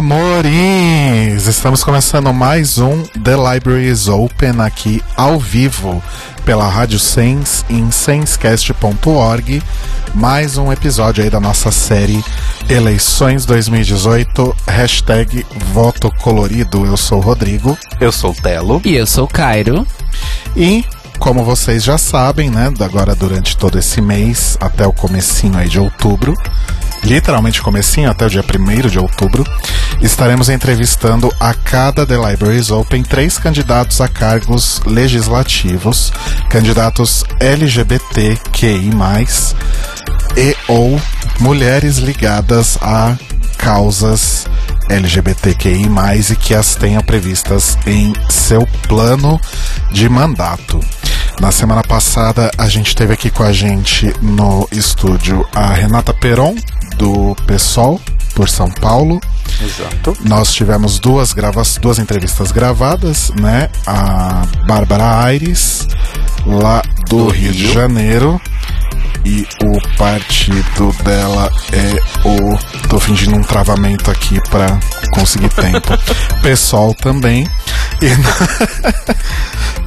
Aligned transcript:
Amores! 0.00 1.46
Estamos 1.46 1.84
começando 1.84 2.32
mais 2.32 2.78
um 2.78 3.02
The 3.02 3.36
Library 3.36 3.86
is 3.86 4.08
Open 4.08 4.58
aqui 4.60 5.02
ao 5.14 5.38
vivo 5.38 6.02
pela 6.42 6.66
Rádio 6.66 6.98
Sense 6.98 7.62
em 7.68 7.90
sensecast.org. 7.90 9.62
Mais 10.14 10.56
um 10.56 10.72
episódio 10.72 11.22
aí 11.22 11.28
da 11.28 11.38
nossa 11.38 11.70
série 11.70 12.24
Eleições 12.66 13.44
2018, 13.44 14.56
hashtag 14.66 15.44
Voto 15.74 16.10
Colorido. 16.22 16.86
Eu 16.86 16.96
sou 16.96 17.18
o 17.18 17.22
Rodrigo. 17.22 17.76
Eu 18.00 18.10
sou 18.10 18.30
o 18.30 18.34
Telo. 18.34 18.80
E 18.82 18.94
eu 18.94 19.06
sou 19.06 19.24
o 19.24 19.28
Cairo. 19.28 19.86
E 20.56 20.82
como 21.18 21.44
vocês 21.44 21.84
já 21.84 21.98
sabem, 21.98 22.48
né, 22.48 22.72
agora 22.80 23.14
durante 23.14 23.54
todo 23.54 23.78
esse 23.78 24.00
mês 24.00 24.56
até 24.58 24.86
o 24.86 24.92
comecinho 24.94 25.58
aí 25.58 25.68
de 25.68 25.78
outubro, 25.78 26.34
literalmente 27.04 27.62
comecinho 27.62 28.10
até 28.10 28.26
o 28.26 28.30
dia 28.30 28.42
1 28.42 28.88
de 28.88 28.98
outubro, 28.98 29.44
estaremos 30.00 30.48
entrevistando 30.48 31.32
a 31.38 31.54
cada 31.54 32.06
The 32.06 32.16
Libraries 32.16 32.70
Open 32.70 33.02
três 33.02 33.38
candidatos 33.38 34.00
a 34.00 34.08
cargos 34.08 34.80
legislativos, 34.86 36.12
candidatos 36.48 37.24
LGBTQI+, 37.38 38.90
e 40.36 40.56
ou 40.68 41.00
mulheres 41.40 41.98
ligadas 41.98 42.78
a 42.80 43.16
causas 43.58 44.46
LGBTQI+, 44.88 45.88
e 46.30 46.36
que 46.36 46.54
as 46.54 46.74
tenha 46.74 47.02
previstas 47.02 47.78
em 47.86 48.12
seu 48.28 48.66
plano 48.88 49.40
de 49.92 50.08
mandato. 50.08 50.80
Na 51.38 51.52
semana 51.52 51.82
passada, 51.82 52.50
a 52.58 52.68
gente 52.68 52.94
teve 52.94 53.12
aqui 53.12 53.30
com 53.30 53.42
a 53.42 53.52
gente 53.52 54.12
no 54.20 54.68
estúdio 54.72 55.46
a 55.54 55.72
Renata 55.72 56.12
Peron, 56.12 56.54
do 56.96 57.34
PSOL, 57.46 58.00
por 58.34 58.48
São 58.48 58.70
Paulo. 58.70 59.20
Exato. 59.60 60.16
Nós 60.24 60.52
tivemos 60.52 60.98
duas, 60.98 61.32
grava 61.32 61.62
duas 61.80 61.98
entrevistas 61.98 62.52
gravadas, 62.52 63.30
né? 63.40 63.68
A 63.86 64.42
Bárbara 64.66 65.22
Aires, 65.22 65.86
lá 66.46 66.82
do, 67.08 67.24
do 67.24 67.28
Rio, 67.28 67.52
Rio 67.52 67.52
de 67.52 67.72
Janeiro. 67.72 68.40
E 69.24 69.46
o 69.64 69.96
partido 69.96 70.92
dela 71.04 71.50
é 71.72 72.26
o. 72.26 72.88
Tô 72.88 72.98
fingindo 72.98 73.36
um 73.36 73.42
travamento 73.42 74.10
aqui 74.10 74.40
para 74.48 74.78
conseguir 75.12 75.50
tempo. 75.50 75.88
PSOL 76.42 76.94
também. 76.94 77.46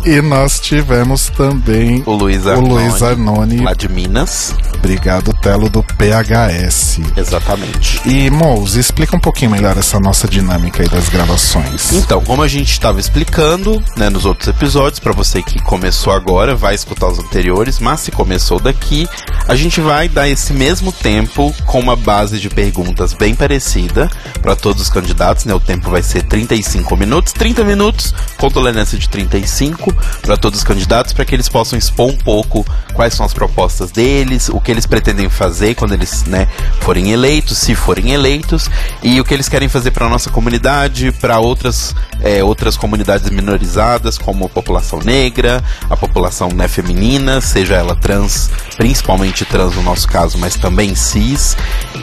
E, 0.06 0.10
e, 0.18 0.22
nós 0.22 0.60
tivemos 0.60 1.30
também 1.30 2.04
o 2.06 2.14
Luiz 2.14 2.46
Arnone, 2.46 2.70
o 2.70 2.74
Luiz 2.74 3.02
Arnone 3.02 3.58
lá 3.58 3.74
de 3.74 3.90
Minas. 3.90 4.56
Obrigado, 4.76 5.34
Telo, 5.42 5.70
do 5.70 5.82
PHS. 5.82 7.00
Exatamente. 7.16 8.02
E, 8.06 8.30
Mouse, 8.30 8.78
explica 8.78 9.16
um 9.16 9.20
pouquinho 9.20 9.50
melhor 9.50 9.78
essa 9.78 9.98
nossa 9.98 10.28
dinâmica 10.28 10.84
aí 10.84 10.90
das 10.90 11.08
gravações. 11.08 11.94
Então, 11.94 12.22
como 12.22 12.44
a 12.44 12.48
gente 12.50 12.72
estava 12.72 13.00
explicando 13.00 13.82
né, 13.96 14.10
nos 14.10 14.26
outros 14.26 14.50
episódios, 14.50 15.00
para 15.00 15.14
você 15.14 15.42
que 15.42 15.62
começou 15.64 16.12
agora, 16.12 16.54
vai 16.54 16.76
escutar 16.76 17.08
os 17.08 17.18
anteriores, 17.18 17.80
mas 17.80 18.02
se 18.02 18.12
começou 18.12 18.60
daqui, 18.60 19.03
a 19.48 19.56
gente 19.56 19.82
vai 19.82 20.08
dar 20.08 20.28
esse 20.28 20.54
mesmo 20.54 20.92
tempo 20.92 21.54
com 21.66 21.80
uma 21.80 21.96
base 21.96 22.40
de 22.40 22.50
perguntas 22.50 23.14
bem 23.14 23.36
parecida 23.36 24.10
para 24.42 24.56
todos 24.56 24.82
os 24.82 24.90
candidatos, 24.90 25.46
né? 25.46 25.54
O 25.54 25.60
tempo 25.60 25.90
vai 25.90 26.02
ser 26.02 26.24
35 26.24 26.96
minutos, 26.96 27.34
30 27.34 27.64
minutos 27.64 28.14
com 28.38 28.50
tolerância 28.50 28.98
de 28.98 29.10
35 29.10 29.94
para 30.22 30.38
todos 30.38 30.60
os 30.60 30.66
candidatos, 30.66 31.14
para 31.14 31.26
que 31.26 31.36
eles 31.36 31.50
possam 31.50 31.78
expor 31.78 32.10
um 32.10 32.16
pouco 32.16 32.66
quais 32.94 33.14
são 33.14 33.26
as 33.26 33.34
propostas 33.34 33.92
deles, 33.92 34.50
o 34.50 34.60
que 34.60 34.72
eles 34.72 34.86
pretendem 34.86 35.30
fazer 35.30 35.76
quando 35.76 35.94
eles 35.94 36.24
né, 36.26 36.48
forem 36.82 37.12
eleitos, 37.12 37.58
se 37.58 37.76
forem 37.76 38.12
eleitos, 38.12 38.70
e 39.02 39.20
o 39.20 39.26
que 39.26 39.34
eles 39.34 39.50
querem 39.50 39.68
fazer 39.68 39.92
para 39.92 40.08
nossa 40.08 40.30
comunidade, 40.30 41.12
para 41.12 41.40
outras, 41.40 41.94
é, 42.22 42.44
outras 42.44 42.78
comunidades 42.78 43.30
minorizadas, 43.30 44.18
como 44.18 44.46
a 44.46 44.50
população 44.50 45.00
negra, 45.00 45.64
a 45.90 45.98
população 45.98 46.50
né, 46.50 46.68
feminina, 46.68 47.42
seja 47.42 47.76
ela 47.76 47.96
trans, 47.96 48.50
principalmente 48.78 48.93
trans 49.50 49.76
no 49.76 49.82
nosso 49.82 50.08
caso, 50.08 50.38
mas 50.38 50.56
também 50.56 50.96
cis, 50.96 51.56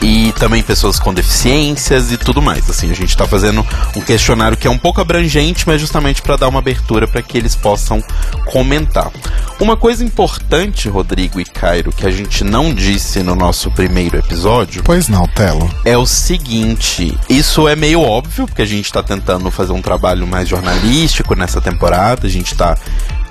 e 0.03 0.33
também 0.33 0.63
pessoas 0.63 0.99
com 0.99 1.13
deficiências 1.13 2.11
e 2.13 2.17
tudo 2.17 2.41
mais. 2.41 2.69
Assim, 2.69 2.91
a 2.91 2.95
gente 2.95 3.11
está 3.11 3.27
fazendo 3.27 3.67
um 3.97 4.01
questionário 4.01 4.57
que 4.57 4.67
é 4.67 4.71
um 4.71 4.79
pouco 4.79 5.01
abrangente, 5.01 5.67
mas 5.67 5.81
justamente 5.81 6.23
para 6.23 6.37
dar 6.37 6.49
uma 6.49 6.59
abertura 6.59 7.07
para 7.07 7.23
que 7.23 7.37
eles 7.37 7.55
possam 7.55 8.03
comentar. 8.47 9.11
Uma 9.59 9.77
coisa 9.77 10.03
importante, 10.03 10.89
Rodrigo 10.89 11.41
e 11.41 11.45
Cairo, 11.45 11.93
que 11.93 12.07
a 12.07 12.11
gente 12.11 12.43
não 12.43 12.73
disse 12.73 13.23
no 13.23 13.35
nosso 13.35 13.71
primeiro 13.71 14.17
episódio. 14.17 14.83
Pois 14.83 15.09
não, 15.09 15.27
Telo. 15.29 15.71
É 15.85 15.99
o 15.99 16.07
seguinte: 16.07 17.19
isso 17.29 17.69
é 17.69 17.77
meio 17.77 18.01
óbvio, 18.01 18.47
porque 18.47 18.63
a 18.63 18.67
gente 18.67 18.87
está 18.87 19.03
tentando 19.03 19.51
fazer 19.51 19.73
um 19.73 19.83
trabalho 19.83 20.27
mais 20.27 20.49
jornalístico 20.49 21.35
nessa 21.35 21.61
temporada, 21.61 22.27
a 22.27 22.31
gente 22.31 22.53
está 22.53 22.77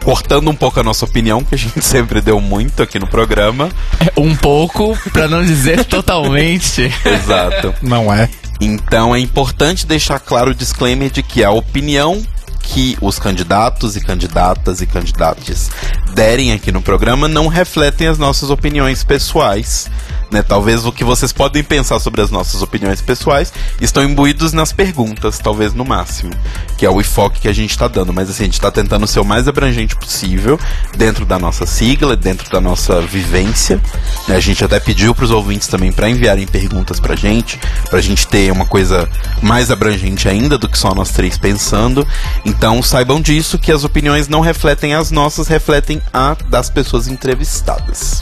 cortando 0.09 0.49
um 0.49 0.55
pouco 0.55 0.79
a 0.79 0.83
nossa 0.83 1.05
opinião, 1.05 1.43
que 1.43 1.53
a 1.53 1.57
gente 1.57 1.79
sempre 1.85 2.19
deu 2.19 2.41
muito 2.41 2.81
aqui 2.81 2.97
no 2.97 3.05
programa. 3.05 3.69
É, 3.99 4.11
um 4.19 4.35
pouco, 4.35 4.97
para 5.11 5.27
não 5.27 5.45
dizer 5.45 5.85
totalmente. 5.85 6.91
Exato. 7.05 7.75
Não 7.83 8.11
é. 8.11 8.27
Então 8.59 9.15
é 9.15 9.19
importante 9.19 9.85
deixar 9.85 10.17
claro 10.19 10.49
o 10.49 10.55
disclaimer 10.55 11.11
de 11.11 11.21
que 11.21 11.43
a 11.43 11.51
opinião 11.51 12.23
que 12.59 12.97
os 13.01 13.19
candidatos 13.19 13.95
e 13.95 14.01
candidatas 14.01 14.81
e 14.81 14.87
candidatas 14.87 15.71
derem 16.13 16.53
aqui 16.53 16.71
no 16.71 16.81
programa 16.81 17.27
não 17.27 17.47
refletem 17.47 18.07
as 18.07 18.17
nossas 18.17 18.49
opiniões 18.49 19.03
pessoais 19.03 19.89
né? 20.31 20.41
Talvez 20.41 20.85
o 20.85 20.91
que 20.91 21.03
vocês 21.03 21.31
podem 21.31 21.63
pensar 21.63 21.99
sobre 21.99 22.21
as 22.21 22.29
nossas 22.29 22.61
opiniões 22.61 23.01
pessoais 23.01 23.51
estão 23.81 24.03
imbuídos 24.03 24.53
nas 24.53 24.71
perguntas, 24.71 25.39
talvez 25.39 25.73
no 25.73 25.85
máximo, 25.85 26.31
que 26.77 26.85
é 26.85 26.89
o 26.89 26.99
enfoque 26.99 27.41
que 27.41 27.47
a 27.47 27.53
gente 27.53 27.71
está 27.71 27.87
dando. 27.87 28.13
Mas 28.13 28.29
assim, 28.29 28.43
a 28.43 28.45
gente 28.45 28.53
está 28.53 28.71
tentando 28.71 29.07
ser 29.07 29.19
o 29.19 29.25
mais 29.25 29.47
abrangente 29.47 29.95
possível 29.95 30.59
dentro 30.97 31.25
da 31.25 31.39
nossa 31.39 31.65
sigla, 31.65 32.15
dentro 32.15 32.49
da 32.49 32.61
nossa 32.61 33.01
vivência. 33.01 33.81
Né? 34.27 34.35
A 34.35 34.39
gente 34.39 34.63
até 34.63 34.79
pediu 34.79 35.15
para 35.15 35.25
os 35.25 35.31
ouvintes 35.31 35.67
também 35.67 35.91
para 35.91 36.09
enviarem 36.09 36.47
perguntas 36.47 36.99
para 36.99 37.15
gente, 37.15 37.59
para 37.89 37.99
a 37.99 38.01
gente 38.01 38.27
ter 38.27 38.51
uma 38.51 38.65
coisa 38.65 39.09
mais 39.41 39.71
abrangente 39.71 40.27
ainda 40.27 40.57
do 40.57 40.69
que 40.69 40.77
só 40.77 40.93
nós 40.93 41.11
três 41.11 41.37
pensando. 41.37 42.07
Então 42.45 42.81
saibam 42.83 43.21
disso 43.21 43.57
que 43.57 43.71
as 43.71 43.83
opiniões 43.83 44.27
não 44.27 44.41
refletem 44.41 44.93
as 44.93 45.11
nossas, 45.11 45.47
refletem 45.47 46.01
a 46.13 46.35
das 46.49 46.69
pessoas 46.69 47.07
entrevistadas. 47.07 48.21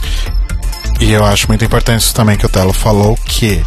E 1.00 1.12
eu 1.12 1.24
acho 1.24 1.46
muito 1.48 1.64
importante 1.64 2.02
isso 2.02 2.14
também 2.14 2.36
que 2.36 2.44
o 2.44 2.48
Telo 2.48 2.72
falou, 2.72 3.16
que 3.24 3.64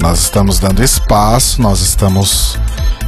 nós 0.00 0.20
estamos 0.20 0.58
dando 0.58 0.82
espaço, 0.82 1.60
nós 1.60 1.80
estamos 1.80 2.58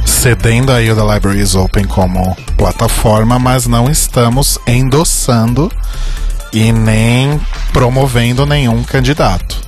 cedendo 0.05 0.71
aí 0.71 0.91
o 0.91 0.95
The 0.95 1.13
Library 1.13 1.41
is 1.41 1.55
Open 1.55 1.85
como 1.85 2.35
plataforma, 2.55 3.39
mas 3.39 3.65
não 3.65 3.89
estamos 3.89 4.59
endossando 4.67 5.71
e 6.53 6.71
nem 6.71 7.41
promovendo 7.71 8.45
nenhum 8.45 8.83
candidato. 8.83 9.59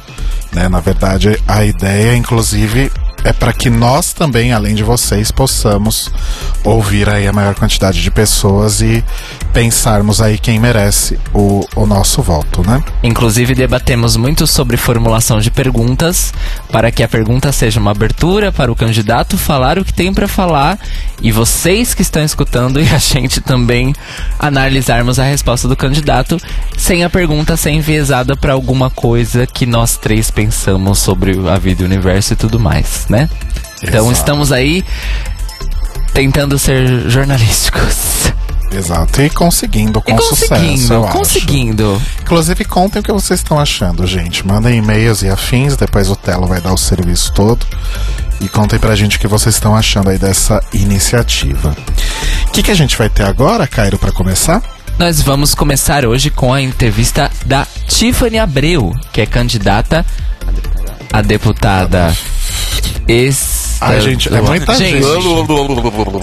Né? 0.53 0.69
Na 0.69 0.79
verdade, 0.79 1.37
a 1.47 1.65
ideia, 1.65 2.15
inclusive, 2.15 2.91
é 3.23 3.33
para 3.33 3.51
que 3.51 3.71
nós 3.71 4.13
também, 4.13 4.53
além 4.53 4.75
de 4.75 4.83
vocês, 4.83 5.31
possamos 5.31 6.11
ouvir 6.63 7.09
aí 7.09 7.27
a 7.27 7.33
maior 7.33 7.55
quantidade 7.55 8.01
de 8.01 8.11
pessoas 8.11 8.81
e 8.81 9.03
pensarmos 9.55 10.19
aí 10.19 10.37
quem 10.37 10.59
merece 10.59 11.17
o, 11.33 11.65
o 11.77 11.85
nosso 11.85 12.21
voto, 12.21 12.61
né? 12.61 12.83
Inclusive 13.01 13.55
debatemos 13.55 14.17
muito 14.17 14.45
sobre 14.45 14.75
formulação 14.75 15.39
de 15.39 15.49
perguntas 15.49 16.33
para 16.69 16.91
que 16.91 17.01
a 17.01 17.07
pergunta 17.07 17.53
seja 17.53 17.79
uma 17.79 17.91
abertura 17.91 18.51
para 18.51 18.69
o 18.69 18.75
candidato 18.75 19.37
falar 19.37 19.79
o 19.79 19.85
que 19.85 19.93
tem 19.93 20.13
para 20.13 20.27
falar 20.27 20.77
e 21.21 21.31
vocês 21.31 21.93
que 21.93 22.01
estão 22.01 22.21
escutando 22.21 22.81
e 22.83 22.89
a 22.89 22.97
gente 22.97 23.39
também 23.39 23.95
analisarmos 24.37 25.19
a 25.19 25.23
resposta 25.23 25.69
do 25.69 25.75
candidato 25.77 26.37
sem 26.75 27.05
a 27.05 27.09
pergunta 27.09 27.55
ser 27.55 27.69
enviesada 27.69 28.35
para 28.35 28.51
alguma 28.51 28.89
coisa 28.89 29.47
que 29.47 29.65
nós 29.65 29.95
três 29.95 30.29
pensamos 30.29 30.99
sobre 30.99 31.31
a 31.49 31.57
vida 31.57 31.81
e 31.81 31.85
o 31.85 31.87
universo 31.87 32.33
e 32.33 32.35
tudo 32.35 32.59
mais, 32.59 33.05
né? 33.07 33.29
Então 33.81 34.07
Exato. 34.07 34.11
estamos 34.11 34.51
aí 34.51 34.83
tentando 36.13 36.59
ser 36.59 37.09
jornalísticos. 37.09 38.33
Exato, 38.77 39.21
e 39.21 39.29
conseguindo 39.29 40.01
com 40.01 40.11
e 40.11 40.15
conseguindo, 40.15 40.77
sucesso. 40.77 40.93
Eu 40.93 41.03
conseguindo. 41.03 41.95
Acho. 41.95 42.21
Inclusive, 42.21 42.65
contem 42.65 42.99
o 42.99 43.03
que 43.03 43.11
vocês 43.11 43.39
estão 43.39 43.59
achando, 43.59 44.05
gente. 44.05 44.45
Mandem 44.45 44.77
e-mails 44.79 45.21
e 45.21 45.29
afins, 45.29 45.77
depois 45.77 46.09
o 46.09 46.15
Telo 46.15 46.45
vai 46.47 46.59
dar 46.61 46.73
o 46.73 46.77
serviço 46.77 47.31
todo. 47.33 47.65
e 48.41 48.49
contem 48.49 48.77
pra 48.77 48.95
gente 48.95 49.17
o 49.17 49.19
que 49.19 49.27
vocês 49.27 49.55
estão 49.55 49.75
achando 49.75 50.09
aí 50.09 50.17
dessa 50.17 50.61
iniciativa. 50.73 51.75
O 52.47 52.51
que, 52.51 52.61
que 52.63 52.71
a 52.71 52.75
gente 52.75 52.97
vai 52.97 53.09
ter 53.09 53.23
agora, 53.23 53.65
Cairo, 53.67 53.97
para 53.97 54.11
começar? 54.11 54.61
Nós 54.99 55.21
vamos 55.21 55.53
começar 55.55 56.05
hoje 56.05 56.29
com 56.29 56.53
a 56.53 56.61
entrevista 56.61 57.29
da 57.45 57.65
Tiffany 57.87 58.37
Abreu, 58.39 58.93
que 59.11 59.21
é 59.21 59.25
candidata 59.25 60.05
a 61.11 61.21
deputada 61.21 62.15
ex. 63.07 63.64
Ai, 63.81 64.01
gente, 64.01 64.33
é 64.33 64.41
muita 64.41 64.73
gente. 64.75 65.03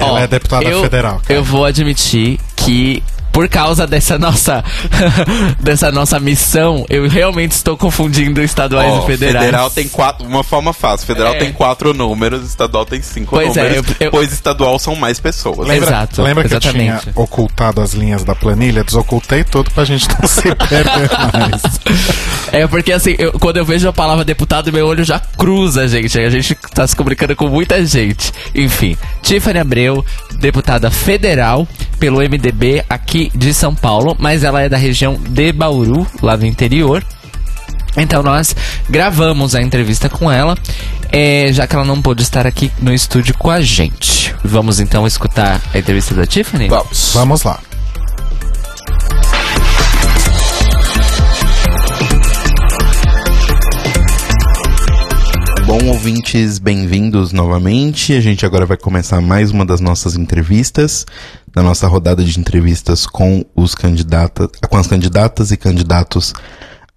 Ela 0.00 0.20
é 0.22 0.26
deputada 0.26 0.64
eu, 0.64 0.82
federal. 0.82 1.20
cara. 1.25 1.38
Eu 1.38 1.44
vou 1.44 1.64
admitir 1.64 2.38
que 2.56 3.02
por 3.32 3.49
causa 3.49 3.87
dessa 3.87 4.19
nossa 4.19 4.62
dessa 5.61 5.90
nossa 5.90 6.20
missão, 6.20 6.84
eu 6.88 7.08
realmente 7.08 7.52
estou 7.52 7.76
confundindo 7.76 8.43
estaduais 8.43 8.93
Ó, 8.93 9.02
e 9.02 9.06
federais. 9.06 9.46
Federal 9.46 9.70
tem 9.70 9.88
quatro, 9.88 10.26
uma 10.26 10.44
forma 10.44 10.73
fácil. 10.73 11.06
Federal 11.06 11.34
É. 11.34 11.38
tem 11.38 11.52
quatro 11.52 11.94
números, 11.94 12.46
estadual 12.46 12.84
tem 12.84 13.00
cinco 13.02 13.31
Pois 13.37 13.56
é, 13.56 13.62
números, 13.62 13.87
eu- 14.00 14.06
eu- 14.06 14.11
pois 14.11 14.32
estadual 14.32 14.79
são 14.79 14.94
mais 14.94 15.19
pessoas. 15.19 15.67
Lembra- 15.67 15.88
Exato, 15.88 16.23
lembra 16.23 16.49
que 16.49 16.55
eu 16.55 16.61
tinha 16.61 16.84
exatamente. 16.94 17.19
ocultado 17.19 17.81
as 17.81 17.93
linhas 17.94 18.23
da 18.25 18.34
planilha? 18.34 18.84
Desocultei 18.84 19.44
tudo 19.44 19.70
pra 19.70 19.85
gente 19.85 20.06
não 20.20 20.28
se 20.28 20.43
perder 20.55 21.11
mais. 21.32 21.62
É 22.52 22.67
porque 22.67 22.93
assim, 22.93 23.14
eu- 23.19 23.32
quando 23.32 23.56
eu 23.56 23.64
vejo 23.64 23.88
a 23.88 23.93
palavra 23.93 24.25
deputado, 24.25 24.73
meu 24.73 24.87
olho 24.87 25.05
já 25.05 25.19
cruza, 25.19 25.88
gente. 25.88 26.19
A 26.19 26.31
gente 26.31 26.55
tá 26.75 26.87
se 26.87 26.94
comunicando 26.94 27.35
com 27.35 27.49
muita 27.49 27.85
gente. 27.87 28.32
Enfim, 28.55 28.96
Tiffany 29.23 29.58
Abreu, 29.58 30.05
deputada 30.32 30.90
federal 30.90 31.67
pelo 31.99 32.20
MDB 32.20 32.85
aqui 32.88 33.21
de 33.34 33.52
São 33.52 33.74
Paulo, 33.74 34.16
mas 34.19 34.44
ela 34.44 34.62
é 34.62 34.69
da 34.69 34.76
região 34.76 35.14
de 35.14 35.52
Bauru, 35.52 36.06
lá 36.22 36.36
do 36.36 36.46
interior. 36.46 37.04
Então 37.96 38.22
nós 38.22 38.56
gravamos 38.88 39.54
a 39.54 39.60
entrevista 39.60 40.08
com 40.08 40.30
ela, 40.30 40.56
é, 41.10 41.52
já 41.52 41.66
que 41.66 41.76
ela 41.76 41.84
não 41.84 42.00
pôde 42.00 42.22
estar 42.22 42.46
aqui 42.46 42.72
no 42.80 42.92
estúdio 42.92 43.36
com 43.36 43.50
a 43.50 43.60
gente. 43.60 44.34
Vamos 44.42 44.80
então 44.80 45.06
escutar 45.06 45.60
a 45.74 45.78
entrevista 45.78 46.14
da 46.14 46.26
Tiffany? 46.26 46.69
Vamos. 46.69 47.12
Vamos 47.14 47.42
lá. 47.42 47.60
Bom, 55.72 55.86
ouvintes, 55.86 56.58
bem-vindos 56.58 57.32
novamente. 57.32 58.12
A 58.12 58.20
gente 58.20 58.44
agora 58.44 58.66
vai 58.66 58.76
começar 58.76 59.22
mais 59.22 59.50
uma 59.50 59.64
das 59.64 59.80
nossas 59.80 60.16
entrevistas, 60.16 61.06
da 61.54 61.62
nossa 61.62 61.87
rodada 61.87 62.25
de 62.25 62.38
entrevistas 62.38 63.06
com 63.06 63.44
os 63.54 63.75
candidatas, 63.75 64.49
com 64.69 64.76
as 64.76 64.87
candidatas 64.87 65.50
e 65.50 65.56
candidatos 65.56 66.32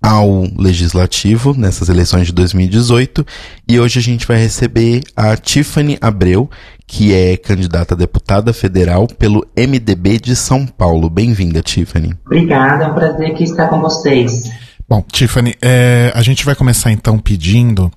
ao 0.02 0.44
legislativo 0.56 1.56
nessas 1.57 1.90
eleições 1.90 2.28
de 2.28 2.34
2018. 2.34 3.25
E 3.68 3.80
hoje 3.80 4.00
a 4.00 4.02
gente 4.02 4.28
vai 4.28 4.38
receber 4.38 5.02
a 5.16 5.36
Tiffany 5.36 5.98
Abreu, 6.00 6.50
que 6.86 7.13
é 7.13 7.36
candidata 7.36 7.96
a 7.96 7.98
deputada 7.98 8.54
federal 8.54 9.07
pelo 9.07 9.46
MDB 9.57 10.19
de 10.19 10.36
São 10.36 10.66
Paulo. 10.68 11.10
Bem-vinda, 11.10 11.62
Tiffany. 11.62 12.13
Obrigada, 12.25 12.86
é 12.86 12.88
um 12.88 12.94
prazer 12.94 13.31
aqui 13.31 13.44
estar 13.44 13.68
com 13.68 13.81
vocês. 13.81 14.52
Bom, 14.88 15.04
Tiffany, 15.12 15.56
é, 15.62 16.12
a 16.13 16.22
gente 16.22 16.46
vai 16.46 16.54
começar 16.54 16.92
então 16.92 17.18
pedindo 17.18 17.92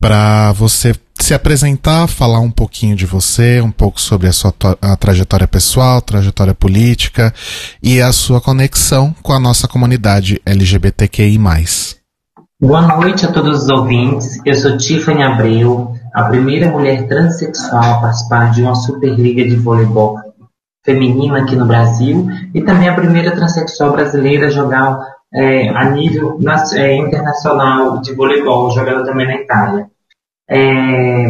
para 0.00 0.52
você 0.52 0.94
se 1.24 1.32
apresentar, 1.32 2.06
falar 2.06 2.40
um 2.40 2.50
pouquinho 2.50 2.94
de 2.94 3.06
você, 3.06 3.58
um 3.58 3.70
pouco 3.70 3.98
sobre 3.98 4.26
a 4.28 4.32
sua 4.32 4.52
a 4.82 4.94
trajetória 4.94 5.48
pessoal, 5.48 6.02
trajetória 6.02 6.52
política 6.52 7.32
e 7.82 7.98
a 8.02 8.12
sua 8.12 8.42
conexão 8.42 9.14
com 9.22 9.32
a 9.32 9.40
nossa 9.40 9.66
comunidade 9.66 10.38
LGBTQI+. 10.44 11.38
Boa 12.60 12.82
noite 12.82 13.24
a 13.24 13.32
todos 13.32 13.62
os 13.62 13.68
ouvintes. 13.70 14.38
Eu 14.44 14.54
sou 14.54 14.76
Tiffany 14.76 15.22
Abreu, 15.22 15.94
a 16.14 16.24
primeira 16.24 16.70
mulher 16.70 17.08
transexual 17.08 17.94
a 17.94 18.00
participar 18.02 18.50
de 18.50 18.60
uma 18.60 18.74
Superliga 18.74 19.48
de 19.48 19.56
voleibol 19.56 20.18
feminina 20.84 21.38
aqui 21.38 21.56
no 21.56 21.64
Brasil 21.64 22.28
e 22.54 22.60
também 22.60 22.86
a 22.86 22.94
primeira 22.94 23.30
transexual 23.30 23.92
brasileira 23.92 24.48
a 24.48 24.50
jogar 24.50 24.98
é, 25.32 25.70
a 25.70 25.88
nível 25.88 26.38
é, 26.74 26.96
internacional 26.96 28.02
de 28.02 28.12
voleibol, 28.12 28.70
jogando 28.72 29.06
também 29.06 29.26
na 29.26 29.36
Itália. 29.36 29.93
É, 30.48 31.26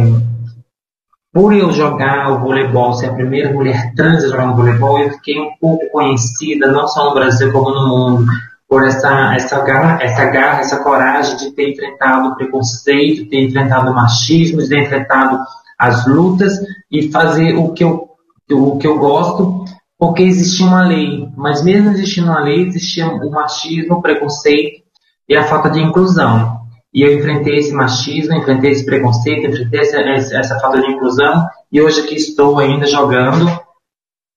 por 1.35 1.53
eu 1.53 1.71
jogar 1.71 2.31
o 2.31 2.39
voleibol, 2.39 2.93
ser 2.93 3.07
a 3.07 3.13
primeira 3.13 3.51
mulher 3.51 3.93
trans 3.93 4.23
a 4.23 4.29
jogar 4.29 4.47
no 4.47 4.55
voleibol, 4.55 4.99
eu 4.99 5.11
fiquei 5.11 5.39
um 5.39 5.51
pouco 5.59 5.89
conhecida, 5.91 6.71
não 6.71 6.87
só 6.87 7.09
no 7.09 7.13
Brasil 7.13 7.51
como 7.51 7.71
no 7.71 7.87
mundo, 7.87 8.31
por 8.67 8.85
essa, 8.85 9.35
essa, 9.35 9.59
garra, 9.59 10.01
essa 10.01 10.25
garra, 10.25 10.59
essa 10.61 10.81
coragem 10.81 11.37
de 11.37 11.51
ter 11.51 11.71
enfrentado 11.71 12.29
o 12.29 12.35
preconceito, 12.35 13.29
ter 13.29 13.43
enfrentado 13.47 13.91
o 13.91 13.93
machismo, 13.93 14.65
ter 14.67 14.83
enfrentado 14.83 15.39
as 15.77 16.07
lutas 16.07 16.57
e 16.89 17.11
fazer 17.11 17.55
o 17.55 17.73
que 17.73 17.83
eu, 17.83 18.07
o 18.51 18.77
que 18.77 18.87
eu 18.87 18.97
gosto, 18.97 19.65
porque 19.97 20.23
existia 20.23 20.65
uma 20.65 20.85
lei, 20.87 21.27
mas 21.35 21.61
mesmo 21.63 21.91
existindo 21.91 22.27
uma 22.27 22.39
lei, 22.39 22.63
existia 22.63 23.07
o 23.07 23.29
machismo, 23.29 23.95
o 23.95 24.01
preconceito 24.01 24.83
e 25.27 25.35
a 25.35 25.43
falta 25.43 25.69
de 25.69 25.81
inclusão. 25.81 26.54
E 26.95 27.01
eu 27.01 27.13
enfrentei 27.13 27.57
esse 27.57 27.73
machismo, 27.73 28.33
enfrentei 28.35 28.71
esse 28.71 28.85
preconceito, 28.85 29.47
enfrentei 29.47 29.81
essa, 29.81 29.99
essa, 30.37 30.59
falta 30.61 30.79
de 30.79 30.89
inclusão 30.89 31.45
e 31.69 31.81
hoje 31.81 31.99
aqui 31.99 32.15
estou 32.15 32.57
ainda 32.57 32.87
jogando 32.87 33.51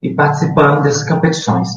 e 0.02 0.12
participando 0.12 0.82
dessas 0.82 1.08
competições. 1.08 1.68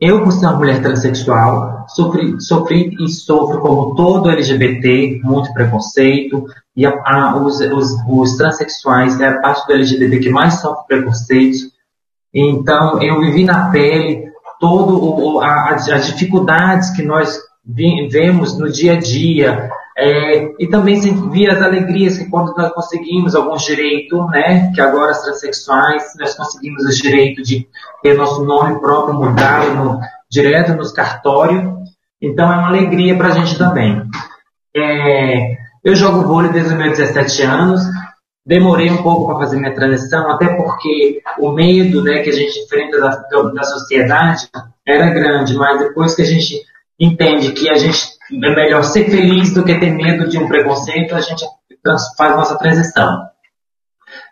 Eu, 0.00 0.24
por 0.24 0.32
ser 0.32 0.46
uma 0.46 0.56
mulher 0.56 0.80
transexual, 0.80 1.84
sofri, 1.88 2.40
sofri 2.40 2.96
e 2.98 3.08
sofro, 3.08 3.60
como 3.60 3.94
todo 3.94 4.30
LGBT, 4.30 5.20
muito 5.22 5.52
preconceito, 5.52 6.46
e 6.74 6.86
a, 6.86 6.92
a, 7.04 7.36
os, 7.36 7.60
os, 7.60 7.92
os 8.08 8.36
transexuais 8.36 9.20
é 9.20 9.28
a 9.28 9.40
parte 9.40 9.66
do 9.66 9.74
LGBT 9.74 10.20
que 10.20 10.30
mais 10.30 10.54
sofre 10.54 10.86
preconceito. 10.86 11.58
Então, 12.32 13.02
eu 13.02 13.20
vivi 13.20 13.44
na 13.44 13.68
pele 13.68 14.24
todo 14.58 15.40
as 15.42 16.06
dificuldades 16.06 16.88
que 16.90 17.02
nós 17.02 17.38
vemos 17.66 18.58
no 18.58 18.70
dia 18.70 18.92
a 18.92 19.00
dia, 19.00 19.70
é, 19.98 20.54
e 20.58 20.66
também 20.68 21.00
vi 21.30 21.48
as 21.48 21.60
alegrias 21.62 22.18
que 22.18 22.28
quando 22.28 22.54
nós 22.54 22.70
conseguimos 22.72 23.34
alguns 23.34 23.64
direitos, 23.64 24.30
né, 24.30 24.70
que 24.74 24.80
agora 24.80 25.12
as 25.12 25.22
transexuais, 25.22 26.12
nós 26.20 26.34
conseguimos 26.34 26.84
o 26.84 27.02
direito 27.02 27.42
de 27.42 27.66
ter 28.02 28.14
nosso 28.14 28.44
nome 28.44 28.78
próprio 28.78 29.14
mudado 29.14 29.74
no, 29.74 30.00
direto 30.30 30.74
nos 30.74 30.92
cartórios, 30.92 31.64
então 32.20 32.52
é 32.52 32.56
uma 32.56 32.68
alegria 32.68 33.16
para 33.16 33.28
a 33.28 33.30
gente 33.30 33.56
também. 33.56 34.02
É, 34.76 35.56
eu 35.82 35.94
jogo 35.94 36.26
vôlei 36.26 36.52
desde 36.52 36.72
os 36.72 36.78
meus 36.78 36.98
17 36.98 37.42
anos, 37.42 37.80
demorei 38.44 38.90
um 38.90 39.02
pouco 39.02 39.26
para 39.26 39.38
fazer 39.38 39.56
minha 39.56 39.74
transição, 39.74 40.30
até 40.30 40.48
porque 40.56 41.22
o 41.38 41.52
medo 41.52 42.02
né, 42.02 42.18
que 42.18 42.28
a 42.30 42.34
gente 42.34 42.58
enfrenta 42.60 43.00
da, 43.00 43.10
da 43.54 43.62
sociedade 43.62 44.46
era 44.86 45.08
grande, 45.10 45.56
mas 45.56 45.78
depois 45.80 46.14
que 46.14 46.22
a 46.22 46.26
gente 46.26 46.60
entende 46.98 47.52
que 47.52 47.68
a 47.68 47.76
gente 47.76 47.98
é 48.32 48.54
melhor 48.54 48.82
ser 48.82 49.08
feliz 49.08 49.52
do 49.54 49.64
que 49.64 49.78
ter 49.78 49.90
medo 49.90 50.28
de 50.28 50.38
um 50.38 50.48
preconceito, 50.48 51.14
a 51.14 51.20
gente 51.20 51.44
faz 52.16 52.36
nossa 52.36 52.58
transição. 52.58 53.26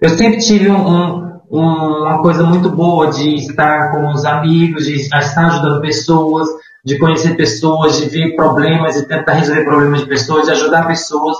Eu 0.01 0.11
sempre 0.11 0.39
tive 0.39 0.71
um, 0.71 1.41
um, 1.51 1.61
uma 1.61 2.23
coisa 2.23 2.43
muito 2.43 2.71
boa 2.71 3.11
de 3.11 3.35
estar 3.37 3.93
com 3.93 4.09
os 4.09 4.25
amigos, 4.25 4.87
de 4.87 4.95
estar 4.95 5.47
ajudando 5.47 5.81
pessoas, 5.81 6.49
de 6.85 6.99
conhecer 6.99 7.37
pessoas, 7.37 7.97
de 7.97 8.09
ver 8.09 8.35
problemas, 8.35 8.95
de 8.95 9.07
tentar 9.07 9.35
resolver 9.35 9.65
problemas 9.65 10.01
de 10.01 10.07
pessoas, 10.07 10.47
de 10.47 10.53
ajudar 10.53 10.87
pessoas. 10.87 11.37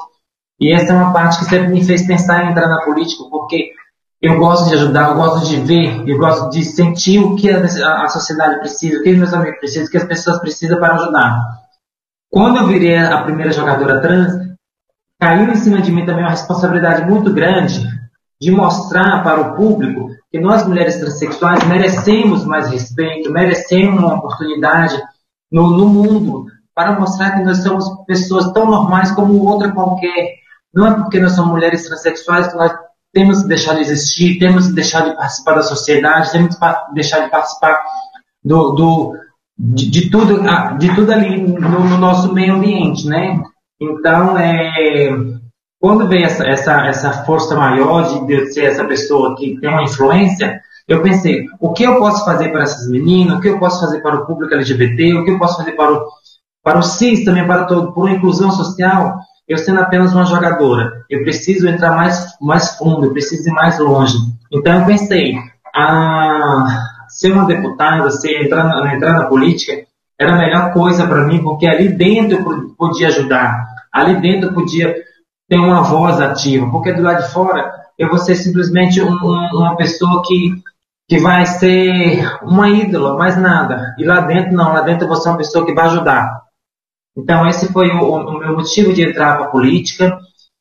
E 0.61 0.73
essa 0.73 0.93
é 0.93 0.97
uma 0.97 1.13
parte 1.13 1.39
que 1.41 1.47
sempre 1.47 1.69
me 1.69 1.85
fez 1.85 2.07
pensar 2.07 2.45
em 2.45 2.51
entrar 2.51 2.69
na 2.69 2.85
política, 2.85 3.25
porque 3.31 3.73
eu 4.25 4.39
gosto 4.39 4.71
de 4.71 4.75
ajudar, 4.77 5.11
eu 5.11 5.17
gosto 5.17 5.47
de 5.47 5.61
ver, 5.61 6.09
eu 6.09 6.17
gosto 6.17 6.49
de 6.49 6.65
sentir 6.65 7.19
o 7.19 7.37
que 7.37 7.51
a, 7.51 8.03
a 8.03 8.09
sociedade 8.09 8.59
precisa, 8.59 8.99
o 8.99 9.03
que 9.03 9.11
os 9.11 9.19
meus 9.19 9.35
amigos 9.35 9.59
precisam, 9.59 9.87
o 9.87 9.91
que 9.91 9.99
as 9.99 10.05
pessoas 10.05 10.41
precisam 10.41 10.81
para 10.81 10.95
ajudar. 10.95 11.43
Quando 12.31 12.57
eu 12.57 12.67
virei 12.67 12.97
a 12.97 13.23
primeira 13.23 13.53
jogadora 13.53 14.01
trans, 14.01 14.33
caiu 15.21 15.53
em 15.53 15.57
cima 15.57 15.83
de 15.83 15.93
mim 15.93 16.07
também 16.07 16.25
uma 16.25 16.31
responsabilidade 16.31 17.05
muito 17.05 17.35
grande 17.35 17.87
de 18.41 18.51
mostrar 18.51 19.23
para 19.23 19.43
o 19.43 19.57
público 19.57 20.09
que 20.31 20.41
nós 20.41 20.67
mulheres 20.67 20.97
transexuais 20.97 21.63
merecemos 21.65 22.47
mais 22.47 22.71
respeito, 22.71 23.31
merecemos 23.31 24.03
uma 24.03 24.15
oportunidade 24.15 24.99
no, 25.53 25.71
no 25.77 25.87
mundo 25.87 26.47
para 26.75 26.99
mostrar 26.99 27.33
que 27.33 27.45
nós 27.45 27.59
somos 27.59 27.85
pessoas 28.07 28.51
tão 28.53 28.71
normais 28.71 29.13
como 29.13 29.45
outra 29.45 29.71
qualquer. 29.71 30.37
Não 30.73 30.87
é 30.87 30.95
porque 30.95 31.21
nós 31.21 31.33
somos 31.33 31.53
mulheres 31.53 31.87
transexuais 31.87 32.49
que 32.49 32.57
nós 32.57 32.73
temos 33.15 33.43
que 33.43 33.49
deixar 33.49 33.75
de 33.75 33.83
existir, 33.83 34.39
temos 34.39 34.67
que 34.67 34.75
deixar 34.75 35.09
de 35.09 35.17
participar 35.17 35.55
da 35.55 35.63
sociedade, 35.63 36.33
temos 36.33 36.57
que 36.57 36.67
deixar 36.93 37.21
de 37.21 37.31
participar 37.31 37.83
do, 38.45 38.73
do 38.73 39.15
de, 39.57 39.89
de, 39.89 40.11
tudo, 40.11 40.43
de 40.79 40.95
tudo 40.95 41.13
ali 41.13 41.41
no, 41.41 41.85
no, 41.85 41.97
nosso 41.97 42.35
meio 42.35 42.55
ambiente, 42.55 43.07
né? 43.07 43.41
Então, 43.81 44.37
é, 44.37 45.11
quando 45.81 46.09
veio 46.09 46.25
essa, 46.25 46.45
essa, 46.45 46.87
essa 46.87 47.13
força 47.25 47.55
maior 47.55 48.03
de, 48.03 48.27
de 48.27 48.53
ser 48.53 48.65
essa 48.65 48.85
pessoa 48.85 49.37
que 49.37 49.59
tem 49.61 49.71
uma 49.71 49.85
influência, 49.85 50.61
eu 50.89 51.01
pensei, 51.01 51.47
o 51.61 51.73
que 51.73 51.85
eu 51.85 51.99
posso 51.99 52.25
fazer 52.25 52.51
para 52.51 52.65
essas 52.65 52.89
meninas, 52.91 53.39
o 53.39 53.41
que 53.41 53.49
eu 53.49 53.59
posso 53.59 53.81
fazer 53.81 54.03
para 54.03 54.17
o 54.17 54.27
público 54.27 54.55
LGBT, 54.55 55.15
o 55.15 55.25
que 55.25 55.31
eu 55.31 55.39
posso 55.39 55.57
fazer 55.57 55.73
para 55.73 55.93
o, 55.93 56.07
para 56.63 56.79
o 56.79 56.83
CIS 56.83 57.25
também, 57.25 57.47
para 57.47 57.65
todo, 57.65 57.93
por 57.93 58.11
inclusão 58.11 58.51
social, 58.51 59.19
eu 59.49 59.59
sendo 59.59 59.81
apenas 59.81 60.15
uma 60.15 60.25
jogadora, 60.25 61.05
eu 61.09 61.23
preciso 61.23 61.69
entrar 61.69 61.93
mais, 61.93 62.35
mais 62.41 62.77
fundo, 62.77 63.07
eu 63.07 63.13
preciso 63.13 63.49
ir 63.49 63.53
mais 63.53 63.79
longe. 63.79 64.17
Então 64.53 64.81
eu 64.81 64.87
pensei, 64.87 65.37
a 65.75 66.65
ser 67.09 67.33
uma 67.33 67.47
deputada, 67.47 68.11
ser, 68.11 68.45
entrar, 68.45 68.65
na, 68.65 68.95
entrar 68.95 69.13
na 69.13 69.27
política, 69.27 69.85
era 70.19 70.35
a 70.35 70.39
melhor 70.39 70.73
coisa 70.73 71.07
para 71.07 71.27
mim, 71.27 71.43
porque 71.43 71.67
ali 71.67 71.89
dentro 71.89 72.39
eu 72.39 72.75
podia 72.77 73.09
ajudar, 73.09 73.67
ali 73.93 74.21
dentro 74.21 74.49
eu 74.51 74.55
podia 74.55 74.95
ter 75.49 75.59
uma 75.59 75.83
voz 75.83 76.21
ativa, 76.21 76.71
porque 76.71 76.93
do 76.93 77.03
lado 77.03 77.23
de 77.23 77.33
fora 77.33 77.71
eu 77.99 78.09
vou 78.09 78.19
ser 78.19 78.35
simplesmente 78.35 79.01
um, 79.01 79.13
um, 79.13 79.59
uma 79.59 79.77
pessoa 79.77 80.23
que, 80.27 80.55
que 81.09 81.19
vai 81.19 81.47
ser 81.47 82.39
uma 82.43 82.69
ídola, 82.69 83.17
mais 83.17 83.37
nada. 83.37 83.95
E 83.99 84.05
lá 84.05 84.21
dentro 84.21 84.53
não, 84.53 84.73
lá 84.73 84.81
dentro 84.81 85.05
eu 85.05 85.09
vou 85.09 85.17
ser 85.17 85.29
uma 85.29 85.39
pessoa 85.39 85.65
que 85.65 85.75
vai 85.75 85.87
ajudar. 85.87 86.44
Então 87.17 87.47
esse 87.47 87.73
foi 87.73 87.91
o, 87.91 88.13
o 88.13 88.39
meu 88.39 88.55
motivo 88.55 88.93
de 88.93 89.03
entrar 89.03 89.37
para 89.37 89.47
a 89.47 89.51
política 89.51 90.19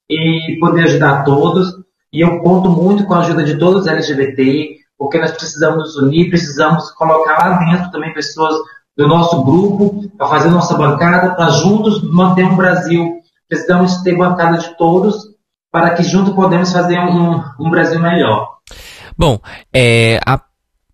e 0.09 0.57
poder 0.59 0.83
ajudar 0.83 1.23
todos. 1.23 1.73
E 2.11 2.21
eu 2.21 2.39
conto 2.41 2.69
muito 2.69 3.05
com 3.05 3.13
a 3.15 3.19
ajuda 3.19 3.43
de 3.43 3.57
todos 3.57 3.81
os 3.81 3.87
LGBT, 3.87 4.77
porque 4.97 5.17
nós 5.17 5.31
precisamos 5.31 5.77
nos 5.77 5.95
unir, 5.97 6.29
precisamos 6.29 6.91
colocar 6.91 7.37
lá 7.39 7.57
dentro 7.57 7.91
também 7.91 8.13
pessoas 8.13 8.55
do 8.95 9.07
nosso 9.07 9.43
grupo 9.43 10.07
para 10.15 10.27
fazer 10.27 10.49
nossa 10.49 10.77
bancada, 10.77 11.33
para 11.35 11.49
juntos 11.49 12.03
manter 12.03 12.45
um 12.45 12.55
Brasil. 12.55 13.19
Precisamos 13.49 13.97
ter 14.03 14.15
bancada 14.15 14.57
de 14.57 14.77
todos 14.77 15.15
para 15.71 15.95
que 15.95 16.03
juntos 16.03 16.33
podemos 16.33 16.71
fazer 16.71 16.99
um, 16.99 17.43
um 17.59 17.69
Brasil 17.71 17.99
melhor. 17.99 18.57
Bom, 19.17 19.39
é, 19.73 20.19
a, 20.25 20.39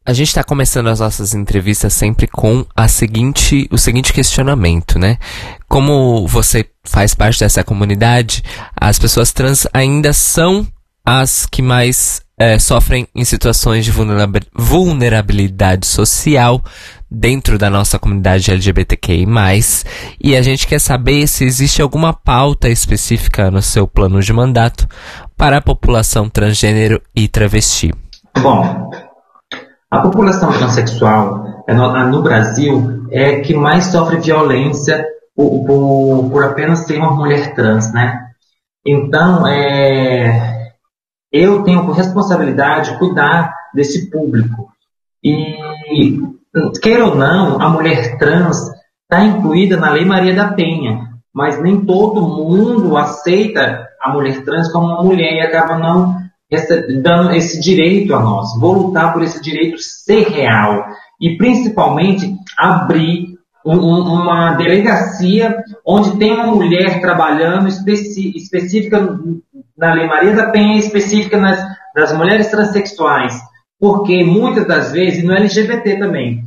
a 0.10 0.13
gente 0.13 0.30
está 0.30 0.44
começando 0.44 0.88
as 0.88 1.00
nossas 1.01 1.36
entrevistas 1.36 1.94
sempre 1.94 2.25
com 2.25 2.66
a 2.75 2.88
seguinte, 2.88 3.70
o 3.72 3.78
seguinte 3.78 4.12
questionamento, 4.12 4.98
né? 4.98 5.20
Como 5.68 6.28
você 6.28 6.66
faz 6.84 7.13
parte 7.13 7.42
dessa 7.42 7.63
comunidade, 7.63 8.44
as 8.75 8.98
pessoas 8.98 9.32
trans 9.32 9.68
ainda 9.72 10.12
são 10.12 10.68
as 11.06 11.46
que 11.46 11.62
mais 11.62 12.24
é, 12.39 12.58
sofrem 12.58 13.08
em 13.13 13.24
situações 13.24 13.86
de 13.86 13.92
vulnerabilidade 13.92 15.86
social 15.86 16.63
dentro 17.12 17.60
da 17.60 17.70
nossa 17.70 18.00
comunidade 18.00 18.50
LGBTQI+, 18.50 19.28
e 20.20 20.36
a 20.36 20.42
gente 20.42 20.66
quer 20.66 20.80
saber 20.80 21.28
se 21.28 21.44
existe 21.44 21.84
alguma 21.84 22.13
pauta 22.13 22.68
específica 22.68 23.51
no 23.51 23.62
seu 23.62 23.88
plano 23.88 24.20
de 24.24 24.34
mandato 24.34 24.88
para 25.38 25.58
a 25.58 25.62
população 25.62 26.28
transgênero 26.28 27.00
e 27.16 27.28
travesti. 27.28 27.94
Bom, 28.42 28.89
a 29.89 30.00
população 30.01 30.51
transexual 30.51 31.63
é 31.67 31.74
no, 31.74 32.22
Brasil 32.22 33.08
é 33.12 33.39
que 33.39 33.53
mais 33.53 33.86
sofre 33.86 34.17
violência 34.17 35.05
por, 35.36 35.65
por, 35.65 36.29
por 36.29 36.43
apenas 36.43 36.79
ser 36.79 37.00
uma 37.00 37.15
mulher 37.15 37.55
trans, 37.55 37.91
né? 37.91 38.27
Então, 38.86 39.48
é, 39.48 40.74
eu 41.31 41.63
tenho 41.63 41.86
por 41.86 41.96
responsabilidade 41.96 42.98
cuidar 43.00 43.53
desse 43.74 44.10
público. 44.12 44.69
E, 45.24 46.19
queira 46.81 47.05
ou 47.05 47.15
não, 47.15 47.62
a 47.62 47.69
mulher 47.69 48.17
trans 48.17 48.72
está 49.03 49.24
incluída 49.25 49.75
na 49.75 49.91
Lei 49.91 50.05
Maria 50.05 50.36
da 50.36 50.53
Penha, 50.53 51.10
mas 51.34 51.62
nem 51.62 51.84
todo 51.84 52.22
mundo 52.22 52.96
aceita 52.96 53.88
a 54.00 54.13
mulher 54.13 54.43
trans 54.43 54.72
como 54.72 54.86
uma 54.86 55.03
mulher 55.03 55.34
e 55.34 55.41
acaba 55.41 55.77
não 55.77 56.29
dando 57.01 57.34
esse 57.34 57.60
direito 57.60 58.13
a 58.15 58.22
nós. 58.22 58.60
Vou 58.60 58.74
lutar 58.74 59.13
por 59.13 59.24
esse 59.24 59.41
direito 59.41 59.77
ser 59.77 60.27
real 60.29 60.86
e 61.22 61.38
principalmente 61.38 62.36
abrir 62.58 63.38
um, 63.65 63.75
uma 63.75 64.53
delegacia 64.53 65.63
onde 65.86 66.18
tem 66.18 66.34
uma 66.34 66.48
mulher 66.48 67.01
trabalhando 67.01 67.68
específica 67.68 69.20
na 69.77 69.94
Lei 69.94 70.08
Maria 70.08 70.36
da 70.36 70.50
Penha 70.50 70.77
específica 70.77 71.38
nas, 71.38 72.13
mulheres 72.13 72.50
transexuais, 72.50 73.39
porque 73.79 74.24
muitas 74.24 74.65
das 74.65 74.91
vezes, 74.91 75.24
e 75.24 75.25
no 75.25 75.34
LGBT 75.34 75.98
também, 75.98 76.44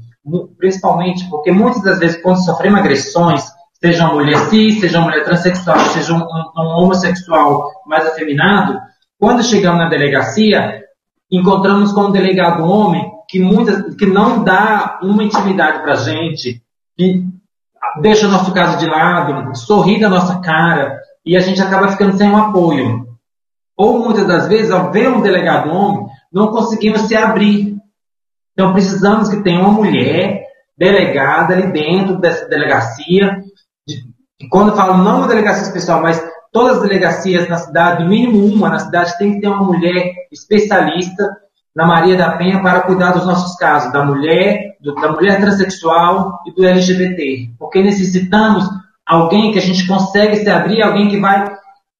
principalmente 0.58 1.28
porque 1.28 1.52
muitas 1.52 1.82
das 1.82 1.98
vezes 1.98 2.22
quando 2.22 2.44
sofremos 2.44 2.80
agressões, 2.80 3.44
seja 3.72 4.04
uma 4.04 4.14
mulher 4.14 4.38
cis, 4.48 4.80
seja 4.80 4.98
uma 4.98 5.08
mulher 5.08 5.24
transexual, 5.24 5.78
seja 5.90 6.14
um, 6.14 6.22
um 6.22 6.82
homossexual 6.82 7.70
mais 7.86 8.06
afeminado, 8.06 8.78
quando 9.22 9.44
chegamos 9.44 9.78
na 9.78 9.88
delegacia, 9.88 10.82
encontramos 11.30 11.92
com 11.92 12.06
um 12.06 12.10
delegado 12.10 12.64
homem 12.64 13.08
que, 13.28 13.38
muitas, 13.38 13.94
que 13.94 14.04
não 14.04 14.42
dá 14.42 14.98
uma 15.00 15.22
intimidade 15.22 15.80
para 15.80 15.92
a 15.92 15.96
gente, 15.96 16.60
que 16.96 17.24
deixa 18.00 18.26
nosso 18.26 18.52
caso 18.52 18.78
de 18.78 18.86
lado, 18.86 19.54
sorri 19.54 20.00
da 20.00 20.08
nossa 20.08 20.40
cara, 20.40 20.98
e 21.24 21.36
a 21.36 21.40
gente 21.40 21.62
acaba 21.62 21.92
ficando 21.92 22.18
sem 22.18 22.28
um 22.28 22.36
apoio 22.36 23.06
ou 23.76 24.00
muitas 24.00 24.26
das 24.26 24.48
vezes, 24.48 24.72
ao 24.72 24.90
ver 24.90 25.08
um 25.08 25.22
delegado 25.22 25.70
homem, 25.70 26.08
não 26.32 26.48
conseguimos 26.48 27.02
se 27.02 27.14
abrir. 27.14 27.76
Então 28.54 28.72
precisamos 28.72 29.28
que 29.28 29.40
tenha 29.44 29.60
uma 29.60 29.70
mulher 29.70 30.46
delegada 30.76 31.54
ali 31.54 31.70
dentro 31.70 32.18
dessa 32.18 32.48
delegacia. 32.48 33.40
E 34.40 34.48
quando 34.48 34.70
eu 34.70 34.76
falo 34.76 34.98
não 34.98 35.18
uma 35.18 35.28
delegacia 35.28 35.62
especial, 35.62 36.02
mas 36.02 36.20
todas 36.52 36.76
as 36.76 36.82
delegacias 36.82 37.48
na 37.48 37.56
cidade, 37.56 38.04
mínimo 38.04 38.44
uma 38.44 38.68
na 38.68 38.78
cidade, 38.78 39.16
tem 39.18 39.34
que 39.34 39.40
ter 39.40 39.48
uma 39.48 39.64
mulher 39.64 40.12
especialista 40.30 41.36
na 41.74 41.86
Maria 41.86 42.16
da 42.16 42.36
Penha 42.36 42.60
para 42.62 42.82
cuidar 42.82 43.12
dos 43.12 43.26
nossos 43.26 43.56
casos, 43.56 43.92
da 43.92 44.04
mulher, 44.04 44.76
do, 44.80 44.94
da 44.94 45.10
mulher 45.10 45.40
transexual 45.40 46.40
e 46.46 46.52
do 46.52 46.64
LGBT. 46.64 47.50
Porque 47.58 47.82
necessitamos 47.82 48.68
alguém 49.06 49.50
que 49.52 49.58
a 49.58 49.62
gente 49.62 49.86
consegue 49.86 50.36
se 50.36 50.50
abrir, 50.50 50.82
alguém 50.82 51.08
que 51.08 51.18
vai 51.18 51.50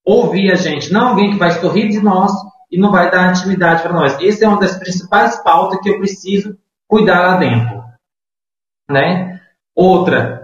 ouvir 0.04 0.52
a 0.52 0.56
gente, 0.56 0.92
não 0.92 1.08
alguém 1.08 1.30
que 1.30 1.38
vai 1.38 1.52
sorrir 1.52 1.88
de 1.88 2.00
nós 2.00 2.32
e 2.70 2.78
não 2.78 2.90
vai 2.90 3.10
dar 3.10 3.30
intimidade 3.30 3.82
para 3.82 3.92
nós. 3.92 4.18
Essa 4.20 4.44
é 4.44 4.48
uma 4.48 4.60
das 4.60 4.76
principais 4.78 5.42
pautas 5.42 5.78
que 5.80 5.88
eu 5.88 5.98
preciso 5.98 6.56
cuidar 6.86 7.20
lá 7.20 7.36
dentro. 7.36 7.82
Né? 8.90 9.40
Outra, 9.74 10.41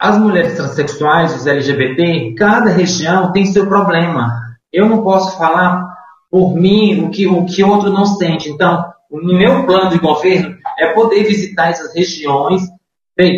as 0.00 0.18
mulheres 0.18 0.56
transexuais, 0.56 1.36
os 1.36 1.46
LGBT, 1.46 2.34
cada 2.34 2.70
região 2.70 3.32
tem 3.32 3.44
seu 3.44 3.66
problema. 3.66 4.40
Eu 4.72 4.88
não 4.88 5.02
posso 5.02 5.36
falar 5.36 5.86
por 6.30 6.54
mim 6.54 7.04
o 7.04 7.10
que 7.10 7.26
o 7.26 7.44
que 7.44 7.62
outro 7.62 7.90
não 7.90 8.06
sente. 8.06 8.48
Então, 8.48 8.84
o 9.10 9.18
meu 9.18 9.66
plano 9.66 9.90
de 9.90 9.98
governo 9.98 10.56
é 10.78 10.94
poder 10.94 11.24
visitar 11.24 11.68
essas 11.68 11.94
regiões 11.94 12.62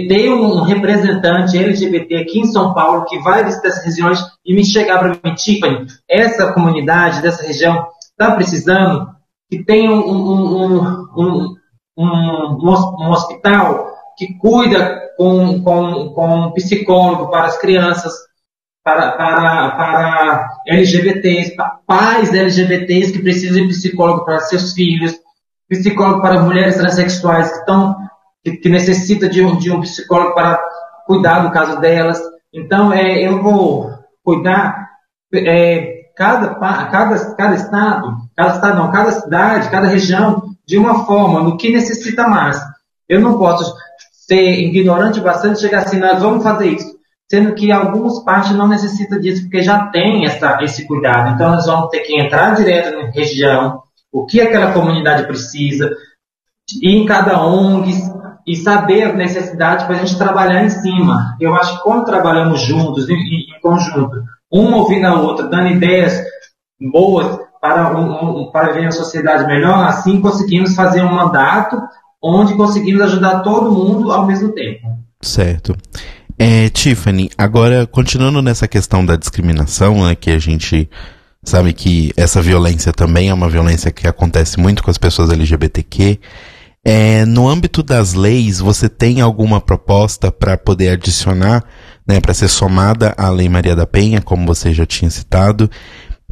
ter 0.09 0.33
um 0.33 0.62
representante 0.62 1.59
LGBT 1.59 2.16
aqui 2.16 2.40
em 2.40 2.47
São 2.47 2.73
Paulo 2.73 3.04
que 3.04 3.19
vai 3.19 3.45
visitar 3.45 3.69
essas 3.69 3.85
regiões 3.85 4.21
e 4.45 4.54
me 4.54 4.64
chegar 4.64 4.99
para 4.99 5.09
mim, 5.09 5.35
Tiffany, 5.35 5.87
essa 6.09 6.52
comunidade 6.52 7.21
dessa 7.21 7.45
região 7.45 7.87
está 8.11 8.35
precisando 8.35 9.09
que 9.50 9.64
tenha 9.64 9.90
um, 9.90 9.99
um, 9.99 11.07
um, 11.16 11.57
um, 11.99 13.11
hospital 13.11 13.92
que 14.16 14.35
cuida 14.38 15.11
com, 15.16 15.62
com, 15.62 16.11
com 16.11 16.37
um 16.47 16.52
psicólogo 16.52 17.31
para 17.31 17.45
as 17.45 17.59
crianças, 17.59 18.12
para, 18.85 19.12
para, 19.12 19.71
para 19.71 20.49
LGBTs, 20.66 21.54
para 21.54 21.78
pais 21.87 22.33
LGBTs 22.33 23.12
que 23.12 23.23
precisam 23.23 23.62
de 23.62 23.69
psicólogo 23.69 24.25
para 24.25 24.40
seus 24.40 24.73
filhos, 24.73 25.14
psicólogo 25.69 26.21
para 26.21 26.42
mulheres 26.42 26.76
transexuais 26.76 27.50
que 27.50 27.59
estão 27.59 27.97
que, 28.45 28.57
que 28.57 28.69
necessita 28.69 29.28
de 29.28 29.45
um, 29.45 29.57
de 29.57 29.71
um 29.71 29.81
psicólogo 29.81 30.35
para 30.35 30.61
cuidar 31.07 31.40
do 31.40 31.52
caso 31.52 31.81
delas. 31.81 32.21
Então, 32.52 32.92
é, 32.92 33.26
eu 33.26 33.42
vou 33.42 33.90
cuidar 34.25 34.88
é, 35.33 36.11
cada, 36.16 36.54
cada, 36.57 37.35
cada 37.35 37.54
estado, 37.54 38.16
cada 38.37 38.54
estado 38.54 38.76
não, 38.76 38.90
cada 38.90 39.12
cidade, 39.12 39.71
cada 39.71 39.87
região, 39.87 40.42
de 40.66 40.76
uma 40.76 41.07
forma, 41.07 41.40
no 41.40 41.57
que 41.57 41.73
necessita 41.73 42.26
mais. 42.26 42.61
Eu 43.09 43.21
não 43.21 43.38
posso 43.38 43.75
ser 44.33 44.61
ignorante 44.61 45.21
bastante 45.21 45.61
chegar 45.61 45.81
assim, 45.81 45.99
nós 45.99 46.23
vamos 46.23 46.43
fazer 46.43 46.69
isso. 46.69 46.93
Sendo 47.31 47.55
que 47.55 47.71
algumas 47.71 48.23
partes 48.25 48.53
não 48.53 48.69
necessitam 48.69 49.19
disso, 49.19 49.43
porque 49.43 49.62
já 49.62 49.87
tem 49.87 50.25
essa, 50.25 50.59
esse 50.62 50.87
cuidado. 50.87 51.35
Então, 51.35 51.51
nós 51.51 51.67
vamos 51.67 51.89
ter 51.91 52.01
que 52.01 52.19
entrar 52.19 52.55
direto 52.55 52.97
na 52.97 53.11
região, 53.11 53.83
o 54.11 54.27
que 54.27 54.41
aquela 54.41 54.73
comunidade 54.73 55.27
precisa, 55.27 55.91
ir 56.83 56.97
em 56.97 57.07
cada 57.07 57.43
ONG, 57.43 57.93
e 58.47 58.57
saber 58.57 59.05
as 59.05 59.15
necessidades 59.15 59.87
para 59.87 59.97
a 59.97 59.99
gente 59.99 60.19
trabalhar 60.19 60.65
em 60.65 60.69
cima. 60.71 61.37
Eu 61.41 61.55
acho 61.55 61.77
que 61.77 61.83
quando 61.83 62.05
trabalhamos 62.05 62.61
juntos, 62.61 63.09
em, 63.09 63.15
em 63.15 63.61
conjunto, 63.62 64.25
uma 64.51 64.79
ouvindo 64.79 65.07
a 65.07 65.15
outra, 65.15 65.49
dando 65.49 65.69
ideias 65.69 66.21
boas 66.91 67.39
para, 67.61 67.97
um, 67.97 68.41
um, 68.41 68.51
para 68.51 68.73
ver 68.73 68.87
a 68.87 68.91
sociedade 68.91 69.47
melhor, 69.47 69.87
assim 69.87 70.21
conseguimos 70.21 70.75
fazer 70.75 71.03
um 71.03 71.15
mandato 71.15 71.81
onde 72.23 72.55
conseguimos 72.55 73.02
ajudar 73.02 73.41
todo 73.41 73.73
mundo 73.73 74.12
ao 74.12 74.26
mesmo 74.26 74.52
tempo. 74.52 74.87
Certo. 75.21 75.76
É, 76.38 76.69
Tiffany, 76.69 77.31
agora 77.37 77.87
continuando 77.87 78.41
nessa 78.41 78.67
questão 78.67 79.05
da 79.05 79.17
discriminação, 79.17 80.05
né, 80.05 80.14
que 80.14 80.31
a 80.31 80.38
gente 80.38 80.88
sabe 81.45 81.73
que 81.73 82.12
essa 82.17 82.41
violência 82.41 82.93
também 82.93 83.29
é 83.29 83.35
uma 83.35 83.49
violência 83.49 83.91
que 83.91 84.07
acontece 84.07 84.59
muito 84.59 84.83
com 84.83 84.91
as 84.91 84.99
pessoas 84.99 85.31
LGBTQ. 85.31 86.19
É, 86.85 87.25
no 87.25 87.49
âmbito 87.49 87.83
das 87.83 88.14
leis, 88.14 88.59
você 88.59 88.88
tem 88.88 89.21
alguma 89.21 89.61
proposta 89.61 90.33
para 90.33 90.57
poder 90.57 90.91
adicionar 90.91 91.64
né, 92.07 92.21
para 92.21 92.35
ser 92.35 92.49
somada 92.49 93.14
à 93.17 93.29
Lei 93.31 93.49
Maria 93.49 93.76
da 93.76 93.87
Penha, 93.87 94.21
como 94.21 94.47
você 94.47 94.73
já 94.73 94.85
tinha 94.85 95.11
citado, 95.11 95.71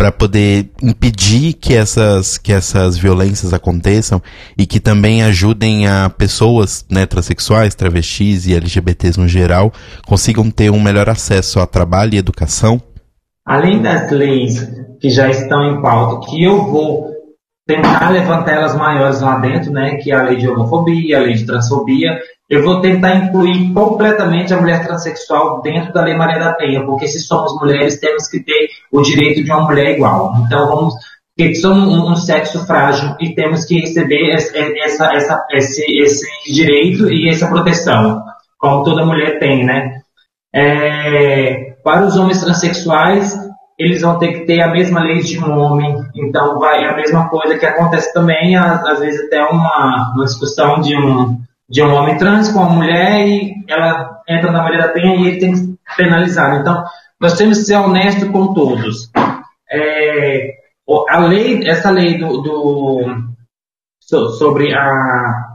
para 0.00 0.10
poder 0.10 0.70
impedir 0.82 1.52
que 1.52 1.74
essas, 1.74 2.38
que 2.38 2.54
essas 2.54 2.96
violências 2.96 3.52
aconteçam 3.52 4.22
e 4.56 4.64
que 4.64 4.80
também 4.80 5.22
ajudem 5.22 5.86
a 5.86 6.08
pessoas 6.08 6.86
né, 6.90 7.04
transexuais, 7.04 7.74
travestis 7.74 8.46
e 8.46 8.54
LGBTs 8.54 9.20
no 9.20 9.28
geral 9.28 9.70
consigam 10.06 10.50
ter 10.50 10.70
um 10.70 10.80
melhor 10.80 11.10
acesso 11.10 11.60
a 11.60 11.66
trabalho 11.66 12.14
e 12.14 12.16
educação? 12.16 12.80
Além 13.46 13.82
das 13.82 14.10
leis 14.10 14.66
que 14.98 15.10
já 15.10 15.28
estão 15.28 15.62
em 15.64 15.82
pauta, 15.82 16.26
que 16.30 16.42
eu 16.42 16.64
vou 16.64 17.10
tentar 17.68 18.08
levantar 18.08 18.52
elas 18.52 18.74
maiores 18.74 19.20
lá 19.20 19.38
dentro, 19.38 19.70
né, 19.70 19.96
que 19.96 20.10
é 20.10 20.14
a 20.14 20.22
lei 20.22 20.38
de 20.38 20.48
homofobia, 20.48 21.18
a 21.18 21.20
lei 21.20 21.34
de 21.34 21.44
transfobia, 21.44 22.18
eu 22.50 22.64
vou 22.64 22.80
tentar 22.80 23.14
incluir 23.14 23.72
completamente 23.72 24.52
a 24.52 24.60
mulher 24.60 24.84
transexual 24.84 25.62
dentro 25.62 25.92
da 25.92 26.02
Lei 26.02 26.16
Maria 26.16 26.40
da 26.40 26.52
Penha, 26.54 26.84
porque 26.84 27.06
se 27.06 27.20
somos 27.20 27.54
mulheres, 27.60 28.00
temos 28.00 28.26
que 28.28 28.40
ter 28.40 28.68
o 28.90 29.00
direito 29.02 29.44
de 29.44 29.52
uma 29.52 29.62
mulher 29.62 29.94
igual. 29.94 30.34
Então, 30.44 30.66
vamos, 30.66 30.94
porque 31.36 31.54
somos 31.54 31.86
um, 31.86 32.10
um 32.10 32.16
sexo 32.16 32.66
frágil 32.66 33.14
e 33.20 33.36
temos 33.36 33.64
que 33.64 33.78
receber 33.78 34.34
essa, 34.34 35.14
essa, 35.14 35.46
esse, 35.52 35.84
esse 36.02 36.26
direito 36.52 37.08
e 37.08 37.28
essa 37.28 37.46
proteção, 37.46 38.20
como 38.58 38.82
toda 38.82 39.06
mulher 39.06 39.38
tem, 39.38 39.64
né? 39.64 40.00
É, 40.52 41.76
para 41.84 42.04
os 42.04 42.16
homens 42.16 42.42
transexuais, 42.42 43.38
eles 43.78 44.02
vão 44.02 44.18
ter 44.18 44.32
que 44.32 44.40
ter 44.40 44.60
a 44.60 44.72
mesma 44.72 45.04
lei 45.04 45.20
de 45.20 45.38
um 45.38 45.56
homem, 45.56 45.96
então 46.16 46.58
vai 46.58 46.84
a 46.84 46.96
mesma 46.96 47.28
coisa 47.28 47.56
que 47.56 47.64
acontece 47.64 48.12
também, 48.12 48.56
às, 48.56 48.84
às 48.84 48.98
vezes 48.98 49.24
até 49.26 49.40
uma, 49.44 50.12
uma 50.16 50.24
discussão 50.24 50.80
de 50.80 50.96
um 50.96 51.38
de 51.70 51.82
um 51.82 51.94
homem 51.94 52.18
trans 52.18 52.50
com 52.50 52.58
uma 52.58 52.70
mulher 52.70 53.26
e 53.28 53.54
ela 53.68 54.20
entra 54.28 54.50
na 54.50 54.62
Maria 54.62 54.80
da 54.80 54.88
Penha 54.88 55.14
e 55.14 55.28
ele 55.28 55.38
tem 55.38 55.52
que 55.52 55.58
ser 55.58 55.78
penalizado. 55.96 56.56
Então, 56.56 56.84
nós 57.20 57.34
temos 57.34 57.58
que 57.58 57.64
ser 57.64 57.76
honestos 57.76 58.28
com 58.28 58.52
todos. 58.52 59.10
É, 59.70 60.54
a 61.08 61.18
lei, 61.18 61.68
essa 61.68 61.90
lei 61.90 62.18
do, 62.18 62.38
do 62.38 63.30
sobre 64.36 64.74
a, 64.74 65.54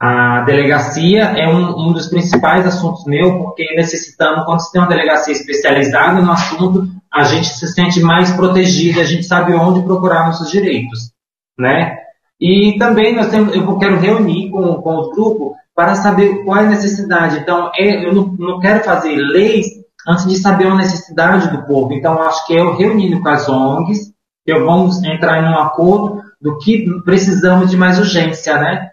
a 0.00 0.40
delegacia 0.46 1.24
é 1.24 1.46
um, 1.46 1.88
um, 1.88 1.92
dos 1.92 2.06
principais 2.06 2.66
assuntos 2.66 3.04
meu, 3.04 3.38
porque 3.38 3.74
necessitamos, 3.74 4.46
quando 4.46 4.60
você 4.60 4.72
tem 4.72 4.80
uma 4.80 4.88
delegacia 4.88 5.34
especializada 5.34 6.22
no 6.22 6.32
assunto, 6.32 6.88
a 7.12 7.24
gente 7.24 7.48
se 7.48 7.66
sente 7.68 8.00
mais 8.00 8.32
protegido, 8.32 9.00
a 9.00 9.04
gente 9.04 9.24
sabe 9.24 9.52
onde 9.52 9.82
procurar 9.82 10.26
nossos 10.26 10.50
direitos, 10.50 11.12
né? 11.58 12.03
E 12.40 12.76
também 12.78 13.14
nós 13.14 13.28
temos, 13.28 13.54
eu 13.54 13.78
quero 13.78 13.98
reunir 13.98 14.50
com, 14.50 14.74
com 14.82 15.00
os 15.00 15.10
grupos 15.14 15.52
para 15.74 15.94
saber 15.94 16.44
qual 16.44 16.58
é 16.58 16.66
a 16.66 16.70
necessidade. 16.70 17.38
Então, 17.38 17.70
é, 17.76 18.06
eu 18.06 18.14
não, 18.14 18.26
não 18.38 18.60
quero 18.60 18.84
fazer 18.84 19.16
leis 19.16 19.66
antes 20.06 20.26
de 20.26 20.36
saber 20.36 20.66
a 20.66 20.74
necessidade 20.74 21.50
do 21.50 21.64
povo. 21.66 21.92
Então, 21.92 22.20
acho 22.22 22.46
que 22.46 22.54
é 22.54 22.60
eu 22.60 22.76
reunindo 22.76 23.20
com 23.20 23.28
as 23.28 23.48
ONGs, 23.48 24.12
eu 24.46 24.64
vamos 24.64 25.02
entrar 25.02 25.42
em 25.42 25.48
um 25.48 25.58
acordo 25.58 26.22
do 26.40 26.58
que 26.58 26.84
precisamos 27.04 27.70
de 27.70 27.76
mais 27.76 27.98
urgência, 27.98 28.58
né? 28.58 28.90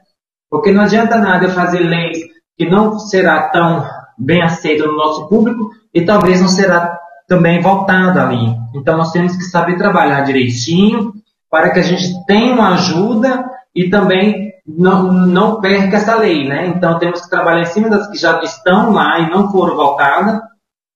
Porque 0.50 0.72
não 0.72 0.84
adianta 0.84 1.18
nada 1.18 1.46
eu 1.46 1.52
fazer 1.52 1.80
leis 1.80 2.20
que 2.58 2.70
não 2.70 2.98
será 2.98 3.50
tão 3.50 3.86
bem 4.18 4.42
aceita 4.42 4.86
no 4.86 4.96
nosso 4.96 5.28
público 5.28 5.72
e 5.94 6.02
talvez 6.06 6.40
não 6.40 6.48
será 6.48 6.98
também 7.28 7.62
voltada 7.62 8.26
ali. 8.26 8.56
Então, 8.74 8.98
nós 8.98 9.12
temos 9.12 9.36
que 9.36 9.44
saber 9.44 9.78
trabalhar 9.78 10.22
direitinho, 10.22 11.14
para 11.52 11.72
que 11.72 11.80
a 11.80 11.84
gente 11.84 12.26
tenha 12.26 12.54
uma 12.54 12.76
ajuda 12.76 13.44
e 13.76 13.90
também 13.90 14.54
não, 14.66 15.12
não 15.12 15.60
perca 15.60 15.98
essa 15.98 16.16
lei, 16.16 16.48
né? 16.48 16.68
Então 16.68 16.98
temos 16.98 17.22
que 17.22 17.30
trabalhar 17.30 17.62
em 17.62 17.66
cima 17.66 17.90
das 17.90 18.08
que 18.08 18.18
já 18.18 18.42
estão 18.42 18.92
lá 18.94 19.20
e 19.20 19.30
não 19.30 19.52
foram 19.52 19.76
voltadas 19.76 20.40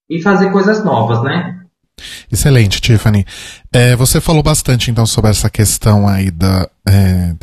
e 0.10 0.22
fazer 0.22 0.52
coisas 0.52 0.84
novas, 0.84 1.22
né? 1.22 1.60
Excelente, 2.32 2.80
Tiffany. 2.80 3.26
É, 3.72 3.96
você 3.96 4.22
falou 4.22 4.42
bastante 4.42 4.90
então 4.90 5.06
sobre 5.06 5.32
essa 5.32 5.50
questão 5.50 6.08
aí 6.08 6.32
da, 6.32 6.70
é, 6.88 7.34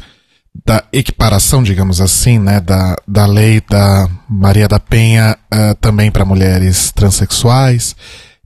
da 0.64 0.84
equiparação, 0.92 1.62
digamos 1.62 2.00
assim, 2.00 2.38
né, 2.38 2.60
da, 2.60 2.96
da 3.06 3.26
lei 3.26 3.62
da 3.68 4.08
Maria 4.28 4.68
da 4.68 4.78
Penha 4.78 5.36
é, 5.50 5.74
também 5.74 6.10
para 6.10 6.24
mulheres 6.24 6.90
transexuais 6.92 7.94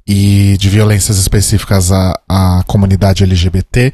e 0.06 0.56
de 0.58 0.68
violências 0.68 1.18
específicas 1.18 1.90
à, 1.90 2.12
à 2.28 2.62
comunidade 2.66 3.24
LGBT. 3.24 3.92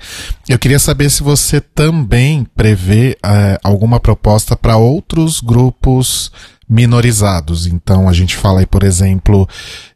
Eu 0.49 0.59
queria 0.59 0.79
saber 0.79 1.11
se 1.11 1.23
você 1.23 1.61
também 1.61 2.47
prevê 2.55 3.17
é, 3.25 3.59
alguma 3.65 3.99
proposta 3.99 4.55
para 4.55 4.77
outros 4.77 5.41
grupos 5.41 6.31
minorizados. 6.69 7.67
Então, 7.67 8.09
a 8.09 8.13
gente 8.13 8.37
fala 8.37 8.61
aí, 8.61 8.67
por 8.67 8.83
exemplo, 8.83 9.49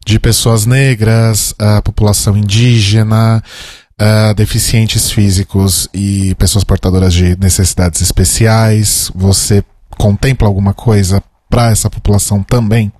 de 0.05 0.19
pessoas 0.19 0.65
negras, 0.65 1.53
a 1.57 1.81
população 1.81 2.37
indígena, 2.37 3.43
uh, 3.99 4.33
deficientes 4.35 5.09
físicos 5.11 5.89
e 5.93 6.35
pessoas 6.35 6.63
portadoras 6.63 7.13
de 7.13 7.37
necessidades 7.39 8.01
especiais. 8.01 9.11
Você 9.15 9.63
contempla 9.97 10.47
alguma 10.47 10.73
coisa 10.73 11.21
para 11.49 11.71
essa 11.71 11.89
população 11.89 12.43
também? 12.43 12.91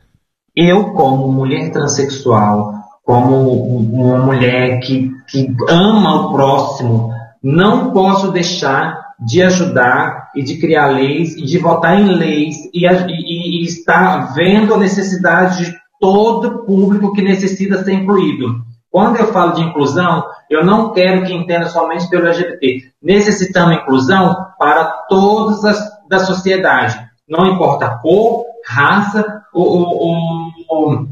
Eu, 0.56 0.86
como 0.94 1.32
mulher 1.32 1.72
transexual, 1.72 2.74
como 3.08 3.54
uma 3.54 4.18
mulher 4.18 4.82
que, 4.82 5.10
que 5.30 5.56
ama 5.70 6.26
o 6.26 6.34
próximo, 6.34 7.10
não 7.42 7.94
posso 7.94 8.34
deixar 8.34 9.14
de 9.18 9.42
ajudar 9.42 10.30
e 10.36 10.44
de 10.44 10.58
criar 10.58 10.88
leis 10.88 11.38
e 11.38 11.46
de 11.46 11.58
votar 11.58 11.98
em 11.98 12.10
leis 12.10 12.58
e, 12.74 12.86
e, 12.86 13.62
e 13.62 13.64
estar 13.64 14.34
vendo 14.34 14.74
a 14.74 14.78
necessidade 14.78 15.64
de 15.64 15.78
todo 16.02 16.66
público 16.66 17.14
que 17.14 17.22
necessita 17.22 17.82
ser 17.82 17.94
incluído. 17.94 18.62
Quando 18.92 19.16
eu 19.16 19.32
falo 19.32 19.54
de 19.54 19.62
inclusão, 19.62 20.26
eu 20.50 20.66
não 20.66 20.92
quero 20.92 21.26
que 21.26 21.34
entenda 21.34 21.68
somente 21.68 22.10
pelo 22.10 22.28
LGBT. 22.28 22.92
Necessitamos 23.02 23.78
inclusão 23.78 24.36
para 24.60 24.84
todas 25.08 25.64
as 25.64 25.98
da 26.10 26.20
sociedade. 26.20 27.00
Não 27.28 27.54
importa 27.54 28.00
cor, 28.02 28.44
raça 28.66 29.44
ou, 29.54 29.66
ou, 29.66 30.52
ou 30.68 31.08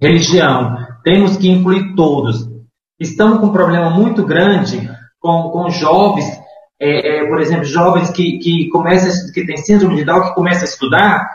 religião. 0.00 0.89
Temos 1.10 1.36
que 1.36 1.50
incluir 1.50 1.96
todos. 1.96 2.48
Estamos 3.00 3.40
com 3.40 3.46
um 3.46 3.52
problema 3.52 3.90
muito 3.90 4.24
grande 4.24 4.88
com, 5.18 5.50
com 5.50 5.68
jovens, 5.68 6.24
é, 6.80 7.16
é, 7.16 7.26
por 7.26 7.40
exemplo, 7.40 7.64
jovens 7.64 8.10
que, 8.10 8.38
que 8.38 8.68
começam, 8.68 9.10
que 9.32 9.44
têm 9.44 9.56
síndrome 9.56 9.96
de 9.96 10.04
Down, 10.04 10.28
que 10.28 10.34
começam 10.34 10.62
a 10.62 10.66
estudar, 10.66 11.28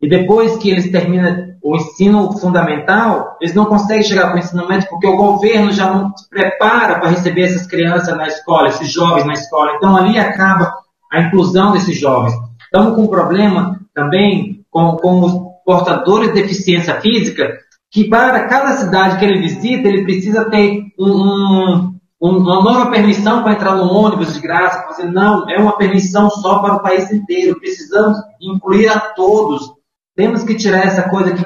e 0.00 0.08
depois 0.08 0.56
que 0.56 0.70
eles 0.70 0.90
terminam 0.90 1.46
o 1.62 1.76
ensino 1.76 2.38
fundamental, 2.38 3.36
eles 3.38 3.54
não 3.54 3.66
conseguem 3.66 4.02
chegar 4.02 4.28
para 4.28 4.36
o 4.36 4.38
ensino 4.38 4.66
médio 4.66 4.88
porque 4.88 5.06
o 5.06 5.18
governo 5.18 5.72
já 5.72 5.92
não 5.92 6.10
se 6.16 6.26
prepara 6.30 6.98
para 6.98 7.10
receber 7.10 7.42
essas 7.42 7.66
crianças 7.66 8.16
na 8.16 8.28
escola, 8.28 8.68
esses 8.68 8.90
jovens 8.90 9.26
na 9.26 9.34
escola. 9.34 9.74
Então 9.76 9.94
ali 9.94 10.18
acaba 10.18 10.72
a 11.12 11.20
inclusão 11.20 11.72
desses 11.72 11.98
jovens. 11.98 12.32
Estamos 12.62 12.94
com 12.94 13.02
um 13.02 13.08
problema 13.08 13.78
também 13.94 14.64
com, 14.70 14.96
com 14.96 15.20
os 15.20 15.34
portadores 15.66 16.32
de 16.32 16.40
deficiência 16.40 16.98
física, 17.02 17.67
que 17.90 18.08
para 18.08 18.46
cada 18.46 18.76
cidade 18.76 19.18
que 19.18 19.24
ele 19.24 19.40
visita, 19.40 19.88
ele 19.88 20.04
precisa 20.04 20.48
ter 20.50 20.84
um, 20.98 21.92
um, 22.20 22.38
uma 22.38 22.62
nova 22.62 22.90
permissão 22.90 23.42
para 23.42 23.52
entrar 23.52 23.74
no 23.74 23.90
ônibus 23.90 24.34
de 24.34 24.40
graça. 24.40 24.86
Você, 24.88 25.04
não, 25.04 25.48
é 25.48 25.58
uma 25.58 25.76
permissão 25.76 26.28
só 26.30 26.58
para 26.58 26.76
o 26.76 26.82
país 26.82 27.10
inteiro. 27.10 27.58
Precisamos 27.58 28.18
incluir 28.40 28.88
a 28.88 29.00
todos. 29.00 29.72
Temos 30.14 30.42
que 30.42 30.54
tirar 30.54 30.84
essa 30.84 31.08
coisa 31.08 31.32
que 31.32 31.44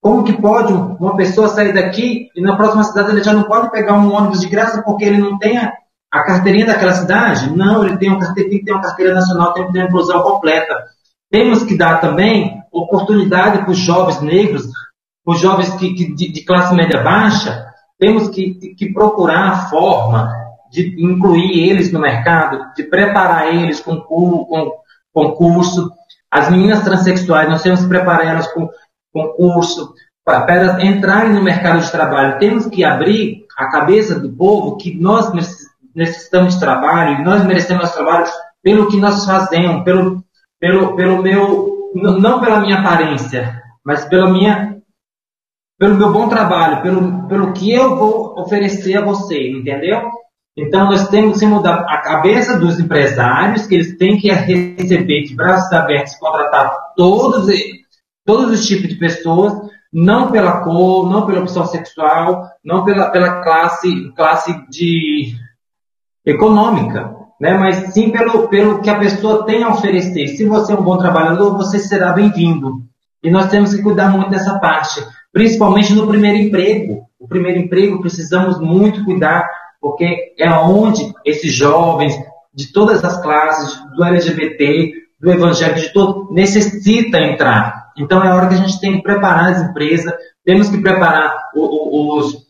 como 0.00 0.24
que 0.24 0.32
pode 0.32 0.72
uma 0.72 1.14
pessoa 1.14 1.46
sair 1.46 1.72
daqui 1.72 2.28
e 2.34 2.40
na 2.40 2.56
próxima 2.56 2.82
cidade 2.82 3.12
ele 3.12 3.22
já 3.22 3.32
não 3.32 3.44
pode 3.44 3.70
pegar 3.70 3.94
um 3.94 4.12
ônibus 4.12 4.40
de 4.40 4.48
graça 4.48 4.82
porque 4.82 5.04
ele 5.04 5.18
não 5.18 5.38
tem 5.38 5.56
a, 5.56 5.72
a 6.10 6.24
carteirinha 6.24 6.66
daquela 6.66 6.92
cidade? 6.92 7.54
Não, 7.54 7.84
ele 7.84 7.96
tem, 7.98 8.10
um, 8.10 8.18
tem 8.34 8.48
que 8.48 8.64
ter 8.64 8.72
uma 8.72 8.80
carteira 8.80 9.14
nacional, 9.14 9.52
tem 9.52 9.66
que 9.66 9.72
ter 9.72 9.78
uma 9.78 9.88
inclusão 9.88 10.20
completa. 10.22 10.74
Temos 11.30 11.62
que 11.62 11.76
dar 11.76 12.00
também 12.00 12.60
oportunidade 12.72 13.58
para 13.58 13.70
os 13.70 13.78
jovens 13.78 14.20
negros 14.22 14.66
os 15.24 15.40
jovens 15.40 15.70
que, 15.74 15.94
que 15.94 16.14
de, 16.14 16.32
de, 16.32 16.44
classe 16.44 16.74
média 16.74 17.02
baixa, 17.02 17.66
temos 17.98 18.28
que, 18.28 18.54
que 18.74 18.92
procurar 18.92 19.50
a 19.50 19.56
forma 19.68 20.32
de 20.70 20.96
incluir 21.02 21.68
eles 21.70 21.92
no 21.92 22.00
mercado, 22.00 22.72
de 22.74 22.82
preparar 22.84 23.54
eles 23.54 23.80
com, 23.80 24.00
com, 24.00 24.72
com 25.12 25.32
curso. 25.32 25.90
As 26.30 26.50
meninas 26.50 26.82
transexuais, 26.82 27.48
nós 27.48 27.62
temos 27.62 27.82
que 27.82 27.88
preparar 27.88 28.26
elas 28.26 28.48
com, 28.48 28.68
com 29.12 29.28
curso 29.28 29.94
para, 30.24 30.40
para 30.42 30.84
entrarem 30.84 31.32
no 31.32 31.42
mercado 31.42 31.80
de 31.80 31.90
trabalho. 31.90 32.38
Temos 32.38 32.66
que 32.66 32.82
abrir 32.82 33.44
a 33.56 33.68
cabeça 33.68 34.18
do 34.18 34.30
povo 34.32 34.76
que 34.76 34.98
nós 34.98 35.30
necessitamos 35.94 36.54
de 36.54 36.60
trabalho 36.60 37.22
nós 37.22 37.44
merecemos 37.44 37.82
nosso 37.82 37.96
trabalho 37.96 38.26
pelo 38.62 38.88
que 38.88 38.96
nós 38.96 39.24
fazemos, 39.24 39.84
pelo, 39.84 40.24
pelo, 40.58 40.96
pelo 40.96 41.22
meu, 41.22 41.90
não 41.94 42.40
pela 42.40 42.60
minha 42.60 42.78
aparência, 42.78 43.60
mas 43.84 44.04
pela 44.04 44.30
minha 44.30 44.76
pelo 45.82 45.96
meu 45.96 46.12
bom 46.12 46.28
trabalho, 46.28 46.80
pelo, 46.80 47.26
pelo 47.26 47.52
que 47.52 47.72
eu 47.72 47.96
vou 47.96 48.38
oferecer 48.38 48.96
a 48.96 49.04
você, 49.04 49.50
entendeu? 49.50 50.12
Então 50.56 50.84
nós 50.84 51.08
temos 51.08 51.40
que 51.40 51.44
mudar 51.44 51.84
a 51.88 52.00
cabeça 52.00 52.56
dos 52.56 52.78
empresários, 52.78 53.66
que 53.66 53.74
eles 53.74 53.98
têm 53.98 54.16
que 54.16 54.30
receber 54.30 55.24
de 55.24 55.34
braços 55.34 55.72
abertos, 55.72 56.14
contratar 56.14 56.72
todos, 56.96 57.52
todos 58.24 58.52
os 58.52 58.64
tipos 58.64 58.90
de 58.90 58.94
pessoas, 58.94 59.54
não 59.92 60.30
pela 60.30 60.60
cor, 60.60 61.10
não 61.10 61.26
pela 61.26 61.40
opção 61.40 61.66
sexual, 61.66 62.44
não 62.64 62.84
pela, 62.84 63.10
pela 63.10 63.42
classe, 63.42 64.12
classe 64.14 64.54
de 64.70 65.34
econômica, 66.24 67.12
né? 67.40 67.54
mas 67.54 67.92
sim 67.92 68.12
pelo, 68.12 68.46
pelo 68.46 68.80
que 68.82 68.88
a 68.88 69.00
pessoa 69.00 69.44
tem 69.44 69.64
a 69.64 69.70
oferecer. 69.70 70.28
Se 70.28 70.44
você 70.44 70.74
é 70.74 70.76
um 70.76 70.84
bom 70.84 70.96
trabalhador, 70.96 71.56
você 71.56 71.80
será 71.80 72.12
bem-vindo. 72.12 72.84
E 73.20 73.28
nós 73.32 73.48
temos 73.48 73.74
que 73.74 73.82
cuidar 73.82 74.10
muito 74.10 74.30
dessa 74.30 74.60
parte, 74.60 75.00
principalmente 75.32 75.94
no 75.94 76.06
primeiro 76.06 76.38
emprego. 76.38 77.06
O 77.18 77.26
primeiro 77.26 77.60
emprego 77.60 78.00
precisamos 78.00 78.60
muito 78.60 79.04
cuidar, 79.04 79.48
porque 79.80 80.34
é 80.38 80.50
onde 80.50 81.12
esses 81.24 81.52
jovens 81.52 82.14
de 82.54 82.72
todas 82.72 83.04
as 83.04 83.20
classes, 83.22 83.80
do 83.96 84.04
LGBT, 84.04 84.92
do 85.18 85.32
evangélico, 85.32 85.80
de 85.80 85.92
todo, 85.92 86.32
necessita 86.32 87.18
entrar. 87.18 87.92
Então 87.96 88.22
é 88.22 88.32
hora 88.34 88.48
que 88.48 88.54
a 88.54 88.58
gente 88.58 88.80
tem 88.80 88.96
que 88.96 89.02
preparar 89.02 89.52
as 89.52 89.62
empresas, 89.62 90.12
temos 90.44 90.68
que 90.68 90.78
preparar 90.78 91.32
os, 91.54 92.46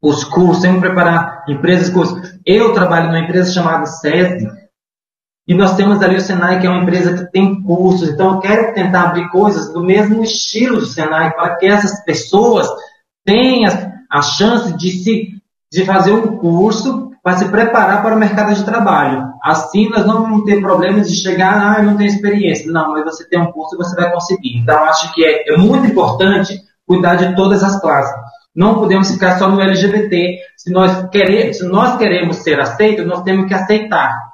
os 0.00 0.24
cursos, 0.24 0.62
temos 0.62 0.80
que 0.80 0.86
preparar 0.86 1.44
empresas 1.48 1.90
cursos. 1.90 2.34
Eu 2.44 2.72
trabalho 2.72 3.06
numa 3.06 3.20
empresa 3.20 3.52
chamada 3.52 3.86
SESI, 3.86 4.48
e 5.50 5.54
nós 5.54 5.74
temos 5.74 6.00
ali 6.00 6.14
o 6.14 6.20
Senai, 6.20 6.60
que 6.60 6.66
é 6.68 6.70
uma 6.70 6.84
empresa 6.84 7.12
que 7.12 7.32
tem 7.32 7.60
cursos. 7.60 8.08
Então, 8.08 8.34
eu 8.34 8.38
quero 8.38 8.72
tentar 8.72 9.08
abrir 9.08 9.28
coisas 9.30 9.72
do 9.72 9.82
mesmo 9.82 10.22
estilo 10.22 10.76
do 10.76 10.86
Senai, 10.86 11.32
para 11.32 11.56
que 11.56 11.66
essas 11.66 12.04
pessoas 12.04 12.68
tenham 13.24 13.68
a 14.08 14.22
chance 14.22 14.72
de, 14.76 14.92
se, 14.92 15.42
de 15.72 15.84
fazer 15.84 16.12
um 16.12 16.38
curso 16.38 17.10
para 17.20 17.36
se 17.36 17.48
preparar 17.48 18.00
para 18.00 18.14
o 18.14 18.18
mercado 18.20 18.54
de 18.54 18.64
trabalho. 18.64 19.24
Assim, 19.42 19.88
nós 19.88 20.06
não 20.06 20.22
vamos 20.22 20.44
ter 20.44 20.60
problemas 20.60 21.10
de 21.10 21.16
chegar, 21.16 21.74
ah, 21.74 21.80
eu 21.80 21.86
não 21.86 21.96
tenho 21.96 22.10
experiência. 22.10 22.70
Não, 22.70 22.92
mas 22.92 23.02
você 23.02 23.28
tem 23.28 23.40
um 23.40 23.50
curso 23.50 23.74
e 23.74 23.78
você 23.78 23.96
vai 23.96 24.12
conseguir. 24.12 24.56
Então, 24.56 24.84
acho 24.84 25.12
que 25.12 25.24
é, 25.24 25.52
é 25.52 25.56
muito 25.56 25.84
importante 25.84 26.60
cuidar 26.86 27.16
de 27.16 27.34
todas 27.34 27.64
as 27.64 27.80
classes. 27.80 28.14
Não 28.54 28.74
podemos 28.76 29.10
ficar 29.10 29.36
só 29.36 29.48
no 29.48 29.60
LGBT. 29.60 30.38
Se 30.56 30.70
nós, 30.70 31.08
queremos, 31.10 31.58
se 31.58 31.66
nós 31.66 31.96
queremos 31.96 32.36
ser 32.36 32.60
aceitos, 32.60 33.04
nós 33.04 33.22
temos 33.24 33.48
que 33.48 33.54
aceitar. 33.54 34.29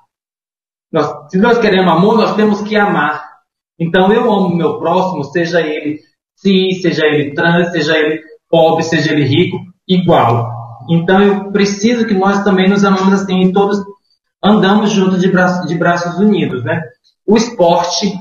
Nós, 0.92 1.31
se 1.31 1.38
nós 1.38 1.59
queremos 1.59 1.92
amor, 1.92 2.16
nós 2.16 2.35
temos 2.37 2.62
que 2.62 2.77
amar. 2.77 3.25
Então, 3.79 4.12
eu 4.12 4.33
amo 4.33 4.55
meu 4.55 4.79
próximo, 4.79 5.25
seja 5.25 5.61
ele 5.61 6.01
cis, 6.35 6.83
seja 6.83 7.05
ele 7.07 7.35
trans, 7.35 7.70
seja 7.72 7.96
ele 7.99 8.22
pobre, 8.49 8.85
seja 8.85 9.12
ele 9.12 9.25
rico, 9.25 9.59
igual. 9.88 10.51
Então, 10.88 11.20
eu 11.20 11.53
preciso 11.53 12.07
que 12.07 12.14
nós 12.14 12.42
também 12.44 12.68
nos 12.68 12.85
amamos 12.85 13.12
assim, 13.12 13.40
e 13.42 13.53
todos 13.53 13.79
andamos 14.42 14.90
juntos 14.90 15.20
de, 15.20 15.29
braço, 15.31 15.66
de 15.66 15.75
braços 15.75 16.18
unidos, 16.18 16.62
né? 16.64 16.83
O 17.27 17.37
esporte 17.37 18.12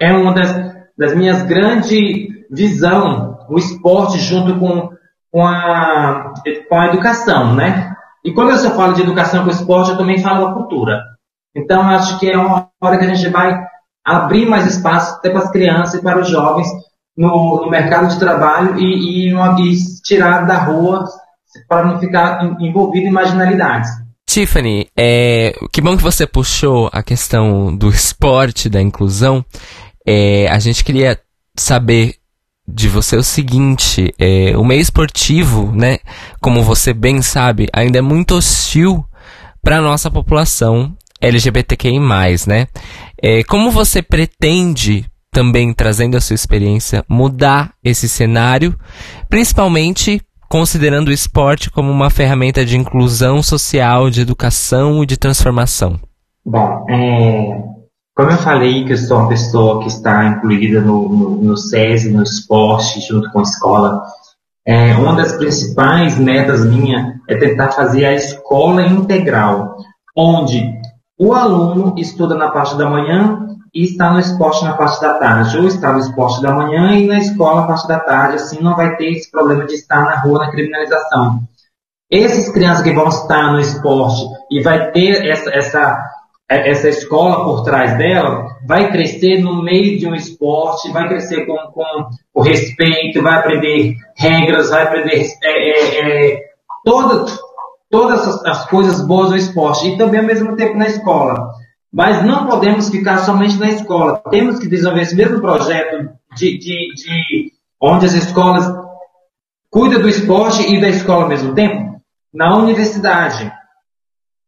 é 0.00 0.12
uma 0.12 0.32
das, 0.32 0.52
das 0.96 1.14
minhas 1.14 1.42
grandes 1.42 2.36
visão, 2.50 3.38
o 3.48 3.58
esporte 3.58 4.18
junto 4.18 4.58
com, 4.58 4.90
com, 5.30 5.46
a, 5.46 6.32
com 6.68 6.74
a 6.74 6.86
educação, 6.86 7.54
né? 7.54 7.94
E 8.24 8.32
quando 8.32 8.50
eu 8.50 8.70
falo 8.72 8.94
de 8.94 9.02
educação 9.02 9.44
com 9.44 9.50
esporte, 9.50 9.90
eu 9.90 9.96
também 9.96 10.18
falo 10.18 10.46
da 10.46 10.54
cultura. 10.54 11.00
Então, 11.56 11.82
acho 11.82 12.18
que 12.18 12.30
é 12.30 12.36
uma 12.36 12.68
hora 12.80 12.98
que 12.98 13.04
a 13.04 13.14
gente 13.14 13.28
vai 13.30 13.58
abrir 14.04 14.46
mais 14.46 14.66
espaço 14.66 15.16
até 15.16 15.30
para 15.30 15.40
as 15.40 15.50
crianças 15.50 16.00
e 16.00 16.02
para 16.02 16.20
os 16.20 16.28
jovens 16.28 16.68
no, 17.16 17.62
no 17.62 17.70
mercado 17.70 18.08
de 18.08 18.18
trabalho 18.18 18.78
e, 18.78 19.28
e, 19.28 19.34
e 19.34 20.02
tirar 20.02 20.46
da 20.46 20.58
rua 20.58 21.04
para 21.68 21.84
não 21.84 21.98
ficar 21.98 22.42
envolvido 22.60 23.06
em 23.06 23.10
marginalidades. 23.10 23.90
Tiffany, 24.28 24.88
é, 24.96 25.54
que 25.72 25.80
bom 25.80 25.96
que 25.96 26.02
você 26.02 26.26
puxou 26.26 26.88
a 26.92 27.02
questão 27.02 27.74
do 27.74 27.88
esporte, 27.88 28.68
da 28.68 28.80
inclusão. 28.80 29.44
É, 30.06 30.46
a 30.48 30.58
gente 30.58 30.84
queria 30.84 31.18
saber 31.56 32.14
de 32.66 32.88
você 32.88 33.16
o 33.16 33.22
seguinte: 33.22 34.14
é, 34.18 34.56
o 34.56 34.64
meio 34.64 34.80
esportivo, 34.80 35.72
né, 35.72 35.98
como 36.40 36.62
você 36.62 36.92
bem 36.92 37.22
sabe, 37.22 37.68
ainda 37.72 37.98
é 37.98 38.02
muito 38.02 38.36
hostil 38.36 39.04
para 39.62 39.78
a 39.78 39.82
nossa 39.82 40.10
população 40.10 40.94
LGBTQI+, 41.20 41.98
né? 42.46 42.66
É, 43.20 43.42
como 43.44 43.70
você 43.70 44.02
pretende 44.02 45.06
também 45.30 45.72
trazendo 45.72 46.16
a 46.16 46.20
sua 46.20 46.34
experiência 46.34 47.04
mudar 47.08 47.72
esse 47.84 48.08
cenário, 48.08 48.76
principalmente 49.28 50.20
considerando 50.48 51.08
o 51.08 51.12
esporte 51.12 51.70
como 51.70 51.90
uma 51.90 52.10
ferramenta 52.10 52.64
de 52.64 52.76
inclusão 52.76 53.42
social, 53.42 54.10
de 54.10 54.22
educação 54.22 55.02
e 55.02 55.06
de 55.06 55.16
transformação? 55.16 56.00
Bom, 56.44 56.86
é, 56.88 57.62
como 58.16 58.30
eu 58.30 58.38
falei 58.38 58.84
que 58.84 58.92
eu 58.92 58.96
sou 58.96 59.18
uma 59.18 59.28
pessoa 59.28 59.80
que 59.80 59.88
está 59.88 60.26
incluída 60.26 60.80
no, 60.80 61.08
no, 61.08 61.42
no 61.42 61.56
SESI, 61.56 62.10
no 62.10 62.22
esporte, 62.22 63.00
junto 63.06 63.30
com 63.30 63.40
a 63.40 63.42
escola, 63.42 64.02
é, 64.66 64.94
uma 64.96 65.14
das 65.14 65.32
principais 65.32 66.18
metas 66.18 66.64
minha 66.64 67.20
é 67.28 67.36
tentar 67.36 67.70
fazer 67.72 68.06
a 68.06 68.14
escola 68.14 68.86
integral, 68.86 69.76
onde 70.16 70.77
o 71.18 71.34
aluno 71.34 71.94
estuda 71.98 72.34
na 72.36 72.50
parte 72.50 72.76
da 72.76 72.88
manhã 72.88 73.48
e 73.74 73.84
está 73.84 74.12
no 74.12 74.20
esporte 74.20 74.64
na 74.64 74.74
parte 74.74 75.00
da 75.00 75.14
tarde, 75.14 75.58
ou 75.58 75.66
está 75.66 75.92
no 75.92 75.98
esporte 75.98 76.40
da 76.40 76.52
manhã 76.52 76.92
e 76.92 77.06
na 77.06 77.18
escola 77.18 77.62
na 77.62 77.66
parte 77.66 77.88
da 77.88 77.98
tarde, 77.98 78.36
assim 78.36 78.62
não 78.62 78.76
vai 78.76 78.96
ter 78.96 79.10
esse 79.10 79.30
problema 79.30 79.66
de 79.66 79.74
estar 79.74 80.04
na 80.04 80.20
rua 80.20 80.38
na 80.38 80.50
criminalização. 80.50 81.40
Essas 82.10 82.50
crianças 82.50 82.82
que 82.82 82.92
vão 82.92 83.08
estar 83.08 83.52
no 83.52 83.60
esporte 83.60 84.24
e 84.50 84.62
vai 84.62 84.90
ter 84.92 85.26
essa, 85.26 85.50
essa, 85.50 86.10
essa 86.48 86.88
escola 86.88 87.44
por 87.44 87.62
trás 87.62 87.98
dela, 87.98 88.46
vai 88.66 88.90
crescer 88.90 89.42
no 89.42 89.62
meio 89.62 89.98
de 89.98 90.06
um 90.06 90.14
esporte, 90.14 90.90
vai 90.90 91.06
crescer 91.06 91.44
com, 91.44 91.56
com 91.72 92.08
o 92.32 92.40
respeito, 92.40 93.22
vai 93.22 93.34
aprender 93.34 93.94
regras, 94.16 94.70
vai 94.70 94.84
aprender 94.84 95.26
é, 95.42 95.50
é, 95.50 96.32
é, 96.32 96.40
todas, 96.84 97.38
todas 97.90 98.44
as 98.44 98.66
coisas 98.66 99.00
boas 99.06 99.30
do 99.30 99.36
esporte 99.36 99.88
e 99.88 99.96
também 99.96 100.20
ao 100.20 100.26
mesmo 100.26 100.56
tempo 100.56 100.76
na 100.76 100.86
escola. 100.86 101.52
Mas 101.92 102.24
não 102.24 102.46
podemos 102.46 102.90
ficar 102.90 103.18
somente 103.18 103.58
na 103.58 103.68
escola. 103.70 104.22
Temos 104.30 104.58
que 104.58 104.68
desenvolver 104.68 105.02
esse 105.02 105.16
mesmo 105.16 105.40
projeto 105.40 106.10
de, 106.36 106.58
de, 106.58 106.94
de 106.94 107.52
onde 107.80 108.06
as 108.06 108.12
escolas 108.12 108.70
cuidam 109.70 110.00
do 110.00 110.08
esporte 110.08 110.62
e 110.70 110.80
da 110.80 110.88
escola 110.88 111.22
ao 111.22 111.28
mesmo 111.28 111.54
tempo 111.54 112.00
na 112.32 112.56
universidade. 112.56 113.50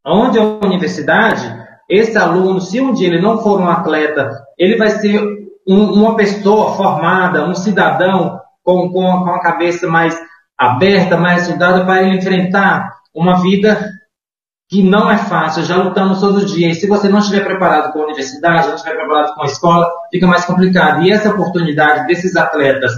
Onde 0.05 0.37
a 0.39 0.43
universidade, 0.43 1.51
esse 1.89 2.17
aluno, 2.17 2.61
se 2.61 2.79
um 2.79 2.93
dia 2.93 3.07
ele 3.07 3.21
não 3.21 3.39
for 3.39 3.59
um 3.59 3.69
atleta, 3.69 4.29
ele 4.57 4.77
vai 4.77 4.89
ser 4.91 5.19
um, 5.67 5.93
uma 5.93 6.15
pessoa 6.15 6.75
formada, 6.75 7.47
um 7.47 7.55
cidadão 7.55 8.39
com, 8.63 8.89
com, 8.91 9.23
com 9.23 9.29
a 9.29 9.41
cabeça 9.41 9.87
mais 9.87 10.19
aberta, 10.57 11.17
mais 11.17 11.47
estudada 11.47 11.85
para 11.85 12.03
ele 12.03 12.17
enfrentar 12.17 13.00
uma 13.13 13.41
vida 13.41 13.91
que 14.69 14.81
não 14.81 15.11
é 15.11 15.17
fácil, 15.17 15.65
já 15.65 15.75
lutamos 15.75 16.21
todos 16.21 16.45
os 16.45 16.51
dias. 16.51 16.79
Se 16.79 16.87
você 16.87 17.09
não 17.09 17.19
estiver 17.19 17.43
preparado 17.43 17.91
com 17.91 17.99
a 17.99 18.05
universidade, 18.05 18.69
não 18.69 18.75
estiver 18.75 18.95
preparado 18.95 19.35
com 19.35 19.41
a 19.41 19.45
escola, 19.45 19.85
fica 20.09 20.25
mais 20.25 20.45
complicado. 20.45 21.03
E 21.03 21.11
essa 21.11 21.29
oportunidade 21.29 22.07
desses 22.07 22.37
atletas 22.37 22.93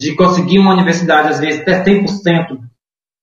de 0.00 0.14
conseguir 0.14 0.60
uma 0.60 0.72
universidade, 0.72 1.28
às 1.28 1.40
vezes 1.40 1.62
até 1.62 1.82
100%, 1.82 2.60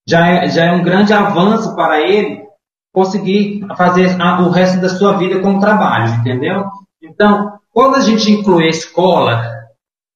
já 0.07 0.27
é, 0.27 0.49
já 0.49 0.65
é 0.65 0.71
um 0.73 0.83
grande 0.83 1.13
avanço 1.13 1.75
para 1.75 2.01
ele 2.01 2.45
conseguir 2.93 3.65
fazer 3.77 4.21
a, 4.21 4.41
o 4.41 4.49
resto 4.49 4.81
da 4.81 4.89
sua 4.89 5.17
vida 5.17 5.39
com 5.39 5.55
o 5.55 5.59
trabalho, 5.59 6.13
entendeu? 6.15 6.65
Então, 7.01 7.57
quando 7.71 7.95
a 7.95 8.01
gente 8.01 8.31
inclui 8.31 8.65
a 8.65 8.69
escola 8.69 9.43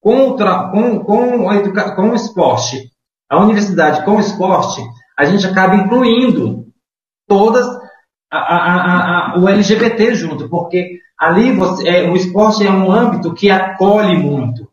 com 0.00 0.30
o, 0.30 0.36
com, 0.36 0.98
com, 1.04 1.48
a 1.48 1.56
educa, 1.56 1.94
com 1.94 2.10
o 2.10 2.14
esporte, 2.14 2.90
a 3.30 3.40
universidade 3.40 4.04
com 4.04 4.16
o 4.16 4.20
esporte, 4.20 4.82
a 5.18 5.24
gente 5.24 5.46
acaba 5.46 5.74
incluindo 5.74 6.66
todas 7.26 7.66
a, 8.30 8.38
a, 8.38 9.34
a, 9.34 9.38
o 9.38 9.48
LGBT 9.48 10.14
junto, 10.14 10.48
porque 10.48 10.98
ali 11.18 11.52
você, 11.52 11.88
é, 11.88 12.10
o 12.10 12.16
esporte 12.16 12.66
é 12.66 12.70
um 12.70 12.90
âmbito 12.90 13.34
que 13.34 13.50
acolhe 13.50 14.16
muito. 14.16 14.68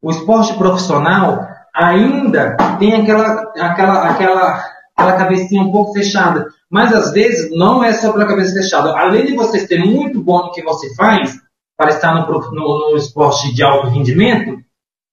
O 0.00 0.10
esporte 0.10 0.54
profissional 0.54 1.46
ainda 1.74 2.56
tem 2.78 2.94
aquela, 2.94 3.52
aquela, 3.58 4.10
aquela, 4.10 4.64
aquela 4.94 5.16
cabecinha 5.16 5.62
um 5.62 5.72
pouco 5.72 5.92
fechada, 5.92 6.46
mas 6.70 6.92
às 6.92 7.12
vezes 7.12 7.50
não 7.56 7.82
é 7.82 7.92
só 7.92 8.12
pela 8.12 8.26
cabeça 8.26 8.52
fechada. 8.52 8.96
Além 8.98 9.26
de 9.26 9.34
você 9.34 9.60
ser 9.60 9.78
muito 9.78 10.22
bom 10.22 10.46
no 10.46 10.52
que 10.52 10.62
você 10.62 10.94
faz, 10.94 11.40
para 11.76 11.90
estar 11.90 12.14
no, 12.14 12.40
no, 12.50 12.90
no 12.90 12.96
esporte 12.96 13.52
de 13.54 13.62
alto 13.62 13.88
rendimento, 13.88 14.62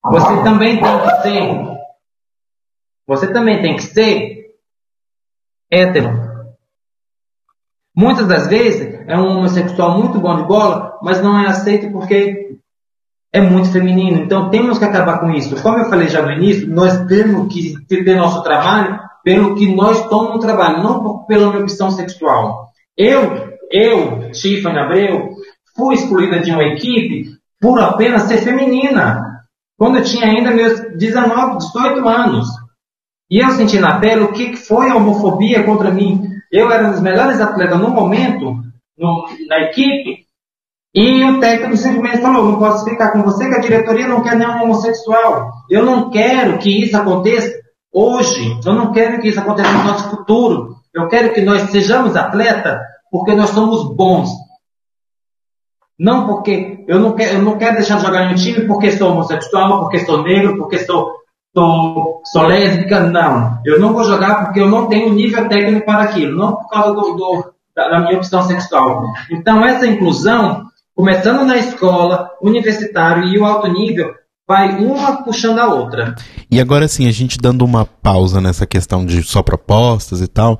você 0.03 0.43
também 0.43 0.79
tem 0.79 0.99
que 0.99 1.21
ser, 1.21 1.77
você 3.07 3.33
também 3.33 3.61
tem 3.61 3.75
que 3.75 3.83
ser 3.83 4.38
hétero. 5.71 6.29
Muitas 7.95 8.27
das 8.27 8.47
vezes 8.47 8.99
é 9.07 9.17
um 9.17 9.27
homossexual 9.27 9.97
muito 9.97 10.19
bom 10.19 10.37
de 10.37 10.43
bola, 10.43 10.97
mas 11.01 11.21
não 11.21 11.37
é 11.39 11.47
aceito 11.47 11.91
porque 11.91 12.57
é 13.31 13.41
muito 13.41 13.71
feminino. 13.71 14.17
Então 14.23 14.49
temos 14.49 14.77
que 14.77 14.85
acabar 14.85 15.19
com 15.19 15.31
isso. 15.31 15.61
Como 15.61 15.77
eu 15.77 15.89
falei 15.89 16.07
já 16.07 16.21
no 16.21 16.31
início, 16.31 16.69
nós 16.69 17.05
temos 17.05 17.53
que 17.53 17.75
ter 17.87 18.15
nosso 18.15 18.41
trabalho 18.43 18.99
pelo 19.23 19.55
que 19.55 19.73
nós 19.75 20.07
tomamos 20.07 20.35
no 20.35 20.39
trabalho, 20.39 20.83
não 20.83 21.25
pela 21.25 21.49
minha 21.49 21.61
opção 21.61 21.91
sexual. 21.91 22.69
Eu, 22.97 23.53
eu, 23.71 24.31
Tiffany 24.31 24.79
Abreu, 24.79 25.29
fui 25.75 25.95
excluída 25.95 26.39
de 26.39 26.51
uma 26.51 26.63
equipe 26.63 27.37
por 27.59 27.79
apenas 27.79 28.23
ser 28.23 28.37
feminina. 28.37 29.43
quando 29.77 29.97
eu 29.97 30.03
tinha 30.03 30.25
ainda 30.25 30.51
meus 30.51 30.79
19, 30.97 31.57
18 31.57 32.07
anos. 32.07 32.47
E 33.29 33.39
eu 33.39 33.49
senti 33.51 33.79
na 33.79 33.99
pele 33.99 34.23
o 34.23 34.31
que 34.31 34.55
foi 34.55 34.89
a 34.89 34.95
homofobia 34.95 35.63
contra 35.63 35.91
mim. 35.91 36.21
Eu 36.51 36.71
era 36.71 36.87
um 36.87 36.91
dos 36.91 37.01
melhores 37.01 37.39
atletas 37.39 37.79
no 37.79 37.89
momento, 37.89 38.55
no, 38.97 39.27
na 39.47 39.61
equipe, 39.61 40.27
e 40.93 41.23
o 41.23 41.39
técnico 41.39 41.77
simplesmente 41.77 42.21
falou: 42.21 42.51
não 42.51 42.59
posso 42.59 42.83
ficar 42.85 43.11
com 43.11 43.21
você, 43.21 43.47
que 43.47 43.55
a 43.55 43.61
diretoria 43.61 44.07
não 44.07 44.23
quer 44.23 44.35
nenhum 44.35 44.63
homossexual. 44.63 45.51
Eu 45.69 45.85
não 45.85 46.09
quero 46.09 46.57
que 46.57 46.83
isso 46.83 46.97
aconteça 46.97 47.59
hoje. 47.93 48.59
Eu 48.65 48.73
não 48.73 48.91
quero 48.91 49.21
que 49.21 49.27
isso 49.27 49.39
aconteça 49.39 49.71
no 49.71 49.83
nosso 49.83 50.09
futuro. 50.09 50.75
Eu 50.93 51.07
quero 51.07 51.33
que 51.33 51.41
nós 51.41 51.69
sejamos 51.69 52.15
atletas 52.15 52.79
porque 53.11 53.35
nós 53.35 53.51
somos 53.51 53.95
bons. 53.95 54.29
Não 55.97 56.25
porque 56.25 56.85
eu 56.87 56.99
não 56.99 57.13
quero, 57.13 57.37
eu 57.37 57.41
não 57.41 57.57
quero 57.57 57.75
deixar 57.75 57.97
de 57.97 58.05
jogar 58.05 58.23
em 58.23 58.33
um 58.33 58.35
time 58.35 58.65
porque 58.65 58.91
sou 58.91 59.11
homossexual, 59.11 59.81
porque 59.81 59.99
sou 59.99 60.23
negro, 60.23 60.57
porque 60.57 60.79
sou, 60.79 61.11
sou, 61.53 62.21
sou 62.25 62.43
lésbica. 62.43 63.01
Não. 63.01 63.59
Eu 63.65 63.79
não 63.79 63.93
vou 63.93 64.03
jogar 64.03 64.45
porque 64.45 64.59
eu 64.59 64.69
não 64.69 64.87
tenho 64.87 65.13
nível 65.13 65.47
técnico 65.47 65.85
para 65.85 66.03
aquilo. 66.03 66.37
Não 66.37 66.55
por 66.55 66.69
causa 66.69 66.93
do, 66.93 67.13
do 67.15 67.53
da, 67.75 67.89
da 67.89 67.99
minha 68.01 68.17
opção 68.17 68.41
sexual. 68.43 69.03
Então, 69.31 69.65
essa 69.65 69.87
inclusão 69.87 70.67
começando 70.95 71.45
na 71.45 71.55
escola, 71.55 72.29
universitário 72.41 73.23
e 73.23 73.39
o 73.39 73.45
alto 73.45 73.67
nível, 73.67 74.13
vai 74.45 74.83
uma 74.83 75.23
puxando 75.23 75.59
a 75.59 75.73
outra. 75.73 76.15
E 76.51 76.59
agora 76.59 76.89
sim, 76.89 77.07
a 77.07 77.11
gente 77.11 77.37
dando 77.37 77.63
uma 77.63 77.85
pausa 77.85 78.41
nessa 78.41 78.67
questão 78.67 79.05
de 79.05 79.23
só 79.23 79.41
propostas 79.41 80.19
e 80.19 80.27
tal, 80.27 80.59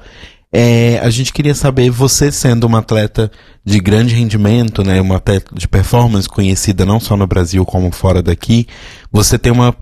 é, 0.51 0.99
a 0.99 1.09
gente 1.09 1.31
queria 1.31 1.53
saber, 1.53 1.91
você 1.91 2.31
sendo 2.31 2.65
uma 2.65 2.79
atleta 2.79 3.31
de 3.63 3.79
grande 3.79 4.15
rendimento, 4.15 4.83
né, 4.83 4.99
uma 4.99 5.17
atleta 5.17 5.53
de 5.53 5.67
performance 5.67 6.27
conhecida 6.27 6.85
não 6.85 6.99
só 6.99 7.15
no 7.15 7.27
Brasil 7.27 7.63
como 7.65 7.91
fora 7.91 8.21
daqui, 8.21 8.65
você 9.12 9.38
tem 9.38 9.51
uma, 9.51 9.75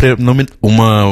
uma, 0.61 1.05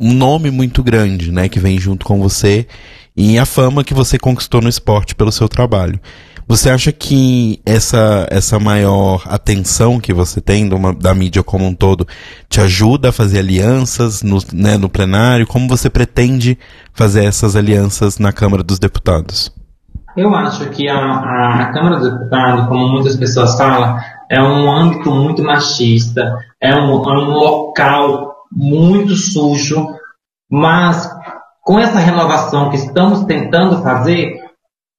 um 0.00 0.12
nome 0.14 0.50
muito 0.50 0.82
grande, 0.82 1.30
né, 1.30 1.48
que 1.48 1.60
vem 1.60 1.78
junto 1.78 2.06
com 2.06 2.18
você 2.20 2.66
e 3.14 3.38
a 3.38 3.44
fama 3.44 3.84
que 3.84 3.92
você 3.92 4.18
conquistou 4.18 4.62
no 4.62 4.68
esporte 4.68 5.14
pelo 5.14 5.32
seu 5.32 5.48
trabalho. 5.48 6.00
Você 6.48 6.70
acha 6.70 6.90
que 6.90 7.60
essa, 7.66 8.26
essa 8.30 8.58
maior 8.58 9.22
atenção 9.26 10.00
que 10.00 10.14
você 10.14 10.40
tem 10.40 10.72
uma, 10.72 10.94
da 10.94 11.14
mídia 11.14 11.42
como 11.42 11.66
um 11.66 11.74
todo 11.74 12.08
te 12.48 12.58
ajuda 12.58 13.10
a 13.10 13.12
fazer 13.12 13.40
alianças 13.40 14.22
no, 14.22 14.38
né, 14.54 14.78
no 14.78 14.88
plenário? 14.88 15.46
Como 15.46 15.68
você 15.68 15.90
pretende 15.90 16.58
fazer 16.94 17.26
essas 17.26 17.54
alianças 17.54 18.18
na 18.18 18.32
Câmara 18.32 18.62
dos 18.62 18.78
Deputados? 18.78 19.52
Eu 20.16 20.34
acho 20.34 20.70
que 20.70 20.88
a, 20.88 20.96
a, 20.96 21.62
a 21.64 21.72
Câmara 21.72 21.96
dos 21.98 22.10
Deputados, 22.10 22.66
como 22.66 22.88
muitas 22.88 23.16
pessoas 23.16 23.54
falam, 23.58 23.98
é 24.30 24.40
um 24.42 24.72
âmbito 24.72 25.10
muito 25.10 25.42
machista, 25.44 26.38
é 26.58 26.74
um, 26.74 26.90
é 26.90 27.18
um 27.18 27.30
local 27.30 28.36
muito 28.50 29.14
sujo, 29.16 29.86
mas 30.50 31.10
com 31.62 31.78
essa 31.78 31.98
renovação 31.98 32.70
que 32.70 32.76
estamos 32.76 33.24
tentando 33.24 33.82
fazer, 33.82 34.40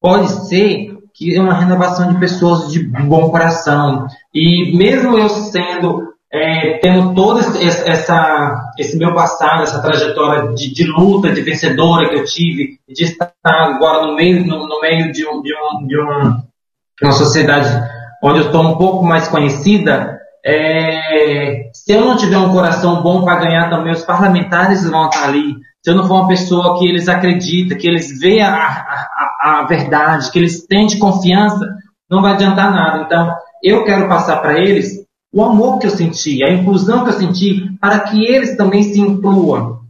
pode 0.00 0.28
ser 0.46 0.89
que 1.20 1.36
é 1.36 1.40
uma 1.40 1.52
renovação 1.52 2.10
de 2.10 2.18
pessoas 2.18 2.72
de 2.72 2.82
bom 2.82 3.28
coração. 3.28 4.06
E 4.34 4.74
mesmo 4.74 5.18
eu 5.18 5.28
sendo, 5.28 6.14
é, 6.32 6.78
tendo 6.78 7.14
todo 7.14 7.40
esse, 7.40 7.86
essa, 7.86 8.72
esse 8.78 8.96
meu 8.96 9.14
passado, 9.14 9.64
essa 9.64 9.82
trajetória 9.82 10.54
de, 10.54 10.72
de, 10.72 10.84
luta, 10.84 11.30
de 11.30 11.42
vencedora 11.42 12.08
que 12.08 12.14
eu 12.14 12.24
tive, 12.24 12.78
de 12.88 13.04
estar 13.04 13.34
agora 13.44 14.06
no 14.06 14.16
meio, 14.16 14.46
no, 14.46 14.66
no 14.66 14.80
meio 14.80 15.12
de, 15.12 15.26
um, 15.26 15.42
de, 15.42 15.52
um, 15.54 15.86
de 15.86 16.00
um, 16.00 16.42
uma 17.02 17.12
sociedade 17.12 17.68
onde 18.22 18.38
eu 18.38 18.46
estou 18.46 18.62
um 18.62 18.78
pouco 18.78 19.04
mais 19.04 19.28
conhecida, 19.28 20.18
é, 20.42 21.68
se 21.74 21.92
eu 21.92 22.00
não 22.00 22.16
tiver 22.16 22.38
um 22.38 22.50
coração 22.50 23.02
bom 23.02 23.26
para 23.26 23.40
ganhar 23.40 23.68
também, 23.68 23.92
os 23.92 24.04
parlamentares 24.04 24.88
vão 24.88 25.04
estar 25.04 25.28
ali. 25.28 25.54
Se 25.82 25.90
eu 25.90 25.94
não 25.94 26.06
for 26.06 26.16
uma 26.16 26.28
pessoa 26.28 26.78
que 26.78 26.86
eles 26.86 27.08
acreditam, 27.08 27.78
que 27.78 27.88
eles 27.88 28.18
veem 28.18 28.42
a, 28.42 28.54
a, 28.54 29.60
a 29.60 29.66
verdade, 29.66 30.30
que 30.30 30.38
eles 30.38 30.66
têm 30.66 30.86
de 30.86 30.98
confiança, 30.98 31.66
não 32.10 32.20
vai 32.20 32.32
adiantar 32.32 32.70
nada. 32.70 33.02
Então, 33.02 33.34
eu 33.62 33.84
quero 33.84 34.08
passar 34.08 34.38
para 34.38 34.58
eles 34.58 35.00
o 35.32 35.42
amor 35.42 35.78
que 35.78 35.86
eu 35.86 35.90
senti, 35.90 36.42
a 36.44 36.52
inclusão 36.52 37.04
que 37.04 37.10
eu 37.10 37.18
senti, 37.18 37.78
para 37.80 38.00
que 38.00 38.24
eles 38.24 38.56
também 38.56 38.82
se 38.82 39.00
incluam, 39.00 39.80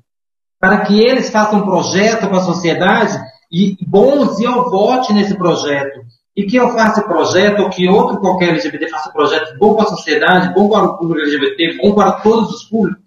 para 0.60 0.82
que 0.82 1.00
eles 1.00 1.30
façam 1.30 1.60
um 1.60 1.64
projeto 1.64 2.28
para 2.28 2.38
a 2.38 2.42
sociedade 2.42 3.18
e 3.50 3.76
bons 3.86 4.38
e 4.38 4.44
eu 4.44 4.70
vote 4.70 5.12
nesse 5.12 5.36
projeto. 5.36 6.00
E 6.36 6.44
que 6.44 6.56
eu 6.56 6.70
faça 6.70 7.02
projeto, 7.02 7.62
ou 7.62 7.70
que 7.70 7.88
outro 7.88 8.20
qualquer 8.20 8.50
LGBT 8.50 8.88
faça 8.88 9.10
projeto 9.10 9.58
bom 9.58 9.74
para 9.74 9.84
a 9.84 9.88
sociedade, 9.88 10.54
bom 10.54 10.68
para 10.68 10.84
o 10.84 10.96
público 10.96 11.20
LGBT, 11.22 11.78
bom 11.82 11.92
para 11.94 12.12
todos 12.12 12.50
os 12.50 12.64
públicos, 12.64 13.02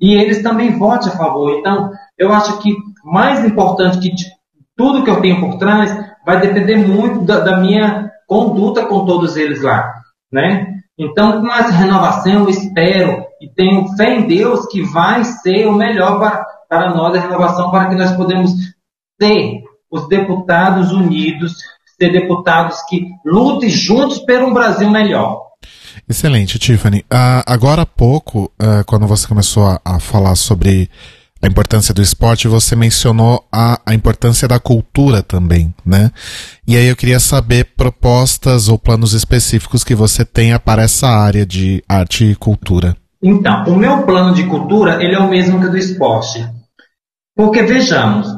e 0.00 0.14
eles 0.14 0.42
também 0.42 0.78
votem 0.78 1.08
a 1.08 1.16
favor. 1.16 1.58
Então, 1.58 1.90
eu 2.18 2.32
acho 2.32 2.58
que 2.58 2.74
mais 3.04 3.44
importante 3.44 3.98
que 3.98 4.10
tudo 4.76 5.04
que 5.04 5.10
eu 5.10 5.20
tenho 5.20 5.40
por 5.40 5.58
trás 5.58 5.96
vai 6.26 6.40
depender 6.40 6.76
muito 6.76 7.24
da, 7.24 7.40
da 7.40 7.58
minha 7.58 8.10
conduta 8.26 8.84
com 8.86 9.04
todos 9.04 9.36
eles 9.36 9.62
lá, 9.62 9.92
né? 10.32 10.74
Então, 10.98 11.40
com 11.40 11.52
essa 11.52 11.70
renovação, 11.70 12.32
eu 12.32 12.48
espero 12.48 13.24
e 13.40 13.48
tenho 13.48 13.88
fé 13.96 14.16
em 14.16 14.26
Deus 14.26 14.66
que 14.66 14.82
vai 14.82 15.24
ser 15.24 15.66
o 15.66 15.72
melhor 15.72 16.18
para, 16.18 16.44
para 16.68 16.94
nós 16.94 17.16
a 17.16 17.20
renovação, 17.20 17.70
para 17.70 17.88
que 17.88 17.94
nós 17.94 18.12
podemos 18.12 18.52
ter 19.16 19.62
os 19.90 20.08
deputados 20.08 20.92
unidos, 20.92 21.54
ser 21.96 22.10
deputados 22.10 22.82
que 22.88 23.06
lutem 23.24 23.70
juntos 23.70 24.18
por 24.18 24.42
um 24.42 24.52
Brasil 24.52 24.90
melhor. 24.90 25.48
Excelente, 26.08 26.58
Tiffany. 26.58 27.00
Uh, 27.00 27.42
agora 27.46 27.82
há 27.82 27.86
pouco, 27.86 28.50
uh, 28.60 28.84
quando 28.86 29.06
você 29.06 29.26
começou 29.26 29.66
a, 29.66 29.80
a 29.84 30.00
falar 30.00 30.34
sobre 30.34 30.90
a 31.40 31.46
importância 31.46 31.94
do 31.94 32.02
esporte, 32.02 32.48
você 32.48 32.74
mencionou 32.74 33.44
a, 33.52 33.80
a 33.86 33.94
importância 33.94 34.48
da 34.48 34.58
cultura 34.58 35.22
também, 35.22 35.72
né? 35.86 36.10
E 36.66 36.76
aí 36.76 36.86
eu 36.86 36.96
queria 36.96 37.20
saber 37.20 37.72
propostas 37.76 38.68
ou 38.68 38.78
planos 38.78 39.12
específicos 39.12 39.84
que 39.84 39.94
você 39.94 40.24
tenha 40.24 40.58
para 40.58 40.82
essa 40.82 41.06
área 41.06 41.46
de 41.46 41.82
arte 41.88 42.24
e 42.24 42.34
cultura. 42.34 42.96
Então, 43.22 43.64
o 43.64 43.76
meu 43.76 44.02
plano 44.02 44.34
de 44.34 44.44
cultura, 44.44 45.02
ele 45.02 45.14
é 45.14 45.18
o 45.18 45.28
mesmo 45.28 45.60
que 45.60 45.66
o 45.66 45.70
do 45.70 45.78
esporte. 45.78 46.44
Porque, 47.36 47.62
vejamos, 47.62 48.28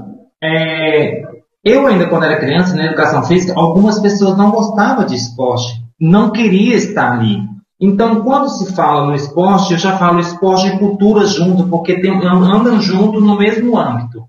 é, 0.42 1.22
eu 1.64 1.86
ainda 1.86 2.08
quando 2.08 2.24
era 2.24 2.40
criança, 2.40 2.74
na 2.74 2.86
educação 2.86 3.22
física, 3.24 3.54
algumas 3.56 3.98
pessoas 3.98 4.36
não 4.36 4.50
gostavam 4.50 5.04
de 5.06 5.14
esporte, 5.14 5.82
não 5.98 6.30
queria 6.32 6.76
estar 6.76 7.12
ali. 7.12 7.38
Então, 7.80 8.22
quando 8.22 8.48
se 8.50 8.74
fala 8.74 9.06
no 9.06 9.14
esporte, 9.14 9.72
eu 9.72 9.78
já 9.78 9.96
falo 9.96 10.20
esporte 10.20 10.66
e 10.66 10.78
cultura 10.78 11.26
junto, 11.26 11.66
porque 11.66 11.98
tem, 12.00 12.12
andam 12.14 12.78
junto 12.80 13.20
no 13.20 13.38
mesmo 13.38 13.78
âmbito. 13.78 14.24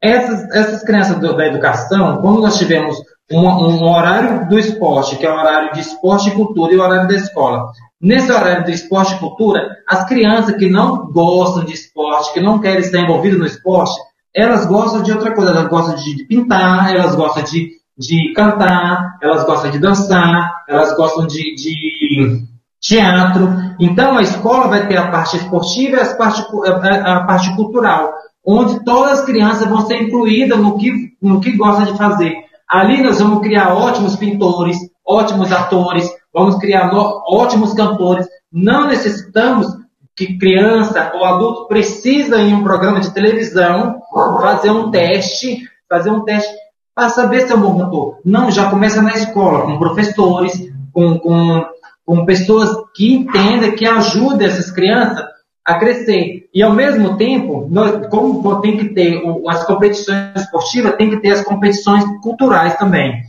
Essas, 0.00 0.48
essas 0.54 0.82
crianças 0.82 1.18
do, 1.18 1.36
da 1.36 1.46
educação, 1.46 2.16
quando 2.22 2.40
nós 2.40 2.56
tivemos 2.56 2.96
um, 3.30 3.84
horário 3.84 4.48
do 4.48 4.58
esporte, 4.58 5.16
que 5.16 5.26
é 5.26 5.30
o 5.30 5.36
horário 5.36 5.72
de 5.72 5.80
esporte 5.80 6.30
e 6.30 6.32
cultura, 6.32 6.72
e 6.72 6.76
o 6.76 6.82
horário 6.82 7.08
da 7.08 7.14
escola. 7.14 7.70
Nesse 8.00 8.32
horário 8.32 8.64
de 8.64 8.72
esporte 8.72 9.14
e 9.14 9.18
cultura, 9.18 9.76
as 9.86 10.06
crianças 10.06 10.56
que 10.56 10.70
não 10.70 11.10
gostam 11.10 11.64
de 11.64 11.74
esporte, 11.74 12.32
que 12.32 12.40
não 12.40 12.58
querem 12.58 12.80
estar 12.80 13.00
envolvidas 13.00 13.38
no 13.38 13.46
esporte, 13.46 14.00
elas 14.34 14.66
gostam 14.66 15.02
de 15.02 15.12
outra 15.12 15.34
coisa, 15.34 15.50
elas 15.50 15.68
gostam 15.68 15.96
de 15.96 16.24
pintar, 16.24 16.94
elas 16.94 17.14
gostam 17.14 17.42
de 17.42 17.70
de 17.98 18.32
cantar, 18.34 19.18
elas 19.22 19.44
gostam 19.44 19.70
de 19.70 19.78
dançar, 19.78 20.64
elas 20.68 20.94
gostam 20.96 21.26
de, 21.26 21.54
de 21.54 22.44
teatro. 22.80 23.48
Então 23.80 24.18
a 24.18 24.22
escola 24.22 24.68
vai 24.68 24.86
ter 24.86 24.96
a 24.96 25.10
parte 25.10 25.36
esportiva 25.36 25.96
e 25.96 26.00
a 26.00 26.14
parte, 26.14 26.44
a, 26.64 27.16
a 27.16 27.24
parte 27.24 27.54
cultural, 27.56 28.12
onde 28.44 28.84
todas 28.84 29.20
as 29.20 29.24
crianças 29.24 29.66
vão 29.66 29.86
ser 29.86 30.02
incluídas 30.02 30.58
no 30.58 30.76
que, 30.76 30.92
no 31.22 31.40
que 31.40 31.56
gostam 31.56 31.86
de 31.86 31.98
fazer. 31.98 32.34
Ali 32.68 33.02
nós 33.02 33.18
vamos 33.20 33.40
criar 33.40 33.74
ótimos 33.74 34.16
pintores, 34.16 34.76
ótimos 35.06 35.50
atores, 35.52 36.08
vamos 36.34 36.56
criar 36.56 36.90
ótimos 36.94 37.72
cantores. 37.72 38.26
Não 38.52 38.88
necessitamos 38.88 39.66
que 40.14 40.38
criança 40.38 41.12
ou 41.14 41.24
adulto 41.24 41.68
precisa 41.68 42.38
em 42.38 42.54
um 42.54 42.62
programa 42.62 43.00
de 43.00 43.12
televisão 43.12 44.00
fazer 44.40 44.70
um 44.70 44.90
teste, 44.90 45.62
fazer 45.88 46.10
um 46.10 46.24
teste 46.24 46.52
para 46.96 47.10
saber 47.10 47.42
se 47.42 47.52
é 47.52 47.54
um 47.54 47.60
bom 47.60 47.78
cantor. 47.78 48.18
Não, 48.24 48.50
já 48.50 48.70
começa 48.70 49.02
na 49.02 49.12
escola, 49.12 49.66
com 49.66 49.78
professores, 49.78 50.72
com, 50.94 51.18
com, 51.18 51.66
com 52.06 52.24
pessoas 52.24 52.70
que 52.94 53.12
entendem, 53.12 53.74
que 53.74 53.86
ajudem 53.86 54.48
essas 54.48 54.70
crianças 54.70 55.22
a 55.62 55.74
crescer. 55.74 56.48
E 56.54 56.62
ao 56.62 56.72
mesmo 56.72 57.18
tempo, 57.18 57.68
nós, 57.70 58.06
como 58.06 58.62
tem 58.62 58.78
que 58.78 58.88
ter 58.94 59.20
as 59.46 59.66
competições 59.66 60.34
esportivas, 60.36 60.96
tem 60.96 61.10
que 61.10 61.20
ter 61.20 61.32
as 61.32 61.44
competições 61.44 62.02
culturais 62.22 62.76
também. 62.76 63.20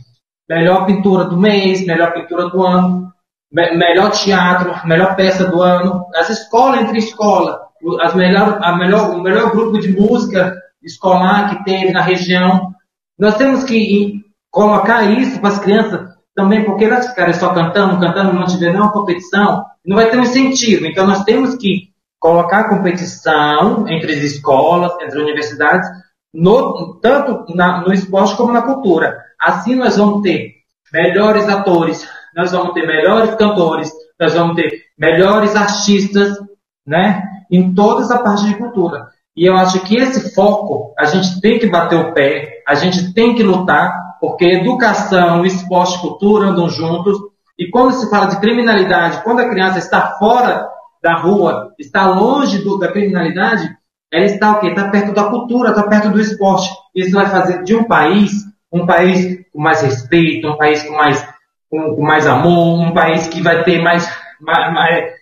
Melhor 0.48 0.86
pintura 0.86 1.26
do 1.26 1.36
mês, 1.36 1.84
melhor 1.84 2.14
pintura 2.14 2.48
do 2.48 2.64
ano, 2.64 3.12
me, 3.52 3.76
melhor 3.76 4.12
teatro, 4.12 4.74
melhor 4.86 5.14
peça 5.14 5.44
do 5.44 5.60
ano, 5.60 6.06
as 6.14 6.30
escolas 6.30 6.80
entre 6.80 6.98
escola, 6.98 7.68
as 8.00 8.14
melhor, 8.14 8.60
a 8.62 8.74
melhor, 8.78 9.10
o 9.10 9.20
melhor 9.20 9.50
grupo 9.50 9.78
de 9.78 9.92
música 9.92 10.56
escolar 10.82 11.50
que 11.50 11.64
teve 11.64 11.92
na 11.92 12.00
região, 12.00 12.72
nós 13.18 13.36
temos 13.36 13.64
que 13.64 14.24
colocar 14.50 15.02
isso 15.04 15.40
para 15.40 15.50
as 15.50 15.58
crianças 15.58 16.08
também, 16.34 16.64
porque 16.64 16.84
elas 16.84 17.08
ficarem 17.08 17.34
só 17.34 17.52
cantando, 17.52 17.98
cantando, 17.98 18.32
não 18.32 18.46
tiver 18.46 18.70
nenhuma 18.70 18.92
competição, 18.92 19.64
não 19.84 19.96
vai 19.96 20.08
ter 20.08 20.18
um 20.18 20.22
incentivo. 20.22 20.86
Então 20.86 21.06
nós 21.06 21.24
temos 21.24 21.56
que 21.56 21.88
colocar 22.20 22.68
competição 22.68 23.88
entre 23.88 24.12
as 24.12 24.22
escolas, 24.22 24.92
entre 24.94 25.06
as 25.06 25.14
universidades, 25.14 25.88
no, 26.32 26.98
tanto 27.02 27.54
na, 27.54 27.80
no 27.80 27.92
esporte 27.92 28.36
como 28.36 28.52
na 28.52 28.62
cultura. 28.62 29.18
Assim 29.40 29.74
nós 29.74 29.96
vamos 29.96 30.22
ter 30.22 30.54
melhores 30.92 31.48
atores, 31.48 32.06
nós 32.36 32.52
vamos 32.52 32.72
ter 32.72 32.86
melhores 32.86 33.34
cantores, 33.34 33.90
nós 34.18 34.34
vamos 34.34 34.56
ter 34.56 34.70
melhores 34.96 35.56
artistas, 35.56 36.38
né? 36.86 37.24
Em 37.50 37.74
toda 37.74 38.02
essa 38.02 38.18
parte 38.18 38.46
de 38.46 38.54
cultura. 38.56 39.08
E 39.36 39.46
eu 39.46 39.56
acho 39.56 39.80
que 39.80 39.96
esse 39.96 40.34
foco, 40.34 40.92
a 40.98 41.04
gente 41.04 41.40
tem 41.40 41.58
que 41.58 41.68
bater 41.68 41.96
o 41.96 42.12
pé, 42.12 42.57
a 42.68 42.74
gente 42.74 43.14
tem 43.14 43.34
que 43.34 43.42
lutar, 43.42 44.18
porque 44.20 44.44
educação, 44.44 45.46
esporte 45.46 45.98
cultura 46.00 46.48
andam 46.48 46.68
juntos. 46.68 47.16
E 47.58 47.70
quando 47.70 47.92
se 47.92 48.10
fala 48.10 48.26
de 48.26 48.38
criminalidade, 48.40 49.22
quando 49.24 49.40
a 49.40 49.48
criança 49.48 49.78
está 49.78 50.18
fora 50.18 50.68
da 51.02 51.16
rua, 51.16 51.72
está 51.78 52.06
longe 52.08 52.58
do, 52.58 52.78
da 52.78 52.92
criminalidade, 52.92 53.74
ela 54.12 54.24
está 54.24 54.52
o 54.52 54.60
quê? 54.60 54.68
Está 54.68 54.90
perto 54.90 55.12
da 55.14 55.24
cultura, 55.24 55.70
está 55.70 55.82
perto 55.84 56.10
do 56.10 56.20
esporte. 56.20 56.68
Isso 56.94 57.12
vai 57.12 57.26
fazer 57.26 57.62
de 57.64 57.74
um 57.74 57.84
país 57.84 58.46
um 58.72 58.86
país 58.86 59.38
com 59.52 59.60
mais 59.60 59.82
respeito, 59.82 60.46
um 60.46 60.56
país 60.56 60.82
com 60.82 60.94
mais, 60.94 61.26
com, 61.70 61.96
com 61.96 62.02
mais 62.02 62.26
amor, 62.26 62.80
um 62.80 62.92
país 62.92 63.26
que 63.28 63.40
vai 63.40 63.64
ter 63.64 63.82
mais, 63.82 64.06
mais, 64.40 64.72
mais 64.74 65.12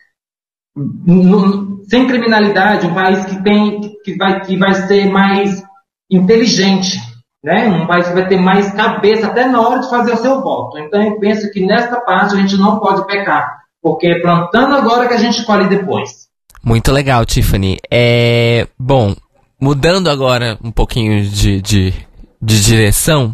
sem 1.88 2.06
criminalidade, 2.06 2.86
um 2.86 2.94
país 2.94 3.24
que 3.24 3.42
tem 3.42 3.80
que 4.04 4.16
vai, 4.16 4.40
que 4.40 4.56
vai 4.56 4.74
ser 4.74 5.08
mais 5.10 5.62
inteligente, 6.10 6.98
né? 7.46 7.68
Um 7.68 7.86
país 7.86 8.08
que 8.08 8.14
vai 8.14 8.26
ter 8.26 8.40
mais 8.40 8.72
cabeça 8.72 9.28
até 9.28 9.46
na 9.46 9.60
hora 9.60 9.78
de 9.78 9.88
fazer 9.88 10.12
o 10.14 10.16
seu 10.16 10.42
voto. 10.42 10.78
Então 10.78 11.00
eu 11.00 11.16
penso 11.20 11.48
que 11.52 11.64
nesta 11.64 12.00
parte 12.00 12.34
a 12.34 12.38
gente 12.38 12.56
não 12.56 12.80
pode 12.80 13.06
pecar, 13.06 13.58
porque 13.80 14.08
é 14.08 14.20
plantando 14.20 14.74
agora 14.74 15.06
que 15.06 15.14
a 15.14 15.18
gente 15.18 15.46
colhe 15.46 15.68
depois. 15.68 16.26
Muito 16.60 16.90
legal, 16.90 17.24
Tiffany. 17.24 17.78
É 17.88 18.66
bom. 18.76 19.14
Mudando 19.60 20.10
agora 20.10 20.58
um 20.62 20.72
pouquinho 20.72 21.22
de, 21.22 21.62
de, 21.62 21.94
de 22.42 22.64
direção, 22.64 23.32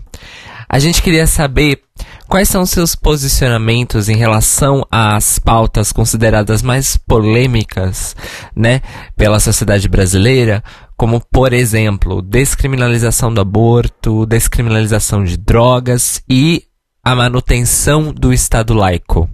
a 0.68 0.78
gente 0.78 1.00
queria 1.00 1.26
saber 1.26 1.80
quais 2.28 2.48
são 2.48 2.64
seus 2.66 2.94
posicionamentos 2.94 4.08
em 4.08 4.16
relação 4.16 4.86
às 4.90 5.38
pautas 5.38 5.90
consideradas 5.90 6.62
mais 6.62 6.96
polêmicas, 6.96 8.14
né, 8.54 8.80
pela 9.16 9.40
sociedade 9.40 9.88
brasileira, 9.88 10.62
como 10.96 11.20
por 11.20 11.52
exemplo, 11.52 12.22
descriminalização 12.22 13.32
do 13.32 13.40
aborto, 13.40 14.26
descriminalização 14.26 15.24
de 15.24 15.36
drogas 15.36 16.22
e 16.28 16.64
a 17.02 17.14
manutenção 17.14 18.12
do 18.12 18.32
Estado 18.32 18.74
laico. 18.74 19.28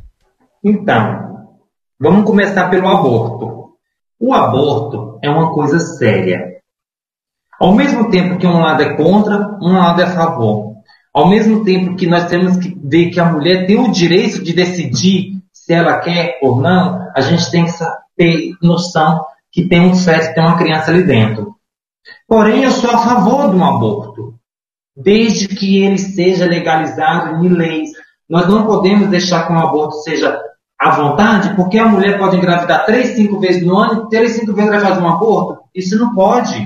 Então, 0.65 1.51
vamos 2.01 2.25
começar 2.25 2.69
pelo 2.71 2.89
aborto. 2.89 3.75
O 4.19 4.33
aborto 4.33 5.19
é 5.23 5.29
uma 5.29 5.53
coisa 5.53 5.79
séria. 5.79 6.59
Ao 7.61 7.75
mesmo 7.75 8.11
tempo 8.11 8.39
que 8.39 8.47
um 8.47 8.61
lado 8.61 8.83
é 8.83 8.95
contra, 8.95 9.59
um 9.61 9.77
lado 9.77 10.01
é 10.01 10.05
a 10.05 10.15
favor. 10.15 10.75
Ao 11.13 11.29
mesmo 11.29 11.65
tempo 11.65 11.97
que 11.97 12.07
nós 12.07 12.27
temos 12.27 12.57
que 12.57 12.77
ver 12.83 13.11
que 13.11 13.21
a 13.21 13.25
mulher 13.25 13.67
tem 13.67 13.79
o 13.79 13.91
direito 13.91 14.43
de 14.43 14.53
decidir 14.53 15.39
se 15.53 15.75
ela 15.75 15.99
quer 15.99 16.39
ou 16.41 16.61
não, 16.61 17.11
a 17.15 17.21
gente 17.21 17.51
tem 17.51 17.67
que 17.67 17.73
ter 18.17 18.53
noção 18.63 19.25
que 19.59 19.69
tem 19.69 19.81
um 19.81 19.95
feto, 19.97 20.35
tem 20.35 20.45
uma 20.45 20.57
criança 20.57 20.93
ali 20.93 21.03
dentro. 21.03 21.57
Porém, 22.29 22.63
eu 22.63 22.71
sou 22.71 22.91
a 22.91 22.99
favor 22.99 23.51
de 23.51 23.57
um 23.57 23.65
aborto, 23.65 24.35
desde 24.97 25.49
que 25.49 25.83
ele 25.83 25.99
seja 25.99 26.47
legalizado 26.47 27.45
em 27.45 27.49
leis. 27.49 27.91
Nós 28.31 28.47
não 28.47 28.65
podemos 28.65 29.09
deixar 29.09 29.49
que 29.49 29.53
um 29.53 29.59
aborto 29.59 29.97
seja 30.03 30.41
à 30.79 30.91
vontade, 30.91 31.57
porque 31.57 31.77
a 31.77 31.89
mulher 31.89 32.19
pode 32.21 32.37
engravidar 32.37 32.87
três, 32.87 33.17
cinco 33.17 33.41
vezes 33.41 33.67
no 33.67 33.77
ano 33.77 34.09
três, 34.09 34.35
cinco 34.37 34.53
vezes 34.53 34.71
vai 34.71 34.81
fazer 34.81 35.01
um 35.01 35.09
aborto. 35.09 35.61
Isso 35.75 35.99
não 35.99 36.15
pode. 36.15 36.65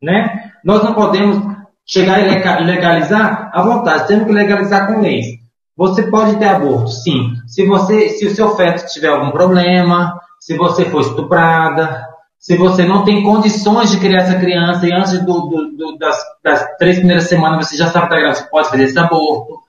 Né? 0.00 0.52
Nós 0.64 0.84
não 0.84 0.94
podemos 0.94 1.44
chegar 1.84 2.20
e 2.20 2.64
legalizar 2.64 3.50
à 3.52 3.62
vontade, 3.62 4.06
temos 4.06 4.26
que 4.26 4.32
legalizar 4.32 4.86
com 4.86 5.00
leis. 5.00 5.26
Você 5.76 6.04
pode 6.04 6.36
ter 6.36 6.46
aborto, 6.46 6.88
sim. 6.88 7.34
Se 7.48 7.66
você, 7.66 8.10
se 8.10 8.26
o 8.26 8.34
seu 8.34 8.54
feto 8.54 8.86
tiver 8.92 9.08
algum 9.08 9.32
problema, 9.32 10.14
se 10.40 10.56
você 10.56 10.86
for 10.86 11.02
estuprada, 11.02 12.08
se 12.38 12.56
você 12.56 12.86
não 12.86 13.04
tem 13.04 13.22
condições 13.22 13.90
de 13.90 14.00
criar 14.00 14.22
essa 14.22 14.38
criança 14.38 14.86
e 14.86 14.92
antes 14.92 15.18
do, 15.24 15.40
do, 15.42 15.76
do, 15.76 15.98
das, 15.98 16.18
das, 16.42 16.76
três 16.78 16.96
primeiras 16.96 17.24
semanas 17.24 17.68
você 17.68 17.76
já 17.76 17.88
sabe 17.88 18.08
que 18.08 18.34
você 18.34 18.44
pode 18.44 18.70
fazer 18.70 18.84
esse 18.84 18.98
aborto. 18.98 19.60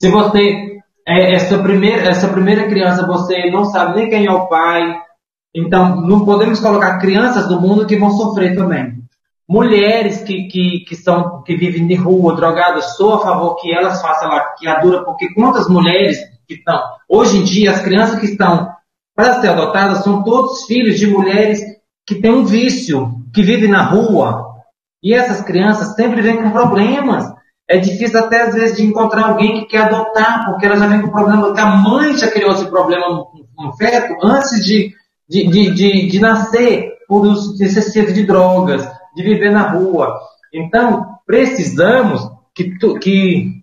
Se 0.00 0.10
você 0.10 0.76
é 1.06 1.34
essa 1.34 1.58
primeira, 1.58 2.06
essa 2.06 2.28
primeira 2.28 2.68
criança 2.68 3.06
você 3.06 3.50
não 3.50 3.64
sabe 3.64 3.96
nem 3.96 4.10
quem 4.10 4.26
é 4.26 4.30
o 4.30 4.46
pai, 4.46 5.00
então 5.54 6.02
não 6.02 6.26
podemos 6.26 6.60
colocar 6.60 6.98
crianças 6.98 7.48
no 7.48 7.58
mundo 7.58 7.86
que 7.86 7.96
vão 7.96 8.10
sofrer 8.10 8.54
também. 8.54 8.98
Mulheres 9.48 10.22
que, 10.22 10.46
que, 10.48 10.80
que, 10.86 10.94
são, 10.94 11.42
que 11.42 11.56
vivem 11.56 11.86
de 11.86 11.94
rua, 11.94 12.36
drogadas, 12.36 12.96
sou 12.96 13.14
a 13.14 13.20
favor 13.20 13.56
que 13.56 13.72
elas 13.72 14.02
façam 14.02 14.30
a 14.30 14.54
criadura, 14.58 15.02
porque 15.02 15.32
quantas 15.32 15.66
mulheres 15.66 16.18
que 16.46 16.54
estão. 16.54 16.78
Hoje 17.08 17.38
em 17.38 17.44
dia, 17.44 17.70
as 17.70 17.80
crianças 17.80 18.20
que 18.20 18.26
estão 18.26 18.68
para 19.18 19.40
ser 19.40 19.48
adotadas 19.48 20.04
são 20.04 20.22
todos 20.22 20.64
filhos 20.66 20.96
de 20.96 21.08
mulheres 21.08 21.60
que 22.06 22.20
têm 22.20 22.30
um 22.30 22.44
vício, 22.44 23.20
que 23.34 23.42
vivem 23.42 23.68
na 23.68 23.82
rua. 23.82 24.46
E 25.02 25.12
essas 25.12 25.40
crianças 25.40 25.96
sempre 25.96 26.22
vêm 26.22 26.40
com 26.40 26.52
problemas. 26.52 27.24
É 27.68 27.78
difícil 27.78 28.16
até 28.16 28.42
às 28.42 28.54
vezes 28.54 28.76
de 28.76 28.86
encontrar 28.86 29.24
alguém 29.24 29.54
que 29.54 29.66
quer 29.66 29.86
adotar, 29.86 30.46
porque 30.46 30.66
ela 30.66 30.76
já 30.76 30.86
vem 30.86 31.02
com 31.02 31.08
problema, 31.08 31.46
porque 31.46 31.60
a 31.60 31.66
mãe 31.66 32.16
já 32.16 32.30
criou 32.30 32.52
esse 32.52 32.66
problema 32.66 33.08
no, 33.08 33.28
no 33.58 33.72
feto 33.72 34.14
antes 34.22 34.64
de, 34.64 34.94
de, 35.28 35.48
de, 35.48 35.74
de, 35.74 36.06
de 36.06 36.20
nascer, 36.20 36.92
por 37.08 37.26
uso 37.26 37.60
excessivo 37.60 38.12
de 38.12 38.22
drogas 38.22 38.88
de 39.16 39.22
viver 39.24 39.50
na 39.50 39.68
rua. 39.72 40.16
Então, 40.54 41.08
precisamos 41.26 42.30
que, 42.54 42.70
que, 43.00 43.62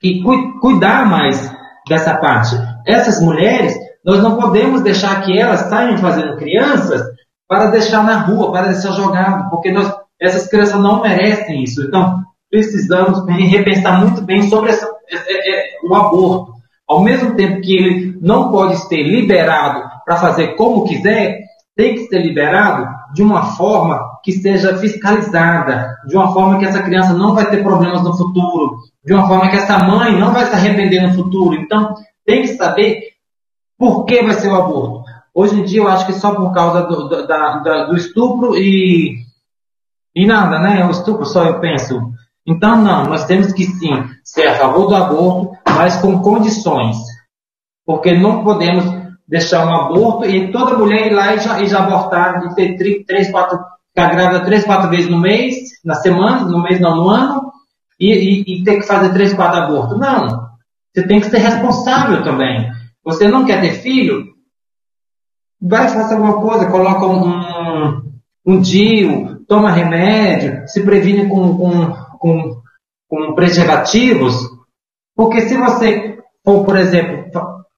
que 0.00 0.22
cuidar 0.58 1.04
mais 1.04 1.52
dessa 1.86 2.16
parte. 2.16 2.56
Essas 2.86 3.20
mulheres, 3.20 3.76
nós 4.04 4.22
não 4.22 4.36
podemos 4.36 4.82
deixar 4.82 5.22
que 5.22 5.38
elas 5.38 5.60
saiam 5.68 5.98
fazendo 5.98 6.36
crianças 6.36 7.02
para 7.48 7.70
deixar 7.70 8.04
na 8.04 8.20
rua, 8.20 8.52
para 8.52 8.68
deixar 8.68 8.92
jogado, 8.92 9.50
porque 9.50 9.70
nós, 9.70 9.92
essas 10.20 10.48
crianças 10.48 10.80
não 10.80 11.02
merecem 11.02 11.62
isso. 11.62 11.82
Então, 11.82 12.22
precisamos 12.50 13.26
repensar 13.26 14.00
muito 14.00 14.22
bem 14.22 14.42
sobre 14.42 14.70
essa, 14.70 14.86
é, 15.10 15.50
é, 15.50 15.78
o 15.84 15.94
aborto. 15.94 16.52
Ao 16.88 17.02
mesmo 17.02 17.34
tempo 17.36 17.60
que 17.60 17.76
ele 17.76 18.18
não 18.20 18.50
pode 18.50 18.76
ser 18.88 19.02
liberado 19.02 19.82
para 20.04 20.16
fazer 20.16 20.56
como 20.56 20.84
quiser, 20.84 21.40
tem 21.76 21.94
que 21.94 22.06
ser 22.06 22.18
liberado 22.18 22.86
de 23.14 23.22
uma 23.22 23.42
forma 23.56 23.98
que 24.24 24.32
seja 24.32 24.76
fiscalizada, 24.78 25.96
de 26.06 26.16
uma 26.16 26.32
forma 26.32 26.58
que 26.58 26.66
essa 26.66 26.82
criança 26.82 27.12
não 27.12 27.34
vai 27.34 27.48
ter 27.48 27.62
problemas 27.62 28.02
no 28.02 28.16
futuro, 28.16 28.76
de 29.04 29.14
uma 29.14 29.26
forma 29.26 29.48
que 29.50 29.56
essa 29.56 29.78
mãe 29.78 30.18
não 30.18 30.32
vai 30.32 30.46
se 30.46 30.54
arrepender 30.54 31.00
no 31.00 31.14
futuro. 31.14 31.54
Então, 31.54 31.94
tem 32.26 32.42
que 32.42 32.48
saber 32.48 33.00
por 33.80 34.04
que 34.04 34.22
vai 34.22 34.34
ser 34.34 34.48
o 34.48 34.56
aborto. 34.56 35.10
Hoje 35.34 35.58
em 35.58 35.64
dia, 35.64 35.80
eu 35.80 35.88
acho 35.88 36.04
que 36.04 36.12
só 36.12 36.34
por 36.34 36.52
causa 36.52 36.82
do, 36.82 37.08
do, 37.08 37.26
da, 37.26 37.86
do 37.86 37.96
estupro 37.96 38.54
e, 38.54 39.16
e 40.14 40.26
nada, 40.26 40.58
né? 40.58 40.84
O 40.84 40.90
estupro 40.90 41.24
só 41.24 41.46
eu 41.46 41.60
penso. 41.60 41.98
Então, 42.46 42.76
não, 42.76 43.04
nós 43.04 43.24
temos 43.24 43.54
que 43.54 43.64
sim 43.64 44.04
ser 44.22 44.48
a 44.48 44.58
favor 44.58 44.86
do 44.86 44.94
aborto, 44.94 45.56
mas 45.66 45.96
com 45.96 46.20
condições. 46.20 46.98
Porque 47.86 48.12
não 48.12 48.44
podemos 48.44 48.84
deixar 49.26 49.66
um 49.66 49.74
aborto 49.74 50.26
e 50.26 50.52
toda 50.52 50.76
mulher 50.76 51.06
ir 51.06 51.14
lá 51.14 51.34
e 51.34 51.40
já, 51.40 51.62
e 51.62 51.66
já 51.66 51.78
abortar, 51.78 52.40
de 52.40 52.54
ter 52.54 53.04
três, 53.06 53.30
quatro, 53.30 53.58
ficar 53.88 54.10
grávida 54.10 54.44
três, 54.44 54.64
quatro 54.64 54.90
vezes 54.90 55.08
no 55.08 55.18
mês, 55.18 55.54
na 55.82 55.94
semana, 55.94 56.44
no 56.44 56.62
mês 56.62 56.78
não, 56.80 56.96
no 56.96 57.08
ano, 57.08 57.50
e, 57.98 58.12
e, 58.12 58.60
e 58.60 58.64
ter 58.64 58.76
que 58.76 58.86
fazer 58.86 59.10
três, 59.14 59.32
quatro 59.32 59.58
abortos. 59.58 59.98
Não. 59.98 60.50
Você 60.92 61.06
tem 61.06 61.18
que 61.20 61.30
ser 61.30 61.38
responsável 61.38 62.22
também. 62.22 62.79
Você 63.12 63.28
não 63.28 63.44
quer 63.44 63.60
ter 63.60 63.74
filho? 63.74 64.24
Vai 65.60 65.88
fazer 65.88 66.14
alguma 66.14 66.40
coisa, 66.40 66.70
coloca 66.70 67.06
um, 67.06 68.02
um 68.46 68.60
DIU, 68.60 69.44
toma 69.46 69.70
remédio, 69.70 70.66
se 70.66 70.82
previne 70.82 71.28
com, 71.28 71.56
com, 71.56 71.92
com, 72.18 72.62
com 73.08 73.34
preservativos. 73.34 74.48
Porque 75.14 75.42
se 75.42 75.56
você 75.56 76.18
for, 76.44 76.64
por 76.64 76.76
exemplo, 76.76 77.30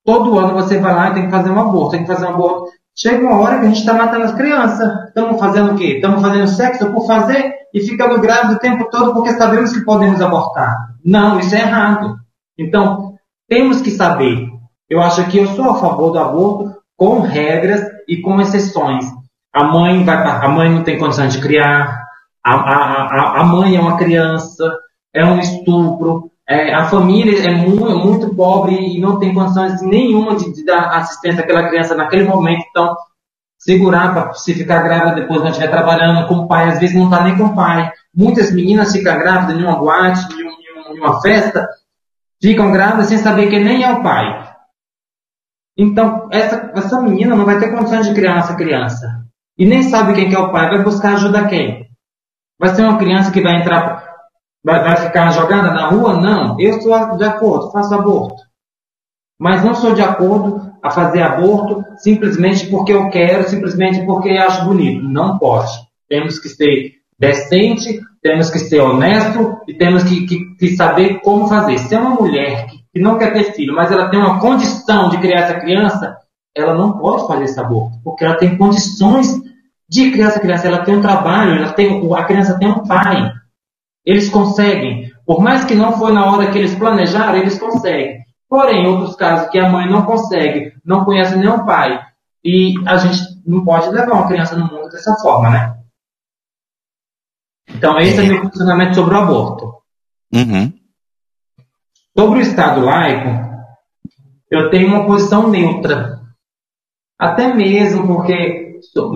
Todo 0.05 0.37
ano 0.37 0.53
você 0.53 0.79
vai 0.79 0.93
lá 0.93 1.09
e 1.09 1.13
tem 1.13 1.25
que 1.25 1.31
fazer 1.31 1.49
um 1.49 1.59
aborto, 1.59 1.91
tem 1.91 2.01
que 2.01 2.07
fazer 2.07 2.25
um 2.25 2.33
aborto. 2.33 2.71
Chega 2.95 3.25
uma 3.25 3.39
hora 3.39 3.59
que 3.59 3.65
a 3.65 3.67
gente 3.69 3.79
está 3.79 3.93
matando 3.93 4.25
as 4.25 4.33
crianças. 4.33 5.07
Estamos 5.07 5.39
fazendo 5.39 5.71
o 5.71 5.75
quê? 5.75 5.95
Estamos 5.95 6.21
fazendo 6.21 6.47
sexo 6.47 6.91
por 6.91 7.07
fazer 7.07 7.53
e 7.73 7.79
ficando 7.79 8.19
grávido 8.19 8.55
o 8.55 8.59
tempo 8.59 8.89
todo 8.89 9.13
porque 9.13 9.31
sabemos 9.31 9.71
que 9.71 9.85
podemos 9.85 10.21
abortar. 10.21 10.75
Não, 11.03 11.39
isso 11.39 11.55
é 11.55 11.61
errado. 11.61 12.17
Então, 12.57 13.15
temos 13.47 13.81
que 13.81 13.91
saber. 13.91 14.47
Eu 14.89 15.01
acho 15.01 15.25
que 15.29 15.37
eu 15.37 15.47
sou 15.47 15.71
a 15.71 15.79
favor 15.79 16.11
do 16.11 16.19
aborto 16.19 16.75
com 16.97 17.19
regras 17.21 17.81
e 18.07 18.21
com 18.21 18.39
exceções. 18.39 19.05
A 19.53 19.63
mãe 19.63 20.03
vai, 20.03 20.15
a 20.15 20.47
mãe 20.47 20.69
não 20.69 20.83
tem 20.83 20.97
condições 20.97 21.33
de 21.33 21.41
criar. 21.41 22.03
A, 22.43 22.53
a, 22.53 23.03
a, 23.03 23.41
a 23.41 23.43
mãe 23.43 23.75
é 23.75 23.79
uma 23.79 23.97
criança, 23.97 24.77
é 25.13 25.25
um 25.25 25.39
estupro, 25.39 26.31
é, 26.47 26.73
a 26.73 26.85
família 26.85 27.47
é 27.47 27.55
muito, 27.55 27.87
é 27.87 27.93
muito, 27.93 28.35
pobre 28.35 28.75
e 28.75 28.99
não 28.99 29.17
tem 29.17 29.33
condições 29.33 29.81
nenhuma 29.81 30.35
de, 30.35 30.51
de, 30.53 30.65
dar 30.65 30.89
assistência 30.97 31.41
àquela 31.43 31.69
criança 31.69 31.95
naquele 31.95 32.25
momento. 32.25 32.65
Então, 32.69 32.95
segurar 33.57 34.13
para 34.13 34.33
se 34.33 34.53
ficar 34.53 34.81
grávida 34.81 35.21
depois 35.21 35.41
não 35.41 35.49
estiver 35.49 35.69
trabalhando 35.69 36.27
com 36.27 36.35
o 36.35 36.47
pai, 36.47 36.69
às 36.69 36.79
vezes 36.79 36.95
não 36.95 37.05
está 37.05 37.23
nem 37.23 37.37
com 37.37 37.45
o 37.45 37.55
pai. 37.55 37.89
Muitas 38.13 38.51
meninas 38.51 38.91
ficam 38.91 39.17
grávidas 39.17 39.57
em 39.57 39.63
uma 39.63 39.77
boate, 39.77 40.27
em 40.91 40.99
uma 40.99 41.21
festa, 41.21 41.65
ficam 42.41 42.71
grávidas 42.71 43.07
sem 43.07 43.17
saber 43.19 43.49
que 43.49 43.59
nem 43.59 43.83
é 43.83 43.91
o 43.91 44.03
pai. 44.03 44.52
Então, 45.77 46.27
essa, 46.31 46.71
essa 46.75 47.01
menina 47.01 47.35
não 47.35 47.45
vai 47.45 47.59
ter 47.59 47.71
condições 47.71 48.07
de 48.07 48.13
criar 48.13 48.39
essa 48.39 48.55
criança. 48.55 49.23
E 49.57 49.65
nem 49.65 49.83
sabe 49.83 50.13
quem 50.13 50.29
que 50.29 50.35
é 50.35 50.39
o 50.39 50.51
pai, 50.51 50.69
vai 50.69 50.83
buscar 50.83 51.13
ajuda 51.13 51.41
a 51.41 51.47
quem? 51.47 51.87
Vai 52.59 52.75
ser 52.75 52.83
uma 52.83 52.97
criança 52.97 53.31
que 53.31 53.41
vai 53.41 53.59
entrar, 53.59 54.03
vai, 54.63 54.83
vai 54.83 54.95
ficar 54.97 55.31
jogada 55.31 55.71
na 55.71 55.87
rua? 55.89 56.19
Não. 56.19 56.59
Eu 56.59 56.77
estou 56.77 57.17
de 57.17 57.23
acordo, 57.23 57.71
faço 57.71 57.93
aborto. 57.93 58.41
Mas 59.39 59.63
não 59.63 59.73
sou 59.73 59.93
de 59.93 60.01
acordo 60.01 60.71
a 60.81 60.89
fazer 60.89 61.21
aborto 61.21 61.83
simplesmente 61.97 62.67
porque 62.67 62.93
eu 62.93 63.09
quero, 63.09 63.49
simplesmente 63.49 64.05
porque 64.05 64.29
acho 64.29 64.65
bonito. 64.65 65.03
Não 65.03 65.37
pode. 65.37 65.71
Temos 66.07 66.39
que 66.39 66.49
ser 66.49 66.93
decente, 67.19 67.99
temos 68.21 68.49
que 68.49 68.59
ser 68.59 68.79
honesto 68.79 69.57
e 69.67 69.73
temos 69.73 70.03
que, 70.03 70.25
que, 70.25 70.55
que 70.55 70.75
saber 70.75 71.19
como 71.21 71.47
fazer. 71.47 71.77
Se 71.79 71.95
é 71.95 71.99
uma 71.99 72.15
mulher 72.15 72.67
que, 72.67 72.77
que, 72.93 72.99
não 72.99 73.17
quer 73.17 73.33
ter 73.33 73.53
filho, 73.53 73.75
mas 73.75 73.91
ela 73.91 74.09
tem 74.09 74.19
uma 74.19 74.39
condição 74.39 75.09
de 75.09 75.17
criar 75.17 75.41
essa 75.41 75.59
criança, 75.59 76.17
ela 76.55 76.73
não 76.73 76.97
pode 76.97 77.27
fazer 77.27 77.45
esse 77.45 77.59
aborto, 77.59 77.97
porque 78.03 78.23
ela 78.23 78.37
tem 78.37 78.57
condições 78.57 79.41
de 79.89 80.11
criar 80.11 80.27
essa 80.27 80.39
criança. 80.39 80.67
Ela 80.67 80.83
tem 80.83 80.97
um 80.97 81.01
trabalho, 81.01 81.55
ela 81.55 81.73
tem, 81.73 82.13
a 82.13 82.23
criança 82.25 82.57
tem 82.57 82.69
um 82.69 82.85
pai. 82.85 83.31
Eles 84.05 84.29
conseguem. 84.29 85.11
Por 85.25 85.41
mais 85.41 85.63
que 85.65 85.75
não 85.75 85.97
foi 85.97 86.11
na 86.11 86.25
hora 86.25 86.51
que 86.51 86.57
eles 86.57 86.75
planejaram, 86.75 87.37
eles 87.37 87.59
conseguem. 87.59 88.23
Porém, 88.49 88.85
outros 88.85 89.15
casos 89.15 89.49
que 89.49 89.57
a 89.57 89.69
mãe 89.69 89.89
não 89.89 90.03
consegue, 90.03 90.73
não 90.85 91.05
conhece 91.05 91.35
o 91.35 91.65
pai, 91.65 91.99
e 92.43 92.75
a 92.85 92.97
gente 92.97 93.19
não 93.45 93.63
pode 93.63 93.89
levar 93.89 94.13
uma 94.13 94.27
criança 94.27 94.55
no 94.55 94.67
mundo 94.67 94.89
dessa 94.89 95.15
forma, 95.15 95.49
né? 95.49 95.77
Então, 97.69 97.97
esse 97.99 98.19
é, 98.19 98.25
é 98.25 98.27
meu 98.27 98.41
posicionamento 98.41 98.95
sobre 98.95 99.15
o 99.15 99.17
aborto. 99.17 99.73
Uhum. 100.33 100.73
Sobre 102.17 102.39
o 102.39 102.41
Estado 102.41 102.81
laico, 102.81 103.29
eu 104.51 104.69
tenho 104.69 104.89
uma 104.89 105.05
posição 105.05 105.49
neutra. 105.49 106.19
Até 107.19 107.53
mesmo 107.53 108.05
porque 108.05 108.63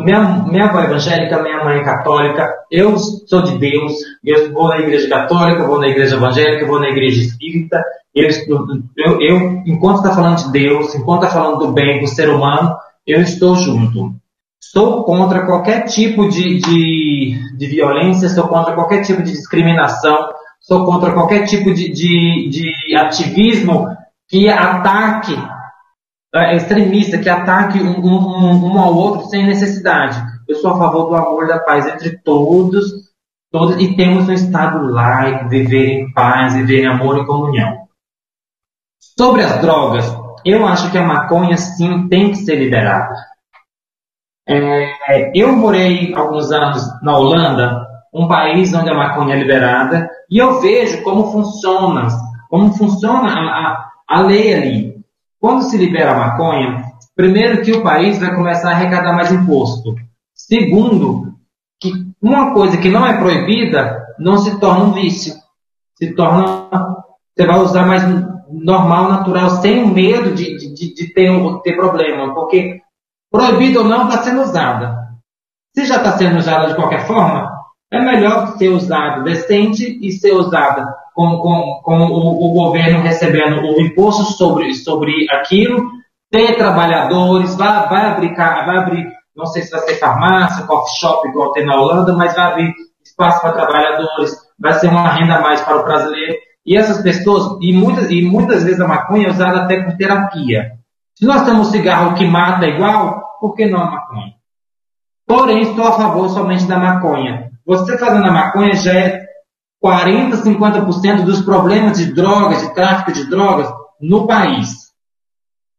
minha, 0.03 0.45
minha 0.47 0.65
avó 0.65 0.79
é 0.79 0.85
evangélica, 0.85 1.43
minha 1.43 1.63
mãe 1.63 1.79
é 1.79 1.83
católica, 1.83 2.55
eu 2.71 2.97
sou 2.97 3.41
de 3.43 3.57
Deus, 3.57 3.93
eu 4.23 4.51
vou 4.51 4.69
na 4.69 4.79
igreja 4.79 5.09
católica, 5.09 5.67
vou 5.67 5.79
na 5.79 5.89
igreja 5.89 6.15
evangélica, 6.15 6.65
vou 6.65 6.79
na 6.79 6.89
igreja 6.89 7.21
espírita. 7.21 7.83
Eu, 8.15 8.29
eu, 8.97 9.21
eu 9.21 9.63
enquanto 9.65 9.97
está 9.97 10.15
falando 10.15 10.37
de 10.37 10.51
Deus, 10.51 10.95
enquanto 10.95 11.23
está 11.23 11.35
falando 11.35 11.59
do 11.59 11.71
bem 11.73 11.99
do 11.99 12.07
ser 12.07 12.29
humano, 12.29 12.75
eu 13.05 13.21
estou 13.21 13.55
junto. 13.55 14.15
Sou 14.59 15.03
contra 15.03 15.45
qualquer 15.45 15.83
tipo 15.83 16.27
de, 16.27 16.59
de, 16.59 17.57
de 17.57 17.67
violência, 17.67 18.29
sou 18.29 18.47
contra 18.47 18.73
qualquer 18.73 19.03
tipo 19.03 19.21
de 19.21 19.31
discriminação, 19.31 20.29
sou 20.67 20.85
contra 20.85 21.13
qualquer 21.13 21.45
tipo 21.45 21.73
de, 21.73 21.89
de, 21.89 22.49
de 22.49 22.95
ativismo 22.95 23.87
que 24.27 24.49
ataque, 24.49 25.33
é, 26.35 26.57
extremista, 26.57 27.17
que 27.17 27.29
ataque 27.29 27.79
um, 27.79 28.05
um, 28.05 28.73
um, 28.73 28.77
ao 28.77 28.93
outro 28.93 29.27
sem 29.27 29.45
necessidade. 29.45 30.21
Eu 30.45 30.57
sou 30.57 30.71
a 30.71 30.77
favor 30.77 31.07
do 31.07 31.15
amor 31.15 31.45
e 31.45 31.47
da 31.47 31.59
paz 31.59 31.87
entre 31.87 32.17
todos, 32.17 32.85
todos 33.49 33.81
e 33.81 33.95
temos 33.95 34.27
um 34.27 34.33
Estado 34.33 34.85
laico, 34.91 35.47
viver 35.47 35.87
em 35.87 36.11
paz, 36.11 36.53
viver 36.53 36.83
em 36.83 36.87
amor 36.87 37.17
e 37.17 37.25
comunhão. 37.25 37.87
Sobre 39.17 39.43
as 39.43 39.61
drogas, 39.61 40.05
eu 40.43 40.67
acho 40.67 40.91
que 40.91 40.97
a 40.97 41.05
maconha 41.05 41.55
sim 41.55 42.09
tem 42.09 42.31
que 42.31 42.37
ser 42.37 42.55
liberada. 42.55 43.15
É, 44.49 45.31
eu 45.33 45.55
morei 45.55 46.13
alguns 46.13 46.51
anos 46.51 46.83
na 47.01 47.17
Holanda, 47.17 47.86
um 48.17 48.27
país 48.27 48.73
onde 48.73 48.89
a 48.89 48.95
maconha 48.95 49.35
é 49.35 49.39
liberada, 49.39 50.09
e 50.29 50.37
eu 50.37 50.59
vejo 50.59 51.03
como 51.03 51.31
funciona, 51.31 52.07
como 52.49 52.73
funciona 52.73 53.29
a, 53.29 53.39
a, 53.39 53.91
a 54.07 54.21
lei 54.21 54.53
ali. 54.53 54.97
Quando 55.39 55.61
se 55.63 55.77
libera 55.77 56.11
a 56.11 56.17
maconha, 56.17 56.83
primeiro 57.15 57.61
que 57.61 57.71
o 57.71 57.83
país 57.83 58.19
vai 58.19 58.35
começar 58.35 58.69
a 58.69 58.73
arrecadar 58.73 59.13
mais 59.13 59.31
imposto. 59.31 59.95
Segundo, 60.33 61.33
que 61.79 61.91
uma 62.21 62.53
coisa 62.53 62.77
que 62.77 62.89
não 62.89 63.05
é 63.05 63.17
proibida 63.17 64.03
não 64.17 64.37
se 64.37 64.59
torna 64.59 64.85
um 64.85 64.93
vício. 64.93 65.35
Se 65.95 66.13
torna. 66.15 66.69
Você 67.35 67.45
vai 67.45 67.59
usar 67.59 67.85
mais 67.85 68.03
normal, 68.49 69.09
natural, 69.09 69.49
sem 69.61 69.85
medo 69.93 70.33
de, 70.33 70.57
de, 70.57 70.93
de 70.93 71.13
ter, 71.13 71.31
ter 71.63 71.75
problema. 71.75 72.33
Porque 72.33 72.81
proibido 73.31 73.79
ou 73.79 73.85
não, 73.85 74.07
está 74.07 74.23
sendo 74.23 74.41
usada. 74.41 75.07
Se 75.75 75.85
já 75.85 75.97
está 75.97 76.17
sendo 76.17 76.37
usada 76.37 76.67
de 76.67 76.75
qualquer 76.75 77.05
forma, 77.05 77.56
é 77.91 77.99
melhor 78.01 78.57
ser 78.57 78.69
usado 78.69 79.23
decente 79.23 79.97
e 80.01 80.11
ser 80.11 80.33
usada 80.33 80.85
com, 81.15 81.37
com, 81.37 81.81
com 81.83 81.97
o, 81.99 82.45
o, 82.45 82.53
governo 82.53 83.01
recebendo 83.01 83.61
o 83.61 83.81
imposto 83.81 84.23
sobre, 84.33 84.73
sobre 84.73 85.25
aquilo, 85.31 85.89
ter 86.29 86.55
trabalhadores, 86.55 87.55
vai, 87.55 87.87
vai, 87.87 88.05
abrir, 88.11 88.35
vai 88.35 88.77
abrir, 88.77 89.07
não 89.35 89.45
sei 89.45 89.63
se 89.63 89.71
vai 89.71 89.79
ser 89.81 89.95
farmácia, 89.95 90.65
coffee 90.65 90.99
shop, 90.99 91.27
igual 91.27 91.53
tem 91.53 91.65
na 91.65 91.75
Holanda, 91.75 92.13
mas 92.13 92.35
vai 92.35 92.51
abrir 92.51 92.73
espaço 93.03 93.41
para 93.41 93.53
trabalhadores, 93.53 94.35
vai 94.59 94.73
ser 94.73 94.89
uma 94.89 95.09
renda 95.09 95.35
a 95.35 95.41
mais 95.41 95.61
para 95.61 95.77
o 95.77 95.83
brasileiro. 95.83 96.35
E 96.65 96.75
essas 96.75 97.01
pessoas, 97.01 97.57
e 97.61 97.71
muitas, 97.71 98.11
e 98.11 98.21
muitas 98.21 98.63
vezes 98.63 98.81
a 98.81 98.87
maconha 98.87 99.27
é 99.27 99.31
usada 99.31 99.61
até 99.61 99.81
com 99.81 99.95
terapia. 99.95 100.73
Se 101.15 101.25
nós 101.25 101.43
temos 101.43 101.71
cigarro 101.71 102.15
que 102.15 102.27
mata 102.27 102.67
igual, 102.67 103.23
por 103.39 103.55
que 103.55 103.65
não 103.65 103.79
a 103.79 103.89
maconha? 103.89 104.33
Porém, 105.25 105.61
estou 105.61 105.87
a 105.87 105.93
favor 105.93 106.29
somente 106.29 106.65
da 106.65 106.77
maconha. 106.77 107.46
Você 107.67 107.97
fazendo 107.97 108.25
a 108.25 108.31
maconha 108.31 108.73
já 108.75 108.93
é 108.93 109.27
40, 109.81 110.37
50% 110.37 111.25
dos 111.25 111.41
problemas 111.41 111.97
de 111.97 112.13
drogas, 112.13 112.61
de 112.61 112.73
tráfico 112.73 113.11
de 113.11 113.29
drogas 113.29 113.69
no 113.99 114.25
país. 114.25 114.87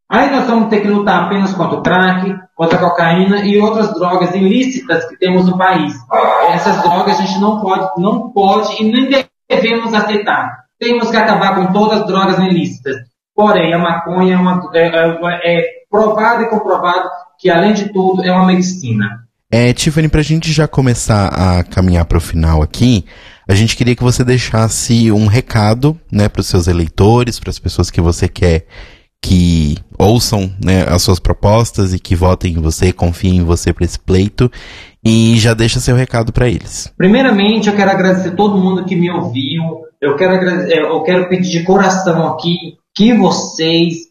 Aí 0.07 0.31
nós 0.31 0.47
vamos 0.47 0.69
ter 0.69 0.81
que 0.81 0.89
lutar 0.89 1.25
apenas 1.25 1.53
contra 1.55 1.79
o 1.79 1.83
crack, 1.83 2.35
contra 2.55 2.77
a 2.77 2.81
cocaína 2.81 3.41
e 3.47 3.59
outras 3.59 3.95
drogas 3.95 4.35
ilícitas 4.35 5.07
que 5.07 5.17
temos 5.17 5.47
no 5.47 5.57
país. 5.57 5.95
Essas 6.51 6.83
drogas 6.83 7.19
a 7.19 7.23
gente 7.23 7.41
não 7.41 7.61
pode, 7.61 8.01
não 8.01 8.31
pode 8.31 8.83
e 8.83 8.91
nem 8.91 9.27
devemos 9.49 9.95
aceitar. 9.95 10.65
Temos 10.79 11.11
que 11.11 11.17
acabar 11.17 11.55
com 11.55 11.73
todas 11.73 12.03
as 12.03 12.07
drogas 12.07 12.39
ilícitas. 12.39 12.97
Porém, 13.35 13.73
a 13.73 13.79
maconha 13.79 14.35
é, 14.35 14.39
uma, 14.39 14.61
é, 14.75 14.89
é, 14.89 15.61
é 15.61 15.65
provado 15.91 16.43
e 16.43 16.51
comprovado 16.51 17.09
que, 17.39 17.49
além 17.49 17.73
de 17.73 17.93
tudo, 17.93 18.23
é 18.23 18.31
uma 18.31 18.47
medicina. 18.47 19.28
É, 19.51 19.73
Tiffany, 19.73 20.09
para 20.09 20.21
a 20.21 20.25
gente 20.25 20.53
já 20.53 20.69
começar 20.69 21.29
a 21.29 21.65
caminhar 21.65 22.05
para 22.05 22.19
o 22.19 22.21
final 22.21 22.63
aqui, 22.63 23.05
a 23.49 23.55
gente 23.55 23.77
queria 23.77 23.97
que 23.97 24.03
você 24.03 24.23
deixasse 24.23 25.11
um 25.11 25.27
recado, 25.27 25.99
né, 26.13 26.29
para 26.29 26.41
os 26.41 26.47
seus 26.47 26.69
eleitores, 26.69 27.41
para 27.41 27.51
as 27.51 27.59
pessoas 27.59 27.91
que 27.91 28.01
você 28.01 28.29
quer 28.29 28.67
que 29.21 29.77
ouçam 29.99 30.51
né, 30.65 30.85
as 30.89 31.03
suas 31.03 31.19
propostas 31.19 31.93
e 31.93 31.99
que 31.99 32.15
votem 32.15 32.53
em 32.53 32.61
você, 32.61 32.93
confiem 32.93 33.39
em 33.39 33.45
você 33.45 33.73
para 33.73 33.85
esse 33.85 33.99
pleito. 33.99 34.51
E 35.05 35.37
já 35.39 35.55
deixa 35.55 35.81
seu 35.81 35.97
recado 35.97 36.33
para 36.33 36.49
eles. 36.49 36.93
Primeiramente, 36.97 37.69
eu 37.69 37.77
quero 37.77 37.91
agradecer 37.91 38.33
todo 38.33 38.59
mundo 38.59 38.85
que 38.85 38.97
me 38.97 39.11
ouviu. 39.11 39.63
Eu 40.01 40.17
quero, 40.17 40.35
eu 40.35 41.03
quero 41.03 41.29
pedir 41.29 41.51
de 41.51 41.65
coração 41.65 42.29
aqui 42.29 42.77
que 42.95 43.15
vocês 43.15 44.08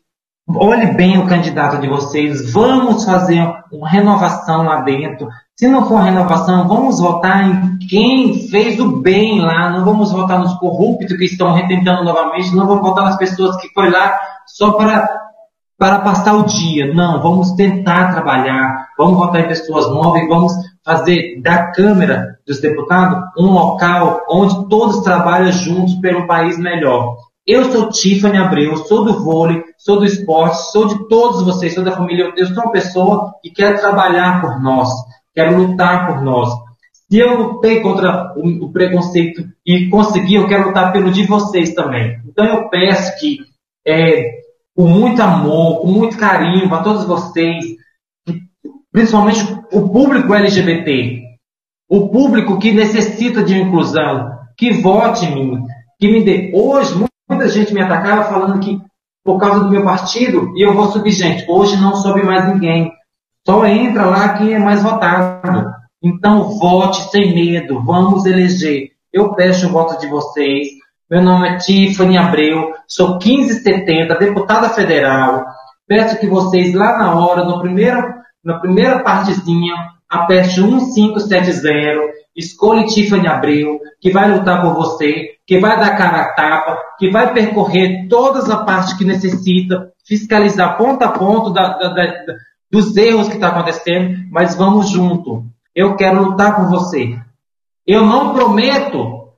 olhem 0.55 0.93
bem 0.93 1.17
o 1.17 1.27
candidato 1.27 1.79
de 1.81 1.87
vocês, 1.87 2.51
vamos 2.51 3.03
fazer 3.03 3.41
uma 3.71 3.89
renovação 3.89 4.63
lá 4.63 4.81
dentro. 4.81 5.27
Se 5.55 5.67
não 5.67 5.87
for 5.87 6.01
renovação, 6.01 6.67
vamos 6.67 6.99
votar 6.99 7.43
em 7.49 7.77
quem 7.89 8.47
fez 8.47 8.79
o 8.79 8.97
bem 9.01 9.41
lá, 9.41 9.69
não 9.71 9.83
vamos 9.83 10.11
votar 10.11 10.39
nos 10.39 10.53
corruptos 10.55 11.17
que 11.17 11.25
estão 11.25 11.53
retentando 11.53 12.03
novamente, 12.03 12.55
não 12.55 12.67
vamos 12.67 12.83
votar 12.83 13.05
nas 13.05 13.17
pessoas 13.17 13.57
que 13.57 13.67
foi 13.73 13.89
lá 13.89 14.17
só 14.45 14.73
para, 14.73 15.09
para 15.77 15.99
passar 15.99 16.35
o 16.35 16.45
dia. 16.45 16.93
Não, 16.93 17.21
vamos 17.21 17.51
tentar 17.53 18.13
trabalhar, 18.13 18.87
vamos 18.97 19.17
votar 19.17 19.41
em 19.41 19.47
pessoas 19.47 19.89
novas 19.89 20.21
e 20.21 20.27
vamos 20.27 20.53
fazer 20.85 21.41
da 21.41 21.71
Câmara 21.71 22.37
dos 22.47 22.61
Deputados 22.61 23.19
um 23.37 23.51
local 23.51 24.21
onde 24.29 24.69
todos 24.69 25.01
trabalham 25.01 25.51
juntos 25.51 25.95
pelo 25.95 26.27
país 26.27 26.57
melhor. 26.57 27.17
Eu 27.47 27.71
sou 27.71 27.89
Tiffany 27.89 28.37
Abreu, 28.37 28.75
sou 28.75 29.05
do 29.05 29.23
vôlei, 29.23 29.63
sou 29.77 29.99
do 29.99 30.05
esporte, 30.05 30.71
sou 30.71 30.87
de 30.87 31.07
todos 31.07 31.43
vocês, 31.43 31.73
sou 31.73 31.83
da 31.83 31.95
família. 31.95 32.33
Eu 32.35 32.47
sou 32.47 32.63
uma 32.63 32.71
pessoa 32.71 33.33
que 33.41 33.51
quer 33.51 33.79
trabalhar 33.79 34.41
por 34.41 34.61
nós, 34.61 34.89
quero 35.33 35.57
lutar 35.57 36.07
por 36.07 36.21
nós. 36.21 36.49
Se 36.91 37.19
eu 37.19 37.37
lutei 37.37 37.81
contra 37.81 38.33
o, 38.35 38.65
o 38.65 38.71
preconceito 38.71 39.47
e 39.65 39.87
consegui, 39.89 40.35
eu 40.35 40.47
quero 40.47 40.67
lutar 40.67 40.91
pelo 40.91 41.11
de 41.11 41.25
vocês 41.25 41.73
também. 41.73 42.19
Então 42.27 42.45
eu 42.45 42.69
peço 42.69 43.17
que, 43.19 43.39
é, 43.85 44.41
com 44.75 44.87
muito 44.87 45.21
amor, 45.21 45.81
com 45.81 45.87
muito 45.87 46.17
carinho 46.17 46.67
para 46.67 46.83
todos 46.83 47.05
vocês, 47.05 47.65
principalmente 48.91 49.41
o 49.71 49.89
público 49.89 50.33
LGBT, 50.33 51.21
o 51.89 52.09
público 52.09 52.59
que 52.59 52.73
necessita 52.73 53.41
de 53.41 53.57
inclusão, 53.57 54.29
que 54.57 54.73
vote 54.81 55.25
em 55.25 55.35
mim, 55.35 55.63
que 55.97 56.11
me 56.11 56.23
dê. 56.23 56.51
Hoje, 56.53 56.93
Muita 57.29 57.49
gente 57.49 57.73
me 57.73 57.81
atacava 57.81 58.23
falando 58.23 58.59
que 58.59 58.79
por 59.27 59.37
causa 59.37 59.59
do 59.59 59.69
meu 59.69 59.83
partido, 59.83 60.53
e 60.55 60.65
eu 60.65 60.73
vou 60.73 60.89
subir 60.89 61.11
gente. 61.11 61.43
Hoje 61.51 61.75
não 61.75 61.97
sobe 61.97 62.23
mais 62.23 62.47
ninguém. 62.47 62.93
Só 63.45 63.65
entra 63.65 64.05
lá 64.05 64.37
quem 64.37 64.53
é 64.53 64.57
mais 64.57 64.81
votado. 64.81 65.69
Então 66.01 66.57
vote 66.57 67.11
sem 67.11 67.35
medo, 67.35 67.83
vamos 67.83 68.25
eleger. 68.25 68.91
Eu 69.11 69.33
peço 69.33 69.67
o 69.67 69.69
voto 69.69 69.99
de 69.99 70.07
vocês. 70.07 70.69
Meu 71.11 71.21
nome 71.21 71.49
é 71.49 71.57
Tiffany 71.57 72.17
Abreu, 72.17 72.71
sou 72.87 73.19
1570, 73.19 74.15
deputada 74.15 74.69
federal. 74.69 75.45
Peço 75.85 76.17
que 76.19 76.27
vocês 76.27 76.73
lá 76.73 76.97
na 76.97 77.13
hora, 77.19 77.43
no 77.43 77.59
primeiro, 77.59 78.01
na 78.41 78.59
primeira 78.59 79.03
partezinha, 79.03 79.73
aperte 80.09 80.61
1570, 80.61 81.99
escolha 82.33 82.85
Tiffany 82.85 83.27
Abreu, 83.27 83.77
que 83.99 84.09
vai 84.09 84.31
lutar 84.31 84.61
por 84.61 84.73
você, 84.73 85.31
que 85.47 85.59
vai 85.59 85.79
dar 85.79 85.97
cara 85.97 86.21
a 86.21 86.33
tapa, 86.33 86.77
que 86.99 87.09
vai 87.09 87.33
percorrer 87.33 88.07
todas 88.09 88.49
as 88.49 88.65
partes 88.65 88.93
que 88.93 89.05
necessita, 89.05 89.93
fiscalizar 90.05 90.77
ponto 90.77 91.01
a 91.03 91.09
ponto 91.09 91.51
da, 91.51 91.69
da, 91.77 91.93
da, 91.93 92.13
dos 92.69 92.95
erros 92.97 93.29
que 93.29 93.35
está 93.35 93.47
acontecendo, 93.47 94.27
mas 94.29 94.55
vamos 94.55 94.89
junto. 94.89 95.45
Eu 95.73 95.95
quero 95.95 96.21
lutar 96.21 96.57
por 96.57 96.69
você. 96.69 97.17
Eu 97.85 98.05
não 98.05 98.33
prometo 98.33 99.29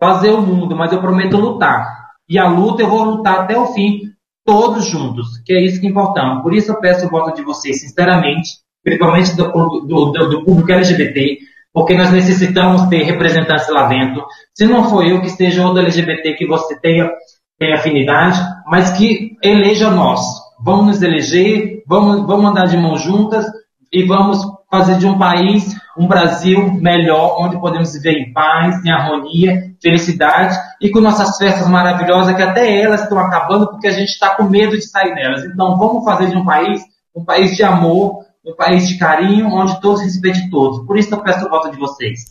fazer 0.00 0.30
o 0.30 0.42
mundo, 0.42 0.74
mas 0.74 0.92
eu 0.92 1.00
prometo 1.00 1.36
lutar. 1.36 2.08
E 2.28 2.36
a 2.38 2.48
luta 2.48 2.82
eu 2.82 2.88
vou 2.88 3.04
lutar 3.04 3.40
até 3.40 3.56
o 3.56 3.66
fim, 3.66 4.00
todos 4.44 4.86
juntos, 4.86 5.38
que 5.46 5.52
é 5.52 5.62
isso 5.62 5.80
que 5.80 5.86
importamos. 5.86 6.42
Por 6.42 6.52
isso 6.52 6.72
eu 6.72 6.80
peço 6.80 7.06
o 7.06 7.10
voto 7.10 7.36
de 7.36 7.42
vocês, 7.42 7.80
sinceramente, 7.80 8.50
principalmente 8.82 9.36
do, 9.36 9.52
do, 9.52 10.10
do, 10.10 10.28
do 10.28 10.44
público 10.44 10.72
LGBT, 10.72 11.38
porque 11.72 11.96
nós 11.96 12.10
necessitamos 12.10 12.82
ter 12.88 13.02
representantes 13.04 13.68
lá 13.68 13.86
dentro. 13.86 14.24
Se 14.54 14.66
não 14.66 14.84
for 14.90 15.06
eu 15.06 15.20
que 15.20 15.26
esteja 15.26 15.66
ou 15.66 15.72
do 15.72 15.80
LGBT 15.80 16.34
que 16.34 16.46
você 16.46 16.78
tenha, 16.78 17.10
tenha 17.58 17.76
afinidade, 17.76 18.40
mas 18.66 18.90
que 18.90 19.36
eleja 19.42 19.90
nós. 19.90 20.20
Vamos 20.64 20.86
nos 20.86 21.02
eleger, 21.02 21.82
vamos, 21.86 22.26
vamos 22.26 22.50
andar 22.50 22.66
de 22.66 22.76
mãos 22.76 23.02
juntas 23.02 23.46
e 23.92 24.04
vamos 24.04 24.38
fazer 24.70 24.98
de 24.98 25.06
um 25.06 25.18
país 25.18 25.76
um 25.96 26.06
Brasil 26.06 26.72
melhor, 26.74 27.36
onde 27.38 27.60
podemos 27.60 27.92
viver 27.92 28.18
em 28.18 28.32
paz, 28.32 28.82
em 28.84 28.90
harmonia, 28.90 29.74
felicidade 29.82 30.56
e 30.80 30.90
com 30.90 31.00
nossas 31.00 31.36
festas 31.36 31.68
maravilhosas, 31.68 32.34
que 32.34 32.42
até 32.42 32.80
elas 32.80 33.02
estão 33.02 33.18
acabando 33.18 33.68
porque 33.68 33.88
a 33.88 33.92
gente 33.92 34.08
está 34.08 34.34
com 34.34 34.44
medo 34.44 34.76
de 34.76 34.88
sair 34.88 35.14
delas. 35.14 35.44
Então 35.44 35.76
vamos 35.76 36.04
fazer 36.04 36.30
de 36.30 36.36
um 36.36 36.44
país 36.44 36.82
um 37.14 37.24
país 37.24 37.54
de 37.54 37.62
amor, 37.62 38.24
um 38.44 38.54
país 38.54 38.88
de 38.88 38.98
carinho, 38.98 39.46
onde 39.46 39.80
todos 39.80 40.02
respeitem 40.02 40.50
todos. 40.50 40.84
Por 40.84 40.98
isso 40.98 41.14
eu 41.14 41.22
peço 41.22 41.46
o 41.46 41.48
voto 41.48 41.70
de 41.70 41.78
vocês. 41.78 42.24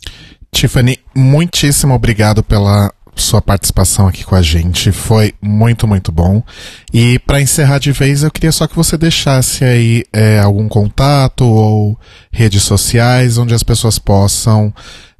Tiffany, 0.50 0.98
muitíssimo 1.14 1.94
obrigado 1.94 2.42
pela 2.42 2.92
sua 3.14 3.40
participação 3.40 4.06
aqui 4.06 4.24
com 4.24 4.34
a 4.34 4.42
gente. 4.42 4.92
Foi 4.92 5.34
muito, 5.40 5.86
muito 5.86 6.12
bom. 6.12 6.42
E 6.92 7.18
para 7.20 7.40
encerrar 7.40 7.78
de 7.78 7.92
vez, 7.92 8.22
eu 8.22 8.30
queria 8.30 8.52
só 8.52 8.66
que 8.66 8.76
você 8.76 8.98
deixasse 8.98 9.64
aí 9.64 10.04
é, 10.12 10.38
algum 10.38 10.68
contato 10.68 11.44
ou 11.44 11.98
redes 12.30 12.62
sociais 12.62 13.38
onde 13.38 13.54
as 13.54 13.62
pessoas 13.62 13.98
possam 13.98 14.72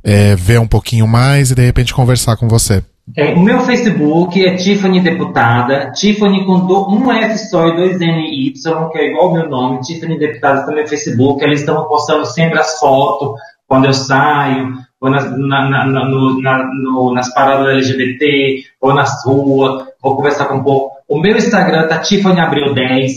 é, 0.05 0.37
ver 0.37 0.61
um 0.61 0.67
pouquinho 0.67 1.07
mais 1.07 1.51
e 1.51 1.55
de 1.55 1.65
repente 1.65 1.95
conversar 1.95 2.37
com 2.37 2.49
você. 2.49 2.83
É, 3.17 3.35
o 3.35 3.41
meu 3.41 3.61
Facebook 3.61 4.45
é 4.45 4.55
Tiffany 4.55 5.01
Deputada, 5.01 5.91
Tiffany 5.91 6.47
com 6.47 6.67
do, 6.67 6.89
um 6.89 7.13
F 7.13 7.37
só 7.37 7.67
e 7.69 7.77
dois 7.77 8.01
N 8.01 8.23
e 8.23 8.49
Y, 8.49 8.89
que 8.91 8.99
é 8.99 9.09
igual 9.09 9.27
ao 9.27 9.33
meu 9.33 9.49
nome, 9.49 9.81
Tiffany 9.81 10.19
Deputada 10.19 10.65
também 10.65 10.85
no 10.85 10.89
Facebook, 10.89 11.45
eles 11.45 11.61
estão 11.61 11.85
postando 11.89 12.25
sempre 12.25 12.61
as 12.61 12.79
fotos, 12.79 13.41
quando 13.67 13.87
eu 13.87 13.93
saio, 13.93 14.75
ou 15.01 15.11
nas, 15.11 15.25
na, 15.37 15.69
na, 15.69 15.85
no, 15.87 16.41
na, 16.41 16.65
no, 16.65 17.13
nas 17.13 17.33
paradas 17.35 17.75
LGBT, 17.75 18.65
ou 18.81 18.95
nas 18.95 19.25
ruas, 19.25 19.85
vou 20.01 20.17
conversar 20.17 20.47
com 20.47 20.57
um 20.57 20.63
pouco. 20.63 20.93
O 21.09 21.19
meu 21.19 21.37
Instagram 21.37 21.89
tá 21.89 21.99
Tiffany 21.99 22.41
Abreu 22.41 22.73
10, 22.73 23.15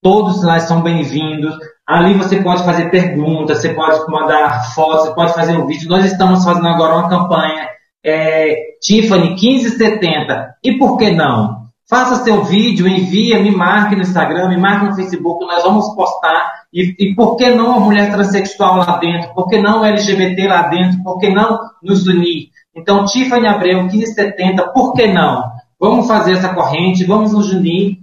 todos 0.00 0.42
lá 0.44 0.60
são 0.60 0.82
bem-vindos. 0.82 1.54
Ali 1.86 2.14
você 2.14 2.36
pode 2.42 2.64
fazer 2.64 2.90
perguntas, 2.90 3.58
você 3.58 3.74
pode 3.74 4.10
mandar 4.10 4.72
fotos, 4.74 5.06
você 5.06 5.14
pode 5.14 5.34
fazer 5.34 5.56
um 5.56 5.66
vídeo. 5.66 5.88
Nós 5.88 6.04
estamos 6.04 6.44
fazendo 6.44 6.68
agora 6.68 6.94
uma 6.94 7.08
campanha 7.08 7.75
é, 8.06 8.76
Tiffany 8.80 9.30
1570. 9.30 10.56
E 10.62 10.78
por 10.78 10.96
que 10.96 11.10
não? 11.10 11.66
Faça 11.88 12.24
seu 12.24 12.44
vídeo, 12.44 12.86
envia, 12.86 13.40
me 13.40 13.50
marque 13.50 13.94
no 13.94 14.02
Instagram, 14.02 14.48
me 14.48 14.56
marque 14.56 14.86
no 14.86 14.94
Facebook, 14.94 15.44
nós 15.44 15.62
vamos 15.62 15.94
postar. 15.94 16.62
E, 16.72 16.94
e 16.98 17.14
por 17.14 17.36
que 17.36 17.50
não 17.50 17.74
a 17.74 17.80
mulher 17.80 18.10
transexual 18.10 18.78
lá 18.78 18.98
dentro? 18.98 19.34
Por 19.34 19.48
que 19.48 19.58
não 19.58 19.84
LGBT 19.84 20.48
lá 20.48 20.62
dentro? 20.68 21.02
Por 21.02 21.18
que 21.18 21.30
não 21.30 21.58
nos 21.82 22.06
unir? 22.06 22.48
Então, 22.74 23.04
Tiffany 23.04 23.46
Abreu, 23.46 23.82
1570, 23.84 24.72
por 24.72 24.94
que 24.94 25.06
não? 25.08 25.42
Vamos 25.78 26.06
fazer 26.06 26.32
essa 26.32 26.54
corrente, 26.54 27.04
vamos 27.04 27.32
nos 27.32 27.52
unir. 27.52 27.98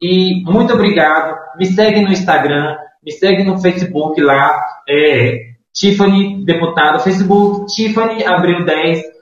E 0.00 0.42
muito 0.44 0.72
obrigado. 0.72 1.34
Me 1.58 1.66
segue 1.66 2.00
no 2.00 2.12
Instagram, 2.12 2.76
me 3.02 3.12
segue 3.12 3.44
no 3.44 3.58
Facebook 3.58 4.20
lá, 4.20 4.60
é, 4.88 5.38
Tiffany 5.74 6.44
Deputada, 6.44 6.98
Facebook, 7.00 7.66
Tiffany 7.66 8.24
Abreu 8.24 8.64
10 8.64 9.15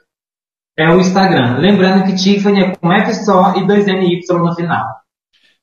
é 0.77 0.89
o 0.91 1.01
Instagram. 1.01 1.59
Lembrando 1.59 2.05
que 2.05 2.15
Tiffany 2.15 2.63
é 2.63 2.77
com 2.77 2.93
F 2.93 3.15
só 3.15 3.55
e 3.57 3.67
dois 3.67 3.87
NY 3.87 4.21
no 4.31 4.55
final. 4.55 4.87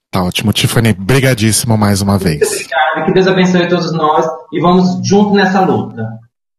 Tá 0.09 0.24
ótimo, 0.24 0.51
Tiffany. 0.51 0.93
Brigadíssimo 0.93 1.78
mais 1.78 2.01
uma 2.01 2.18
vez. 2.18 2.39
Muito 2.39 2.53
obrigado, 2.53 3.05
que 3.05 3.14
Deus 3.14 3.28
abençoe 3.28 3.70
todos 3.70 3.93
nós 3.93 4.26
e 4.51 4.59
vamos 4.59 5.07
junto 5.07 5.34
nessa 5.34 5.62
luta. 5.62 6.05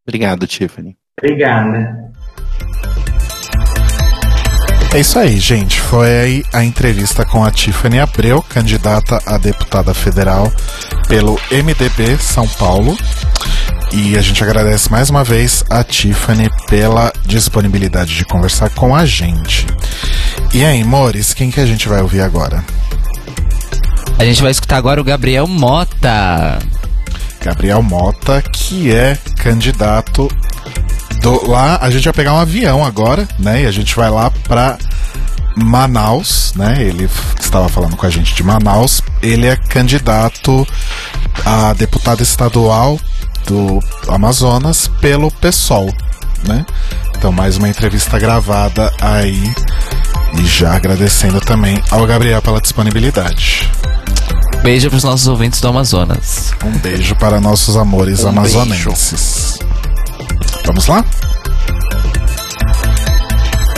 Obrigado, 0.06 0.46
Tiffany. 0.46 0.96
Obrigada. 1.18 2.12
É 4.94 5.00
isso 5.00 5.18
aí, 5.18 5.38
gente. 5.38 5.80
Foi 5.80 6.08
aí 6.08 6.44
a 6.52 6.62
entrevista 6.62 7.24
com 7.24 7.42
a 7.42 7.50
Tiffany 7.50 7.98
Abreu, 7.98 8.42
candidata 8.42 9.18
a 9.26 9.38
deputada 9.38 9.94
federal 9.94 10.50
pelo 11.08 11.38
MDB 11.50 12.18
São 12.18 12.46
Paulo. 12.48 12.96
E 13.92 14.16
a 14.16 14.22
gente 14.22 14.42
agradece 14.42 14.90
mais 14.90 15.10
uma 15.10 15.22
vez 15.22 15.62
a 15.68 15.84
Tiffany 15.84 16.50
pela 16.66 17.12
disponibilidade 17.26 18.14
de 18.14 18.24
conversar 18.24 18.70
com 18.70 18.96
a 18.96 19.04
gente. 19.04 19.66
E 20.54 20.64
aí, 20.64 20.82
Mores, 20.82 21.34
quem 21.34 21.50
que 21.50 21.60
a 21.60 21.66
gente 21.66 21.88
vai 21.88 22.00
ouvir 22.00 22.22
agora? 22.22 22.64
A 24.18 24.24
gente 24.24 24.40
vai 24.40 24.50
escutar 24.50 24.76
agora 24.76 25.00
o 25.00 25.04
Gabriel 25.04 25.46
Mota. 25.46 26.58
Gabriel 27.42 27.82
Mota, 27.82 28.40
que 28.40 28.94
é 28.94 29.16
candidato 29.36 30.28
do, 31.20 31.50
lá. 31.50 31.78
A 31.80 31.90
gente 31.90 32.04
vai 32.04 32.12
pegar 32.12 32.34
um 32.34 32.38
avião 32.38 32.84
agora, 32.84 33.26
né? 33.38 33.62
E 33.62 33.66
a 33.66 33.70
gente 33.70 33.94
vai 33.94 34.08
lá 34.08 34.30
pra 34.30 34.78
Manaus, 35.56 36.54
né? 36.54 36.76
Ele 36.78 37.08
estava 37.38 37.68
falando 37.68 37.96
com 37.96 38.06
a 38.06 38.10
gente 38.10 38.34
de 38.34 38.42
Manaus. 38.42 39.02
Ele 39.20 39.46
é 39.46 39.56
candidato 39.56 40.66
a 41.44 41.72
deputado 41.72 42.22
estadual 42.22 42.98
do 43.46 43.80
Amazonas 44.08 44.88
pelo 45.00 45.30
PSOL, 45.30 45.92
né? 46.46 46.64
Então 47.16 47.32
mais 47.32 47.56
uma 47.56 47.68
entrevista 47.68 48.18
gravada 48.18 48.92
aí 49.00 49.54
e 50.38 50.46
já 50.46 50.74
agradecendo 50.74 51.40
também 51.40 51.82
ao 51.90 52.06
Gabriel 52.06 52.42
pela 52.42 52.60
disponibilidade. 52.60 53.70
Beijo 54.62 54.88
para 54.88 54.96
os 54.96 55.04
nossos 55.04 55.26
ouvintes 55.26 55.60
do 55.60 55.68
Amazonas. 55.68 56.52
Um 56.64 56.78
beijo 56.78 57.16
para 57.16 57.40
nossos 57.40 57.76
amores 57.76 58.22
Um 58.24 58.28
amazonenses. 58.28 59.58
Vamos 60.64 60.86
lá? 60.86 61.04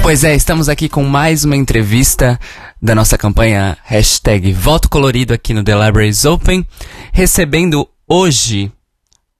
Pois 0.03 0.23
é, 0.23 0.35
estamos 0.35 0.69
aqui 0.69 0.87
com 0.87 1.03
mais 1.03 1.45
uma 1.45 1.57
entrevista 1.57 2.39
da 2.81 2.95
nossa 2.95 3.17
campanha 3.17 3.79
hashtag 3.83 4.53
Voto 4.53 4.91
Colorido 4.91 5.33
aqui 5.33 5.55
no 5.55 5.65
The 5.65 5.75
Libraries 5.75 6.27
Open, 6.27 6.67
recebendo 7.11 7.89
hoje 8.07 8.71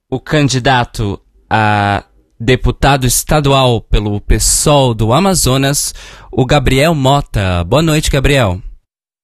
o 0.09 0.19
candidato 0.19 1.19
a 1.49 2.03
deputado 2.39 3.07
estadual 3.07 3.81
pelo 3.81 4.19
PSOL 4.21 4.93
do 4.93 5.13
Amazonas, 5.13 5.93
o 6.31 6.45
Gabriel 6.45 6.93
Mota. 6.93 7.63
Boa 7.63 7.81
noite, 7.81 8.11
Gabriel. 8.11 8.61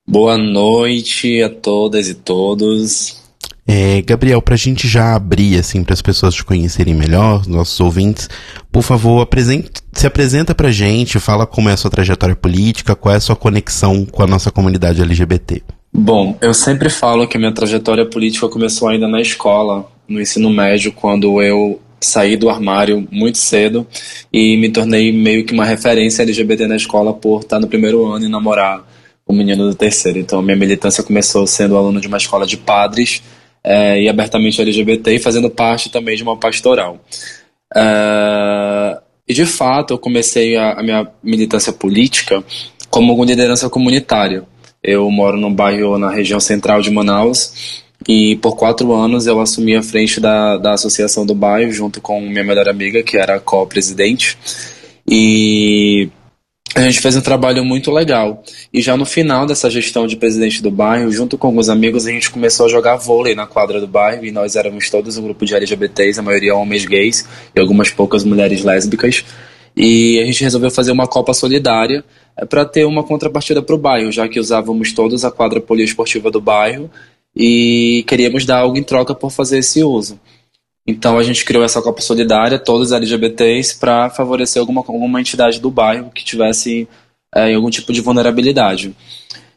Boa 0.08 0.38
noite 0.38 1.42
a 1.44 1.50
todas 1.50 2.08
e 2.10 2.16
todos. 2.16 3.22
É, 3.68 4.02
Gabriel, 4.02 4.42
pra 4.42 4.56
gente 4.56 4.88
já 4.88 5.16
abrir, 5.16 5.58
assim, 5.58 5.84
para 5.84 5.94
as 5.94 6.02
pessoas 6.02 6.34
te 6.34 6.44
conhecerem 6.44 6.94
melhor, 6.94 7.48
nossos 7.48 7.80
ouvintes, 7.80 8.28
por 8.72 8.82
favor, 8.82 9.22
apresente, 9.22 9.70
se 9.94 10.08
apresenta 10.08 10.56
pra 10.56 10.72
gente, 10.72 11.20
fala 11.20 11.46
como 11.46 11.70
é 11.70 11.74
a 11.74 11.78
sua 11.78 11.92
trajetória 11.92 12.36
política, 12.36 12.96
qual 12.96 13.14
é 13.14 13.18
a 13.18 13.22
sua 13.22 13.36
conexão 13.36 14.06
com 14.06 14.24
a 14.24 14.28
nossa 14.28 14.52
comunidade 14.52 15.02
LGBT. 15.02 15.62
Bom, 15.94 16.38
eu 16.42 16.54
sempre 16.54 16.90
falo 16.90 17.28
que 17.28 17.38
minha 17.38 17.54
trajetória 17.54 18.06
política 18.06 18.50
começou 18.50 18.90
ainda 18.90 19.08
na 19.08 19.22
escola, 19.22 19.86
no 20.12 20.22
ensino 20.22 20.50
médio, 20.50 20.92
quando 20.92 21.42
eu 21.42 21.80
saí 22.00 22.36
do 22.36 22.50
armário 22.50 23.08
muito 23.12 23.38
cedo 23.38 23.86
e 24.34 24.58
me 24.58 24.70
tornei 24.70 25.12
meio 25.12 25.46
que 25.46 25.54
uma 25.54 25.66
referência 25.66 26.24
LGBT 26.24 26.68
na 26.68 26.76
escola 26.76 27.14
por 27.14 27.42
estar 27.42 27.60
no 27.60 27.68
primeiro 27.68 28.06
ano 28.08 28.26
e 28.26 28.30
namorar 28.30 28.84
o 29.26 29.34
menino 29.34 29.68
do 29.68 29.76
terceiro. 29.76 30.18
Então, 30.20 30.42
minha 30.42 30.58
militância 30.58 31.04
começou 31.04 31.46
sendo 31.46 31.78
aluno 31.78 32.02
de 32.02 32.08
uma 32.08 32.18
escola 32.18 32.46
de 32.46 32.58
padres 32.58 33.22
é, 33.64 34.02
e 34.02 34.10
abertamente 34.10 34.60
LGBT 34.62 35.14
e 35.14 35.20
fazendo 35.20 35.50
parte 35.50 35.90
também 35.90 36.16
de 36.16 36.24
uma 36.24 36.36
pastoral. 36.38 37.00
É, 37.76 39.00
e 39.28 39.34
de 39.34 39.46
fato, 39.46 39.94
eu 39.94 39.98
comecei 40.00 40.58
a, 40.58 40.74
a, 40.74 40.84
minha 40.84 41.08
militância 41.24 41.72
política 41.72 42.44
como 42.90 43.24
liderança 43.24 43.70
comunitária. 43.70 44.44
Eu 44.84 45.10
moro 45.12 45.38
num 45.38 45.54
bairro 45.54 45.98
na 45.98 46.12
região 46.12 46.40
central 46.40 46.82
de 46.82 46.90
Manaus, 46.90 47.84
E 48.08 48.36
por 48.38 48.56
quatro 48.56 48.94
anos 48.94 49.28
eu 49.28 49.40
assumi 49.40 49.76
a 49.76 49.84
frente 49.84 50.20
da, 50.20 50.58
da 50.58 50.74
associação 50.74 51.26
do 51.26 51.36
bairro, 51.36 51.72
junto 51.72 52.02
com 52.02 52.20
minha 52.22 52.44
melhor 52.44 52.68
amiga, 52.68 53.04
que 53.04 53.18
era 53.18 53.40
co-presidente. 53.40 54.38
E 55.08 56.10
a 56.74 56.82
gente 56.82 57.00
fez 57.00 57.16
um 57.16 57.22
trabalho 57.22 57.64
muito 57.64 57.92
legal. 57.92 58.44
E 58.74 58.82
já 58.82 58.96
no 58.98 59.06
final 59.06 59.46
dessa 59.46 59.70
gestão 59.70 60.08
de 60.08 60.16
presidente 60.16 60.64
do 60.64 60.72
bairro, 60.72 61.12
junto 61.12 61.38
com 61.38 61.48
alguns 61.48 61.70
amigos, 61.70 62.08
a 62.08 62.12
gente 62.12 62.32
começou 62.32 62.66
a 62.66 62.70
jogar 62.70 62.96
vôlei 62.96 63.36
na 63.36 63.46
quadra 63.46 63.80
do 63.80 63.88
bairro. 63.88 64.26
E 64.26 64.32
nós 64.32 64.56
éramos 64.56 64.90
todos 64.90 65.18
um 65.18 65.24
grupo 65.24 65.46
de 65.46 65.54
LGBTs, 65.54 66.20
a 66.20 66.24
maioria 66.24 66.56
homens 66.56 66.86
gays 66.86 67.28
e 67.56 67.60
algumas 67.60 67.90
poucas 67.90 68.24
mulheres 68.24 68.64
lésbicas. 68.64 69.24
E 69.76 70.20
a 70.20 70.26
gente 70.26 70.44
resolveu 70.44 70.72
fazer 70.72 70.92
uma 70.92 71.08
Copa 71.08 71.34
Solidária 71.34 72.04
é, 72.38 72.46
para 72.46 72.66
ter 72.66 72.86
uma 72.86 73.04
contrapartida 73.04 73.62
para 73.62 73.76
o 73.76 73.78
bairro, 73.78 74.12
já 74.12 74.28
que 74.28 74.40
usávamos 74.40 74.92
todos 74.92 75.24
a 75.24 75.32
quadra 75.32 75.62
poliesportiva 75.62 76.30
do 76.30 76.42
bairro 76.42 76.90
e 77.36 78.04
queríamos 78.08 78.46
dar 78.46 78.60
algo 78.60 78.78
em 78.78 78.84
troca 78.84 79.16
por 79.16 79.32
fazer 79.32 79.60
esse 79.60 79.84
uso. 79.84 80.20
Então 80.86 81.18
a 81.18 81.24
gente 81.24 81.46
criou 81.46 81.64
essa 81.64 81.82
Copa 81.82 82.02
Solidária, 82.02 82.60
todos 82.60 82.92
LGBTs, 82.92 83.80
para 83.80 84.10
favorecer 84.10 84.60
alguma, 84.60 84.82
alguma 84.82 85.22
entidade 85.22 85.60
do 85.60 85.70
bairro 85.70 86.10
que 86.10 86.24
tivesse 86.24 86.88
é, 87.34 87.54
algum 87.54 87.70
tipo 87.70 87.94
de 87.94 88.02
vulnerabilidade. 88.02 88.96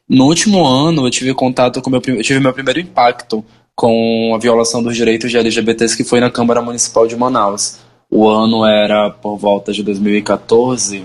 No 0.08 0.26
último 0.26 0.64
ano 0.64 1.06
eu 1.06 1.10
tive 1.10 1.34
contato 1.34 1.80
com 1.80 1.90
meu 1.90 2.02
eu 2.06 2.22
tive 2.22 2.40
meu 2.40 2.52
primeiro 2.52 2.78
impacto 2.78 3.44
com 3.74 4.32
a 4.34 4.38
violação 4.38 4.82
dos 4.82 4.94
direitos 4.94 5.30
de 5.30 5.38
LGBTs 5.38 5.96
que 5.96 6.04
foi 6.04 6.20
na 6.20 6.30
Câmara 6.30 6.62
Municipal 6.62 7.06
de 7.06 7.16
Manaus. 7.16 7.78
O 8.10 8.28
ano 8.28 8.66
era 8.66 9.10
por 9.10 9.36
volta 9.36 9.72
de 9.72 9.82
2014, 9.82 11.04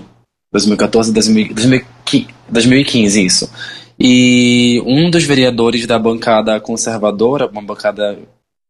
2014, 0.52 1.12
2015, 1.12 3.24
isso. 3.24 3.50
E 4.00 4.82
um 4.86 5.10
dos 5.10 5.24
vereadores 5.24 5.86
da 5.86 5.98
bancada 5.98 6.58
conservadora, 6.58 7.46
uma 7.46 7.60
bancada 7.60 8.18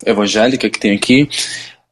evangélica 0.04 0.68
que 0.68 0.80
tem 0.80 0.96
aqui, 0.96 1.28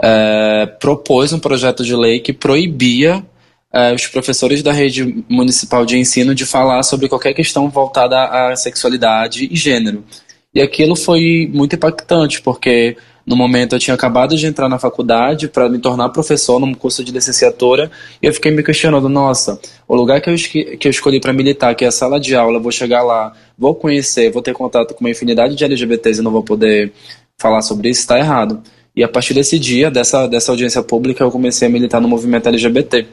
é, 0.03 0.67
propôs 0.81 1.33
um 1.33 1.39
projeto 1.39 1.85
de 1.85 1.95
lei 1.95 2.19
que 2.19 2.33
proibia 2.33 3.25
é, 3.73 3.95
os 3.95 4.07
professores 4.09 4.61
da 4.63 4.73
rede 4.73 5.25
municipal 5.29 5.87
de 5.87 5.97
ensino 5.97 6.35
de 6.35 6.45
falar 6.45 6.83
sobre 6.83 7.09
qualquer 7.09 7.33
questão 7.33 7.69
voltada 7.71 8.25
à 8.25 8.57
sexualidade 8.57 9.49
e 9.51 9.55
gênero. 9.57 10.05
E 10.53 10.61
aquilo 10.61 10.97
foi 10.97 11.49
muito 11.53 11.77
impactante, 11.77 12.41
porque 12.41 12.97
no 13.29 13.37
momento 13.37 13.75
eu 13.75 13.79
tinha 13.79 13.95
acabado 13.95 14.35
de 14.35 14.47
entrar 14.47 14.69
na 14.71 14.79
faculdade 14.79 15.49
para 15.49 15.69
me 15.69 15.79
tornar 15.79 16.09
professor 16.09 16.59
num 16.59 16.73
curso 16.73 17.05
de 17.05 17.13
licenciatura 17.13 17.91
e 18.23 18.27
eu 18.27 18.33
fiquei 18.33 18.51
me 18.51 18.63
questionando, 18.63 19.07
nossa, 19.09 19.61
o 19.87 19.95
lugar 19.95 20.21
que 20.23 20.31
eu, 20.31 20.35
que 20.35 20.89
eu 20.89 20.91
escolhi 20.91 21.21
para 21.21 21.33
militar, 21.33 21.75
que 21.75 21.85
é 21.85 21.89
a 21.89 21.93
sala 21.93 22.19
de 22.19 22.35
aula, 22.35 22.59
vou 22.59 22.73
chegar 22.73 23.03
lá, 23.03 23.35
vou 23.57 23.75
conhecer, 23.75 24.33
vou 24.33 24.41
ter 24.41 24.55
contato 24.55 24.95
com 24.95 25.01
uma 25.01 25.11
infinidade 25.11 25.55
de 25.55 25.63
LGBTs 25.63 26.21
e 26.21 26.25
não 26.25 26.31
vou 26.31 26.43
poder 26.43 26.91
falar 27.37 27.61
sobre 27.61 27.91
isso, 27.91 28.01
está 28.01 28.19
errado. 28.19 28.63
E 28.97 29.05
a 29.05 29.09
partir 29.09 29.35
desse 29.35 29.59
dia, 29.59 29.91
dessa, 29.91 30.27
dessa 30.27 30.51
audiência 30.51 30.83
pública, 30.83 31.23
eu 31.23 31.31
comecei 31.31 31.69
a 31.69 31.71
militar 31.71 32.01
no 32.01 32.09
movimento 32.09 32.49
LGBT. 32.49 33.07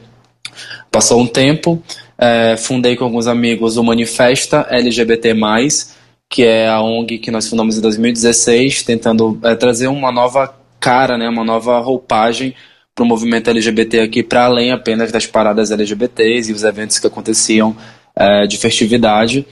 Passou 0.90 1.20
um 1.20 1.26
tempo, 1.26 1.82
é, 2.18 2.56
fundei 2.56 2.96
com 2.96 3.04
alguns 3.04 3.26
amigos 3.26 3.76
o 3.76 3.84
Manifesta 3.84 4.66
LGBT+, 4.70 5.34
que 6.28 6.44
é 6.44 6.68
a 6.68 6.80
ONG 6.80 7.18
que 7.18 7.30
nós 7.30 7.48
fundamos 7.48 7.78
em 7.78 7.80
2016, 7.80 8.82
tentando 8.82 9.38
é, 9.42 9.54
trazer 9.54 9.88
uma 9.88 10.10
nova 10.10 10.54
cara, 10.80 11.16
né, 11.16 11.28
uma 11.28 11.44
nova 11.44 11.78
roupagem 11.80 12.54
para 12.94 13.04
o 13.04 13.06
movimento 13.06 13.50
LGBT 13.50 14.00
aqui, 14.00 14.22
para 14.22 14.46
além 14.46 14.72
apenas 14.72 15.12
das 15.12 15.26
paradas 15.26 15.70
LGBTs 15.70 16.50
e 16.50 16.54
os 16.54 16.64
eventos 16.64 16.98
que 16.98 17.06
aconteciam 17.06 17.76
é, 18.14 18.46
de 18.46 18.56
festividade. 18.56 19.46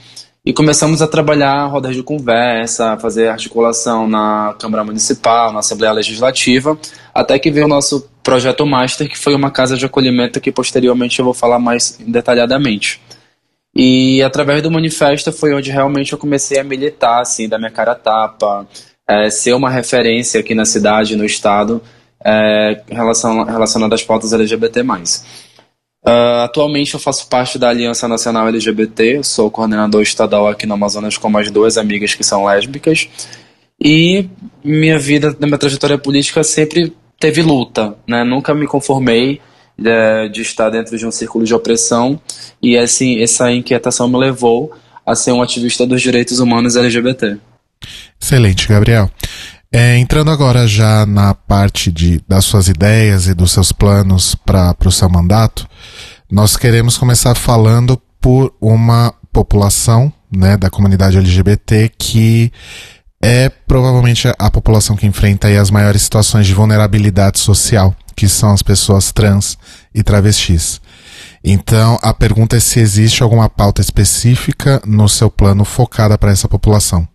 E 0.45 0.53
começamos 0.53 1.01
a 1.01 1.07
trabalhar 1.07 1.65
rodas 1.65 1.95
de 1.95 2.03
conversa, 2.03 2.97
fazer 2.97 3.29
articulação 3.29 4.07
na 4.07 4.55
Câmara 4.59 4.83
Municipal, 4.83 5.51
na 5.51 5.59
Assembleia 5.59 5.91
Legislativa, 5.91 6.77
até 7.13 7.39
que 7.39 7.49
veio 7.49 7.65
o 7.65 7.69
nosso 7.69 8.07
projeto 8.21 8.65
Master, 8.65 9.09
que 9.09 9.17
foi 9.17 9.35
uma 9.35 9.49
casa 9.49 9.75
de 9.75 9.85
acolhimento 9.85 10.39
que 10.39 10.51
posteriormente 10.51 11.17
eu 11.17 11.25
vou 11.25 11.33
falar 11.33 11.57
mais 11.57 11.97
detalhadamente. 11.99 13.01
E 13.75 14.23
através 14.23 14.61
do 14.61 14.71
manifesto 14.71 15.33
foi 15.33 15.53
onde 15.53 15.69
realmente 15.69 16.13
eu 16.13 16.17
comecei 16.17 16.57
a 16.57 16.63
militar, 16.63 17.21
assim, 17.21 17.49
da 17.49 17.57
minha 17.57 17.71
cara 17.71 17.93
tapa, 17.93 18.65
é, 19.07 19.29
ser 19.29 19.53
uma 19.53 19.69
referência 19.69 20.39
aqui 20.39 20.55
na 20.55 20.63
cidade, 20.63 21.15
no 21.15 21.25
estado, 21.25 21.81
é, 22.23 22.81
relacionada 22.89 23.95
às 23.95 24.03
pautas 24.03 24.31
LGBT+. 24.31 24.81
Uh, 26.07 26.43
atualmente 26.43 26.93
eu 26.93 26.99
faço 26.99 27.27
parte 27.27 27.57
da 27.57 27.69
Aliança 27.69 28.07
Nacional 28.07 28.47
LGBT, 28.47 29.23
sou 29.23 29.49
coordenador 29.49 30.03
estadual 30.03 30.47
aqui 30.47 30.67
no 30.67 30.75
Amazonas 30.75 31.17
com 31.17 31.31
mais 31.31 31.49
duas 31.49 31.79
amigas 31.79 32.13
que 32.13 32.23
são 32.23 32.45
lésbicas. 32.45 33.09
E 33.83 34.29
minha 34.63 34.99
vida, 34.99 35.35
minha 35.39 35.57
trajetória 35.57 35.97
política 35.97 36.43
sempre 36.43 36.93
teve 37.19 37.41
luta, 37.41 37.97
né? 38.07 38.23
Nunca 38.23 38.53
me 38.53 38.67
conformei 38.67 39.41
de, 39.77 40.29
de 40.29 40.41
estar 40.41 40.69
dentro 40.69 40.97
de 40.97 41.05
um 41.05 41.11
círculo 41.11 41.45
de 41.45 41.53
opressão 41.53 42.19
e 42.61 42.77
assim, 42.77 43.21
essa 43.21 43.51
inquietação 43.51 44.07
me 44.07 44.17
levou 44.17 44.71
a 45.05 45.15
ser 45.15 45.31
um 45.31 45.41
ativista 45.41 45.85
dos 45.85 46.01
direitos 46.01 46.39
humanos 46.39 46.75
LGBT. 46.75 47.37
Excelente, 48.19 48.67
Gabriel. 48.67 49.09
É, 49.71 49.97
entrando 49.97 50.31
agora 50.31 50.65
já 50.67 51.05
na 51.05 51.33
parte 51.33 51.91
de, 51.91 52.21
das 52.27 52.45
suas 52.45 52.67
ideias 52.67 53.27
e 53.27 53.33
dos 53.33 53.51
seus 53.51 53.71
planos 53.71 54.33
para 54.33 54.75
o 54.85 54.91
seu 54.91 55.09
mandato, 55.09 55.67
nós 56.31 56.55
queremos 56.55 56.97
começar 56.97 57.35
falando 57.35 58.01
por 58.21 58.53
uma 58.59 59.13
população 59.31 60.11
né, 60.31 60.55
da 60.57 60.69
comunidade 60.69 61.17
LGBT 61.17 61.91
que 61.97 62.51
é 63.21 63.49
provavelmente 63.49 64.31
a 64.39 64.49
população 64.49 64.95
que 64.95 65.05
enfrenta 65.05 65.47
as 65.47 65.69
maiores 65.69 66.03
situações 66.03 66.47
de 66.47 66.53
vulnerabilidade 66.53 67.39
social 67.39 67.93
que 68.15 68.27
são 68.27 68.51
as 68.51 68.61
pessoas 68.61 69.11
trans 69.11 69.57
e 69.93 70.01
travestis. 70.01 70.81
Então, 71.43 71.99
a 72.01 72.13
pergunta 72.13 72.57
é 72.57 72.59
se 72.59 72.79
existe 72.79 73.21
alguma 73.21 73.49
pauta 73.49 73.81
específica 73.81 74.81
no 74.85 75.07
seu 75.07 75.29
plano 75.29 75.63
focada 75.63 76.17
para 76.17 76.31
essa 76.31 76.47
população. 76.47 77.07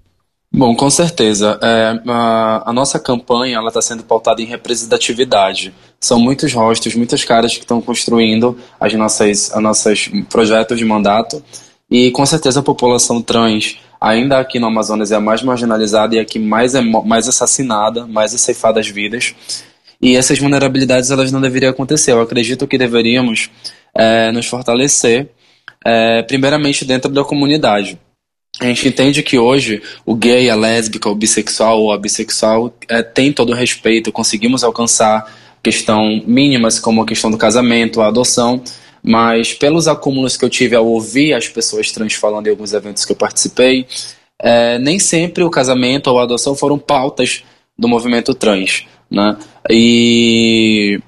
Bom, 0.53 0.75
com 0.75 0.91
certeza. 0.91 1.59
É, 1.63 2.01
a, 2.09 2.63
a, 2.67 2.73
nossa 2.73 2.99
campanha 2.99 3.61
está 3.67 3.81
sendo 3.81 4.03
pautada 4.03 4.43
em 4.43 4.47
representatividade. 4.47 5.73
São 6.01 6.19
muitos 6.19 6.53
rostos, 6.53 6.95
muitas 6.95 7.23
caras 7.23 7.53
que 7.53 7.61
estão 7.61 7.81
construindo 7.81 8.59
as 8.81 8.93
nossas, 8.95 9.53
as 9.53 9.63
nossas 9.63 10.11
projetos 10.29 10.77
de 10.77 10.85
mandato. 10.85 11.43
E 11.89 12.11
com 12.11 12.27
certeza 12.27 12.61
a 12.61 12.65
população 12.65 13.23
trans, 13.23 13.79
ainda 14.01 14.39
aqui 14.39 14.59
no 14.59 14.67
Amazonas, 14.67 15.13
é 15.13 15.17
a 15.17 15.21
mais 15.21 15.43
marginalizada 15.43 16.17
e 16.17 16.19
a 16.19 16.25
que 16.25 16.39
mais 16.39 16.75
é 16.75 16.81
mais 16.81 17.29
assassinada, 17.29 18.07
mais 18.07 18.35
é 18.35 18.39
ceifada 18.39 18.81
as 18.81 18.89
vidas. 18.89 19.35
E 20.01 20.17
essas 20.17 20.39
vulnerabilidades 20.39 21.11
elas 21.11 21.31
não 21.31 21.41
deveriam 21.41 21.71
acontecer. 21.71 22.13
Eu 22.13 22.21
acredito 22.21 22.67
que 22.67 22.79
deveríamos 22.79 23.51
é, 23.95 24.33
nos 24.33 24.47
fortalecer, 24.47 25.29
é, 25.85 26.23
primeiramente 26.23 26.85
dentro 26.85 27.11
da 27.11 27.25
comunidade. 27.25 27.99
A 28.59 28.67
gente 28.67 28.89
entende 28.89 29.23
que 29.23 29.39
hoje 29.39 29.83
o 30.05 30.15
gay, 30.15 30.51
a 30.51 30.55
lésbica, 30.55 31.09
o 31.09 31.15
bissexual 31.15 31.81
ou 31.81 31.93
a 31.93 31.99
bissexual 31.99 32.75
é, 32.89 33.03
tem 33.03 33.33
todo 33.33 33.51
o 33.51 33.55
respeito, 33.55 34.13
conseguimos 34.13 34.65
alcançar 34.65 35.33
questão 35.63 36.23
mínimas 36.27 36.79
como 36.79 37.03
a 37.03 37.07
questão 37.07 37.31
do 37.31 37.39
casamento, 37.39 38.01
a 38.01 38.09
adoção, 38.09 38.63
mas 39.03 39.55
pelos 39.55 39.87
acúmulos 39.89 40.37
que 40.37 40.45
eu 40.45 40.51
tive 40.51 40.75
ao 40.75 40.87
ouvir 40.87 41.33
as 41.33 41.49
pessoas 41.49 41.91
trans 41.93 42.15
falando 42.15 42.47
em 42.47 42.51
alguns 42.51 42.73
eventos 42.73 43.05
que 43.05 43.13
eu 43.13 43.17
participei, 43.17 43.87
é, 44.39 44.79
nem 44.79 44.99
sempre 44.99 45.45
o 45.45 45.51
casamento 45.51 46.09
ou 46.09 46.19
a 46.19 46.25
adoção 46.25 46.55
foram 46.55 46.79
pautas 46.79 47.43
do 47.79 47.89
movimento 47.89 48.35
trans. 48.35 48.85
Né? 49.11 49.37
E 49.69 51.01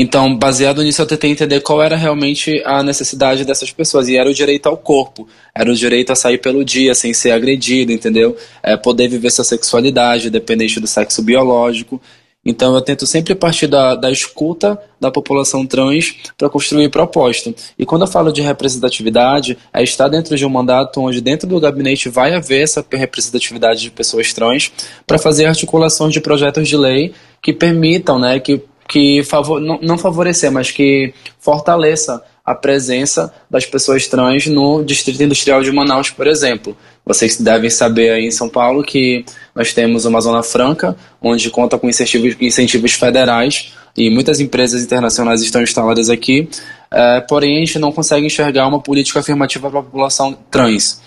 então, 0.00 0.38
baseado 0.38 0.80
nisso, 0.84 1.02
eu 1.02 1.06
tentei 1.06 1.32
entender 1.32 1.60
qual 1.60 1.82
era 1.82 1.96
realmente 1.96 2.62
a 2.64 2.84
necessidade 2.84 3.44
dessas 3.44 3.72
pessoas. 3.72 4.08
E 4.08 4.16
era 4.16 4.30
o 4.30 4.34
direito 4.34 4.68
ao 4.68 4.76
corpo, 4.76 5.26
era 5.52 5.68
o 5.68 5.74
direito 5.74 6.12
a 6.12 6.14
sair 6.14 6.38
pelo 6.38 6.64
dia 6.64 6.94
sem 6.94 7.12
ser 7.12 7.32
agredido, 7.32 7.90
entendeu? 7.90 8.36
É, 8.62 8.76
poder 8.76 9.08
viver 9.08 9.30
sua 9.30 9.44
sexualidade, 9.44 10.30
dependente 10.30 10.78
do 10.78 10.86
sexo 10.86 11.20
biológico. 11.20 12.00
Então 12.44 12.74
eu 12.74 12.80
tento 12.80 13.06
sempre 13.06 13.34
partir 13.34 13.66
da, 13.66 13.94
da 13.94 14.10
escuta 14.10 14.80
da 15.00 15.10
população 15.10 15.66
trans 15.66 16.14
para 16.36 16.48
construir 16.48 16.88
proposta. 16.88 17.52
E 17.78 17.84
quando 17.84 18.02
eu 18.02 18.08
falo 18.08 18.32
de 18.32 18.40
representatividade, 18.40 19.58
é 19.72 19.82
estar 19.82 20.08
dentro 20.08 20.36
de 20.36 20.46
um 20.46 20.48
mandato 20.48 21.00
onde 21.00 21.20
dentro 21.20 21.48
do 21.48 21.60
gabinete 21.60 22.08
vai 22.08 22.34
haver 22.34 22.62
essa 22.62 22.84
representatividade 22.90 23.82
de 23.82 23.90
pessoas 23.90 24.32
trans 24.32 24.72
para 25.06 25.18
fazer 25.18 25.46
articulações 25.46 26.12
de 26.12 26.20
projetos 26.20 26.68
de 26.68 26.76
lei 26.76 27.12
que 27.42 27.52
permitam, 27.52 28.18
né, 28.18 28.40
que, 28.40 28.62
que 28.88 29.22
favor, 29.24 29.60
não, 29.60 29.78
não 29.82 29.98
favorecer, 29.98 30.50
mas 30.50 30.70
que 30.70 31.12
fortaleça 31.38 32.22
a 32.48 32.54
presença 32.54 33.30
das 33.50 33.66
pessoas 33.66 34.06
trans 34.06 34.46
no 34.46 34.82
Distrito 34.82 35.22
Industrial 35.22 35.62
de 35.62 35.70
Manaus, 35.70 36.08
por 36.08 36.26
exemplo. 36.26 36.74
Vocês 37.04 37.38
devem 37.38 37.68
saber 37.68 38.10
aí 38.10 38.24
em 38.24 38.30
São 38.30 38.48
Paulo 38.48 38.82
que 38.82 39.22
nós 39.54 39.74
temos 39.74 40.06
uma 40.06 40.18
Zona 40.18 40.42
Franca, 40.42 40.96
onde 41.20 41.50
conta 41.50 41.78
com 41.78 41.90
incentivos, 41.90 42.36
incentivos 42.40 42.92
federais 42.92 43.74
e 43.94 44.08
muitas 44.08 44.40
empresas 44.40 44.82
internacionais 44.82 45.42
estão 45.42 45.62
instaladas 45.62 46.08
aqui, 46.08 46.48
é, 46.90 47.20
porém 47.20 47.56
a 47.56 47.60
gente 47.60 47.78
não 47.78 47.92
consegue 47.92 48.26
enxergar 48.26 48.66
uma 48.66 48.80
política 48.80 49.20
afirmativa 49.20 49.68
para 49.68 49.80
a 49.80 49.82
população 49.82 50.32
trans. 50.50 51.02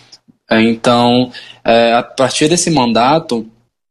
É, 0.48 0.62
então, 0.62 1.32
é, 1.66 1.94
a 1.94 2.04
partir 2.04 2.50
desse 2.50 2.70
mandato, 2.70 3.48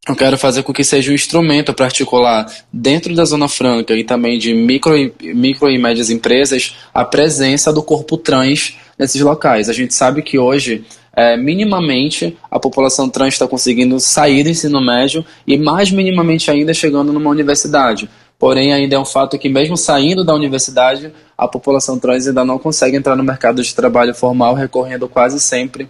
eu 0.08 0.16
quero 0.16 0.38
fazer 0.38 0.62
com 0.62 0.72
que 0.72 0.82
seja 0.82 1.12
um 1.12 1.14
instrumento 1.14 1.74
para 1.74 1.84
articular 1.84 2.50
dentro 2.72 3.14
da 3.14 3.24
Zona 3.24 3.48
Franca 3.48 3.94
e 3.94 4.02
também 4.02 4.38
de 4.38 4.54
micro 4.54 4.96
e, 4.96 5.12
micro 5.34 5.70
e 5.70 5.76
médias 5.76 6.08
empresas 6.08 6.74
a 6.92 7.04
presença 7.04 7.70
do 7.70 7.82
corpo 7.82 8.16
trans 8.16 8.78
nesses 8.98 9.20
locais. 9.20 9.68
A 9.68 9.74
gente 9.74 9.92
sabe 9.92 10.22
que 10.22 10.38
hoje, 10.38 10.84
é, 11.14 11.36
minimamente, 11.36 12.34
a 12.50 12.58
população 12.58 13.10
trans 13.10 13.34
está 13.34 13.46
conseguindo 13.46 14.00
sair 14.00 14.42
do 14.42 14.48
ensino 14.48 14.80
médio 14.80 15.24
e 15.46 15.58
mais 15.58 15.90
minimamente 15.90 16.50
ainda 16.50 16.72
chegando 16.72 17.12
numa 17.12 17.28
universidade. 17.28 18.08
Porém, 18.38 18.72
ainda 18.72 18.96
é 18.96 18.98
um 18.98 19.04
fato 19.04 19.38
que, 19.38 19.50
mesmo 19.50 19.76
saindo 19.76 20.24
da 20.24 20.34
universidade, 20.34 21.12
a 21.36 21.46
população 21.46 21.98
trans 21.98 22.26
ainda 22.26 22.42
não 22.42 22.58
consegue 22.58 22.96
entrar 22.96 23.14
no 23.14 23.22
mercado 23.22 23.62
de 23.62 23.74
trabalho 23.74 24.14
formal, 24.14 24.54
recorrendo 24.54 25.06
quase 25.06 25.38
sempre 25.38 25.86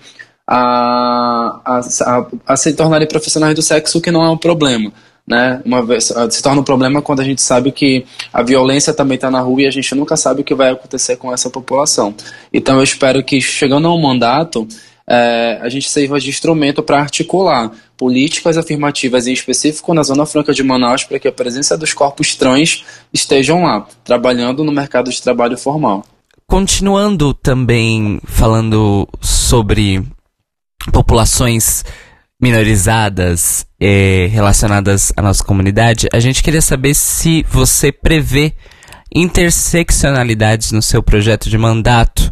a, 0.53 1.61
a, 1.64 1.78
a, 1.78 2.26
a 2.44 2.57
se 2.57 2.72
tornarem 2.72 3.07
profissionais 3.07 3.55
do 3.55 3.62
sexo, 3.62 3.98
o 3.98 4.01
que 4.01 4.11
não 4.11 4.24
é 4.24 4.28
um 4.28 4.36
problema. 4.36 4.92
Né? 5.24 5.62
Uma 5.64 5.80
vez, 5.80 6.12
se 6.30 6.42
torna 6.42 6.61
um 6.61 6.64
problema 6.64 7.01
quando 7.01 7.20
a 7.20 7.24
gente 7.24 7.40
sabe 7.40 7.70
que 7.70 8.05
a 8.32 8.42
violência 8.42 8.92
também 8.92 9.14
está 9.14 9.30
na 9.30 9.40
rua 9.40 9.62
e 9.62 9.66
a 9.66 9.70
gente 9.70 9.94
nunca 9.94 10.16
sabe 10.16 10.40
o 10.40 10.44
que 10.44 10.57
vai 10.57 10.70
acontecer 10.72 11.16
com 11.16 11.32
essa 11.32 11.48
população. 11.48 12.12
Então 12.53 12.78
eu 12.78 12.82
espero 12.82 13.22
que 13.22 13.40
chegando 13.40 13.86
ao 13.86 13.96
mandato 13.96 14.66
é, 15.09 15.61
a 15.62 15.68
gente 15.68 15.88
sirva 15.88 16.18
de 16.18 16.28
instrumento 16.28 16.82
para 16.82 16.98
articular 16.98 17.70
políticas 17.96 18.59
afirmativas 18.59 19.28
em 19.28 19.32
específico 19.32 19.94
na 19.94 20.03
Zona 20.03 20.26
Franca 20.26 20.53
de 20.53 20.64
Manaus 20.64 21.05
para 21.05 21.20
que 21.20 21.28
a 21.28 21.32
presença 21.32 21.78
dos 21.78 21.92
corpos 21.92 22.34
trans 22.34 22.84
estejam 23.14 23.62
lá, 23.62 23.86
trabalhando 24.03 24.64
no 24.64 24.72
mercado 24.72 25.12
de 25.12 25.22
trabalho 25.22 25.57
formal. 25.57 26.05
Continuando 26.48 27.32
também 27.34 28.20
falando 28.24 29.07
sobre 29.20 30.03
populações 30.93 31.85
minorizadas 32.41 33.66
eh, 33.78 34.28
relacionadas 34.31 35.12
à 35.16 35.22
nossa 35.22 35.45
comunidade, 35.45 36.09
a 36.12 36.18
gente 36.18 36.43
queria 36.43 36.62
saber 36.62 36.95
se 36.95 37.45
você 37.49 37.93
prevê 37.93 38.55
interseccionalidades 39.14 40.72
no 40.72 40.81
seu 40.81 41.03
projeto 41.03 41.51
de 41.51 41.59
mandato, 41.59 42.31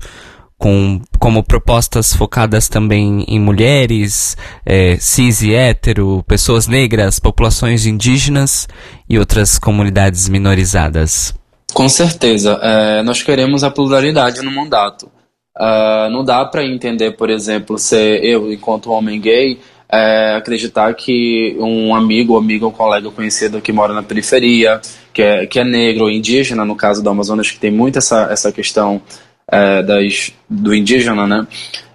com, 0.56 1.00
como 1.18 1.44
propostas 1.44 2.14
focadas 2.14 2.68
também 2.68 3.24
em 3.28 3.38
mulheres, 3.38 4.36
eh, 4.64 4.96
cis 4.98 5.42
e 5.42 5.54
hétero, 5.54 6.24
pessoas 6.26 6.66
negras, 6.66 7.18
populações 7.18 7.86
indígenas 7.86 8.66
e 9.08 9.18
outras 9.18 9.58
comunidades 9.58 10.28
minorizadas. 10.28 11.34
Com 11.74 11.88
certeza, 11.88 12.58
é, 12.62 13.02
nós 13.02 13.22
queremos 13.22 13.62
a 13.62 13.70
pluralidade 13.70 14.42
no 14.42 14.50
mandato. 14.50 15.10
Uh, 15.58 16.08
não 16.10 16.24
dá 16.24 16.44
para 16.44 16.64
entender, 16.64 17.16
por 17.16 17.28
exemplo, 17.28 17.78
ser 17.78 18.24
eu, 18.24 18.52
enquanto 18.52 18.92
homem 18.92 19.20
gay, 19.20 19.58
é, 19.90 20.36
acreditar 20.36 20.92
que 20.94 21.56
um 21.58 21.94
amigo, 21.94 22.36
amiga, 22.36 22.66
um 22.66 22.70
colega 22.70 23.10
conhecido 23.10 23.60
que 23.60 23.72
mora 23.72 23.94
na 23.94 24.02
periferia, 24.02 24.80
que 25.12 25.22
é, 25.22 25.46
que 25.46 25.58
é 25.58 25.64
negro 25.64 26.04
ou 26.04 26.10
indígena, 26.10 26.64
no 26.64 26.76
caso 26.76 27.02
do 27.02 27.10
Amazonas, 27.10 27.50
que 27.50 27.58
tem 27.58 27.70
muito 27.70 27.98
essa, 27.98 28.28
essa 28.30 28.52
questão 28.52 29.02
é, 29.50 29.82
das, 29.82 30.30
do 30.48 30.74
indígena, 30.74 31.26
né? 31.26 31.46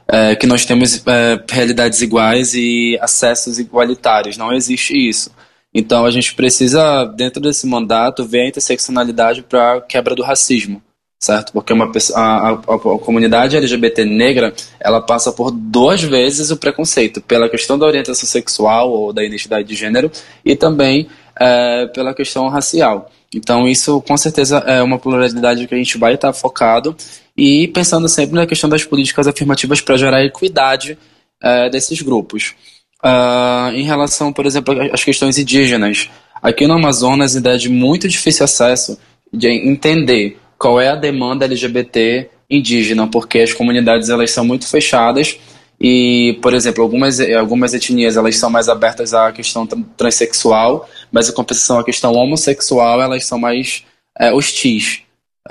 É, 0.07 0.35
que 0.35 0.45
nós 0.45 0.65
temos 0.65 1.01
é, 1.07 1.41
realidades 1.49 2.01
iguais 2.01 2.53
e 2.55 2.97
acessos 2.99 3.59
igualitários. 3.59 4.37
Não 4.37 4.51
existe 4.51 4.93
isso. 4.93 5.31
Então 5.73 6.05
a 6.05 6.11
gente 6.11 6.33
precisa, 6.35 7.05
dentro 7.05 7.41
desse 7.41 7.65
mandato, 7.65 8.25
ver 8.25 8.41
a 8.41 8.47
interseccionalidade 8.47 9.43
para 9.43 9.81
quebra 9.81 10.15
do 10.15 10.23
racismo 10.23 10.81
certo? 11.23 11.53
Porque 11.53 11.71
uma 11.71 11.89
pessoa, 11.89 12.19
a, 12.19 12.49
a, 12.49 12.53
a, 12.53 12.99
comunidade 12.99 13.55
LGBT 13.55 14.03
negra 14.03 14.53
ela 14.77 14.99
passa 14.99 15.31
por 15.31 15.51
duas 15.51 16.03
vezes 16.03 16.51
o 16.51 16.57
preconceito 16.57 17.21
pela 17.21 17.47
questão 17.47 17.79
da 17.79 17.85
orientação 17.85 18.27
sexual 18.27 18.91
ou 18.91 19.13
da 19.13 19.23
identidade 19.23 19.65
de 19.65 19.73
gênero 19.73 20.11
e 20.43 20.53
também 20.53 21.07
é, 21.39 21.87
pela 21.87 22.13
questão 22.13 22.49
racial. 22.49 23.09
Então 23.33 23.69
isso 23.69 24.01
com 24.01 24.17
certeza 24.17 24.57
é 24.67 24.83
uma 24.83 24.99
pluralidade 24.99 25.65
que 25.65 25.73
a 25.73 25.77
gente 25.77 25.97
vai 25.97 26.15
estar 26.15 26.33
focado 26.33 26.93
e 27.37 27.69
pensando 27.69 28.09
sempre 28.09 28.35
na 28.35 28.45
questão 28.45 28.69
das 28.69 28.83
políticas 28.83 29.25
afirmativas 29.25 29.79
para 29.79 29.95
gerar 29.95 30.25
equidade 30.25 30.97
é, 31.41 31.69
desses 31.69 32.01
grupos. 32.01 32.53
Uh, 33.01 33.71
em 33.73 33.83
relação, 33.83 34.31
por 34.31 34.45
exemplo, 34.45 34.75
às 34.93 35.03
questões 35.03 35.37
indígenas, 35.37 36.09
aqui 36.41 36.65
no 36.67 36.75
Amazonas 36.75 37.35
ainda 37.35 37.55
é 37.55 37.57
de 37.57 37.67
muito 37.67 38.07
difícil 38.07 38.45
acesso 38.45 38.97
de 39.33 39.49
entender 39.49 40.37
qual 40.63 40.79
é 40.79 40.87
a 40.87 40.95
demanda 40.95 41.43
LGBT 41.43 42.29
indígena, 42.49 43.05
porque 43.05 43.39
as 43.39 43.51
comunidades 43.51 44.07
elas 44.07 44.31
são 44.31 44.45
muito 44.45 44.65
fechadas 44.65 45.37
e, 45.77 46.39
por 46.41 46.53
exemplo, 46.53 46.81
algumas, 46.81 47.19
algumas 47.19 47.73
etnias 47.73 48.15
elas 48.15 48.37
são 48.37 48.49
mais 48.49 48.69
abertas 48.69 49.13
à 49.13 49.29
questão 49.33 49.67
transexual, 49.97 50.89
mas 51.11 51.27
em 51.27 51.33
compensação 51.33 51.79
à 51.79 51.83
questão 51.83 52.13
homossexual 52.13 53.01
elas 53.01 53.25
são 53.25 53.37
mais 53.37 53.83
é, 54.17 54.31
hostis. 54.31 55.01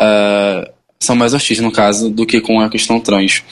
É, 0.00 0.70
são 0.98 1.14
mais 1.14 1.34
hostis, 1.34 1.60
no 1.60 1.70
caso, 1.70 2.08
do 2.08 2.24
que 2.24 2.40
com 2.40 2.58
a 2.58 2.70
questão 2.70 2.98
trans. 2.98 3.42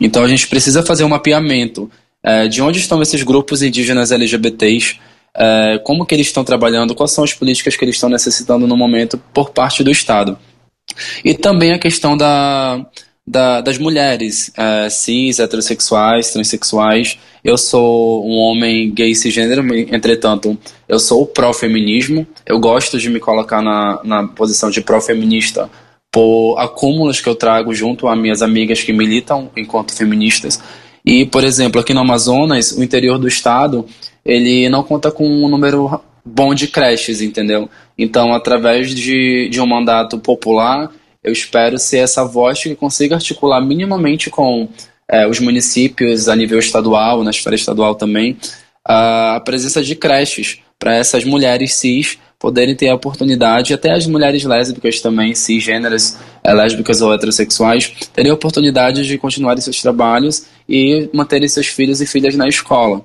Então 0.00 0.22
a 0.22 0.28
gente 0.28 0.46
precisa 0.46 0.80
fazer 0.80 1.02
um 1.02 1.08
mapeamento 1.08 1.90
é, 2.22 2.46
de 2.46 2.62
onde 2.62 2.78
estão 2.78 3.02
esses 3.02 3.24
grupos 3.24 3.62
indígenas 3.62 4.12
LGBTs, 4.12 5.00
é, 5.34 5.80
como 5.82 6.06
que 6.06 6.14
eles 6.14 6.28
estão 6.28 6.44
trabalhando, 6.44 6.94
quais 6.94 7.10
são 7.10 7.24
as 7.24 7.34
políticas 7.34 7.74
que 7.74 7.84
eles 7.84 7.96
estão 7.96 8.08
necessitando 8.08 8.64
no 8.64 8.76
momento 8.76 9.20
por 9.34 9.50
parte 9.50 9.82
do 9.82 9.90
Estado. 9.90 10.38
E 11.24 11.34
também 11.34 11.72
a 11.72 11.78
questão 11.78 12.16
da, 12.16 12.84
da, 13.26 13.60
das 13.60 13.78
mulheres 13.78 14.50
é, 14.56 14.90
cis, 14.90 15.38
heterossexuais, 15.38 16.32
transexuais. 16.32 17.18
Eu 17.44 17.56
sou 17.56 18.26
um 18.26 18.36
homem 18.36 18.90
gay 18.92 19.14
cisgênero, 19.14 19.62
entretanto, 19.74 20.58
eu 20.88 20.98
sou 20.98 21.26
pró-feminismo. 21.26 22.26
Eu 22.44 22.58
gosto 22.58 22.98
de 22.98 23.08
me 23.08 23.20
colocar 23.20 23.62
na, 23.62 24.00
na 24.04 24.28
posição 24.28 24.70
de 24.70 24.80
pró-feminista 24.80 25.70
por 26.10 26.58
acúmulos 26.58 27.20
que 27.20 27.28
eu 27.28 27.34
trago 27.34 27.72
junto 27.72 28.08
a 28.08 28.16
minhas 28.16 28.42
amigas 28.42 28.82
que 28.82 28.92
militam 28.92 29.50
enquanto 29.56 29.94
feministas. 29.94 30.60
E, 31.04 31.24
por 31.24 31.44
exemplo, 31.44 31.80
aqui 31.80 31.94
no 31.94 32.00
Amazonas, 32.00 32.72
o 32.72 32.82
interior 32.82 33.18
do 33.18 33.28
estado, 33.28 33.86
ele 34.24 34.68
não 34.68 34.82
conta 34.82 35.10
com 35.10 35.26
um 35.26 35.48
número 35.48 36.00
bom 36.24 36.54
de 36.54 36.68
creches, 36.68 37.20
entendeu? 37.20 37.68
Então, 37.96 38.32
através 38.32 38.94
de, 38.94 39.48
de 39.48 39.60
um 39.60 39.66
mandato 39.66 40.18
popular, 40.18 40.90
eu 41.22 41.32
espero 41.32 41.78
ser 41.78 41.98
essa 41.98 42.24
voz 42.24 42.62
que 42.62 42.74
consiga 42.74 43.16
articular 43.16 43.60
minimamente 43.60 44.30
com 44.30 44.68
é, 45.08 45.26
os 45.26 45.40
municípios 45.40 46.28
a 46.28 46.36
nível 46.36 46.58
estadual, 46.58 47.22
na 47.24 47.30
esfera 47.30 47.56
estadual 47.56 47.94
também, 47.94 48.36
a 48.84 49.40
presença 49.44 49.82
de 49.82 49.94
creches 49.94 50.60
para 50.78 50.94
essas 50.94 51.24
mulheres 51.24 51.74
cis 51.74 52.18
poderem 52.38 52.74
ter 52.74 52.88
a 52.88 52.94
oportunidade, 52.94 53.74
até 53.74 53.92
as 53.92 54.06
mulheres 54.06 54.44
lésbicas 54.44 54.98
também, 55.00 55.34
cisgêneras, 55.34 56.18
é, 56.42 56.54
lésbicas 56.54 57.02
ou 57.02 57.12
heterossexuais, 57.12 57.92
terem 58.14 58.30
a 58.30 58.34
oportunidade 58.34 59.06
de 59.06 59.18
continuarem 59.18 59.60
seus 59.60 59.82
trabalhos 59.82 60.46
e 60.66 61.10
manterem 61.12 61.46
seus 61.48 61.66
filhos 61.66 62.00
e 62.00 62.06
filhas 62.06 62.34
na 62.34 62.48
escola. 62.48 63.04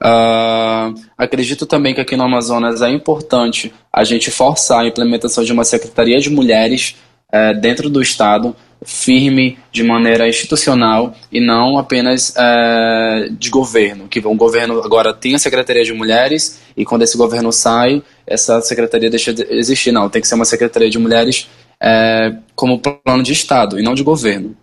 Uh, 0.00 0.94
acredito 1.16 1.66
também 1.66 1.94
que 1.94 2.00
aqui 2.00 2.16
no 2.16 2.24
Amazonas 2.24 2.82
é 2.82 2.90
importante 2.90 3.72
a 3.92 4.04
gente 4.04 4.30
forçar 4.30 4.80
a 4.80 4.86
implementação 4.86 5.44
de 5.44 5.52
uma 5.52 5.64
Secretaria 5.64 6.18
de 6.18 6.30
Mulheres 6.30 6.96
uh, 7.32 7.58
dentro 7.60 7.88
do 7.88 8.02
Estado, 8.02 8.54
firme, 8.84 9.58
de 9.72 9.82
maneira 9.82 10.28
institucional 10.28 11.14
e 11.32 11.40
não 11.40 11.78
apenas 11.78 12.30
uh, 12.30 13.30
de 13.32 13.50
governo. 13.50 14.08
Que 14.08 14.20
um 14.26 14.36
governo 14.36 14.82
agora 14.82 15.14
tem 15.14 15.34
a 15.34 15.38
Secretaria 15.38 15.84
de 15.84 15.92
Mulheres 15.92 16.60
e 16.76 16.84
quando 16.84 17.02
esse 17.02 17.16
governo 17.16 17.52
sai, 17.52 18.02
essa 18.26 18.60
secretaria 18.60 19.10
deixa 19.10 19.32
de 19.32 19.46
existir. 19.50 19.92
Não, 19.92 20.08
tem 20.08 20.20
que 20.20 20.28
ser 20.28 20.34
uma 20.34 20.44
Secretaria 20.44 20.90
de 20.90 20.98
Mulheres 20.98 21.48
eh, 21.80 22.34
como 22.54 22.78
plano 22.78 23.22
de 23.22 23.32
Estado 23.32 23.78
e 23.78 23.82
não 23.82 23.94
de 23.94 24.02
governo. 24.02 24.56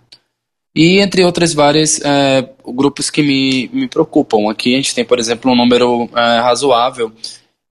E 0.76 1.00
entre 1.00 1.24
outras 1.24 1.54
várias 1.54 2.00
é, 2.02 2.48
grupos 2.66 3.10
que 3.10 3.22
me, 3.22 3.70
me 3.74 3.88
preocupam. 3.88 4.50
Aqui 4.50 4.74
a 4.74 4.78
gente 4.78 4.96
tem, 4.96 5.04
por 5.04 5.20
exemplo, 5.20 5.52
um 5.52 5.56
número 5.56 6.10
é, 6.16 6.40
razoável 6.40 7.12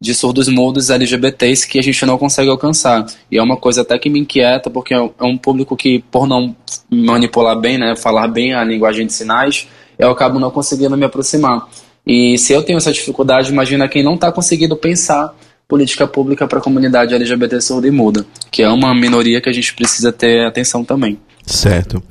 de 0.01 0.15
surdos 0.15 0.49
mudos 0.49 0.89
LGBTs 0.89 1.69
que 1.69 1.79
a 1.79 1.83
gente 1.83 2.07
não 2.07 2.17
consegue 2.17 2.49
alcançar. 2.49 3.05
E 3.31 3.37
é 3.37 3.43
uma 3.43 3.57
coisa 3.57 3.83
até 3.83 3.99
que 3.99 4.09
me 4.09 4.21
inquieta, 4.21 4.71
porque 4.71 4.95
é 4.95 5.01
um 5.23 5.37
público 5.37 5.77
que, 5.77 6.03
por 6.11 6.27
não 6.27 6.57
manipular 6.91 7.59
bem, 7.59 7.77
né, 7.77 7.95
falar 7.95 8.29
bem 8.29 8.55
a 8.55 8.65
linguagem 8.65 9.07
de 9.07 9.13
sinais, 9.13 9.69
eu 9.99 10.11
acabo 10.11 10.39
não 10.39 10.51
conseguindo 10.51 10.97
me 10.97 11.05
aproximar. 11.05 11.69
E 12.07 12.39
se 12.39 12.53
eu 12.55 12.63
tenho 12.63 12.79
essa 12.79 12.93
dificuldade, 12.93 13.53
imagina 13.53 13.89
quem 13.89 14.03
não 14.03 14.15
está 14.15 14.33
conseguindo 14.33 14.75
pensar 14.75 15.35
política 15.69 16.07
pública 16.07 16.49
para 16.49 16.59
a 16.59 16.63
comunidade 16.63 17.15
LGBT 17.15 17.61
surda 17.61 17.87
e 17.87 17.91
muda, 17.91 18.27
que 18.51 18.63
é 18.63 18.69
uma 18.69 18.95
minoria 18.95 19.41
que 19.41 19.49
a 19.49 19.53
gente 19.53 19.75
precisa 19.75 20.11
ter 20.11 20.45
atenção 20.47 20.83
também. 20.83 21.21
Certo. 21.47 22.03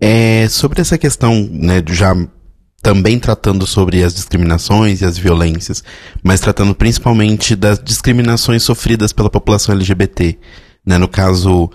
É, 0.00 0.46
sobre 0.48 0.80
essa 0.80 0.98
questão, 0.98 1.48
né, 1.50 1.82
já 1.88 2.14
também 2.82 3.18
tratando 3.18 3.66
sobre 3.66 4.02
as 4.02 4.14
discriminações 4.14 5.00
e 5.00 5.04
as 5.04 5.18
violências, 5.18 5.82
mas 6.22 6.40
tratando 6.40 6.74
principalmente 6.74 7.56
das 7.56 7.82
discriminações 7.82 8.62
sofridas 8.62 9.12
pela 9.12 9.30
população 9.30 9.74
LGBT, 9.74 10.38
né, 10.84 10.98
no 10.98 11.08
caso, 11.08 11.70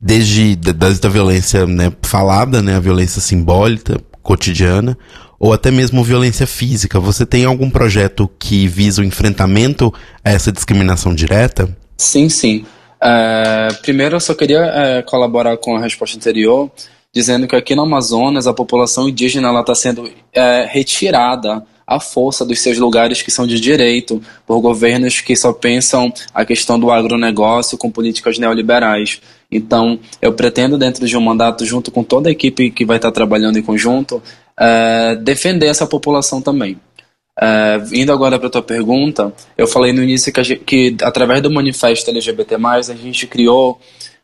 desde 0.00 0.56
da, 0.56 0.72
da 0.72 1.08
violência 1.08 1.66
né, 1.66 1.92
falada, 2.02 2.60
né, 2.60 2.74
a 2.74 2.80
violência 2.80 3.20
simbólica, 3.20 4.00
cotidiana, 4.22 4.98
ou 5.38 5.52
até 5.52 5.70
mesmo 5.70 6.02
violência 6.02 6.46
física. 6.46 6.98
Você 6.98 7.24
tem 7.24 7.44
algum 7.44 7.70
projeto 7.70 8.28
que 8.38 8.66
visa 8.66 9.00
o 9.00 9.04
enfrentamento 9.04 9.94
a 10.24 10.30
essa 10.30 10.50
discriminação 10.50 11.14
direta? 11.14 11.68
Sim, 11.96 12.28
sim. 12.28 12.66
É, 13.00 13.68
primeiro, 13.80 14.16
eu 14.16 14.20
só 14.20 14.34
queria 14.34 14.58
é, 14.58 15.02
colaborar 15.02 15.56
com 15.56 15.76
a 15.76 15.80
resposta 15.80 16.16
anterior, 16.16 16.70
dizendo 17.14 17.46
que 17.46 17.56
aqui 17.56 17.74
no 17.74 17.82
Amazonas 17.82 18.46
a 18.46 18.54
população 18.54 19.08
indígena 19.08 19.58
está 19.60 19.74
sendo 19.74 20.10
é, 20.32 20.66
retirada 20.70 21.64
à 21.86 21.98
força 21.98 22.44
dos 22.44 22.60
seus 22.60 22.76
lugares 22.76 23.22
que 23.22 23.30
são 23.30 23.46
de 23.46 23.58
direito 23.58 24.22
por 24.46 24.60
governos 24.60 25.20
que 25.22 25.34
só 25.34 25.52
pensam 25.52 26.12
a 26.34 26.44
questão 26.44 26.78
do 26.78 26.90
agronegócio 26.90 27.78
com 27.78 27.90
políticas 27.90 28.38
neoliberais. 28.38 29.22
Então, 29.50 29.98
eu 30.20 30.34
pretendo, 30.34 30.76
dentro 30.76 31.06
de 31.06 31.16
um 31.16 31.20
mandato, 31.22 31.64
junto 31.64 31.90
com 31.90 32.04
toda 32.04 32.28
a 32.28 32.32
equipe 32.32 32.70
que 32.70 32.84
vai 32.84 32.96
estar 32.96 33.10
trabalhando 33.10 33.58
em 33.58 33.62
conjunto, 33.62 34.22
é, 34.58 35.16
defender 35.16 35.66
essa 35.66 35.86
população 35.86 36.42
também. 36.42 36.78
É, 37.40 37.80
indo 37.92 38.12
agora 38.12 38.38
para 38.38 38.48
a 38.48 38.50
tua 38.50 38.62
pergunta, 38.62 39.32
eu 39.56 39.66
falei 39.66 39.92
no 39.92 40.02
início 40.02 40.30
que, 40.32 40.42
gente, 40.42 40.64
que 40.64 40.96
através 41.02 41.40
do 41.40 41.50
manifesto 41.50 42.10
LGBT+, 42.10 42.56
a 42.56 42.94
gente 42.94 43.26
criou 43.26 43.80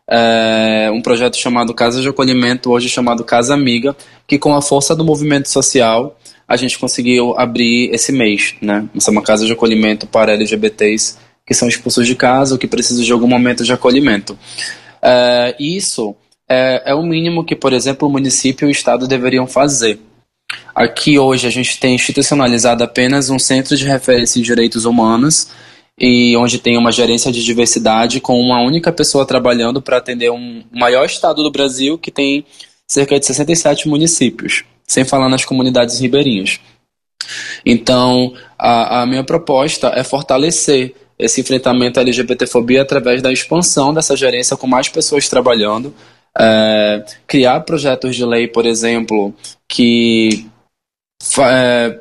é, 0.09 0.91
um 0.93 1.01
projeto 1.01 1.37
chamado 1.37 1.73
Casa 1.73 2.01
de 2.01 2.09
Acolhimento, 2.09 2.71
hoje 2.71 2.89
chamado 2.89 3.25
Casa 3.25 3.55
Amiga, 3.55 3.97
que 4.27 4.39
com 4.39 4.55
a 4.55 4.63
força 4.63 4.95
do 4.95 5.05
movimento 5.05 5.49
social 5.49 6.19
a 6.47 6.57
gente 6.57 6.79
conseguiu 6.79 7.35
abrir 7.39 7.91
esse 7.93 8.13
mês, 8.13 8.55
né? 8.61 8.87
Essa 8.95 9.11
é 9.11 9.13
uma 9.13 9.23
casa 9.23 9.47
de 9.47 9.53
acolhimento 9.53 10.07
para 10.07 10.35
LGBTs 10.35 11.17
que 11.47 11.55
são 11.55 11.69
expulsos 11.69 12.07
de 12.07 12.15
casa 12.15 12.55
ou 12.55 12.59
que 12.59 12.67
precisam 12.67 13.05
de 13.05 13.13
algum 13.13 13.27
momento 13.27 13.65
de 13.65 13.73
acolhimento. 13.73 14.39
É, 15.03 15.55
isso 15.59 16.15
é, 16.49 16.83
é 16.87 16.95
o 16.95 17.03
mínimo 17.03 17.45
que, 17.45 17.57
por 17.57 17.73
exemplo, 17.73 18.09
o 18.09 18.11
município 18.11 18.67
e 18.67 18.69
o 18.69 18.71
Estado 18.71 19.07
deveriam 19.07 19.47
fazer. 19.47 19.99
Aqui 20.75 21.19
hoje 21.19 21.47
a 21.47 21.51
gente 21.51 21.79
tem 21.79 21.95
institucionalizado 21.95 22.83
apenas 22.83 23.31
um 23.31 23.39
centro 23.39 23.77
de 23.77 23.85
referência 23.85 24.39
em 24.39 24.43
direitos 24.43 24.85
humanos 24.85 25.49
e 25.99 26.37
onde 26.37 26.59
tem 26.59 26.77
uma 26.77 26.91
gerência 26.91 27.31
de 27.31 27.45
diversidade 27.45 28.21
com 28.21 28.39
uma 28.41 28.61
única 28.61 28.93
pessoa 28.93 29.27
trabalhando 29.27 29.81
para 29.81 29.99
atender 29.99 30.31
um 30.31 30.65
maior 30.73 31.05
estado 31.05 31.43
do 31.43 31.51
Brasil 31.51 31.97
que 31.97 32.11
tem 32.11 32.45
cerca 32.87 33.19
de 33.19 33.27
67 33.27 33.89
municípios, 33.89 34.65
sem 34.87 35.05
falar 35.05 35.29
nas 35.29 35.45
comunidades 35.45 36.01
ribeirinhas. 36.01 36.61
Então, 37.65 38.35
a, 38.59 39.03
a 39.03 39.07
minha 39.07 39.25
proposta 39.25 39.89
é 39.95 40.05
fortalecer 40.05 40.95
esse 41.19 41.41
enfrentamento 41.41 41.99
à 41.99 42.03
LGBTfobia 42.03 42.83
através 42.83 43.23
da 43.23 43.33
expansão 43.33 43.95
dessa 43.95 44.17
gerência 44.17 44.57
com 44.57 44.67
mais 44.67 44.89
pessoas 44.89 45.29
trabalhando, 45.29 45.95
é, 46.37 47.05
criar 47.27 47.61
projetos 47.61 48.17
de 48.17 48.25
lei, 48.25 48.49
por 48.49 48.67
exemplo, 48.67 49.33
que 49.69 50.47
é, 51.39 52.01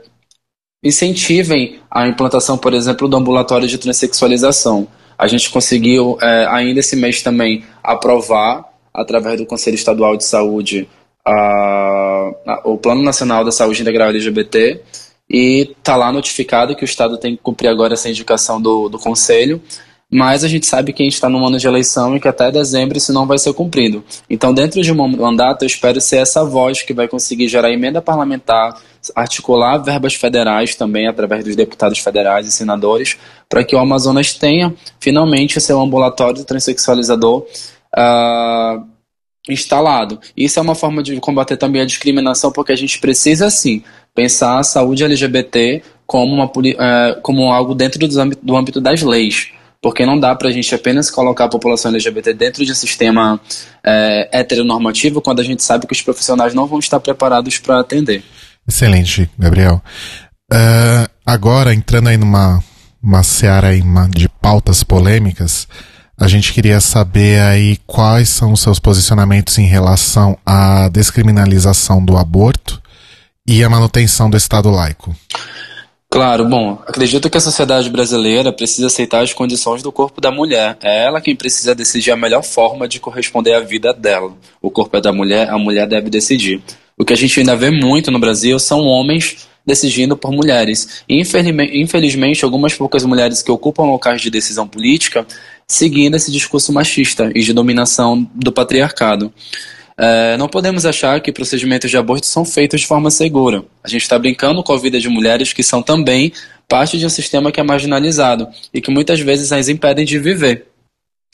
incentivem 0.83 1.79
a 1.89 2.07
implantação, 2.07 2.57
por 2.57 2.73
exemplo, 2.73 3.07
do 3.07 3.15
ambulatório 3.15 3.67
de 3.67 3.77
transexualização. 3.77 4.87
A 5.17 5.27
gente 5.27 5.49
conseguiu, 5.49 6.17
é, 6.21 6.45
ainda 6.49 6.79
esse 6.79 6.95
mês 6.95 7.21
também, 7.21 7.63
aprovar, 7.81 8.65
através 8.93 9.39
do 9.39 9.45
Conselho 9.45 9.75
Estadual 9.75 10.17
de 10.17 10.25
Saúde, 10.25 10.87
a, 11.25 12.31
a, 12.45 12.61
o 12.65 12.77
Plano 12.77 13.01
Nacional 13.01 13.45
da 13.45 13.51
Saúde 13.51 13.81
Integral 13.81 14.09
LGBT, 14.09 14.81
e 15.29 15.69
está 15.77 15.95
lá 15.95 16.11
notificado 16.11 16.75
que 16.75 16.83
o 16.83 16.85
Estado 16.85 17.17
tem 17.17 17.35
que 17.35 17.41
cumprir 17.41 17.69
agora 17.69 17.93
essa 17.93 18.09
indicação 18.09 18.61
do, 18.61 18.89
do 18.89 18.99
Conselho, 18.99 19.61
mas 20.13 20.43
a 20.43 20.47
gente 20.47 20.67
sabe 20.67 20.93
que 20.93 21.01
a 21.01 21.05
gente 21.05 21.15
está 21.15 21.27
num 21.27 21.43
ano 21.43 21.57
de 21.57 21.65
eleição 21.65 22.15
e 22.15 22.19
que 22.19 22.27
até 22.27 22.51
dezembro 22.51 22.95
isso 22.95 23.11
não 23.11 23.25
vai 23.25 23.39
ser 23.39 23.51
cumprido. 23.51 24.03
Então, 24.29 24.53
dentro 24.53 24.79
de 24.79 24.91
um 24.91 25.07
mandato, 25.07 25.63
eu 25.63 25.65
espero 25.65 25.99
ser 25.99 26.17
essa 26.17 26.45
voz 26.45 26.83
que 26.83 26.93
vai 26.93 27.07
conseguir 27.07 27.47
gerar 27.47 27.71
emenda 27.71 27.99
parlamentar, 27.99 28.79
articular 29.15 29.79
verbas 29.79 30.13
federais 30.13 30.75
também, 30.75 31.07
através 31.07 31.43
dos 31.43 31.55
deputados 31.55 31.97
federais 31.97 32.45
e 32.45 32.51
senadores, 32.51 33.17
para 33.49 33.63
que 33.63 33.75
o 33.75 33.79
Amazonas 33.79 34.35
tenha, 34.35 34.71
finalmente, 34.99 35.59
seu 35.59 35.81
ambulatório 35.81 36.43
transexualizador 36.45 37.47
uh, 37.97 38.85
instalado. 39.49 40.19
Isso 40.37 40.59
é 40.59 40.61
uma 40.61 40.75
forma 40.75 41.01
de 41.01 41.19
combater 41.19 41.57
também 41.57 41.81
a 41.81 41.85
discriminação, 41.85 42.51
porque 42.51 42.71
a 42.71 42.77
gente 42.77 42.99
precisa, 42.99 43.49
sim, 43.49 43.81
pensar 44.13 44.59
a 44.59 44.63
saúde 44.63 45.03
LGBT 45.03 45.81
como, 46.05 46.35
uma, 46.35 46.45
uh, 46.45 47.21
como 47.23 47.51
algo 47.51 47.73
dentro 47.73 48.07
do 48.07 48.55
âmbito 48.55 48.79
das 48.79 49.01
leis 49.01 49.51
porque 49.83 50.05
não 50.05 50.17
dá 50.17 50.33
para 50.33 50.47
a 50.47 50.51
gente 50.51 50.73
apenas 50.73 51.11
colocar 51.11 51.43
a 51.43 51.49
população 51.49 51.91
LGBT 51.91 52.33
dentro 52.33 52.65
de 52.65 52.71
um 52.71 52.75
sistema 52.75 53.37
é, 53.85 54.29
heteronormativo 54.31 55.21
quando 55.21 55.41
a 55.41 55.43
gente 55.43 55.61
sabe 55.61 55.85
que 55.85 55.91
os 55.91 56.01
profissionais 56.01 56.53
não 56.53 56.65
vão 56.65 56.79
estar 56.79 57.01
preparados 57.01 57.59
para 57.59 57.81
atender. 57.81 58.23
Excelente, 58.65 59.29
Gabriel. 59.37 59.83
Uh, 60.49 61.09
agora, 61.25 61.73
entrando 61.73 62.07
aí 62.07 62.15
numa 62.15 62.63
uma 63.01 63.21
seara 63.21 63.67
aí, 63.67 63.83
de 64.11 64.29
pautas 64.29 64.81
polêmicas, 64.81 65.67
a 66.17 66.29
gente 66.29 66.53
queria 66.53 66.79
saber 66.79 67.41
aí 67.41 67.77
quais 67.85 68.29
são 68.29 68.53
os 68.53 68.61
seus 68.61 68.79
posicionamentos 68.79 69.57
em 69.57 69.65
relação 69.65 70.37
à 70.45 70.87
descriminalização 70.87 72.03
do 72.03 72.15
aborto 72.15 72.81
e 73.45 73.61
a 73.61 73.69
manutenção 73.69 74.29
do 74.29 74.37
Estado 74.37 74.69
laico. 74.71 75.13
Claro, 76.13 76.47
bom, 76.47 76.77
acredito 76.85 77.27
que 77.27 77.39
a 77.39 77.41
sociedade 77.41 77.89
brasileira 77.89 78.53
precisa 78.53 78.85
aceitar 78.85 79.23
as 79.23 79.33
condições 79.33 79.81
do 79.81 79.91
corpo 79.91 80.21
da 80.21 80.29
mulher. 80.29 80.77
É 80.79 81.05
ela 81.05 81.19
quem 81.19 81.35
precisa 81.35 81.73
decidir 81.73 82.11
a 82.11 82.15
melhor 82.15 82.43
forma 82.43 82.87
de 82.87 82.99
corresponder 82.99 83.53
à 83.55 83.61
vida 83.61 83.91
dela. 83.91 84.31
O 84.61 84.69
corpo 84.69 84.95
é 84.95 85.01
da 85.01 85.11
mulher, 85.11 85.49
a 85.49 85.57
mulher 85.57 85.87
deve 85.87 86.11
decidir. 86.11 86.61
O 86.95 87.03
que 87.03 87.13
a 87.13 87.15
gente 87.15 87.39
ainda 87.39 87.55
vê 87.55 87.71
muito 87.71 88.11
no 88.11 88.19
Brasil 88.19 88.59
são 88.59 88.81
homens 88.81 89.47
decidindo 89.65 90.15
por 90.15 90.31
mulheres. 90.31 91.03
Infelizmente, 91.09 92.45
algumas 92.45 92.75
poucas 92.75 93.03
mulheres 93.03 93.41
que 93.41 93.51
ocupam 93.51 93.81
locais 93.81 94.21
de 94.21 94.29
decisão 94.29 94.67
política 94.67 95.25
seguindo 95.67 96.15
esse 96.15 96.31
discurso 96.31 96.71
machista 96.71 97.31
e 97.33 97.41
de 97.41 97.53
dominação 97.53 98.29
do 98.35 98.51
patriarcado. 98.51 99.33
É, 100.05 100.35
não 100.35 100.49
podemos 100.49 100.85
achar 100.85 101.21
que 101.21 101.31
procedimentos 101.31 101.89
de 101.89 101.95
aborto 101.95 102.25
são 102.25 102.43
feitos 102.43 102.81
de 102.81 102.87
forma 102.87 103.09
segura. 103.09 103.63
A 103.81 103.87
gente 103.87 104.01
está 104.01 104.19
brincando 104.19 104.61
com 104.61 104.73
a 104.73 104.77
vida 104.77 104.99
de 104.99 105.07
mulheres 105.07 105.53
que 105.53 105.63
são 105.63 105.81
também 105.81 106.33
parte 106.67 106.97
de 106.97 107.05
um 107.05 107.09
sistema 107.09 107.53
que 107.53 107.59
é 107.61 107.63
marginalizado 107.63 108.49
e 108.73 108.81
que 108.81 108.91
muitas 108.91 109.21
vezes 109.21 109.53
as 109.53 109.69
impedem 109.69 110.03
de 110.03 110.19
viver. 110.19 110.67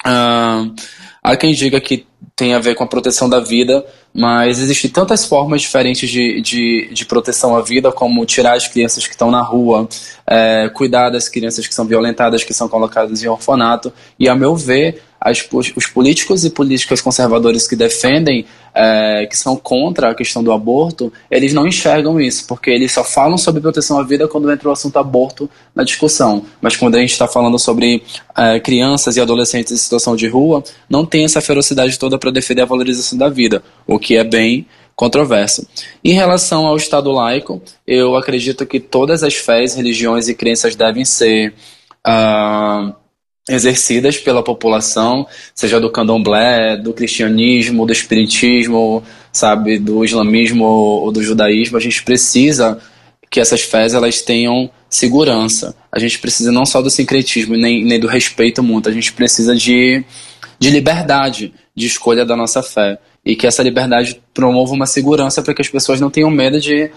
Há 0.03 1.35
quem 1.35 1.51
diga 1.51 1.81
que 1.81 2.05
tem 2.35 2.53
a 2.53 2.59
ver 2.59 2.75
com 2.75 2.83
a 2.83 2.87
proteção 2.87 3.29
da 3.29 3.39
vida, 3.39 3.85
mas 4.13 4.59
existem 4.59 4.89
tantas 4.89 5.25
formas 5.25 5.61
diferentes 5.61 6.09
de, 6.09 6.41
de, 6.41 6.89
de 6.91 7.05
proteção 7.05 7.55
à 7.55 7.61
vida, 7.61 7.91
como 7.91 8.25
tirar 8.25 8.55
as 8.55 8.67
crianças 8.67 9.05
que 9.05 9.13
estão 9.13 9.29
na 9.29 9.41
rua, 9.41 9.87
é, 10.25 10.69
cuidar 10.69 11.09
das 11.09 11.27
crianças 11.27 11.67
que 11.67 11.73
são 11.73 11.85
violentadas, 11.85 12.43
que 12.43 12.53
são 12.53 12.67
colocadas 12.69 13.23
em 13.23 13.27
orfanato, 13.27 13.91
e 14.17 14.27
a 14.29 14.35
meu 14.35 14.55
ver, 14.55 15.01
as, 15.19 15.45
os 15.75 15.85
políticos 15.87 16.45
e 16.45 16.49
políticas 16.49 17.01
conservadores 17.01 17.67
que 17.67 17.75
defendem, 17.75 18.45
é, 18.73 19.25
que 19.25 19.35
são 19.35 19.57
contra 19.57 20.11
a 20.11 20.15
questão 20.15 20.41
do 20.41 20.51
aborto, 20.51 21.11
eles 21.29 21.53
não 21.53 21.67
enxergam 21.67 22.19
isso, 22.21 22.47
porque 22.47 22.69
eles 22.69 22.91
só 22.93 23.03
falam 23.03 23.37
sobre 23.37 23.61
proteção 23.61 23.99
à 23.99 24.03
vida 24.03 24.27
quando 24.27 24.49
entra 24.51 24.69
o 24.69 24.71
assunto 24.71 24.97
aborto 24.97 25.49
na 25.75 25.83
discussão. 25.83 26.45
Mas 26.61 26.77
quando 26.77 26.95
a 26.95 26.99
gente 26.99 27.11
está 27.11 27.27
falando 27.27 27.59
sobre 27.59 28.01
é, 28.37 28.59
crianças 28.59 29.17
e 29.17 29.21
adolescentes 29.21 29.73
em 29.73 29.77
situação 29.77 30.15
de 30.15 30.27
rua, 30.27 30.63
não 30.89 31.05
tem 31.05 31.25
essa 31.25 31.41
ferocidade 31.41 31.99
toda 31.99 32.08
para 32.17 32.31
defender 32.31 32.61
a 32.61 32.65
valorização 32.65 33.17
da 33.17 33.29
vida, 33.29 33.61
o 33.85 33.99
que 33.99 34.15
é 34.15 34.23
bem 34.23 34.65
controverso. 34.95 35.67
Em 36.03 36.13
relação 36.13 36.65
ao 36.65 36.75
Estado 36.75 37.11
laico, 37.11 37.61
eu 37.85 38.15
acredito 38.15 38.65
que 38.65 38.79
todas 38.79 39.23
as 39.23 39.35
fés, 39.35 39.75
religiões 39.75 40.27
e 40.27 40.33
crenças 40.33 40.75
devem 40.75 41.05
ser. 41.05 41.53
Uh, 42.07 42.93
exercidas 43.49 44.17
pela 44.17 44.43
população, 44.43 45.25
seja 45.55 45.79
do 45.79 45.89
candomblé, 45.89 46.77
do 46.77 46.93
cristianismo, 46.93 47.85
do 47.85 47.91
espiritismo, 47.91 49.03
sabe, 49.33 49.79
do 49.79 50.05
islamismo 50.05 50.65
ou 50.65 51.11
do 51.11 51.23
judaísmo, 51.23 51.75
a 51.75 51.81
gente 51.81 52.03
precisa 52.03 52.79
que 53.29 53.39
essas 53.39 53.61
fés 53.61 53.93
elas 53.93 54.21
tenham 54.21 54.69
segurança. 54.89 55.75
A 55.91 55.99
gente 55.99 56.19
precisa 56.19 56.51
não 56.51 56.65
só 56.65 56.81
do 56.81 56.89
sincretismo 56.89 57.55
nem, 57.55 57.83
nem 57.83 57.99
do 57.99 58.07
respeito 58.07 58.63
mútuo, 58.63 58.91
a 58.91 58.93
gente 58.93 59.13
precisa 59.13 59.55
de, 59.55 60.03
de 60.59 60.69
liberdade 60.69 61.53
de 61.79 61.87
escolha 61.87 62.25
da 62.25 62.35
nossa 62.35 62.61
fé 62.61 62.99
e 63.25 63.35
que 63.35 63.47
essa 63.47 63.63
liberdade 63.63 64.21
promova 64.33 64.73
uma 64.73 64.85
segurança 64.85 65.41
para 65.41 65.53
que 65.53 65.61
as 65.61 65.69
pessoas 65.69 65.99
não 65.99 66.09
tenham 66.09 66.29
medo 66.29 66.59
de 66.59 66.91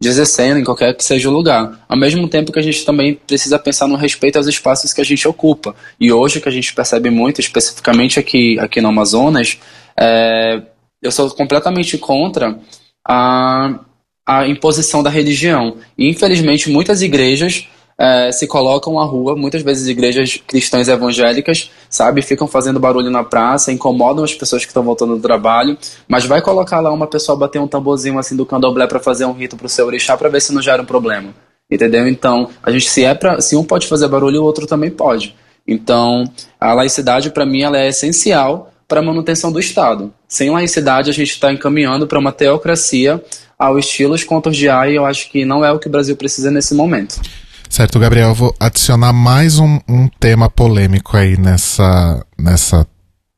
de 0.00 0.08
exercendo 0.08 0.60
em 0.60 0.64
qualquer 0.64 0.94
que 0.94 1.02
seja 1.02 1.28
o 1.28 1.32
lugar. 1.32 1.84
Ao 1.88 1.96
mesmo 1.96 2.28
tempo 2.28 2.52
que 2.52 2.58
a 2.60 2.62
gente 2.62 2.86
também 2.86 3.14
precisa 3.14 3.58
pensar 3.58 3.88
no 3.88 3.96
respeito 3.96 4.36
aos 4.36 4.46
espaços 4.46 4.92
que 4.92 5.00
a 5.00 5.04
gente 5.04 5.26
ocupa. 5.26 5.74
E 5.98 6.12
hoje 6.12 6.40
que 6.40 6.48
a 6.48 6.52
gente 6.52 6.72
percebe 6.72 7.10
muito, 7.10 7.40
especificamente 7.40 8.16
aqui, 8.16 8.56
aqui 8.60 8.80
no 8.80 8.90
Amazonas, 8.90 9.58
é, 9.98 10.62
eu 11.02 11.10
sou 11.10 11.28
completamente 11.30 11.98
contra 11.98 12.60
a, 13.04 13.80
a 14.24 14.46
imposição 14.46 15.02
da 15.02 15.10
religião. 15.10 15.78
E 15.96 16.08
infelizmente 16.08 16.70
muitas 16.70 17.02
igrejas 17.02 17.66
é, 17.98 18.30
se 18.30 18.46
colocam 18.46 19.00
à 19.00 19.04
rua, 19.04 19.34
muitas 19.34 19.60
vezes 19.62 19.88
igrejas 19.88 20.40
cristãs 20.46 20.86
evangélicas, 20.86 21.70
sabe, 21.90 22.22
ficam 22.22 22.46
fazendo 22.46 22.78
barulho 22.78 23.10
na 23.10 23.24
praça, 23.24 23.72
incomodam 23.72 24.22
as 24.22 24.32
pessoas 24.32 24.62
que 24.62 24.70
estão 24.70 24.84
voltando 24.84 25.16
do 25.16 25.20
trabalho, 25.20 25.76
mas 26.06 26.24
vai 26.24 26.40
colocar 26.40 26.80
lá 26.80 26.92
uma 26.92 27.08
pessoa 27.08 27.36
bater 27.36 27.60
um 27.60 27.66
tamborzinho 27.66 28.18
assim 28.18 28.36
do 28.36 28.46
candomblé 28.46 28.86
para 28.86 29.00
fazer 29.00 29.24
um 29.24 29.32
rito 29.32 29.56
pro 29.56 29.68
seu 29.68 29.86
orixá 29.86 30.16
para 30.16 30.28
ver 30.28 30.40
se 30.40 30.54
não 30.54 30.62
gera 30.62 30.82
um 30.82 30.86
problema. 30.86 31.34
Entendeu? 31.68 32.06
Então, 32.06 32.48
a 32.62 32.70
gente 32.70 32.88
se 32.88 33.04
é 33.04 33.14
para 33.14 33.40
se 33.40 33.56
um 33.56 33.64
pode 33.64 33.88
fazer 33.88 34.06
barulho, 34.06 34.42
o 34.42 34.44
outro 34.44 34.66
também 34.66 34.90
pode. 34.90 35.34
Então, 35.66 36.24
a 36.58 36.72
laicidade 36.72 37.30
para 37.30 37.44
mim 37.44 37.62
ela 37.62 37.78
é 37.78 37.88
essencial 37.88 38.72
para 38.86 39.00
a 39.00 39.02
manutenção 39.02 39.52
do 39.52 39.60
Estado. 39.60 40.14
Sem 40.26 40.50
laicidade, 40.50 41.10
a 41.10 41.12
gente 41.12 41.32
está 41.32 41.52
encaminhando 41.52 42.06
para 42.06 42.18
uma 42.18 42.32
teocracia 42.32 43.22
ao 43.58 43.78
estilo 43.78 44.14
contos 44.24 44.56
de 44.56 44.68
AI, 44.68 44.92
e 44.92 44.96
eu 44.96 45.04
acho 45.04 45.28
que 45.28 45.44
não 45.44 45.64
é 45.64 45.70
o 45.70 45.78
que 45.78 45.88
o 45.88 45.90
Brasil 45.90 46.16
precisa 46.16 46.50
nesse 46.50 46.74
momento. 46.74 47.20
Certo, 47.68 47.98
Gabriel, 47.98 48.34
vou 48.34 48.54
adicionar 48.58 49.12
mais 49.12 49.58
um, 49.58 49.78
um 49.88 50.08
tema 50.08 50.48
polêmico 50.48 51.16
aí 51.16 51.38
nessa, 51.38 52.24
nessa 52.38 52.86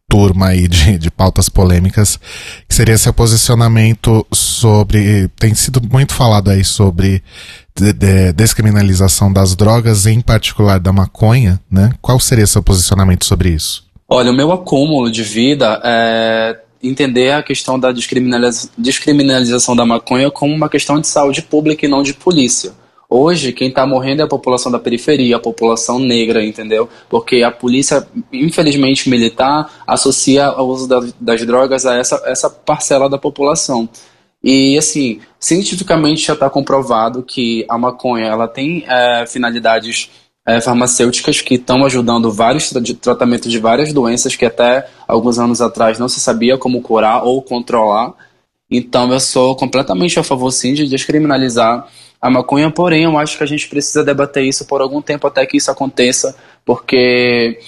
turma 0.09 0.49
aí 0.49 0.67
de, 0.69 0.99
de 0.99 1.11
pautas 1.11 1.49
polêmicas, 1.49 2.19
que 2.69 2.75
seria 2.75 2.97
seu 2.97 3.13
posicionamento 3.13 4.27
sobre. 4.33 5.29
Tem 5.39 5.55
sido 5.55 5.81
muito 5.91 6.15
falado 6.15 6.51
aí 6.51 6.65
sobre 6.65 7.23
de, 7.77 7.93
de, 7.93 8.33
descriminalização 8.33 9.33
das 9.33 9.55
drogas, 9.55 10.07
em 10.07 10.21
particular 10.21 10.81
da 10.81 10.93
maconha, 10.93 11.61
né? 11.71 11.93
Qual 12.03 12.19
seria 12.19 12.47
seu 12.47 12.63
posicionamento 12.63 13.25
sobre 13.25 13.51
isso? 13.51 13.85
Olha, 14.09 14.31
o 14.31 14.35
meu 14.35 14.51
acúmulo 14.53 15.11
de 15.11 15.23
vida 15.23 15.81
é 15.85 16.59
entender 16.83 17.33
a 17.33 17.43
questão 17.43 17.79
da 17.79 17.93
descriminaliza 17.93 18.71
descriminalização 18.77 19.77
da 19.77 19.85
maconha 19.85 20.31
como 20.31 20.55
uma 20.55 20.69
questão 20.69 21.01
de 21.01 21.07
saúde 21.07 21.43
pública 21.43 21.87
e 21.87 21.89
não 21.89 22.03
de 22.03 22.15
polícia. 22.15 22.73
Hoje, 23.13 23.53
quem 23.53 23.69
está 23.69 23.85
morrendo 23.85 24.23
é 24.23 24.25
a 24.25 24.29
população 24.29 24.71
da 24.71 24.79
periferia, 24.79 25.35
a 25.35 25.41
população 25.41 25.99
negra, 25.99 26.45
entendeu? 26.45 26.89
Porque 27.09 27.43
a 27.43 27.51
polícia, 27.51 28.07
infelizmente 28.33 29.11
militar, 29.11 29.83
associa 29.85 30.53
o 30.53 30.63
uso 30.63 30.87
da, 30.87 31.01
das 31.21 31.45
drogas 31.45 31.85
a 31.85 31.97
essa, 31.97 32.23
essa 32.25 32.49
parcela 32.49 33.11
da 33.11 33.19
população. 33.19 33.89
E, 34.41 34.79
assim, 34.79 35.21
cientificamente 35.41 36.25
já 36.25 36.35
está 36.35 36.49
comprovado 36.49 37.25
que 37.25 37.67
a 37.69 37.77
maconha 37.77 38.27
ela 38.27 38.47
tem 38.47 38.85
é, 38.87 39.27
finalidades 39.27 40.09
é, 40.47 40.61
farmacêuticas 40.61 41.41
que 41.41 41.57
estão 41.57 41.85
ajudando 41.85 42.31
vários 42.31 42.71
tra 42.71 42.81
tratamentos 43.01 43.51
de 43.51 43.59
várias 43.59 43.93
doenças 43.93 44.37
que 44.37 44.45
até 44.45 44.89
alguns 45.09 45.37
anos 45.37 45.61
atrás 45.61 45.99
não 45.99 46.09
se 46.09 46.21
sabia 46.21 46.57
como 46.57 46.81
curar 46.81 47.25
ou 47.25 47.43
controlar. 47.43 48.15
Então, 48.71 49.13
eu 49.13 49.19
sou 49.19 49.57
completamente 49.57 50.17
a 50.21 50.23
favor, 50.23 50.53
sim, 50.53 50.75
de 50.75 50.87
descriminalizar 50.87 51.89
a 52.21 52.29
maconha, 52.31 52.71
porém 52.71 53.05
eu 53.05 53.19
acho 53.19 53.39
que 53.39 53.45
a 53.45 53.47
gente 53.47 53.69
precisa 53.69 54.05
debater 54.05 54.45
isso 54.45 54.67
por 54.67 54.81
algum 54.81 55.01
tempo 55.01 55.27
até 55.27 55.47
que 55.47 55.57
isso 55.57 55.71
aconteça, 55.71 56.37
porque 56.65 57.59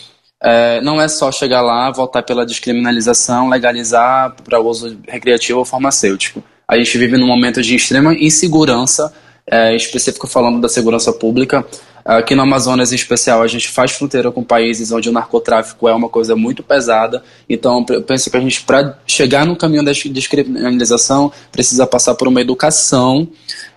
é, 0.43 0.81
não 0.83 1.01
é 1.01 1.09
só 1.09 1.33
chegar 1.33 1.63
lá, 1.63 1.91
voltar 1.91 2.23
pela 2.23 2.45
descriminalização, 2.45 3.49
legalizar 3.49 4.35
para 4.45 4.61
uso 4.61 4.99
recreativo 5.09 5.61
ou 5.61 5.65
farmacêutico. 5.65 6.43
A 6.69 6.77
gente 6.77 6.99
vive 6.99 7.17
num 7.17 7.27
momento 7.27 7.63
de 7.63 7.75
extrema 7.75 8.15
insegurança, 8.15 9.13
é, 9.47 9.75
específico 9.75 10.27
falando 10.27 10.61
da 10.61 10.69
segurança 10.69 11.13
pública. 11.13 11.65
Aqui 12.05 12.35
no 12.35 12.43
Amazonas, 12.43 12.93
em 12.93 12.97
especial, 12.97 13.43
a 13.43 13.47
gente 13.47 13.69
faz 13.69 13.93
fronteira 13.93 14.33
com 14.33 14.43
países 14.43 14.91
onde 14.91 15.09
o 15.09 15.13
narcotráfico 15.13 15.89
é 15.89 15.95
uma 15.95 16.09
coisa 16.09 16.35
muito 16.35 16.63
pesada. 16.63 17.23
Então, 17.49 17.85
eu 17.91 18.03
penso 18.03 18.29
que 18.29 18.37
a 18.37 18.41
gente, 18.41 18.63
para 18.63 18.99
chegar 19.07 19.47
no 19.47 19.57
caminho 19.57 19.85
da 19.85 19.93
descriminalização, 19.93 21.31
precisa 21.53 21.87
passar 21.87 22.17
por 22.17 22.27
uma 22.27 22.41
educação 22.41 23.29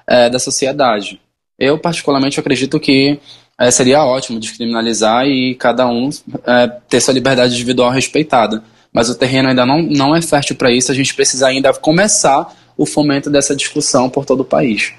é, 0.08 0.30
da 0.30 0.40
sociedade. 0.40 1.20
Eu, 1.58 1.80
particularmente, 1.80 2.40
acredito 2.40 2.80
que 2.80 3.20
é, 3.58 3.72
seria 3.72 4.04
ótimo 4.04 4.40
descriminalizar 4.40 5.26
e 5.26 5.56
cada 5.56 5.88
um 5.88 6.10
é, 6.46 6.68
ter 6.90 7.00
sua 7.00 7.14
liberdade 7.14 7.54
individual 7.54 7.92
respeitada. 7.92 8.64
Mas 8.92 9.10
o 9.10 9.16
terreno 9.16 9.50
ainda 9.50 9.66
não, 9.66 9.82
não 9.82 10.16
é 10.16 10.22
fértil 10.22 10.56
para 10.56 10.72
isso, 10.72 10.92
a 10.92 10.96
gente 10.96 11.14
precisa 11.14 11.48
ainda 11.48 11.74
começar 11.74 12.54
o 12.78 12.86
fomento 12.86 13.30
dessa 13.30 13.56
discussão 13.56 14.10
por 14.10 14.26
todo 14.26 14.42
o 14.42 14.46
país. 14.46 14.94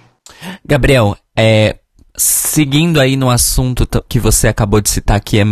Gabriel, 0.64 1.16
é, 1.36 1.76
seguindo 2.16 3.00
aí 3.00 3.16
no 3.16 3.30
assunto 3.30 3.86
que 4.08 4.18
você 4.18 4.48
acabou 4.48 4.80
de 4.80 4.90
citar, 4.90 5.20
que 5.20 5.38
é 5.38 5.44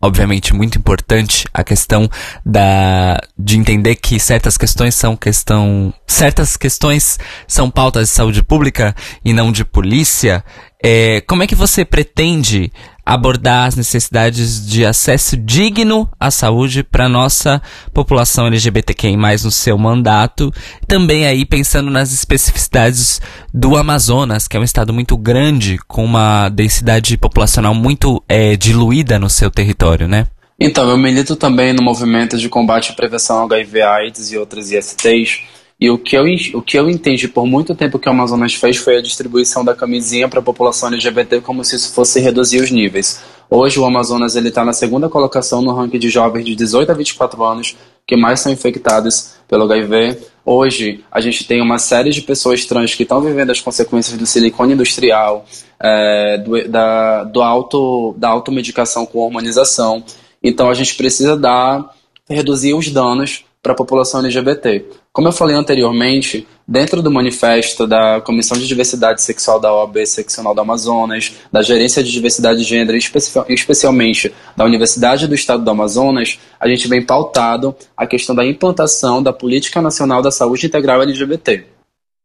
obviamente 0.00 0.54
muito 0.54 0.78
importante 0.78 1.46
a 1.52 1.64
questão 1.64 2.08
da 2.44 3.20
de 3.36 3.58
entender 3.58 3.96
que 3.96 4.18
certas 4.20 4.56
questões 4.56 4.94
são 4.94 5.16
questão 5.16 5.92
certas 6.06 6.56
questões 6.56 7.18
são 7.46 7.70
pautas 7.70 8.08
de 8.08 8.14
saúde 8.14 8.42
pública 8.42 8.94
e 9.24 9.32
não 9.32 9.50
de 9.52 9.64
polícia. 9.64 10.44
É, 10.82 11.20
como 11.22 11.42
é 11.42 11.46
que 11.46 11.56
você 11.56 11.84
pretende 11.84 12.72
abordar 13.08 13.68
as 13.68 13.74
necessidades 13.74 14.66
de 14.66 14.84
acesso 14.84 15.34
digno 15.34 16.06
à 16.20 16.30
saúde 16.30 16.82
para 16.82 17.08
nossa 17.08 17.62
população 17.94 18.46
LGBTQI+, 18.46 19.16
no 19.16 19.50
seu 19.50 19.78
mandato, 19.78 20.52
também 20.86 21.26
aí 21.26 21.46
pensando 21.46 21.90
nas 21.90 22.12
especificidades 22.12 23.18
do 23.52 23.76
Amazonas, 23.76 24.46
que 24.46 24.58
é 24.58 24.60
um 24.60 24.64
estado 24.64 24.92
muito 24.92 25.16
grande, 25.16 25.78
com 25.88 26.04
uma 26.04 26.50
densidade 26.50 27.16
populacional 27.16 27.74
muito 27.74 28.22
é, 28.28 28.54
diluída 28.56 29.18
no 29.18 29.30
seu 29.30 29.50
território, 29.50 30.06
né? 30.06 30.26
Então, 30.60 30.86
eu 30.90 30.98
milito 30.98 31.34
também 31.34 31.72
no 31.72 31.82
movimento 31.82 32.36
de 32.36 32.50
combate 32.50 32.90
à 32.90 32.94
prevenção 32.94 33.38
ao 33.38 33.44
HIV 33.44 33.80
AIDS 33.80 34.32
e 34.32 34.36
outras 34.36 34.70
ISTs, 34.70 35.44
e 35.80 35.88
o 35.90 35.96
que, 35.96 36.16
eu, 36.16 36.24
o 36.54 36.62
que 36.62 36.76
eu 36.76 36.90
entendi 36.90 37.28
por 37.28 37.46
muito 37.46 37.72
tempo 37.72 38.00
que 38.00 38.08
o 38.08 38.12
Amazonas 38.12 38.54
fez 38.54 38.76
foi 38.76 38.96
a 38.98 39.02
distribuição 39.02 39.64
da 39.64 39.76
camisinha 39.76 40.28
para 40.28 40.40
a 40.40 40.42
população 40.42 40.88
LGBT 40.88 41.40
como 41.40 41.64
se 41.64 41.76
isso 41.76 41.92
fosse 41.92 42.18
reduzir 42.18 42.60
os 42.60 42.70
níveis. 42.70 43.22
Hoje 43.48 43.78
o 43.78 43.84
Amazonas 43.84 44.34
está 44.34 44.64
na 44.64 44.72
segunda 44.72 45.08
colocação 45.08 45.62
no 45.62 45.72
ranking 45.72 45.98
de 45.98 46.08
jovens 46.08 46.44
de 46.44 46.56
18 46.56 46.90
a 46.90 46.94
24 46.94 47.44
anos 47.44 47.76
que 48.04 48.16
mais 48.16 48.40
são 48.40 48.50
infectados 48.50 49.34
pelo 49.46 49.64
HIV. 49.64 50.18
Hoje 50.44 51.04
a 51.12 51.20
gente 51.20 51.46
tem 51.46 51.62
uma 51.62 51.78
série 51.78 52.10
de 52.10 52.22
pessoas 52.22 52.64
trans 52.64 52.94
que 52.94 53.04
estão 53.04 53.20
vivendo 53.20 53.50
as 53.50 53.60
consequências 53.60 54.18
do 54.18 54.26
silicone 54.26 54.72
industrial, 54.72 55.46
é, 55.78 56.38
do, 56.38 56.68
da, 56.68 57.22
do 57.22 57.40
auto, 57.40 58.14
da 58.18 58.28
automedicação 58.28 59.06
com 59.06 59.18
hormonização. 59.20 60.02
Então 60.42 60.68
a 60.68 60.74
gente 60.74 60.96
precisa 60.96 61.36
dar, 61.36 61.94
reduzir 62.28 62.74
os 62.74 62.90
danos 62.90 63.44
para 63.68 63.74
a 63.74 63.76
população 63.76 64.20
LGBT. 64.20 64.86
Como 65.12 65.28
eu 65.28 65.32
falei 65.32 65.54
anteriormente, 65.54 66.48
dentro 66.66 67.02
do 67.02 67.10
manifesto 67.10 67.86
da 67.86 68.18
Comissão 68.22 68.56
de 68.56 68.66
Diversidade 68.66 69.20
Sexual 69.20 69.60
da 69.60 69.70
OAB 69.74 70.06
Seccional 70.06 70.54
do 70.54 70.60
Amazonas, 70.62 71.34
da 71.52 71.60
Gerência 71.60 72.02
de 72.02 72.10
Diversidade 72.10 72.60
de 72.60 72.64
Gênero, 72.64 72.96
especialmente 72.96 74.32
da 74.56 74.64
Universidade 74.64 75.26
do 75.26 75.34
Estado 75.34 75.62
do 75.62 75.70
Amazonas, 75.70 76.38
a 76.58 76.66
gente 76.66 76.88
vem 76.88 77.04
pautado 77.04 77.76
a 77.94 78.06
questão 78.06 78.34
da 78.34 78.46
implantação 78.46 79.22
da 79.22 79.34
Política 79.34 79.82
Nacional 79.82 80.22
da 80.22 80.30
Saúde 80.30 80.66
Integral 80.66 81.02
LGBT. 81.02 81.66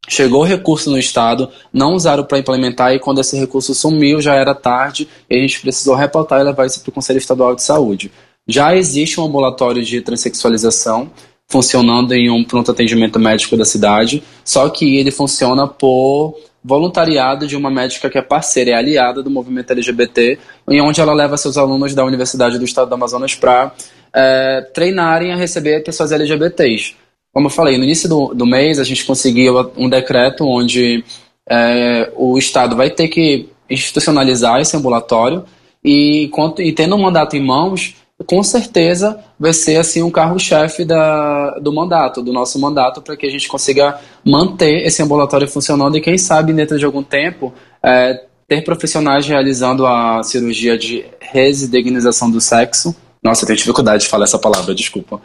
Chegou 0.08 0.42
o 0.42 0.46
recurso 0.46 0.90
no 0.90 0.98
Estado, 0.98 1.50
não 1.74 1.94
usaram 1.94 2.24
para 2.24 2.38
implementar 2.38 2.94
e 2.94 3.00
quando 3.00 3.20
esse 3.20 3.38
recurso 3.38 3.74
sumiu 3.74 4.22
já 4.22 4.36
era 4.36 4.56
tarde 4.56 5.10
e 5.30 5.36
a 5.36 5.40
gente 5.40 5.60
precisou 5.60 5.96
repautar 5.96 6.40
e 6.40 6.44
levar 6.44 6.66
isso 6.66 6.82
para 6.82 6.90
o 6.90 6.94
Conselho 6.94 7.18
Estadual 7.18 7.54
de 7.54 7.64
Saúde. 7.64 8.12
Já 8.46 8.76
existe 8.76 9.22
um 9.22 9.26
ambulatório 9.26 9.82
de 9.82 10.02
transexualização 10.02 11.10
funcionando 11.50 12.14
em 12.14 12.30
um 12.30 12.44
pronto 12.44 12.72
atendimento 12.72 13.20
médico 13.20 13.56
da 13.56 13.66
cidade, 13.66 14.24
só 14.44 14.70
que 14.70 14.98
ele 14.98 15.12
funciona 15.12 15.68
por 15.68 16.36
voluntariado 16.64 17.46
de 17.46 17.58
uma 17.58 17.70
médica 17.70 18.10
que 18.10 18.18
é 18.18 18.22
parceira 18.22 18.72
e 18.72 18.74
aliada 18.74 19.22
do 19.22 19.30
movimento 19.30 19.72
LGBT, 19.72 20.40
em 20.70 20.82
onde 20.82 21.02
ela 21.02 21.14
leva 21.14 21.36
seus 21.36 21.58
alunos 21.58 21.94
da 21.94 22.06
Universidade 22.06 22.58
do 22.58 22.66
Estado 22.66 22.88
do 22.88 22.96
Amazonas 22.96 23.36
para 23.36 23.74
é, 24.14 24.62
treinarem 24.74 25.34
a 25.34 25.36
receber 25.36 25.84
pessoas 25.84 26.12
LGBTs. 26.12 26.96
Como 27.34 27.48
eu 27.48 27.52
falei, 27.52 27.78
no 27.78 27.84
início 27.84 28.08
do, 28.08 28.34
do 28.34 28.46
mês 28.46 28.80
a 28.80 28.84
gente 28.84 29.04
conseguiu 29.06 29.72
um 29.76 29.90
decreto 29.90 30.46
onde 30.48 31.04
é, 31.50 32.12
o 32.16 32.38
Estado 32.38 32.76
vai 32.76 32.90
ter 32.90 33.10
que 33.10 33.50
institucionalizar 33.70 34.62
esse 34.62 34.78
ambulatório 34.78 35.44
e, 35.84 36.30
e 36.60 36.72
tendo 36.72 36.96
um 36.96 37.02
mandato 37.02 37.36
em 37.36 37.44
mãos, 37.44 37.96
com 38.26 38.44
certeza 38.44 39.20
vai 39.40 39.54
ser 39.54 39.78
assim 39.78 40.02
um 40.02 40.10
carro-chefe 40.10 40.86
do 40.86 41.74
mandato, 41.74 42.22
do 42.22 42.34
nosso 42.34 42.60
mandato, 42.60 43.02
para 43.02 43.16
que 43.16 43.26
a 43.26 43.30
gente 43.30 43.48
consiga 43.48 44.00
manter 44.26 44.86
esse 44.86 45.02
ambulatório 45.02 45.48
funcionando 45.48 45.98
e 45.98 46.02
quem 46.02 46.18
sabe 46.18 46.54
dentro 46.54 46.78
de 46.78 46.86
algum 46.86 47.04
tempo 47.04 47.54
é, 47.84 48.26
ter 48.48 48.64
profissionais 48.64 49.26
realizando 49.26 49.86
a 49.86 50.22
cirurgia 50.24 50.78
de 50.78 51.06
residegnização 51.20 52.30
do 52.30 52.40
sexo. 52.40 52.96
Nossa, 53.24 53.44
eu 53.44 53.48
tenho 53.48 53.58
dificuldade 53.58 54.04
de 54.04 54.10
falar 54.10 54.26
essa 54.26 54.40
palavra, 54.40 54.76
desculpa. 54.76 55.22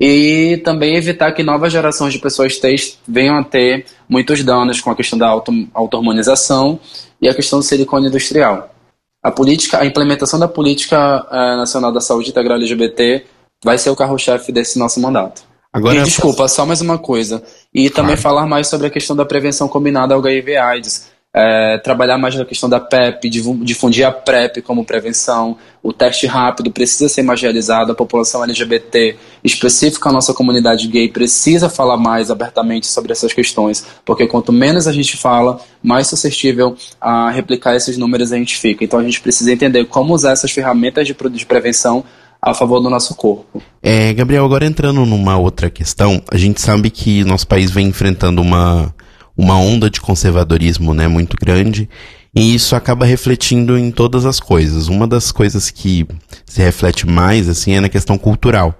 E 0.00 0.60
também 0.64 0.94
evitar 0.94 1.32
que 1.32 1.42
novas 1.42 1.72
gerações 1.72 2.12
de 2.12 2.20
pessoas 2.20 2.56
trans 2.56 2.98
venham 3.06 3.36
a 3.36 3.42
ter 3.42 3.84
muitos 4.08 4.44
danos 4.44 4.80
com 4.80 4.90
a 4.90 4.94
questão 4.94 5.18
da 5.18 5.26
auto, 5.26 5.52
auto-hormonização 5.74 6.78
e 7.20 7.28
a 7.28 7.34
questão 7.34 7.58
do 7.58 7.64
silicone 7.64 8.06
industrial 8.06 8.74
a 9.22 9.30
política, 9.30 9.80
a 9.80 9.86
implementação 9.86 10.38
da 10.38 10.48
política 10.48 11.26
uh, 11.30 11.56
nacional 11.56 11.92
da 11.92 12.00
saúde 12.00 12.30
integral 12.30 12.58
LGBT 12.58 13.24
vai 13.64 13.76
ser 13.76 13.90
o 13.90 13.96
carro-chefe 13.96 14.52
desse 14.52 14.78
nosso 14.78 15.00
mandato. 15.00 15.42
Agora, 15.72 15.98
e, 15.98 16.02
desculpa, 16.02 16.48
só 16.48 16.64
mais 16.64 16.80
uma 16.80 16.98
coisa. 16.98 17.42
E 17.74 17.88
claro. 17.88 17.94
também 17.94 18.16
falar 18.16 18.46
mais 18.46 18.68
sobre 18.68 18.86
a 18.86 18.90
questão 18.90 19.14
da 19.14 19.24
prevenção 19.24 19.68
combinada 19.68 20.14
ao 20.14 20.20
HIV/AIDS. 20.20 21.10
É, 21.34 21.78
trabalhar 21.78 22.16
mais 22.16 22.34
na 22.34 22.44
questão 22.44 22.68
da 22.68 22.80
PrEP, 22.80 23.28
difundir 23.62 24.06
a 24.06 24.10
PrEP 24.10 24.62
como 24.62 24.84
prevenção, 24.84 25.58
o 25.82 25.92
teste 25.92 26.26
rápido 26.26 26.70
precisa 26.70 27.08
ser 27.08 27.22
mais 27.22 27.40
realizado, 27.40 27.92
a 27.92 27.94
população 27.94 28.42
LGBT 28.42 29.16
específica, 29.44 30.08
a 30.08 30.12
nossa 30.12 30.32
comunidade 30.32 30.88
gay 30.88 31.08
precisa 31.08 31.68
falar 31.68 31.96
mais 31.96 32.30
abertamente 32.30 32.86
sobre 32.86 33.12
essas 33.12 33.32
questões, 33.32 33.86
porque 34.04 34.26
quanto 34.26 34.52
menos 34.52 34.88
a 34.88 34.92
gente 34.92 35.16
fala, 35.16 35.60
mais 35.82 36.06
suscetível 36.06 36.76
a 37.00 37.30
replicar 37.30 37.76
esses 37.76 37.96
números 37.96 38.32
a 38.32 38.36
gente 38.36 38.56
fica. 38.56 38.82
Então 38.82 38.98
a 38.98 39.04
gente 39.04 39.20
precisa 39.20 39.52
entender 39.52 39.84
como 39.84 40.14
usar 40.14 40.32
essas 40.32 40.50
ferramentas 40.50 41.06
de, 41.06 41.14
de 41.14 41.46
prevenção 41.46 42.04
a 42.40 42.54
favor 42.54 42.80
do 42.80 42.88
nosso 42.88 43.14
corpo. 43.14 43.60
É, 43.82 44.12
Gabriel, 44.12 44.44
agora 44.44 44.64
entrando 44.64 45.04
numa 45.04 45.36
outra 45.36 45.68
questão, 45.68 46.22
a 46.30 46.36
gente 46.36 46.60
sabe 46.60 46.88
que 46.88 47.24
nosso 47.24 47.46
país 47.46 47.70
vem 47.70 47.88
enfrentando 47.88 48.40
uma 48.40 48.94
uma 49.38 49.56
onda 49.56 49.88
de 49.88 50.00
conservadorismo 50.00 50.92
né, 50.92 51.06
muito 51.06 51.36
grande 51.40 51.88
e 52.34 52.54
isso 52.54 52.74
acaba 52.74 53.06
refletindo 53.06 53.78
em 53.78 53.92
todas 53.92 54.26
as 54.26 54.40
coisas. 54.40 54.88
Uma 54.88 55.06
das 55.06 55.30
coisas 55.30 55.70
que 55.70 56.04
se 56.44 56.60
reflete 56.60 57.06
mais 57.06 57.48
assim 57.48 57.72
é 57.72 57.80
na 57.80 57.88
questão 57.88 58.18
cultural. 58.18 58.76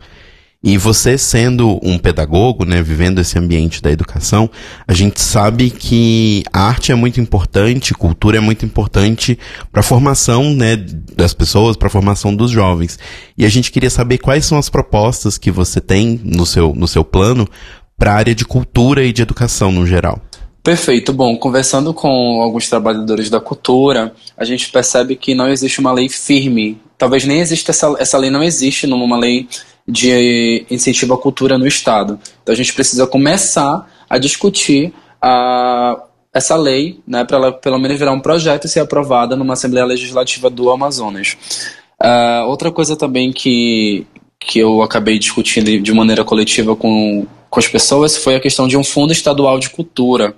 E 0.63 0.77
você 0.77 1.17
sendo 1.17 1.79
um 1.85 1.97
pedagogo, 1.97 2.65
né, 2.65 2.83
vivendo 2.83 3.21
esse 3.21 3.39
ambiente 3.39 3.81
da 3.81 3.93
educação, 3.93 4.51
a 4.89 4.93
gente 4.93 5.21
sabe 5.21 5.71
que 5.71 6.43
arte 6.53 6.91
é 6.91 6.97
muito 6.97 7.21
importante, 7.21 7.95
cultura 7.95 8.39
é 8.39 8.41
muito 8.41 8.67
importante 8.67 9.39
para 9.71 9.81
a 9.81 9.85
formação, 9.85 10.53
né, 10.53 10.75
das 11.17 11.33
pessoas, 11.33 11.77
para 11.77 11.87
a 11.87 11.91
formação 11.91 12.35
dos 12.35 12.51
jovens. 12.51 12.99
E 13.37 13.45
a 13.45 13.49
gente 13.49 13.71
queria 13.71 13.89
saber 13.89 14.19
quais 14.19 14.45
são 14.45 14.59
as 14.59 14.69
propostas 14.69 15.39
que 15.39 15.53
você 15.53 15.81
tem 15.81 16.21
no 16.25 16.45
seu, 16.45 16.75
no 16.75 16.89
seu 16.89 17.05
plano 17.05 17.49
para 17.97 18.13
a 18.13 18.17
área 18.17 18.35
de 18.35 18.45
cultura 18.45 19.05
e 19.05 19.13
de 19.13 19.23
educação 19.23 19.71
no 19.71 19.87
geral. 19.87 20.28
Perfeito. 20.69 21.15
Bom, 21.15 21.35
conversando 21.35 21.95
com 21.95 22.43
alguns 22.43 22.69
trabalhadores 22.69 23.31
da 23.31 23.41
cultura, 23.41 24.13
a 24.37 24.45
gente 24.45 24.71
percebe 24.71 25.17
que 25.17 25.35
não 25.35 25.49
existe 25.49 25.81
uma 25.81 25.91
lei 25.91 26.11
firme. 26.11 26.79
Talvez 26.99 27.25
nem 27.25 27.41
exista 27.41 27.71
essa, 27.71 27.97
essa 27.99 28.19
lei 28.19 28.29
não 28.29 28.43
existe 28.43 28.87
numa 28.87 29.17
lei 29.17 29.49
de 29.89 30.67
incentivo 30.71 31.15
à 31.15 31.17
cultura 31.17 31.57
no 31.57 31.67
Estado. 31.67 32.21
Então 32.43 32.53
a 32.53 32.57
gente 32.57 32.75
precisa 32.75 33.07
começar 33.07 33.91
a 34.11 34.19
discutir 34.19 34.93
a, 35.23 36.03
essa 36.35 36.55
lei, 36.55 37.01
né, 37.07 37.25
para 37.25 37.39
ela 37.39 37.51
pelo 37.51 37.79
menos 37.79 37.99
virar 37.99 38.13
um 38.13 38.21
projeto 38.21 38.67
e 38.67 38.69
ser 38.69 38.81
aprovada 38.81 39.35
numa 39.35 39.55
Assembleia 39.55 39.87
Legislativa 39.87 40.51
do 40.51 40.71
Amazonas. 40.71 41.35
Uh, 41.99 42.47
outra 42.47 42.71
coisa 42.71 42.95
também 42.95 43.33
que, 43.33 44.07
que 44.39 44.59
eu 44.59 44.83
acabei 44.83 45.19
discutindo 45.19 45.81
de 45.81 45.93
maneira 45.95 46.25
coletiva 46.25 46.77
com, 46.77 47.27
com 47.51 47.59
as 47.59 47.69
pessoas 47.69 48.17
foi 48.17 48.37
a 48.37 48.41
questão 48.41 48.67
de 48.69 48.77
um 48.77 48.85
fundo 48.85 49.13
estadual 49.13 49.59
de 49.59 49.71
cultura. 49.71 50.35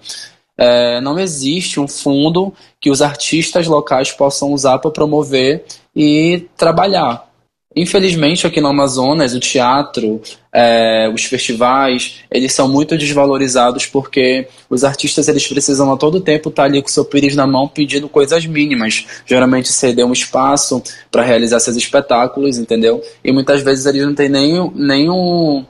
É, 0.56 1.00
não 1.00 1.18
existe 1.18 1.80
um 1.80 1.88
fundo 1.88 2.52
que 2.80 2.90
os 2.90 3.00
artistas 3.00 3.66
locais 3.66 4.12
possam 4.12 4.52
usar 4.52 4.78
para 4.78 4.90
promover 4.90 5.64
e 5.96 6.46
trabalhar. 6.56 7.30
Infelizmente, 7.74 8.48
aqui 8.48 8.60
no 8.60 8.66
Amazonas, 8.66 9.32
o 9.32 9.38
teatro, 9.38 10.20
é, 10.52 11.08
os 11.14 11.24
festivais, 11.24 12.16
eles 12.28 12.52
são 12.52 12.68
muito 12.68 12.98
desvalorizados 12.98 13.86
porque 13.86 14.48
os 14.68 14.82
artistas 14.82 15.28
eles 15.28 15.46
precisam 15.46 15.92
a 15.92 15.96
todo 15.96 16.20
tempo 16.20 16.48
estar 16.48 16.64
ali 16.64 16.82
com 16.82 16.88
seu 16.88 17.04
pires 17.04 17.36
na 17.36 17.46
mão 17.46 17.68
pedindo 17.68 18.08
coisas 18.08 18.44
mínimas. 18.44 19.06
Geralmente 19.24 19.72
ceder 19.72 20.04
um 20.04 20.12
espaço 20.12 20.82
para 21.12 21.22
realizar 21.22 21.60
seus 21.60 21.76
espetáculos, 21.76 22.58
entendeu? 22.58 23.00
E 23.22 23.30
muitas 23.30 23.62
vezes 23.62 23.86
eles 23.86 24.04
não 24.04 24.16
têm 24.16 24.28
nem, 24.28 24.70
nem 24.74 25.08
um, 25.08 25.64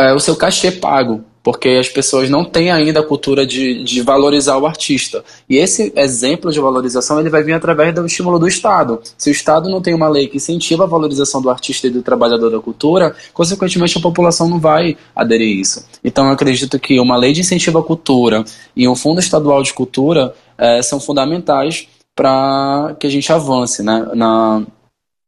é, 0.00 0.14
o 0.14 0.18
seu 0.18 0.34
cachê 0.34 0.72
pago, 0.72 1.22
porque 1.42 1.68
as 1.68 1.88
pessoas 1.88 2.30
não 2.30 2.44
têm 2.44 2.70
ainda 2.70 3.00
a 3.00 3.06
cultura 3.06 3.46
de, 3.46 3.82
de 3.84 4.00
valorizar 4.02 4.56
o 4.56 4.66
artista. 4.66 5.22
E 5.48 5.56
esse 5.56 5.92
exemplo 5.96 6.50
de 6.50 6.60
valorização 6.60 7.20
ele 7.20 7.28
vai 7.28 7.42
vir 7.42 7.52
através 7.52 7.94
do 7.94 8.04
estímulo 8.06 8.38
do 8.38 8.48
Estado. 8.48 9.00
Se 9.16 9.30
o 9.30 9.32
Estado 9.32 9.68
não 9.68 9.80
tem 9.80 9.94
uma 9.94 10.08
lei 10.08 10.26
que 10.26 10.36
incentiva 10.36 10.84
a 10.84 10.86
valorização 10.86 11.42
do 11.42 11.50
artista 11.50 11.86
e 11.86 11.90
do 11.90 12.02
trabalhador 12.02 12.50
da 12.50 12.60
cultura, 12.60 13.14
consequentemente 13.34 13.98
a 13.98 14.00
população 14.00 14.48
não 14.48 14.58
vai 14.58 14.96
aderir 15.14 15.58
a 15.58 15.60
isso. 15.60 15.86
Então 16.02 16.26
eu 16.26 16.32
acredito 16.32 16.78
que 16.78 16.98
uma 16.98 17.16
lei 17.16 17.32
de 17.32 17.40
incentivo 17.40 17.78
à 17.78 17.82
cultura 17.82 18.44
e 18.74 18.88
um 18.88 18.96
fundo 18.96 19.20
estadual 19.20 19.62
de 19.62 19.74
cultura 19.74 20.34
é, 20.56 20.82
são 20.82 20.98
fundamentais 20.98 21.88
para 22.14 22.96
que 22.98 23.06
a 23.06 23.10
gente 23.10 23.32
avance 23.32 23.82
né, 23.82 24.08
na, 24.14 24.62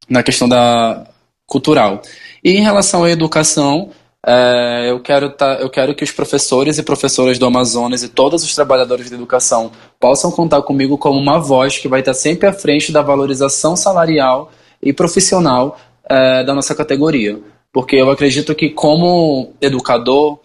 na 0.08 0.22
questão 0.22 0.48
da 0.48 1.06
cultural. 1.46 2.02
E 2.44 2.52
em 2.52 2.62
relação 2.62 3.04
à 3.04 3.10
educação, 3.10 3.90
é, 4.24 4.90
eu, 4.90 5.00
quero 5.00 5.30
tá, 5.30 5.54
eu 5.54 5.68
quero 5.68 5.94
que 5.94 6.04
os 6.04 6.12
professores 6.12 6.78
e 6.78 6.82
professoras 6.82 7.38
do 7.38 7.46
Amazonas 7.46 8.02
e 8.04 8.08
todos 8.08 8.44
os 8.44 8.54
trabalhadores 8.54 9.10
da 9.10 9.16
educação 9.16 9.72
possam 9.98 10.30
contar 10.30 10.62
comigo 10.62 10.96
como 10.96 11.18
uma 11.18 11.40
voz 11.40 11.78
que 11.78 11.88
vai 11.88 12.00
estar 12.00 12.14
sempre 12.14 12.48
à 12.48 12.52
frente 12.52 12.92
da 12.92 13.02
valorização 13.02 13.74
salarial 13.74 14.52
e 14.80 14.92
profissional 14.92 15.78
é, 16.08 16.44
da 16.44 16.54
nossa 16.54 16.74
categoria. 16.74 17.40
Porque 17.72 17.96
eu 17.96 18.10
acredito 18.10 18.54
que, 18.54 18.68
como 18.68 19.54
educador, 19.60 20.38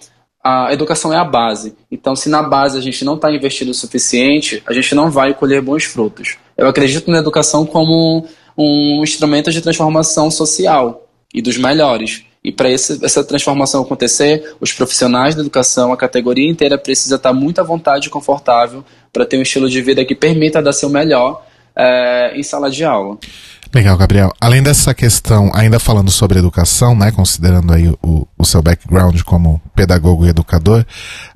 a 0.43 0.71
educação 0.71 1.11
é 1.13 1.17
a 1.17 1.25
base. 1.25 1.75
Então, 1.91 2.15
se 2.15 2.29
na 2.29 2.41
base 2.41 2.77
a 2.77 2.81
gente 2.81 3.03
não 3.03 3.15
está 3.15 3.29
investindo 3.31 3.69
o 3.69 3.73
suficiente, 3.73 4.63
a 4.65 4.73
gente 4.73 4.95
não 4.95 5.11
vai 5.11 5.33
colher 5.33 5.61
bons 5.61 5.83
frutos. 5.83 6.37
Eu 6.57 6.67
acredito 6.67 7.11
na 7.11 7.17
educação 7.17 7.65
como 7.65 8.25
um 8.57 9.03
instrumento 9.03 9.51
de 9.51 9.61
transformação 9.61 10.31
social 10.31 11.05
e 11.33 11.41
dos 11.41 11.57
melhores. 11.57 12.23
E 12.43 12.51
para 12.51 12.69
essa 12.71 13.23
transformação 13.23 13.81
acontecer, 13.81 14.55
os 14.61 14.71
profissionais 14.71 15.35
da 15.35 15.41
educação, 15.41 15.91
a 15.91 15.97
categoria 15.97 16.49
inteira 16.49 16.77
precisa 16.77 17.15
estar 17.15 17.33
muito 17.33 17.59
à 17.59 17.63
vontade 17.63 18.07
e 18.07 18.09
confortável 18.09 18.85
para 19.11 19.25
ter 19.25 19.37
um 19.37 19.41
estilo 19.41 19.69
de 19.69 19.81
vida 19.81 20.05
que 20.05 20.15
permita 20.15 20.61
dar 20.61 20.71
seu 20.71 20.89
melhor 20.89 21.43
é, 21.75 22.33
em 22.35 22.43
sala 22.43 22.69
de 22.71 22.83
aula. 22.83 23.17
Legal, 23.73 23.97
Gabriel. 23.97 24.33
Além 24.39 24.63
dessa 24.63 24.93
questão, 24.93 25.51
ainda 25.53 25.79
falando 25.79 26.09
sobre 26.09 26.39
educação, 26.39 26.95
né, 26.95 27.11
considerando 27.11 27.73
aí 27.73 27.93
o, 28.01 28.27
o 28.37 28.45
seu 28.45 28.61
background 28.61 29.21
como 29.23 29.61
pedagogo 29.75 30.25
e 30.25 30.29
educador, 30.29 30.85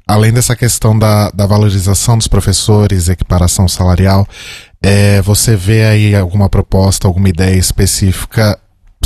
além 0.07 0.31
dessa 0.31 0.55
questão 0.55 0.97
da, 0.97 1.29
da 1.31 1.45
valorização 1.45 2.17
dos 2.17 2.27
professores, 2.27 3.09
equiparação 3.09 3.67
salarial, 3.67 4.25
é, 4.81 5.21
você 5.21 5.55
vê 5.55 5.83
aí 5.83 6.15
alguma 6.15 6.49
proposta, 6.49 7.07
alguma 7.07 7.29
ideia 7.29 7.57
específica 7.57 8.57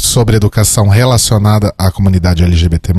sobre 0.06 0.36
educação 0.36 0.88
relacionada 0.88 1.74
à 1.78 1.92
comunidade 1.92 2.44
LGBT+. 2.44 2.94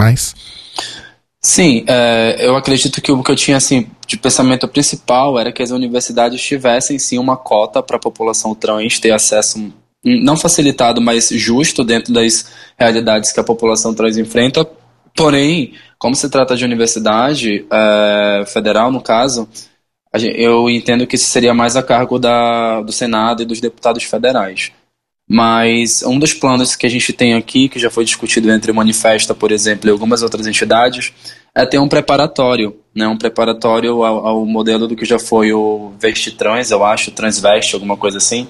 Sim, 1.40 1.84
é, 1.86 2.36
eu 2.40 2.56
acredito 2.56 3.00
que 3.00 3.12
o 3.12 3.22
que 3.22 3.30
eu 3.30 3.36
tinha 3.36 3.56
assim 3.56 3.86
de 4.06 4.16
pensamento 4.16 4.66
principal 4.66 5.38
era 5.38 5.52
que 5.52 5.62
as 5.62 5.70
universidades 5.70 6.42
tivessem 6.42 6.98
sim 6.98 7.18
uma 7.18 7.36
cota 7.36 7.82
para 7.82 7.96
a 7.96 8.00
população 8.00 8.54
trans 8.54 8.98
ter 8.98 9.12
acesso 9.12 9.72
não 10.04 10.36
facilitado, 10.36 11.00
mas 11.00 11.28
justo 11.28 11.84
dentro 11.84 12.12
das 12.12 12.52
realidades 12.78 13.32
que 13.32 13.40
a 13.40 13.44
população 13.44 13.94
trans 13.94 14.16
enfrenta. 14.16 14.68
Porém, 15.14 15.72
como 15.98 16.14
se 16.14 16.28
trata 16.28 16.56
de 16.56 16.64
universidade 16.64 17.64
é, 17.72 18.44
federal, 18.46 18.90
no 18.90 19.00
caso, 19.00 19.48
eu 20.12 20.68
entendo 20.68 21.06
que 21.06 21.16
isso 21.16 21.26
seria 21.26 21.54
mais 21.54 21.76
a 21.76 21.82
cargo 21.82 22.18
da, 22.18 22.82
do 22.82 22.92
Senado 22.92 23.42
e 23.42 23.46
dos 23.46 23.60
deputados 23.60 24.04
federais. 24.04 24.72
Mas 25.28 26.04
um 26.04 26.18
dos 26.18 26.32
planos 26.32 26.76
que 26.76 26.86
a 26.86 26.90
gente 26.90 27.12
tem 27.12 27.34
aqui, 27.34 27.68
que 27.68 27.80
já 27.80 27.90
foi 27.90 28.04
discutido 28.04 28.50
entre 28.50 28.70
o 28.70 28.74
Manifesta, 28.74 29.34
por 29.34 29.50
exemplo, 29.50 29.88
e 29.88 29.90
algumas 29.90 30.22
outras 30.22 30.46
entidades, 30.46 31.12
é 31.52 31.66
ter 31.66 31.78
um 31.78 31.88
preparatório, 31.88 32.76
né, 32.94 33.08
um 33.08 33.16
preparatório 33.16 34.04
ao, 34.04 34.26
ao 34.26 34.46
modelo 34.46 34.86
do 34.86 34.94
que 34.94 35.04
já 35.04 35.18
foi 35.18 35.52
o 35.52 35.92
Vestitrans, 35.98 36.70
eu 36.70 36.84
acho, 36.84 37.10
Transveste, 37.10 37.74
alguma 37.74 37.96
coisa 37.96 38.18
assim, 38.18 38.46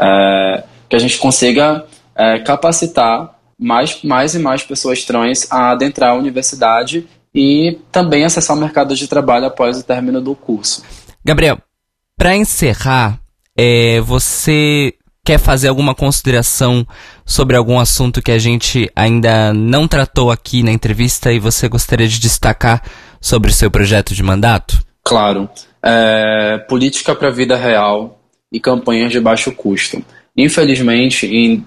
é, 0.00 0.64
que 0.88 0.94
a 0.94 0.98
gente 0.98 1.18
consiga 1.18 1.84
é, 2.14 2.38
capacitar 2.38 3.36
mais, 3.58 4.02
mais 4.02 4.34
e 4.34 4.38
mais 4.38 4.62
pessoas 4.62 5.04
trans 5.04 5.50
a 5.50 5.70
adentrar 5.72 6.10
a 6.10 6.14
universidade 6.14 7.06
e 7.34 7.78
também 7.90 8.24
acessar 8.24 8.56
o 8.56 8.60
mercado 8.60 8.94
de 8.94 9.08
trabalho 9.08 9.46
após 9.46 9.78
o 9.78 9.82
término 9.82 10.20
do 10.20 10.34
curso. 10.34 10.84
Gabriel, 11.24 11.58
para 12.16 12.36
encerrar, 12.36 13.18
é, 13.56 14.00
você 14.00 14.94
quer 15.26 15.38
fazer 15.40 15.66
alguma 15.66 15.92
consideração 15.92 16.86
sobre 17.24 17.56
algum 17.56 17.80
assunto 17.80 18.22
que 18.22 18.30
a 18.30 18.38
gente 18.38 18.88
ainda 18.94 19.52
não 19.52 19.88
tratou 19.88 20.30
aqui 20.30 20.62
na 20.62 20.70
entrevista 20.70 21.32
e 21.32 21.40
você 21.40 21.68
gostaria 21.68 22.06
de 22.06 22.20
destacar 22.20 22.80
sobre 23.20 23.50
o 23.50 23.52
seu 23.52 23.68
projeto 23.68 24.14
de 24.14 24.22
mandato? 24.22 24.78
Claro. 25.02 25.50
É, 25.82 26.58
política 26.68 27.12
para 27.12 27.26
a 27.26 27.32
vida 27.32 27.56
real 27.56 28.20
e 28.52 28.60
campanhas 28.60 29.10
de 29.10 29.18
baixo 29.18 29.50
custo. 29.50 30.00
Infelizmente, 30.36 31.26
em 31.26 31.66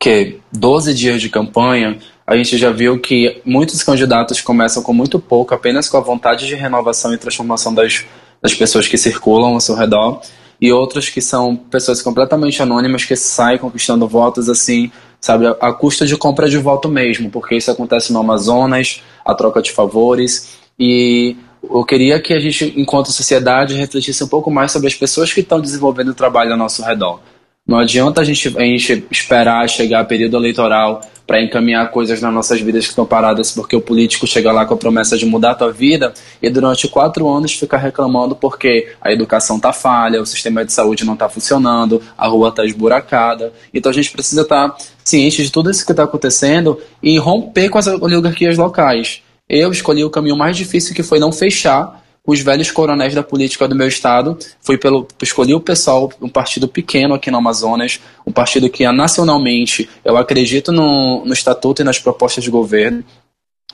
que 0.00 0.40
12 0.52 0.92
dias 0.92 1.22
de 1.22 1.28
campanha, 1.28 1.98
a 2.26 2.36
gente 2.36 2.58
já 2.58 2.72
viu 2.72 2.98
que 2.98 3.40
muitos 3.44 3.84
candidatos 3.84 4.40
começam 4.40 4.82
com 4.82 4.92
muito 4.92 5.20
pouco, 5.20 5.54
apenas 5.54 5.88
com 5.88 5.96
a 5.96 6.00
vontade 6.00 6.44
de 6.44 6.56
renovação 6.56 7.14
e 7.14 7.18
transformação 7.18 7.72
das, 7.72 8.04
das 8.42 8.52
pessoas 8.52 8.88
que 8.88 8.98
circulam 8.98 9.54
ao 9.54 9.60
seu 9.60 9.76
redor 9.76 10.20
e 10.60 10.72
outros 10.72 11.08
que 11.08 11.20
são 11.20 11.56
pessoas 11.56 12.00
completamente 12.02 12.62
anônimas 12.62 13.04
que 13.04 13.14
saem 13.16 13.58
conquistando 13.58 14.08
votos 14.08 14.48
assim, 14.48 14.90
sabe, 15.20 15.46
a, 15.46 15.72
custa 15.72 16.06
de 16.06 16.16
compra 16.16 16.48
de 16.48 16.58
voto 16.58 16.88
mesmo, 16.88 17.30
porque 17.30 17.56
isso 17.56 17.70
acontece 17.70 18.12
no 18.12 18.20
Amazonas, 18.20 19.02
a 19.24 19.34
troca 19.34 19.60
de 19.60 19.72
favores 19.72 20.56
e 20.78 21.36
eu 21.62 21.84
queria 21.84 22.20
que 22.20 22.32
a 22.32 22.38
gente, 22.38 22.72
enquanto 22.76 23.12
sociedade, 23.12 23.74
refletisse 23.74 24.22
um 24.22 24.28
pouco 24.28 24.50
mais 24.50 24.72
sobre 24.72 24.88
as 24.88 24.94
pessoas 24.94 25.32
que 25.32 25.40
estão 25.40 25.60
desenvolvendo 25.60 26.10
o 26.10 26.14
trabalho 26.14 26.52
ao 26.52 26.58
nosso 26.58 26.82
redor. 26.82 27.20
Não 27.66 27.78
adianta 27.78 28.20
a 28.20 28.24
gente, 28.24 28.56
a 28.56 28.62
gente 28.62 29.04
esperar 29.10 29.68
chegar 29.68 30.04
o 30.04 30.06
período 30.06 30.36
eleitoral 30.36 31.00
para 31.26 31.42
encaminhar 31.42 31.90
coisas 31.90 32.20
nas 32.20 32.32
nossas 32.32 32.60
vidas 32.60 32.84
que 32.84 32.90
estão 32.90 33.04
paradas 33.04 33.50
porque 33.50 33.74
o 33.74 33.80
político 33.80 34.26
chega 34.26 34.52
lá 34.52 34.64
com 34.64 34.74
a 34.74 34.76
promessa 34.76 35.18
de 35.18 35.26
mudar 35.26 35.52
a 35.52 35.54
tua 35.54 35.72
vida 35.72 36.14
e 36.40 36.48
durante 36.48 36.86
quatro 36.86 37.28
anos 37.28 37.54
ficar 37.54 37.78
reclamando 37.78 38.36
porque 38.36 38.92
a 39.00 39.12
educação 39.12 39.58
tá 39.58 39.72
falha, 39.72 40.22
o 40.22 40.26
sistema 40.26 40.64
de 40.64 40.72
saúde 40.72 41.04
não 41.04 41.14
está 41.14 41.28
funcionando, 41.28 42.00
a 42.16 42.28
rua 42.28 42.50
está 42.50 42.64
esburacada. 42.64 43.52
Então 43.74 43.90
a 43.90 43.94
gente 43.94 44.10
precisa 44.12 44.42
estar 44.42 44.68
tá 44.68 44.76
ciente 45.04 45.42
de 45.42 45.50
tudo 45.50 45.70
isso 45.70 45.84
que 45.84 45.92
está 45.92 46.04
acontecendo 46.04 46.80
e 47.02 47.18
romper 47.18 47.68
com 47.68 47.78
as 47.78 47.86
oligarquias 47.86 48.56
locais. 48.56 49.22
Eu 49.48 49.70
escolhi 49.70 50.04
o 50.04 50.10
caminho 50.10 50.36
mais 50.36 50.56
difícil 50.56 50.94
que 50.94 51.02
foi 51.02 51.18
não 51.18 51.32
fechar 51.32 52.04
os 52.26 52.40
velhos 52.40 52.70
coronéis 52.70 53.14
da 53.14 53.22
política 53.22 53.68
do 53.68 53.74
meu 53.74 53.86
estado. 53.86 54.36
Fui 54.60 54.76
pelo, 54.76 55.06
escolhi 55.22 55.54
o 55.54 55.60
pessoal, 55.60 56.10
um 56.20 56.28
partido 56.28 56.66
pequeno 56.66 57.14
aqui 57.14 57.30
no 57.30 57.38
Amazonas, 57.38 58.00
um 58.26 58.32
partido 58.32 58.68
que 58.68 58.86
nacionalmente 58.90 59.88
eu 60.04 60.16
acredito 60.16 60.72
no, 60.72 61.24
no 61.24 61.32
estatuto 61.32 61.82
e 61.82 61.84
nas 61.84 61.98
propostas 61.98 62.42
de 62.42 62.50
governo. 62.50 63.04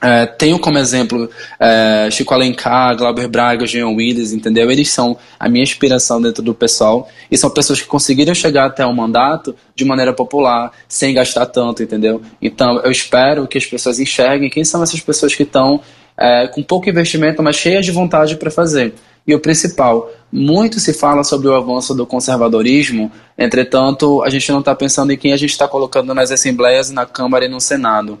É, 0.01 0.25
tenho 0.25 0.59
como 0.59 0.77
exemplo 0.77 1.29
é, 1.57 2.09
Chico 2.11 2.33
Alencar, 2.33 2.97
Glauber 2.97 3.27
Braga, 3.27 3.65
Jean 3.65 3.87
Willis, 3.89 4.33
entendeu? 4.33 4.69
Eles 4.69 4.89
são 4.91 5.17
a 5.39 5.47
minha 5.47 5.63
inspiração 5.63 6.21
dentro 6.21 6.43
do 6.43 6.53
pessoal 6.53 7.07
e 7.31 7.37
são 7.37 7.49
pessoas 7.49 7.81
que 7.81 7.87
conseguiram 7.87 8.35
chegar 8.35 8.65
até 8.65 8.85
o 8.85 8.93
mandato 8.93 9.55
de 9.73 9.85
maneira 9.85 10.11
popular, 10.11 10.73
sem 10.89 11.13
gastar 11.13 11.45
tanto, 11.45 11.81
entendeu? 11.81 12.21
Então 12.41 12.81
eu 12.81 12.91
espero 12.91 13.47
que 13.47 13.57
as 13.57 13.65
pessoas 13.65 13.97
enxerguem 13.97 14.49
quem 14.49 14.65
são 14.65 14.83
essas 14.83 14.99
pessoas 14.99 15.33
que 15.35 15.43
estão 15.43 15.79
é, 16.17 16.47
com 16.47 16.63
pouco 16.63 16.89
investimento, 16.89 17.41
mas 17.41 17.55
cheias 17.55 17.85
de 17.85 17.91
vontade 17.91 18.35
para 18.35 18.51
fazer. 18.51 18.93
E 19.25 19.33
o 19.33 19.39
principal, 19.39 20.11
muito 20.31 20.79
se 20.79 20.93
fala 20.93 21.23
sobre 21.23 21.47
o 21.47 21.55
avanço 21.55 21.93
do 21.93 22.05
conservadorismo, 22.05 23.11
entretanto, 23.37 24.21
a 24.23 24.29
gente 24.29 24.51
não 24.51 24.59
está 24.59 24.75
pensando 24.75 25.11
em 25.11 25.17
quem 25.17 25.31
a 25.31 25.37
gente 25.37 25.51
está 25.51 25.67
colocando 25.67 26.13
nas 26.13 26.29
assembleias, 26.29 26.89
na 26.89 27.05
Câmara 27.05 27.45
e 27.45 27.49
no 27.49 27.61
Senado. 27.61 28.19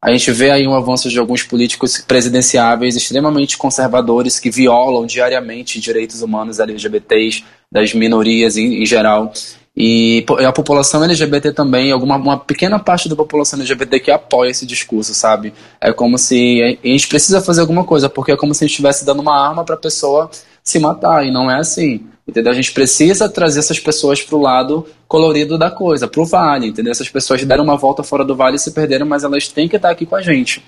A 0.00 0.12
gente 0.12 0.30
vê 0.30 0.50
aí 0.50 0.66
um 0.66 0.76
avanço 0.76 1.10
de 1.10 1.18
alguns 1.18 1.42
políticos 1.42 1.98
presidenciáveis 1.98 2.94
extremamente 2.94 3.58
conservadores 3.58 4.38
que 4.38 4.48
violam 4.48 5.04
diariamente 5.04 5.80
direitos 5.80 6.22
humanos 6.22 6.60
LGBTs, 6.60 7.44
das 7.70 7.92
minorias 7.92 8.56
em, 8.56 8.82
em 8.82 8.86
geral. 8.86 9.32
E 9.80 10.26
a 10.44 10.50
população 10.50 11.04
LGBT 11.04 11.52
também, 11.52 11.92
alguma 11.92 12.16
uma 12.16 12.36
pequena 12.36 12.80
parte 12.80 13.08
da 13.08 13.14
população 13.14 13.60
LGBT 13.60 14.00
que 14.00 14.10
apoia 14.10 14.50
esse 14.50 14.66
discurso, 14.66 15.14
sabe? 15.14 15.54
É 15.80 15.92
como 15.92 16.18
se 16.18 16.80
a 16.82 16.88
gente 16.88 17.06
precisa 17.06 17.40
fazer 17.40 17.60
alguma 17.60 17.84
coisa, 17.84 18.08
porque 18.08 18.32
é 18.32 18.36
como 18.36 18.52
se 18.52 18.64
a 18.64 18.66
gente 18.66 18.72
estivesse 18.72 19.06
dando 19.06 19.20
uma 19.20 19.40
arma 19.40 19.64
para 19.64 19.76
a 19.76 19.78
pessoa 19.78 20.28
se 20.64 20.80
matar, 20.80 21.24
e 21.24 21.30
não 21.30 21.48
é 21.48 21.60
assim. 21.60 22.04
Entendeu? 22.26 22.50
A 22.50 22.54
gente 22.56 22.72
precisa 22.72 23.28
trazer 23.28 23.60
essas 23.60 23.78
pessoas 23.78 24.20
para 24.20 24.36
o 24.36 24.42
lado 24.42 24.84
colorido 25.06 25.56
da 25.56 25.70
coisa, 25.70 26.08
para 26.08 26.20
o 26.20 26.26
vale, 26.26 26.66
entendeu? 26.66 26.90
Essas 26.90 27.08
pessoas 27.08 27.44
deram 27.44 27.62
uma 27.62 27.76
volta 27.76 28.02
fora 28.02 28.24
do 28.24 28.34
vale 28.34 28.56
e 28.56 28.58
se 28.58 28.72
perderam, 28.72 29.06
mas 29.06 29.22
elas 29.22 29.46
têm 29.46 29.68
que 29.68 29.76
estar 29.76 29.90
aqui 29.90 30.04
com 30.04 30.16
a 30.16 30.20
gente. 30.20 30.60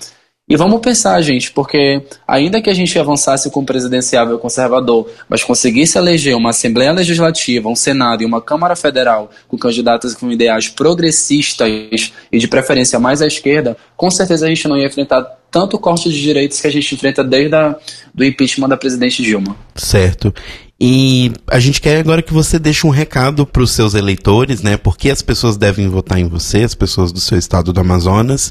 E 0.51 0.57
vamos 0.57 0.81
pensar, 0.81 1.21
gente, 1.23 1.53
porque 1.53 2.03
ainda 2.27 2.61
que 2.61 2.69
a 2.69 2.75
gente 2.75 2.99
avançasse 2.99 3.49
com 3.53 3.61
um 3.61 3.65
presidenciável 3.65 4.37
conservador, 4.37 5.09
mas 5.29 5.45
conseguisse 5.45 5.97
eleger 5.97 6.35
uma 6.35 6.51
Assembleia 6.51 6.91
Legislativa, 6.91 7.69
um 7.69 7.77
Senado 7.77 8.25
e 8.25 8.27
uma 8.27 8.43
Câmara 8.43 8.75
Federal 8.75 9.31
com 9.47 9.57
candidatos 9.57 10.13
com 10.13 10.29
ideais 10.29 10.69
progressistas 10.69 12.13
e 12.33 12.39
de 12.39 12.49
preferência 12.49 12.99
mais 12.99 13.23
à 13.23 13.29
esquerda, 13.29 13.77
com 13.97 14.11
certeza 14.11 14.45
a 14.45 14.49
gente 14.49 14.67
não 14.67 14.77
ia 14.77 14.87
enfrentar 14.87 15.23
tanto 15.53 15.79
corte 15.79 16.11
de 16.11 16.21
direitos 16.21 16.61
que 16.61 16.67
a 16.67 16.73
gente 16.73 16.97
enfrenta 16.97 17.23
desde 17.23 17.55
a, 17.55 17.77
do 18.13 18.25
impeachment 18.25 18.69
da 18.69 18.77
presidente 18.77 19.23
Dilma. 19.23 19.55
Certo. 19.77 20.35
E 20.81 21.31
a 21.47 21.61
gente 21.61 21.79
quer 21.79 21.99
agora 21.99 22.23
que 22.23 22.33
você 22.33 22.59
deixe 22.59 22.87
um 22.87 22.91
recado 22.91 23.45
para 23.45 23.63
os 23.63 23.73
seus 23.73 23.93
eleitores, 23.93 24.63
né? 24.63 24.79
Porque 24.79 25.11
as 25.11 25.21
pessoas 25.21 25.59
devem 25.59 25.89
votar 25.89 26.19
em 26.19 26.27
você, 26.27 26.63
as 26.63 26.75
pessoas 26.75 27.13
do 27.13 27.21
seu 27.21 27.37
estado 27.37 27.71
do 27.71 27.81
Amazonas. 27.81 28.51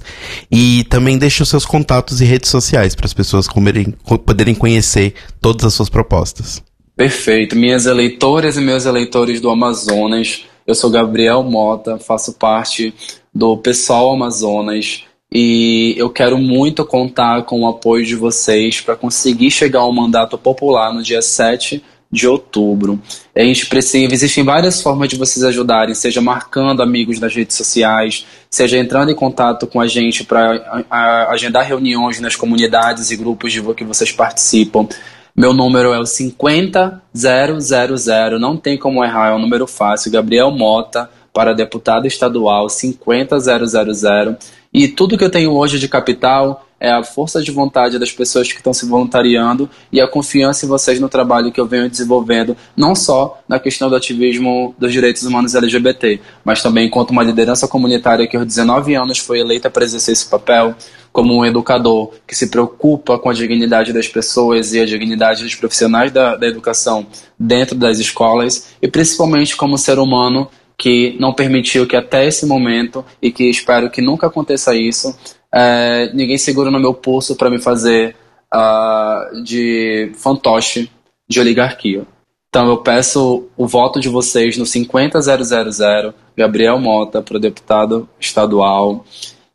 E 0.51 0.83
também 0.83 1.17
deixe 1.17 1.41
os 1.41 1.49
seus 1.49 1.65
contatos 1.65 2.21
e 2.21 2.25
redes 2.25 2.51
sociais 2.51 2.93
para 2.93 3.07
as 3.07 3.15
pessoas 3.15 3.47
comerem, 3.47 3.95
poderem 4.25 4.53
conhecer 4.53 5.15
todas 5.41 5.65
as 5.65 5.73
suas 5.73 5.89
propostas. 5.89 6.61
Perfeito. 6.95 7.55
Minhas 7.55 7.87
eleitoras 7.87 8.57
e 8.57 8.61
meus 8.61 8.85
eleitores 8.85 9.41
do 9.41 9.49
Amazonas, 9.49 10.43
eu 10.67 10.75
sou 10.75 10.91
Gabriel 10.91 11.41
Mota, 11.41 11.97
faço 11.97 12.33
parte 12.33 12.93
do 13.33 13.57
Pessoal 13.57 14.13
Amazonas 14.13 15.03
e 15.31 15.95
eu 15.97 16.09
quero 16.09 16.37
muito 16.37 16.85
contar 16.85 17.43
com 17.43 17.61
o 17.61 17.67
apoio 17.67 18.05
de 18.05 18.15
vocês 18.15 18.81
para 18.81 18.95
conseguir 18.95 19.49
chegar 19.49 19.79
ao 19.79 19.93
mandato 19.93 20.37
popular 20.37 20.93
no 20.93 21.01
dia 21.01 21.21
7 21.21 21.81
de 22.11 22.27
outubro. 22.27 22.99
Gente 23.35 23.67
precisa, 23.67 24.13
existem 24.13 24.43
várias 24.43 24.81
formas 24.81 25.09
de 25.09 25.15
vocês 25.15 25.45
ajudarem, 25.45 25.93
seja 25.93 26.21
marcando 26.21 26.81
amigos 26.81 27.19
nas 27.19 27.35
redes 27.35 27.55
sociais, 27.55 28.25
seja 28.49 28.77
entrando 28.77 29.11
em 29.11 29.15
contato 29.15 29.67
com 29.67 29.79
a 29.79 29.87
gente 29.87 30.23
para 30.23 30.83
agendar 31.29 31.65
reuniões 31.65 32.19
nas 32.19 32.35
comunidades 32.35 33.11
e 33.11 33.15
grupos 33.15 33.53
de 33.53 33.61
que 33.73 33.83
vocês 33.83 34.11
participam. 34.11 34.87
Meu 35.35 35.53
número 35.53 35.93
é 35.93 35.99
o 35.99 36.03
50000, 36.03 38.39
não 38.39 38.57
tem 38.57 38.75
como 38.77 39.03
errar, 39.03 39.29
é 39.29 39.35
um 39.35 39.39
número 39.39 39.67
fácil. 39.67 40.11
Gabriel 40.11 40.49
Mota, 40.51 41.09
para 41.31 41.53
deputado 41.53 42.07
estadual 42.07 42.67
50000. 42.67 44.35
E 44.73 44.87
tudo 44.87 45.17
que 45.17 45.23
eu 45.23 45.29
tenho 45.29 45.53
hoje 45.53 45.77
de 45.79 45.87
capital 45.87 46.65
é 46.79 46.89
a 46.91 47.03
força 47.03 47.41
de 47.41 47.51
vontade 47.51 47.99
das 47.99 48.11
pessoas 48.11 48.51
que 48.51 48.57
estão 48.57 48.73
se 48.73 48.85
voluntariando 48.85 49.69
e 49.91 49.99
a 49.99 50.07
confiança 50.07 50.65
em 50.65 50.69
vocês 50.69 50.99
no 50.99 51.09
trabalho 51.09 51.51
que 51.51 51.59
eu 51.59 51.67
venho 51.67 51.89
desenvolvendo, 51.89 52.55
não 52.75 52.95
só 52.95 53.41
na 53.47 53.59
questão 53.59 53.89
do 53.89 53.95
ativismo 53.95 54.73
dos 54.77 54.91
direitos 54.91 55.23
humanos 55.23 55.55
LGBT, 55.55 56.21
mas 56.43 56.61
também 56.61 56.87
enquanto 56.87 57.11
uma 57.11 57.23
liderança 57.23 57.67
comunitária 57.67 58.27
que 58.27 58.37
aos 58.37 58.45
19 58.45 58.95
anos 58.95 59.17
foi 59.17 59.39
eleita 59.39 59.69
para 59.69 59.83
exercer 59.83 60.13
esse 60.13 60.27
papel, 60.27 60.75
como 61.11 61.35
um 61.35 61.45
educador 61.45 62.11
que 62.27 62.35
se 62.35 62.49
preocupa 62.49 63.17
com 63.17 63.29
a 63.29 63.33
dignidade 63.33 63.91
das 63.91 64.07
pessoas 64.07 64.73
e 64.73 64.79
a 64.79 64.85
dignidade 64.85 65.43
dos 65.43 65.55
profissionais 65.55 66.11
da, 66.11 66.35
da 66.35 66.47
educação 66.47 67.07
dentro 67.37 67.75
das 67.75 67.99
escolas, 67.99 68.69
e 68.81 68.87
principalmente 68.87 69.57
como 69.57 69.77
ser 69.77 69.99
humano 69.99 70.47
que 70.77 71.17
não 71.19 71.33
permitiu 71.33 71.85
que 71.85 71.95
até 71.95 72.25
esse 72.25 72.45
momento, 72.45 73.03
e 73.21 73.31
que 73.31 73.49
espero 73.49 73.89
que 73.89 74.01
nunca 74.01 74.27
aconteça 74.27 74.73
isso, 74.73 75.13
é, 75.53 76.11
ninguém 76.13 76.37
segura 76.37 76.69
no 76.69 76.79
meu 76.79 76.93
pulso 76.93 77.35
para 77.35 77.49
me 77.49 77.59
fazer 77.59 78.15
uh, 78.53 79.43
de 79.43 80.11
fantoche 80.15 80.89
de 81.27 81.39
oligarquia. 81.39 82.05
Então 82.49 82.67
eu 82.67 82.77
peço 82.77 83.47
o 83.55 83.67
voto 83.67 83.99
de 83.99 84.09
vocês 84.09 84.57
no 84.57 84.65
50000 84.65 86.13
Gabriel 86.35 86.79
Mota 86.79 87.21
para 87.21 87.39
deputado 87.39 88.09
estadual 88.19 89.05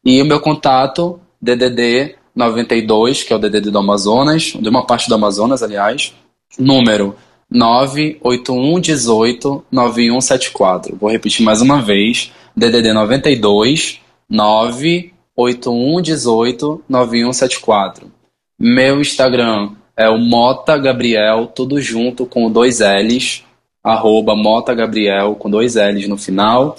e 0.04 0.22
o 0.22 0.24
meu 0.24 0.40
contato 0.40 1.18
DDD 1.40 2.14
92, 2.34 3.22
que 3.22 3.32
é 3.32 3.36
o 3.36 3.38
DDD 3.38 3.70
do 3.70 3.78
Amazonas, 3.78 4.54
de 4.58 4.68
uma 4.68 4.84
parte 4.86 5.08
do 5.08 5.14
Amazonas, 5.14 5.62
aliás, 5.62 6.12
número 6.58 7.14
98118 7.50 9.64
9174. 9.70 10.96
Vou 10.96 11.10
repetir 11.10 11.44
mais 11.44 11.60
uma 11.60 11.80
vez, 11.80 12.32
DDD 12.56 12.92
92 12.92 14.00
9 14.28 15.13
81189174. 15.38 18.04
Meu 18.58 19.00
Instagram 19.00 19.70
é 19.96 20.08
o 20.08 20.18
Mota 20.18 20.76
Gabriel, 20.78 21.46
tudo 21.46 21.80
junto 21.80 22.26
com 22.26 22.50
dois 22.50 22.80
L's, 22.80 23.44
arroba 23.82 24.36
Mota 24.36 24.74
Gabriel 24.74 25.34
com 25.34 25.50
dois 25.50 25.74
L's 25.74 26.08
no 26.08 26.16
final. 26.16 26.76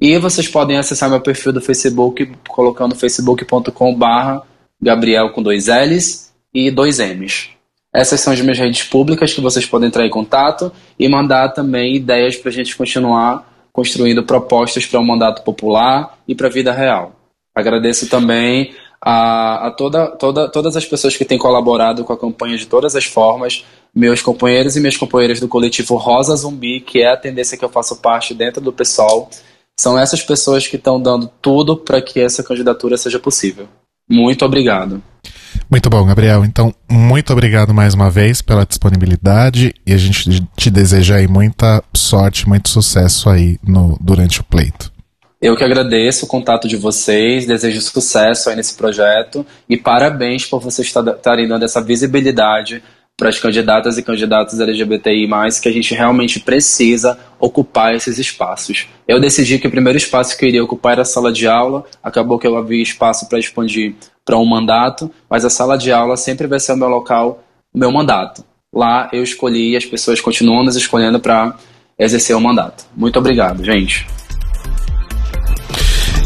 E 0.00 0.18
vocês 0.18 0.48
podem 0.48 0.76
acessar 0.76 1.08
meu 1.08 1.20
perfil 1.20 1.52
do 1.52 1.60
Facebook 1.60 2.30
colocando 2.48 2.94
facebook.com 2.94 3.94
barra 3.94 4.42
Gabriel 4.80 5.30
com 5.30 5.42
dois 5.42 5.68
L's 5.68 6.32
e 6.52 6.70
dois 6.70 6.98
M's. 6.98 7.50
Essas 7.92 8.20
são 8.20 8.32
as 8.32 8.40
minhas 8.40 8.58
redes 8.58 8.82
públicas 8.82 9.32
que 9.32 9.40
vocês 9.40 9.64
podem 9.64 9.88
entrar 9.88 10.04
em 10.04 10.10
contato 10.10 10.72
e 10.98 11.08
mandar 11.08 11.50
também 11.50 11.94
ideias 11.94 12.36
para 12.36 12.50
a 12.50 12.52
gente 12.52 12.76
continuar 12.76 13.52
construindo 13.72 14.24
propostas 14.24 14.86
para 14.86 15.00
o 15.00 15.02
um 15.02 15.06
mandato 15.06 15.42
popular 15.42 16.18
e 16.26 16.34
para 16.34 16.48
a 16.48 16.50
vida 16.50 16.72
real. 16.72 17.12
Agradeço 17.54 18.08
também 18.08 18.74
a, 19.00 19.68
a 19.68 19.70
toda, 19.70 20.08
toda, 20.08 20.48
todas 20.48 20.76
as 20.76 20.84
pessoas 20.84 21.16
que 21.16 21.24
têm 21.24 21.38
colaborado 21.38 22.04
com 22.04 22.12
a 22.12 22.18
campanha 22.18 22.56
de 22.56 22.66
todas 22.66 22.96
as 22.96 23.04
formas, 23.04 23.64
meus 23.94 24.22
companheiros 24.22 24.76
e 24.76 24.80
minhas 24.80 24.96
companheiras 24.96 25.38
do 25.38 25.46
coletivo 25.46 25.96
Rosa 25.96 26.34
Zumbi, 26.34 26.80
que 26.80 27.02
é 27.02 27.12
a 27.12 27.16
tendência 27.16 27.56
que 27.56 27.64
eu 27.64 27.68
faço 27.68 27.96
parte 27.96 28.34
dentro 28.34 28.60
do 28.60 28.72
pessoal. 28.72 29.30
São 29.78 29.98
essas 29.98 30.22
pessoas 30.22 30.66
que 30.66 30.76
estão 30.76 31.00
dando 31.00 31.30
tudo 31.40 31.76
para 31.76 32.00
que 32.00 32.20
essa 32.20 32.42
candidatura 32.42 32.96
seja 32.96 33.18
possível. 33.18 33.68
Muito 34.08 34.44
obrigado. 34.44 35.02
Muito 35.70 35.88
bom, 35.88 36.04
Gabriel. 36.04 36.44
Então, 36.44 36.74
muito 36.90 37.32
obrigado 37.32 37.72
mais 37.72 37.94
uma 37.94 38.10
vez 38.10 38.42
pela 38.42 38.66
disponibilidade 38.66 39.74
e 39.86 39.92
a 39.92 39.96
gente 39.96 40.42
te 40.56 40.70
deseja 40.70 41.16
aí 41.16 41.28
muita 41.28 41.82
sorte, 41.94 42.48
muito 42.48 42.68
sucesso 42.68 43.28
aí 43.28 43.58
no, 43.62 43.98
durante 44.00 44.40
o 44.40 44.44
pleito. 44.44 44.93
Eu 45.44 45.54
que 45.54 45.62
agradeço 45.62 46.24
o 46.24 46.26
contato 46.26 46.66
de 46.66 46.74
vocês, 46.74 47.44
desejo 47.44 47.78
sucesso 47.82 48.48
aí 48.48 48.56
nesse 48.56 48.74
projeto 48.74 49.44
e 49.68 49.76
parabéns 49.76 50.46
por 50.46 50.58
vocês 50.58 50.88
estarem 50.88 51.46
dando 51.46 51.66
essa 51.66 51.82
visibilidade 51.82 52.82
para 53.14 53.28
as 53.28 53.38
candidatas 53.38 53.98
e 53.98 54.02
candidatos 54.02 54.58
LGBTI+, 54.58 55.28
que 55.62 55.68
a 55.68 55.72
gente 55.72 55.94
realmente 55.94 56.40
precisa 56.40 57.18
ocupar 57.38 57.94
esses 57.94 58.18
espaços. 58.18 58.88
Eu 59.06 59.20
decidi 59.20 59.58
que 59.58 59.68
o 59.68 59.70
primeiro 59.70 59.98
espaço 59.98 60.34
que 60.34 60.46
eu 60.46 60.48
iria 60.48 60.64
ocupar 60.64 60.92
era 60.92 61.02
a 61.02 61.04
sala 61.04 61.30
de 61.30 61.46
aula, 61.46 61.84
acabou 62.02 62.38
que 62.38 62.46
eu 62.46 62.56
havia 62.56 62.82
espaço 62.82 63.28
para 63.28 63.38
expandir 63.38 63.96
para 64.24 64.38
um 64.38 64.46
mandato, 64.46 65.10
mas 65.28 65.44
a 65.44 65.50
sala 65.50 65.76
de 65.76 65.92
aula 65.92 66.16
sempre 66.16 66.46
vai 66.46 66.58
ser 66.58 66.72
o 66.72 66.78
meu 66.78 66.88
local, 66.88 67.44
o 67.70 67.78
meu 67.78 67.92
mandato. 67.92 68.42
Lá 68.72 69.10
eu 69.12 69.22
escolhi 69.22 69.72
e 69.72 69.76
as 69.76 69.84
pessoas 69.84 70.22
continuam 70.22 70.64
nos 70.64 70.74
escolhendo 70.74 71.20
para 71.20 71.54
exercer 71.98 72.34
o 72.34 72.40
mandato. 72.40 72.86
Muito 72.96 73.18
obrigado, 73.18 73.62
gente. 73.62 74.06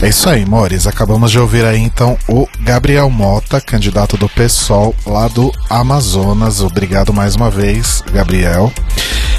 É 0.00 0.08
isso 0.08 0.28
aí, 0.28 0.46
Mores. 0.46 0.86
Acabamos 0.86 1.30
de 1.30 1.40
ouvir 1.40 1.64
aí 1.64 1.80
então 1.80 2.16
o 2.28 2.48
Gabriel 2.60 3.10
Mota, 3.10 3.60
candidato 3.60 4.16
do 4.16 4.28
PSOL 4.28 4.94
lá 5.04 5.26
do 5.26 5.52
Amazonas. 5.68 6.60
Obrigado 6.60 7.12
mais 7.12 7.34
uma 7.34 7.50
vez, 7.50 8.02
Gabriel. 8.12 8.72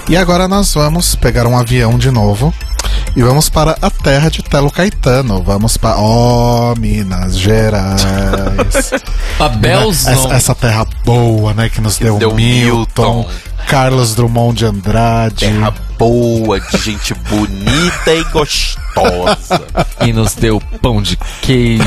E 0.09 0.17
agora 0.17 0.47
nós 0.47 0.73
vamos 0.73 1.15
pegar 1.15 1.47
um 1.47 1.57
avião 1.57 1.97
de 1.97 2.11
novo 2.11 2.53
e 3.15 3.23
vamos 3.23 3.49
para 3.49 3.77
a 3.81 3.89
terra 3.89 4.29
de 4.29 4.43
Telo 4.43 4.69
Caetano. 4.69 5.41
Vamos 5.41 5.77
para. 5.77 5.97
Oh, 5.97 6.73
Minas 6.77 7.37
Gerais. 7.37 8.03
Abelzão. 9.39 10.13
essa, 10.13 10.33
essa 10.33 10.55
terra 10.55 10.85
boa, 11.05 11.53
né? 11.53 11.69
Que 11.69 11.81
nos 11.81 11.97
deu, 11.97 12.17
deu 12.17 12.33
Milton, 12.35 13.15
Milton. 13.15 13.29
Carlos 13.69 14.15
Drummond 14.15 14.57
de 14.57 14.65
Andrade. 14.65 15.45
Terra 15.45 15.71
boa, 15.95 16.59
de 16.59 16.77
gente 16.79 17.13
bonita 17.13 18.13
e 18.15 18.23
gostosa. 18.25 19.61
E 20.01 20.13
nos 20.13 20.33
deu 20.33 20.59
pão 20.81 21.01
de 21.01 21.17
queijo. 21.41 21.85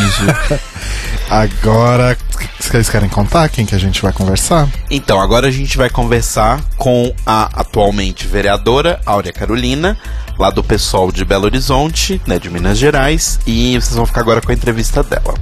Agora, 1.28 2.16
vocês 2.60 2.88
querem 2.88 3.08
contar 3.08 3.48
quem 3.48 3.66
que 3.66 3.74
a 3.74 3.78
gente 3.78 4.00
vai 4.00 4.12
conversar? 4.12 4.68
Então, 4.90 5.20
agora 5.20 5.48
a 5.48 5.50
gente 5.50 5.76
vai 5.76 5.90
conversar 5.90 6.60
com 6.76 7.12
a 7.26 7.44
atualmente 7.60 8.28
vereadora 8.28 9.00
Áurea 9.04 9.32
Carolina, 9.32 9.98
lá 10.38 10.50
do 10.50 10.62
pessoal 10.62 11.10
de 11.10 11.24
Belo 11.24 11.46
Horizonte, 11.46 12.20
né, 12.26 12.38
de 12.38 12.50
Minas 12.50 12.78
Gerais, 12.78 13.40
e 13.46 13.72
vocês 13.80 13.96
vão 13.96 14.06
ficar 14.06 14.20
agora 14.20 14.40
com 14.40 14.52
a 14.52 14.54
entrevista 14.54 15.02
dela. 15.02 15.34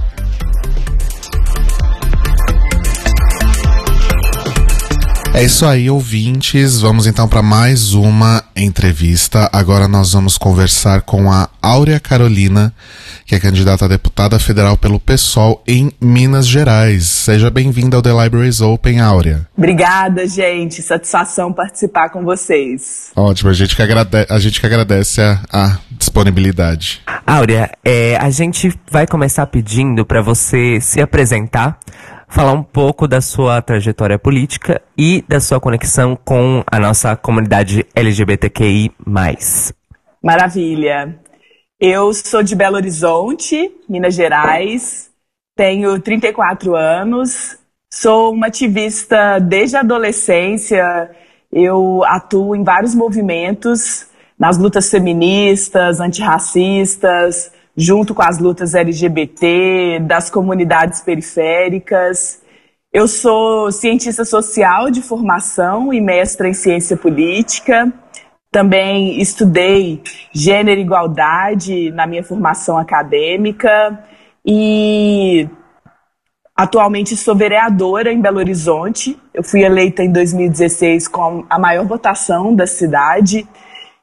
É 5.33 5.41
isso 5.41 5.65
aí, 5.65 5.89
ouvintes. 5.89 6.81
Vamos 6.81 7.07
então 7.07 7.25
para 7.27 7.41
mais 7.41 7.93
uma 7.93 8.43
entrevista. 8.53 9.49
Agora 9.53 9.87
nós 9.87 10.11
vamos 10.11 10.37
conversar 10.37 11.03
com 11.03 11.31
a 11.31 11.49
Áurea 11.61 12.01
Carolina, 12.01 12.73
que 13.25 13.33
é 13.33 13.39
candidata 13.39 13.85
a 13.85 13.87
deputada 13.87 14.37
federal 14.37 14.75
pelo 14.77 14.99
PSOL 14.99 15.63
em 15.65 15.89
Minas 16.01 16.45
Gerais. 16.45 17.05
Seja 17.05 17.49
bem-vinda 17.49 17.95
ao 17.95 18.03
The 18.03 18.11
Libraries 18.11 18.59
Open, 18.59 18.99
Áurea. 18.99 19.47
Obrigada, 19.57 20.27
gente. 20.27 20.81
Satisfação 20.81 21.53
participar 21.53 22.09
com 22.09 22.25
vocês. 22.25 23.11
Ótimo, 23.15 23.49
a 23.49 23.53
gente 23.53 23.73
que, 23.73 23.81
agrade 23.81 24.09
a, 24.27 24.37
gente 24.37 24.59
que 24.59 24.65
agradece 24.65 25.21
a, 25.21 25.39
a 25.49 25.77
disponibilidade. 25.91 27.01
Áurea, 27.25 27.71
é, 27.85 28.17
a 28.17 28.29
gente 28.29 28.77
vai 28.91 29.07
começar 29.07 29.47
pedindo 29.47 30.05
para 30.05 30.21
você 30.21 30.81
se 30.81 30.99
apresentar, 30.99 31.79
falar 32.31 32.53
um 32.53 32.63
pouco 32.63 33.07
da 33.07 33.19
sua 33.19 33.61
trajetória 33.61 34.17
política 34.17 34.81
e 34.97 35.23
da 35.27 35.39
sua 35.39 35.59
conexão 35.59 36.15
com 36.15 36.63
a 36.65 36.79
nossa 36.79 37.15
comunidade 37.15 37.85
LGBTQI+. 37.93 38.91
Maravilha. 40.23 41.19
Eu 41.79 42.13
sou 42.13 42.41
de 42.41 42.55
Belo 42.55 42.77
Horizonte, 42.77 43.69
Minas 43.89 44.15
Gerais, 44.15 45.09
tenho 45.57 45.99
34 45.99 46.73
anos, 46.75 47.57
sou 47.93 48.31
uma 48.31 48.47
ativista 48.47 49.37
desde 49.39 49.75
a 49.75 49.81
adolescência, 49.81 51.11
eu 51.51 52.01
atuo 52.05 52.55
em 52.55 52.63
vários 52.63 52.95
movimentos, 52.95 54.07
nas 54.39 54.57
lutas 54.57 54.89
feministas, 54.89 55.99
antirracistas, 55.99 57.51
junto 57.75 58.13
com 58.13 58.21
as 58.21 58.39
lutas 58.39 58.75
LGBT, 58.75 59.99
das 60.01 60.29
comunidades 60.29 61.01
periféricas. 61.01 62.41
Eu 62.93 63.07
sou 63.07 63.71
cientista 63.71 64.25
social 64.25 64.91
de 64.91 65.01
formação 65.01 65.93
e 65.93 66.01
mestra 66.01 66.49
em 66.49 66.53
ciência 66.53 66.97
política. 66.97 67.91
Também 68.51 69.21
estudei 69.21 70.01
gênero 70.33 70.79
e 70.79 70.83
igualdade 70.83 71.89
na 71.91 72.05
minha 72.05 72.23
formação 72.23 72.77
acadêmica 72.77 74.03
e 74.45 75.47
atualmente 76.53 77.15
sou 77.15 77.33
vereadora 77.33 78.11
em 78.11 78.19
Belo 78.19 78.39
Horizonte. 78.39 79.17
Eu 79.33 79.41
fui 79.41 79.63
eleita 79.63 80.03
em 80.03 80.11
2016 80.11 81.07
com 81.07 81.45
a 81.49 81.57
maior 81.57 81.85
votação 81.85 82.53
da 82.53 82.67
cidade 82.67 83.47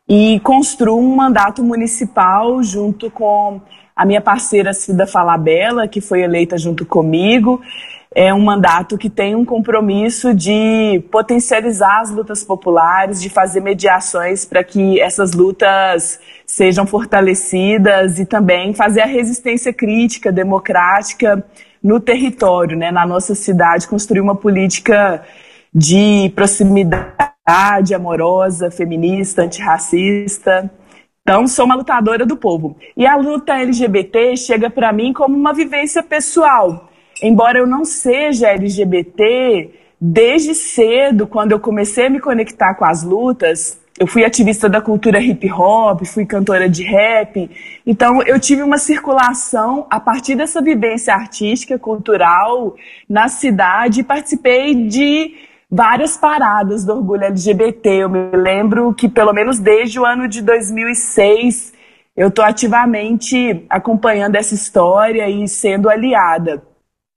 e 0.08 0.40
construo 0.40 0.98
um 0.98 1.14
mandato 1.14 1.62
municipal 1.62 2.62
junto 2.62 3.10
com 3.10 3.60
a 3.94 4.06
minha 4.06 4.20
parceira 4.20 4.72
Cida 4.72 5.06
Falabella, 5.06 5.86
que 5.86 6.00
foi 6.00 6.22
eleita 6.22 6.56
junto 6.56 6.86
comigo. 6.86 7.60
É 8.14 8.32
um 8.32 8.40
mandato 8.40 8.96
que 8.96 9.10
tem 9.10 9.34
um 9.34 9.44
compromisso 9.44 10.32
de 10.32 11.04
potencializar 11.10 12.00
as 12.00 12.10
lutas 12.10 12.42
populares, 12.42 13.20
de 13.20 13.28
fazer 13.28 13.60
mediações 13.60 14.46
para 14.46 14.64
que 14.64 14.98
essas 14.98 15.34
lutas 15.34 16.18
sejam 16.46 16.86
fortalecidas 16.86 18.18
e 18.18 18.24
também 18.24 18.72
fazer 18.72 19.02
a 19.02 19.06
resistência 19.06 19.74
crítica, 19.74 20.32
democrática 20.32 21.44
no 21.82 22.00
território, 22.00 22.78
né, 22.78 22.90
na 22.90 23.06
nossa 23.06 23.34
cidade, 23.34 23.86
construir 23.86 24.20
uma 24.20 24.34
política 24.34 25.22
de 25.74 26.32
proximidade 26.34 27.37
amorosa, 27.94 28.70
feminista, 28.70 29.42
antirracista. 29.42 30.70
Então, 31.22 31.46
sou 31.46 31.64
uma 31.64 31.74
lutadora 31.74 32.26
do 32.26 32.36
povo. 32.36 32.76
E 32.96 33.06
a 33.06 33.16
luta 33.16 33.54
LGBT 33.54 34.36
chega 34.36 34.68
para 34.68 34.92
mim 34.92 35.12
como 35.12 35.36
uma 35.36 35.52
vivência 35.52 36.02
pessoal. 36.02 36.90
Embora 37.22 37.58
eu 37.58 37.66
não 37.66 37.84
seja 37.84 38.48
LGBT, 38.48 39.70
desde 40.00 40.54
cedo, 40.54 41.26
quando 41.26 41.52
eu 41.52 41.60
comecei 41.60 42.06
a 42.06 42.10
me 42.10 42.20
conectar 42.20 42.74
com 42.74 42.84
as 42.84 43.02
lutas, 43.02 43.78
eu 43.98 44.06
fui 44.06 44.24
ativista 44.24 44.68
da 44.68 44.80
cultura 44.80 45.20
hip 45.20 45.50
hop, 45.50 46.04
fui 46.04 46.24
cantora 46.24 46.68
de 46.68 46.84
rap. 46.84 47.50
Então, 47.84 48.22
eu 48.22 48.38
tive 48.38 48.62
uma 48.62 48.78
circulação 48.78 49.86
a 49.90 49.98
partir 49.98 50.36
dessa 50.36 50.62
vivência 50.62 51.12
artística, 51.12 51.78
cultural 51.78 52.76
na 53.08 53.28
cidade 53.28 54.00
e 54.00 54.04
participei 54.04 54.74
de 54.74 55.34
várias 55.70 56.16
paradas 56.16 56.84
do 56.84 56.94
orgulho 56.94 57.24
LGBT. 57.24 57.88
Eu 58.02 58.08
me 58.08 58.30
lembro 58.36 58.92
que, 58.94 59.08
pelo 59.08 59.32
menos 59.32 59.58
desde 59.58 60.00
o 60.00 60.04
ano 60.04 60.26
de 60.26 60.42
2006, 60.42 61.72
eu 62.16 62.28
estou 62.28 62.44
ativamente 62.44 63.64
acompanhando 63.68 64.36
essa 64.36 64.54
história 64.54 65.28
e 65.28 65.46
sendo 65.46 65.88
aliada. 65.88 66.62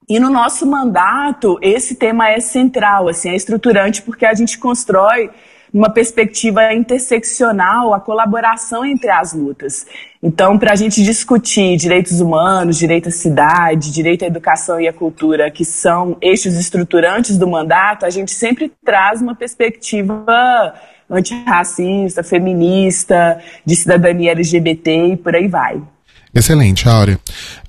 E 0.07 0.19
no 0.19 0.29
nosso 0.29 0.65
mandato, 0.67 1.57
esse 1.61 1.95
tema 1.95 2.29
é 2.29 2.39
central, 2.39 3.07
assim, 3.07 3.29
é 3.29 3.35
estruturante 3.35 4.01
porque 4.01 4.25
a 4.25 4.33
gente 4.33 4.59
constrói 4.59 5.29
uma 5.73 5.89
perspectiva 5.89 6.73
interseccional 6.73 7.93
a 7.93 7.99
colaboração 7.99 8.85
entre 8.85 9.09
as 9.09 9.33
lutas. 9.33 9.85
Então, 10.21 10.57
para 10.57 10.73
a 10.73 10.75
gente 10.75 11.03
discutir 11.03 11.77
direitos 11.77 12.19
humanos, 12.19 12.77
direito 12.77 13.07
à 13.09 13.11
cidade, 13.11 13.91
direito 13.91 14.23
à 14.23 14.27
educação 14.27 14.79
e 14.79 14.87
à 14.87 14.93
cultura, 14.93 15.49
que 15.49 15.63
são 15.63 16.17
eixos 16.21 16.55
estruturantes 16.55 17.37
do 17.37 17.47
mandato, 17.47 18.05
a 18.05 18.09
gente 18.09 18.31
sempre 18.31 18.71
traz 18.83 19.21
uma 19.21 19.33
perspectiva 19.33 20.73
antirracista, 21.09 22.23
feminista, 22.23 23.41
de 23.65 23.75
cidadania 23.75 24.31
LGBT 24.31 25.13
e 25.13 25.17
por 25.17 25.35
aí 25.35 25.47
vai. 25.47 25.81
Excelente, 26.33 26.87
Áurea. 26.87 27.19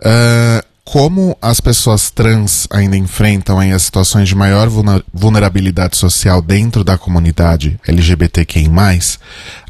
Uh, 0.01 0.72
como 0.85 1.37
as 1.41 1.61
pessoas 1.61 2.11
trans 2.11 2.67
ainda 2.71 2.97
enfrentam 2.97 3.59
aí 3.59 3.73
as 3.73 3.83
situações 3.83 4.29
de 4.29 4.35
maior 4.35 4.69
vulnerabilidade 5.13 5.97
social 5.97 6.43
dentro 6.43 6.83
da 6.83 6.99
comunidade 6.99 7.79
LGBTQI+, 7.87 8.69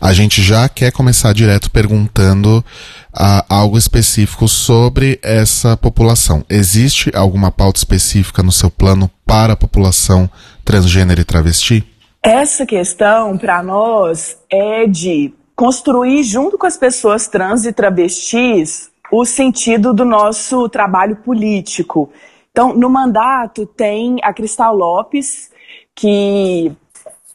a 0.00 0.12
gente 0.12 0.42
já 0.42 0.68
quer 0.68 0.90
começar 0.90 1.32
direto 1.32 1.70
perguntando 1.70 2.58
uh, 2.58 3.44
algo 3.48 3.76
específico 3.76 4.48
sobre 4.48 5.18
essa 5.22 5.76
população. 5.76 6.44
Existe 6.48 7.10
alguma 7.14 7.50
pauta 7.50 7.78
específica 7.78 8.42
no 8.42 8.52
seu 8.52 8.70
plano 8.70 9.10
para 9.26 9.52
a 9.52 9.56
população 9.56 10.30
transgênero 10.64 11.20
e 11.20 11.24
travesti? 11.24 11.84
Essa 12.22 12.64
questão, 12.64 13.36
para 13.36 13.62
nós, 13.62 14.36
é 14.50 14.86
de 14.86 15.34
construir 15.54 16.22
junto 16.22 16.56
com 16.56 16.66
as 16.66 16.76
pessoas 16.76 17.26
trans 17.26 17.64
e 17.66 17.72
travestis 17.72 18.91
o 19.12 19.26
sentido 19.26 19.92
do 19.92 20.06
nosso 20.06 20.66
trabalho 20.70 21.16
político. 21.16 22.10
Então, 22.50 22.74
no 22.74 22.88
mandato 22.88 23.66
tem 23.66 24.16
a 24.22 24.32
Cristal 24.32 24.74
Lopes, 24.74 25.50
que 25.94 26.72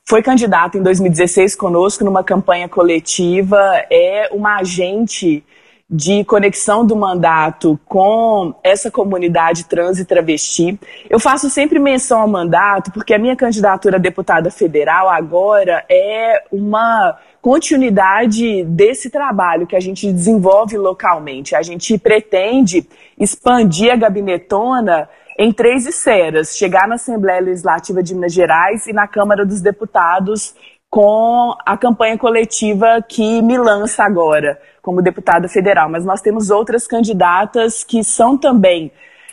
foi 0.03 0.23
candidata 0.23 0.75
em 0.75 0.81
2016 0.81 1.55
conosco 1.55 2.03
numa 2.03 2.23
campanha 2.23 2.67
coletiva, 2.67 3.59
é 3.91 4.27
uma 4.31 4.57
agente 4.57 5.43
de 5.89 6.23
conexão 6.25 6.85
do 6.85 6.95
mandato 6.95 7.79
com 7.85 8.55
essa 8.63 8.89
comunidade 8.89 9.65
trans 9.65 9.99
e 9.99 10.05
travesti. 10.05 10.77
Eu 11.07 11.19
faço 11.19 11.49
sempre 11.49 11.77
menção 11.77 12.21
ao 12.21 12.27
mandato 12.27 12.91
porque 12.91 13.13
a 13.13 13.19
minha 13.19 13.35
candidatura 13.35 13.97
a 13.97 13.99
deputada 13.99 14.49
federal 14.49 15.09
agora 15.09 15.85
é 15.89 16.43
uma 16.51 17.17
continuidade 17.41 18.63
desse 18.63 19.09
trabalho 19.09 19.67
que 19.67 19.75
a 19.75 19.79
gente 19.79 20.11
desenvolve 20.11 20.77
localmente. 20.77 21.55
A 21.55 21.61
gente 21.61 21.97
pretende 21.97 22.87
expandir 23.17 23.91
a 23.91 23.95
gabinetona 23.95 25.09
em 25.37 25.51
três 25.51 25.85
esferas: 25.85 26.57
chegar 26.57 26.87
na 26.87 26.95
Assembleia 26.95 27.41
Legislativa 27.41 28.01
de 28.01 28.13
Minas 28.15 28.33
Gerais 28.33 28.87
e 28.87 28.93
na 28.93 29.07
Câmara 29.07 29.45
dos 29.45 29.61
Deputados 29.61 30.55
com 30.89 31.53
a 31.65 31.77
campanha 31.77 32.17
coletiva 32.17 33.03
que 33.07 33.41
me 33.41 33.57
lança 33.57 34.03
agora 34.03 34.59
como 34.81 35.01
deputada 35.01 35.49
federal. 35.49 35.89
Mas 35.89 36.05
nós 36.05 36.21
temos 36.21 36.49
outras 36.49 36.87
candidatas 36.87 37.83
que 37.83 38.03
são 38.03 38.37
também 38.37 38.91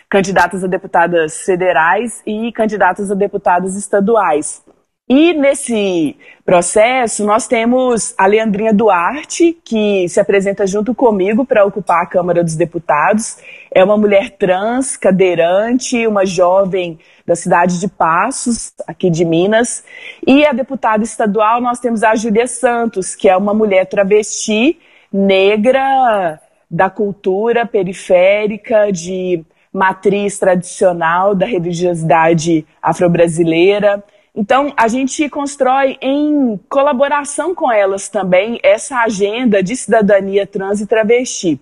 candidatas 0.09 0.63
a 0.63 0.67
deputadas 0.67 1.43
federais 1.43 2.23
e 2.27 2.53
candidatas 2.53 3.11
a 3.11 3.15
deputadas 3.15 3.77
estaduais. 3.77 4.64
E 5.07 5.35
nesse 5.35 6.17
processo, 6.47 7.27
nós 7.27 7.47
temos 7.47 8.15
a 8.17 8.25
Leandrinha 8.25 8.73
Duarte, 8.73 9.53
que 9.63 10.09
se 10.09 10.19
apresenta 10.19 10.67
junto 10.67 10.95
comigo 10.95 11.45
para 11.45 11.63
ocupar 11.63 12.03
a 12.03 12.07
Câmara 12.07 12.43
dos 12.43 12.57
Deputados. 12.57 13.37
É 13.71 13.85
uma 13.85 13.99
mulher 13.99 14.31
trans, 14.31 14.97
cadeirante, 14.97 16.07
uma 16.07 16.25
jovem 16.25 16.99
da 17.27 17.37
cidade 17.37 17.79
de 17.79 17.87
Passos, 17.87 18.73
aqui 18.87 19.11
de 19.11 19.27
Minas. 19.27 19.85
E 20.27 20.47
a 20.47 20.53
deputada 20.53 21.05
estadual, 21.05 21.61
nós 21.61 21.81
temos 21.81 22.03
a 22.03 22.15
Júlia 22.15 22.47
Santos, 22.47 23.15
que 23.15 23.29
é 23.29 23.37
uma 23.37 23.53
mulher 23.53 23.85
travesti, 23.85 24.79
negra, 25.13 26.41
da 26.71 26.89
cultura 26.89 27.67
periférica, 27.67 28.91
de 28.91 29.45
matriz 29.71 30.39
tradicional 30.39 31.35
da 31.35 31.45
religiosidade 31.45 32.67
afro-brasileira 32.81 34.03
então, 34.37 34.73
a 34.77 34.89
gente 34.89 35.29
constrói 35.29 35.97
em 36.01 36.59
colaboração 36.69 37.55
com 37.55 37.71
elas 37.71 38.09
também 38.09 38.59
essa 38.65 38.99
agenda 38.99 39.63
de 39.63 39.77
cidadania 39.77 40.45
trans 40.45 40.81
e 40.81 40.87
travesti. 40.87 41.61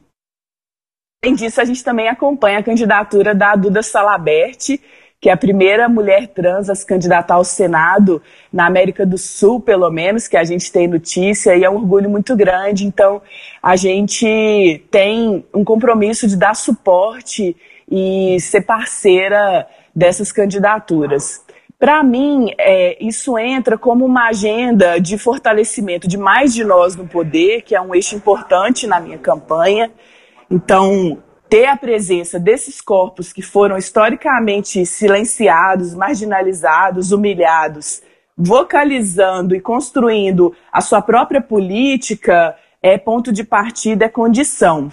Além 1.22 1.36
disso, 1.36 1.60
a 1.60 1.64
gente 1.66 1.84
também 1.84 2.08
acompanha 2.08 2.58
a 2.58 2.62
candidatura 2.62 3.34
da 3.34 3.54
Duda 3.54 3.82
Salaberti, 3.82 4.80
que 5.20 5.28
é 5.28 5.32
a 5.32 5.36
primeira 5.36 5.86
mulher 5.86 6.28
trans 6.28 6.70
a 6.70 6.74
se 6.74 6.84
candidatar 6.84 7.34
ao 7.34 7.44
Senado 7.44 8.22
na 8.50 8.66
América 8.66 9.04
do 9.04 9.18
Sul, 9.18 9.60
pelo 9.60 9.88
menos, 9.90 10.26
que 10.26 10.36
a 10.36 10.42
gente 10.42 10.72
tem 10.72 10.88
notícia, 10.88 11.54
e 11.54 11.62
é 11.62 11.70
um 11.70 11.76
orgulho 11.76 12.08
muito 12.08 12.34
grande. 12.34 12.86
Então, 12.86 13.20
a 13.62 13.76
gente 13.76 14.82
tem 14.90 15.44
um 15.54 15.62
compromisso 15.62 16.26
de 16.26 16.36
dar 16.36 16.56
suporte 16.56 17.54
e 17.88 18.40
ser 18.40 18.62
parceira 18.62 19.68
dessas 19.94 20.32
candidaturas. 20.32 21.44
Para 21.82 22.04
mim, 22.04 22.54
é, 22.58 22.96
isso 23.04 23.36
entra 23.36 23.76
como 23.76 24.04
uma 24.04 24.28
agenda 24.28 25.00
de 25.00 25.18
fortalecimento 25.18 26.06
de 26.06 26.16
mais 26.16 26.54
de 26.54 26.62
nós 26.62 26.94
no 26.94 27.08
poder, 27.08 27.62
que 27.62 27.74
é 27.74 27.80
um 27.80 27.92
eixo 27.92 28.14
importante 28.14 28.86
na 28.86 29.00
minha 29.00 29.18
campanha. 29.18 29.90
Então, 30.48 31.20
ter 31.48 31.66
a 31.66 31.76
presença 31.76 32.38
desses 32.38 32.80
corpos 32.80 33.32
que 33.32 33.42
foram 33.42 33.76
historicamente 33.76 34.86
silenciados, 34.86 35.92
marginalizados, 35.92 37.10
humilhados, 37.10 38.00
vocalizando 38.38 39.52
e 39.52 39.60
construindo 39.60 40.54
a 40.72 40.80
sua 40.80 41.02
própria 41.02 41.40
política 41.40 42.54
é 42.80 42.96
ponto 42.96 43.32
de 43.32 43.42
partida, 43.42 44.04
é 44.04 44.08
condição. 44.08 44.88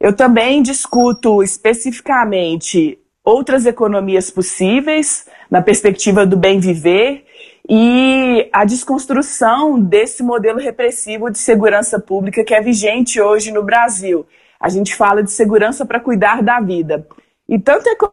Eu 0.00 0.12
também 0.16 0.64
discuto 0.64 1.44
especificamente 1.44 2.98
outras 3.24 3.64
economias 3.64 4.30
possíveis 4.30 5.26
na 5.50 5.62
perspectiva 5.62 6.26
do 6.26 6.36
bem 6.36 6.60
viver 6.60 7.24
e 7.68 8.50
a 8.52 8.64
desconstrução 8.64 9.80
desse 9.80 10.22
modelo 10.22 10.58
repressivo 10.58 11.30
de 11.30 11.38
segurança 11.38 11.98
pública 11.98 12.44
que 12.44 12.54
é 12.54 12.60
vigente 12.60 13.20
hoje 13.20 13.50
no 13.50 13.62
Brasil. 13.62 14.26
A 14.60 14.68
gente 14.68 14.94
fala 14.94 15.22
de 15.22 15.30
segurança 15.30 15.86
para 15.86 16.00
cuidar 16.00 16.42
da 16.42 16.60
vida. 16.60 17.06
E 17.48 17.58
tanto 17.58 17.88
a 17.88 18.10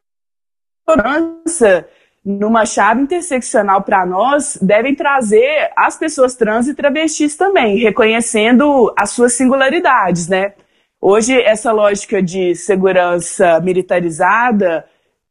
segurança 0.90 1.86
numa 2.24 2.66
chave 2.66 3.02
interseccional 3.02 3.82
para 3.82 4.06
nós 4.06 4.58
devem 4.62 4.96
trazer 4.96 5.72
as 5.76 5.98
pessoas 5.98 6.36
trans 6.36 6.68
e 6.68 6.76
travestis 6.76 7.36
também, 7.36 7.78
reconhecendo 7.78 8.94
as 8.98 9.10
suas 9.10 9.34
singularidades, 9.34 10.28
né? 10.28 10.54
Hoje 11.00 11.42
essa 11.42 11.72
lógica 11.72 12.22
de 12.22 12.56
segurança 12.56 13.60
militarizada 13.60 14.86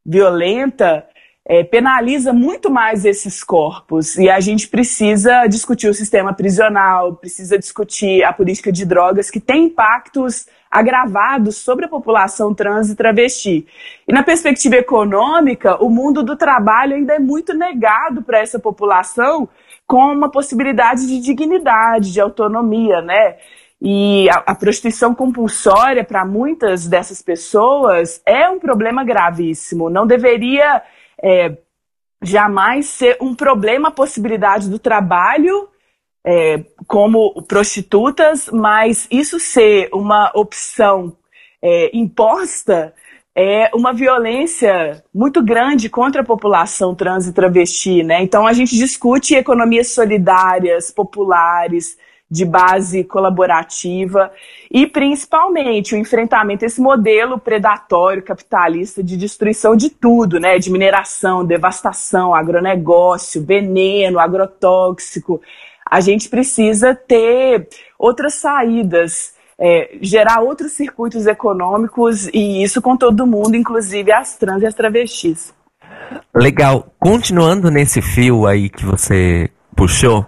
violenta 0.05 1.07
é, 1.47 1.65
penaliza 1.65 2.33
muito 2.33 2.71
mais 2.71 3.05
esses 3.05 3.43
corpos 3.43 4.17
e 4.17 4.29
a 4.29 4.39
gente 4.41 4.69
precisa 4.69 5.47
discutir 5.47 5.89
o 5.89 5.95
sistema 5.95 6.33
prisional, 6.33 7.17
precisa 7.17 7.59
discutir 7.59 8.23
a 8.23 8.33
política 8.33 8.71
de 8.71 8.85
drogas 8.85 9.31
que 9.31 9.41
tem 9.41 9.65
impactos 9.65 10.47
agravados 10.71 11.57
sobre 11.57 11.87
a 11.87 11.89
população 11.89 12.55
trans 12.55 12.91
e 12.91 12.95
travesti. 12.95 13.67
E 14.07 14.13
na 14.13 14.23
perspectiva 14.23 14.77
econômica, 14.77 15.83
o 15.83 15.91
mundo 15.91 16.23
do 16.23 16.37
trabalho 16.37 16.95
ainda 16.95 17.15
é 17.15 17.19
muito 17.19 17.53
negado 17.53 18.23
para 18.23 18.39
essa 18.39 18.59
população 18.59 19.49
com 19.87 20.13
uma 20.13 20.31
possibilidade 20.31 21.05
de 21.09 21.19
dignidade, 21.21 22.13
de 22.13 22.21
autonomia, 22.21 23.03
né? 23.03 23.39
E 23.81 24.29
a, 24.29 24.43
a 24.47 24.55
prostituição 24.55 25.15
compulsória 25.15 26.05
para 26.05 26.25
muitas 26.25 26.87
dessas 26.87 27.23
pessoas 27.23 28.21
é 28.27 28.49
um 28.49 28.59
problema 28.59 29.03
gravíssimo. 29.05 29.89
Não 29.89 30.07
deveria 30.07 30.83
é, 31.23 31.57
jamais 32.23 32.87
ser 32.87 33.17
um 33.21 33.35
problema 33.35 33.89
a 33.89 33.93
possibilidade 33.93 34.69
do 34.69 34.79
trabalho 34.79 35.69
é, 36.27 36.63
como 36.87 37.43
prostitutas, 37.43 38.51
mas 38.53 39.09
isso 39.11 39.41
ser 39.41 39.89
uma 39.93 40.31
opção 40.35 41.17
é, 41.63 41.91
imposta 41.97 42.95
é 43.35 43.71
uma 43.75 43.93
violência 43.93 45.03
muito 45.15 45.43
grande 45.43 45.89
contra 45.89 46.21
a 46.21 46.25
população 46.25 46.95
trans 46.95 47.27
e 47.27 47.33
travesti, 47.33 48.03
né? 48.03 48.23
Então 48.23 48.47
a 48.47 48.53
gente 48.53 48.77
discute 48.77 49.35
economias 49.35 49.89
solidárias, 49.89 50.91
populares, 50.91 51.97
de 52.31 52.45
base 52.45 53.03
colaborativa 53.03 54.31
e 54.71 54.87
principalmente 54.87 55.95
o 55.95 55.99
enfrentamento 55.99 56.65
esse 56.65 56.81
modelo 56.81 57.39
predatório 57.39 58.23
capitalista 58.23 59.03
de 59.03 59.17
destruição 59.17 59.75
de 59.75 59.91
tudo, 59.91 60.39
né, 60.39 60.59
de 60.59 60.71
mineração, 60.71 61.45
devastação, 61.45 62.33
agronegócio, 62.33 63.45
veneno, 63.45 64.21
agrotóxico. 64.21 65.41
A 65.91 66.01
gente 66.01 66.29
precisa 66.29 66.95
ter 66.95 67.69
outras 67.99 68.35
saídas, 68.35 69.35
é, 69.59 69.99
gerar 70.01 70.41
outros 70.41 70.73
circuitos 70.73 71.27
econômicos 71.27 72.29
e 72.29 72.63
isso 72.63 72.81
com 72.81 72.97
todo 72.97 73.27
mundo, 73.27 73.57
inclusive 73.57 74.13
as 74.13 74.37
trans 74.37 74.63
e 74.63 74.67
as 74.67 74.75
travestis. 74.75 75.53
Legal. 76.33 76.93
Continuando 76.99 77.71
nesse 77.71 78.01
fio 78.01 78.47
aí 78.47 78.69
que 78.69 78.85
você 78.85 79.51
puxou, 79.81 80.27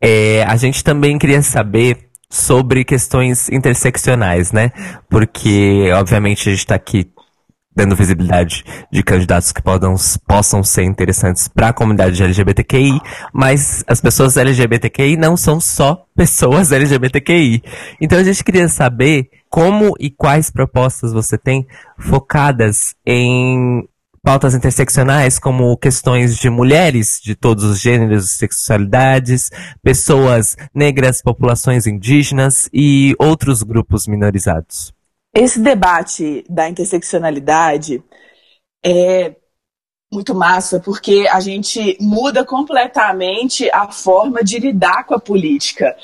é, 0.00 0.44
a 0.44 0.54
gente 0.54 0.84
também 0.84 1.18
queria 1.18 1.42
saber 1.42 2.08
sobre 2.30 2.84
questões 2.84 3.48
interseccionais, 3.48 4.52
né? 4.52 4.70
Porque, 5.10 5.90
obviamente, 5.92 6.48
a 6.48 6.52
gente 6.52 6.60
está 6.60 6.76
aqui 6.76 7.10
dando 7.74 7.96
visibilidade 7.96 8.62
de 8.92 9.02
candidatos 9.02 9.50
que 9.50 9.60
podam, 9.60 9.96
possam 10.24 10.62
ser 10.62 10.84
interessantes 10.84 11.48
para 11.48 11.70
a 11.70 11.72
comunidade 11.72 12.22
LGBTQI, 12.22 13.00
mas 13.32 13.82
as 13.88 14.00
pessoas 14.00 14.36
LGBTQI 14.36 15.16
não 15.16 15.36
são 15.36 15.58
só 15.58 16.04
pessoas 16.14 16.70
LGBTQI. 16.72 17.60
Então 18.00 18.20
a 18.20 18.24
gente 18.24 18.44
queria 18.44 18.68
saber 18.68 19.30
como 19.50 19.94
e 19.98 20.10
quais 20.10 20.48
propostas 20.48 21.12
você 21.12 21.36
tem 21.36 21.66
focadas 21.98 22.94
em 23.04 23.82
pautas 24.22 24.54
interseccionais 24.54 25.38
como 25.38 25.76
questões 25.76 26.38
de 26.38 26.48
mulheres 26.48 27.20
de 27.20 27.34
todos 27.34 27.64
os 27.64 27.80
gêneros 27.80 28.26
e 28.26 28.36
sexualidades, 28.36 29.50
pessoas 29.82 30.56
negras, 30.72 31.20
populações 31.20 31.86
indígenas 31.86 32.70
e 32.72 33.16
outros 33.18 33.62
grupos 33.64 34.06
minorizados. 34.06 34.92
Esse 35.34 35.58
debate 35.58 36.44
da 36.48 36.68
interseccionalidade 36.68 38.02
é 38.84 39.34
muito 40.12 40.34
massa, 40.34 40.78
porque 40.78 41.26
a 41.30 41.40
gente 41.40 41.96
muda 41.98 42.44
completamente 42.44 43.68
a 43.70 43.90
forma 43.90 44.44
de 44.44 44.58
lidar 44.58 45.04
com 45.04 45.14
a 45.14 45.20
política. 45.20 45.96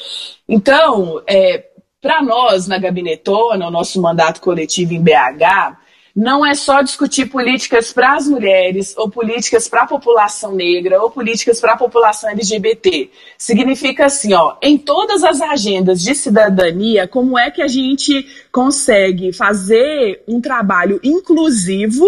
Então, 0.48 1.22
é, 1.28 1.66
para 2.00 2.22
nós, 2.22 2.66
na 2.66 2.78
Gabinetona, 2.78 3.66
o 3.66 3.70
nosso 3.70 4.00
mandato 4.00 4.40
coletivo 4.40 4.94
em 4.94 5.02
BH, 5.02 5.76
não 6.18 6.44
é 6.44 6.52
só 6.52 6.82
discutir 6.82 7.26
políticas 7.26 7.92
para 7.92 8.16
as 8.16 8.26
mulheres, 8.26 8.92
ou 8.96 9.08
políticas 9.08 9.68
para 9.68 9.82
a 9.82 9.86
população 9.86 10.52
negra, 10.52 11.00
ou 11.00 11.08
políticas 11.08 11.60
para 11.60 11.74
a 11.74 11.76
população 11.76 12.28
LGBT. 12.30 13.08
Significa 13.38 14.06
assim, 14.06 14.34
ó, 14.34 14.56
em 14.60 14.76
todas 14.76 15.22
as 15.22 15.40
agendas 15.40 16.02
de 16.02 16.16
cidadania, 16.16 17.06
como 17.06 17.38
é 17.38 17.52
que 17.52 17.62
a 17.62 17.68
gente 17.68 18.26
consegue 18.50 19.32
fazer 19.32 20.24
um 20.26 20.40
trabalho 20.40 20.98
inclusivo 21.04 22.04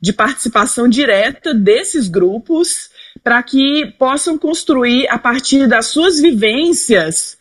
de 0.00 0.12
participação 0.12 0.88
direta 0.88 1.52
desses 1.52 2.06
grupos 2.06 2.90
para 3.24 3.42
que 3.42 3.92
possam 3.98 4.38
construir 4.38 5.08
a 5.08 5.18
partir 5.18 5.66
das 5.66 5.86
suas 5.86 6.20
vivências 6.20 7.36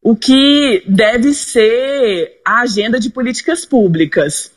o 0.00 0.14
que 0.14 0.84
deve 0.86 1.34
ser 1.34 2.40
a 2.44 2.60
agenda 2.60 3.00
de 3.00 3.10
políticas 3.10 3.64
públicas. 3.64 4.54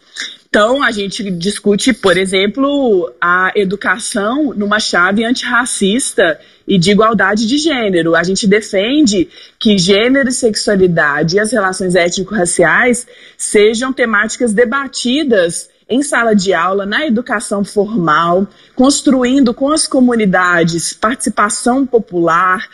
Então, 0.50 0.82
a 0.82 0.92
gente 0.92 1.30
discute, 1.30 1.94
por 1.94 2.18
exemplo, 2.18 3.14
a 3.22 3.52
educação 3.56 4.52
numa 4.56 4.80
chave 4.80 5.24
antirracista 5.24 6.40
e 6.68 6.80
de 6.80 6.90
igualdade 6.90 7.46
de 7.46 7.60
gênero. 7.60 8.16
A 8.16 8.24
gente 8.24 8.48
defende 8.48 9.30
que 9.60 9.78
gênero 9.78 10.28
e 10.28 10.32
sexualidade 10.32 11.36
e 11.36 11.40
as 11.40 11.52
relações 11.52 11.94
étnico-raciais 11.94 13.06
sejam 13.38 13.94
temáticas 13.94 14.52
debatidas 14.52 15.70
em 15.88 16.02
sala 16.02 16.36
de 16.36 16.52
aula, 16.52 16.84
na 16.84 17.06
educação 17.06 17.64
formal, 17.64 18.48
construindo 18.76 19.54
com 19.54 19.72
as 19.72 19.86
comunidades 19.88 20.94
participação 20.94 21.86
popular, 21.86 22.68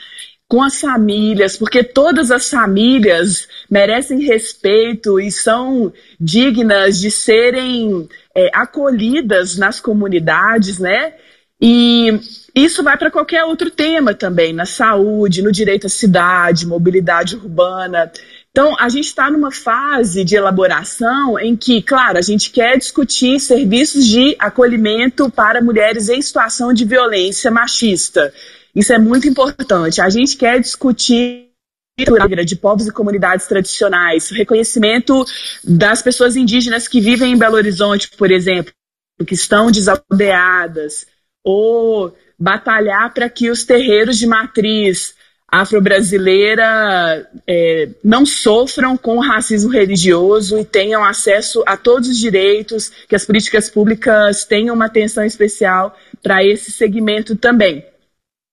com 0.47 0.61
as 0.61 0.79
famílias, 0.79 1.57
porque 1.57 1.83
todas 1.83 2.29
as 2.29 2.49
famílias 2.49 3.47
merecem 3.69 4.19
respeito 4.21 5.19
e 5.19 5.31
são 5.31 5.91
dignas 6.19 6.99
de 6.99 7.09
serem 7.09 8.07
é, 8.35 8.49
acolhidas 8.53 9.57
nas 9.57 9.79
comunidades, 9.79 10.77
né? 10.77 11.13
E 11.59 12.19
isso 12.53 12.83
vai 12.83 12.97
para 12.97 13.09
qualquer 13.09 13.43
outro 13.43 13.71
tema 13.71 14.13
também, 14.13 14.53
na 14.53 14.65
saúde, 14.65 15.41
no 15.41 15.51
direito 15.51 15.87
à 15.87 15.89
cidade, 15.89 16.67
mobilidade 16.67 17.35
urbana. 17.35 18.11
Então, 18.51 18.75
a 18.79 18.87
gente 18.87 19.05
está 19.05 19.31
numa 19.31 19.51
fase 19.51 20.23
de 20.23 20.35
elaboração 20.35 21.39
em 21.39 21.55
que, 21.55 21.81
claro, 21.81 22.17
a 22.17 22.21
gente 22.21 22.51
quer 22.51 22.77
discutir 22.77 23.39
serviços 23.39 24.05
de 24.05 24.35
acolhimento 24.39 25.29
para 25.29 25.61
mulheres 25.61 26.07
em 26.07 26.21
situação 26.21 26.71
de 26.71 26.85
violência 26.85 27.49
machista. 27.49 28.33
Isso 28.75 28.91
é 28.91 28.99
muito 28.99 29.27
importante. 29.27 30.01
A 30.01 30.09
gente 30.09 30.35
quer 30.35 30.59
discutir 30.59 31.45
de 32.45 32.55
povos 32.57 32.87
e 32.87 32.91
comunidades 32.91 33.47
tradicionais, 33.47 34.29
reconhecimento 34.29 35.23
das 35.63 36.01
pessoas 36.01 36.35
indígenas 36.35 36.89
que 36.89 36.99
vivem 36.99 37.31
em 37.31 37.37
Belo 37.37 37.55
Horizonte, 37.55 38.09
por 38.17 38.29
exemplo, 38.31 38.73
que 39.25 39.33
estão 39.33 39.71
desaldeadas, 39.71 41.07
ou 41.41 42.13
batalhar 42.37 43.13
para 43.13 43.29
que 43.29 43.49
os 43.49 43.63
terreiros 43.63 44.17
de 44.17 44.27
matriz 44.27 45.15
afro-brasileira 45.47 47.29
é, 47.47 47.89
não 48.03 48.25
sofram 48.25 48.97
com 48.97 49.15
o 49.15 49.21
racismo 49.21 49.71
religioso 49.71 50.59
e 50.59 50.65
tenham 50.65 51.01
acesso 51.01 51.63
a 51.65 51.77
todos 51.77 52.09
os 52.09 52.17
direitos, 52.17 52.91
que 53.07 53.15
as 53.15 53.25
políticas 53.25 53.69
públicas 53.69 54.43
tenham 54.43 54.75
uma 54.75 54.87
atenção 54.87 55.23
especial 55.23 55.97
para 56.21 56.43
esse 56.43 56.73
segmento 56.73 57.37
também. 57.37 57.85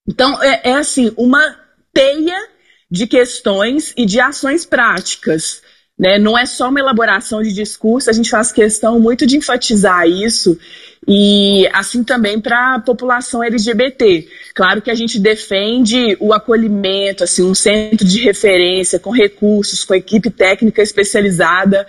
Então, 0.09 0.43
é, 0.43 0.71
é 0.71 0.73
assim, 0.75 1.13
uma 1.17 1.59
teia 1.93 2.49
de 2.91 3.07
questões 3.07 3.93
e 3.97 4.05
de 4.05 4.21
ações 4.21 4.67
práticas. 4.67 5.63
Né? 5.99 6.19
Não 6.19 6.37
é 6.37 6.45
só 6.47 6.69
uma 6.69 6.81
elaboração 6.81 7.43
de 7.43 7.53
discurso, 7.53 8.11
a 8.11 8.13
gente 8.13 8.31
faz 8.31 8.51
questão 8.51 8.99
muito 8.99 9.27
de 9.27 9.37
enfatizar 9.37 10.07
isso 10.07 10.59
e 11.07 11.69
assim 11.73 12.05
também 12.05 12.41
para 12.41 12.77
a 12.77 12.81
população 12.81 13.43
LGBT. 13.43 14.29
Claro 14.55 14.83
que 14.83 14.91
a 14.91 14.95
gente 14.95 15.19
defende 15.19 16.17
o 16.21 16.33
acolhimento, 16.33 17.25
assim, 17.25 17.43
um 17.43 17.55
centro 17.55 18.07
de 18.07 18.21
referência 18.21 18.99
com 18.99 19.11
recursos, 19.11 19.85
com 19.85 19.95
equipe 19.95 20.31
técnica 20.31 20.83
especializada, 20.83 21.87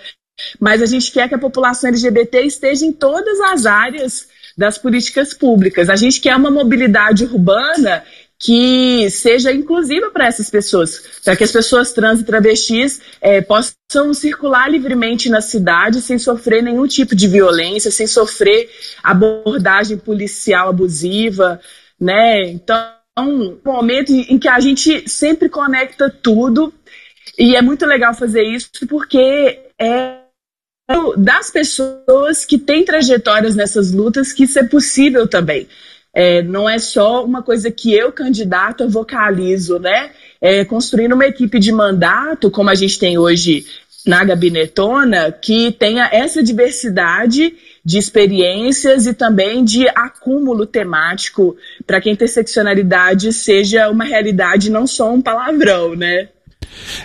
mas 0.60 0.81
a 0.81 0.85
gente 0.85 1.11
quer 1.11 1.27
que 1.30 1.35
a 1.35 1.40
população 1.40 1.90
LGBT 1.90 2.41
esteja 2.41 2.85
em 2.85 2.91
todas 2.91 3.40
as 3.40 3.65
áreas 3.65 4.27
das 4.57 4.77
políticas 4.77 5.34
públicas. 5.34 5.89
A 5.89 5.95
gente 5.95 6.21
quer 6.21 6.35
uma 6.35 6.51
mobilidade 6.51 7.25
urbana 7.25 8.03
que 8.39 9.09
seja 9.09 9.53
inclusiva 9.53 10.09
para 10.11 10.27
essas 10.27 10.49
pessoas, 10.49 11.01
para 11.23 11.35
que 11.35 11.45
as 11.45 11.51
pessoas 11.51 11.93
trans 11.93 12.19
e 12.19 12.25
travestis 12.25 12.99
é, 13.21 13.41
possam 13.41 14.13
circular 14.13 14.69
livremente 14.69 15.30
na 15.30 15.39
cidade 15.39 16.01
sem 16.01 16.19
sofrer 16.19 16.61
nenhum 16.61 16.85
tipo 16.85 17.15
de 17.15 17.25
violência, 17.27 17.89
sem 17.89 18.05
sofrer 18.05 18.69
abordagem 19.01 19.97
policial 19.97 20.69
abusiva, 20.69 21.59
né? 21.99 22.41
Então, 22.49 22.77
um 23.17 23.59
momento 23.63 24.11
em 24.11 24.38
que 24.38 24.49
a 24.49 24.59
gente 24.59 25.07
sempre 25.09 25.47
conecta 25.47 26.09
tudo 26.09 26.73
e 27.39 27.55
é 27.55 27.61
muito 27.61 27.85
legal 27.85 28.13
fazer 28.13 28.43
isso 28.43 28.69
porque 28.89 29.59
é 29.80 30.23
das 31.18 31.49
pessoas 31.49 32.45
que 32.45 32.57
têm 32.57 32.84
trajetórias 32.84 33.55
nessas 33.55 33.91
lutas 33.91 34.34
que 34.34 34.43
isso 34.43 34.60
é 34.60 34.64
possível 34.64 35.27
também. 35.27 35.68
É, 36.14 36.43
não 36.43 36.69
é 36.69 36.77
só 36.77 37.26
uma 37.26 37.41
coisa 37.41 37.72
que 37.72 37.93
eu, 37.93 38.11
candidato, 38.11 38.88
vocalizo, 38.88 39.80
né? 39.80 40.11
É, 40.39 40.64
construindo 40.64 41.14
uma 41.14 41.26
equipe 41.26 41.57
de 41.57 41.72
mandato, 41.72 42.51
como 42.51 42.69
a 42.69 42.76
gente 42.76 42.99
tem 42.99 43.18
hoje 43.18 43.65
na 44.05 44.23
Gabinetona, 44.23 45.31
que 45.31 45.72
tenha 45.72 46.10
essa 46.11 46.43
diversidade 46.43 47.55
de 47.84 47.97
experiências 47.97 49.07
e 49.07 49.14
também 49.14 49.64
de 49.64 49.88
acúmulo 49.89 50.65
temático 50.65 51.55
para 51.88 52.01
que 52.01 52.10
a 52.10 52.11
interseccionalidade 52.11 53.31
seja 53.31 53.89
uma 53.89 54.03
realidade, 54.03 54.69
não 54.69 54.85
só 54.85 55.11
um 55.11 55.22
palavrão, 55.22 55.95
né? 55.95 56.27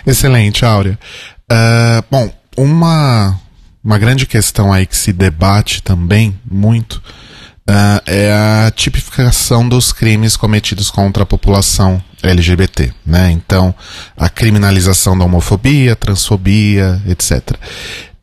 Excelente, 0.05 0.65
Áurea. 0.65 0.99
Uh, 1.51 2.03
bom, 2.11 2.31
uma 2.57 3.39
uma 3.83 3.97
grande 3.97 4.25
questão 4.25 4.71
aí 4.71 4.85
que 4.85 4.95
se 4.95 5.13
debate 5.13 5.81
também 5.81 6.37
muito 6.49 6.95
uh, 7.69 8.01
é 8.05 8.31
a 8.31 8.71
tipificação 8.71 9.67
dos 9.67 9.91
crimes 9.91 10.35
cometidos 10.35 10.89
contra 10.89 11.23
a 11.23 11.25
população 11.25 12.01
LGBT, 12.21 12.91
né? 13.05 13.31
Então, 13.31 13.73
a 14.17 14.27
criminalização 14.27 15.17
da 15.17 15.23
homofobia, 15.23 15.95
transfobia, 15.95 17.01
etc. 17.07 17.55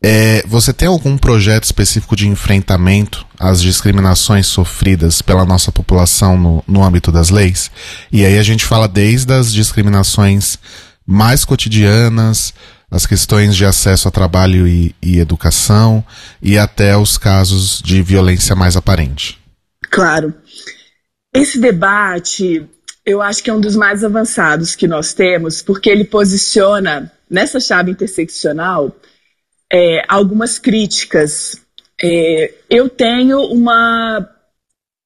É, 0.01 0.43
você 0.47 0.71
tem 0.71 0.87
algum 0.87 1.17
projeto 1.17 1.63
específico 1.63 2.15
de 2.15 2.27
enfrentamento 2.27 3.25
às 3.39 3.59
discriminações 3.59 4.45
sofridas 4.45 5.23
pela 5.23 5.43
nossa 5.43 5.71
população 5.71 6.37
no, 6.37 6.63
no 6.67 6.83
âmbito 6.83 7.11
das 7.11 7.31
leis? 7.31 7.71
E 8.11 8.23
aí 8.23 8.37
a 8.37 8.43
gente 8.43 8.63
fala 8.63 8.87
desde 8.87 9.33
as 9.33 9.51
discriminações 9.51 10.59
mais 11.05 11.43
cotidianas, 11.43 12.53
as 12.89 13.05
questões 13.05 13.55
de 13.55 13.65
acesso 13.65 14.07
a 14.07 14.11
trabalho 14.11 14.67
e, 14.67 14.95
e 15.01 15.19
educação 15.19 16.03
e 16.41 16.57
até 16.57 16.95
os 16.97 17.17
casos 17.17 17.81
de 17.81 18.01
violência 18.01 18.55
mais 18.55 18.77
aparente. 18.77 19.39
Claro. 19.89 20.33
Esse 21.33 21.59
debate, 21.59 22.65
eu 23.05 23.21
acho 23.21 23.43
que 23.43 23.49
é 23.49 23.53
um 23.53 23.59
dos 23.59 23.75
mais 23.75 24.03
avançados 24.03 24.75
que 24.75 24.87
nós 24.87 25.13
temos, 25.13 25.61
porque 25.61 25.89
ele 25.89 26.05
posiciona 26.05 27.11
nessa 27.29 27.59
chave 27.59 27.91
interseccional 27.91 28.95
é, 29.71 30.03
algumas 30.07 30.57
críticas. 30.57 31.61
É, 32.01 32.53
eu 32.69 32.89
tenho 32.89 33.39
uma 33.41 34.29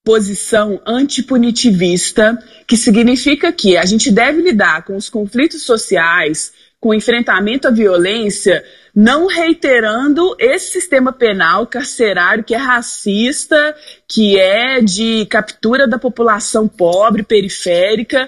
posição 0.03 0.81
antipunitivista, 0.85 2.37
que 2.67 2.75
significa 2.75 3.51
que 3.51 3.77
a 3.77 3.85
gente 3.85 4.11
deve 4.11 4.41
lidar 4.41 4.83
com 4.83 4.95
os 4.95 5.09
conflitos 5.09 5.63
sociais, 5.63 6.51
com 6.81 6.95
enfrentamento 6.95 7.67
à 7.67 7.71
violência, 7.71 8.65
não 8.93 9.27
reiterando 9.27 10.35
esse 10.39 10.71
sistema 10.71 11.13
penal 11.13 11.67
carcerário 11.67 12.43
que 12.43 12.55
é 12.55 12.57
racista, 12.57 13.75
que 14.07 14.37
é 14.39 14.81
de 14.81 15.27
captura 15.27 15.87
da 15.87 15.99
população 15.99 16.67
pobre, 16.67 17.21
periférica, 17.21 18.27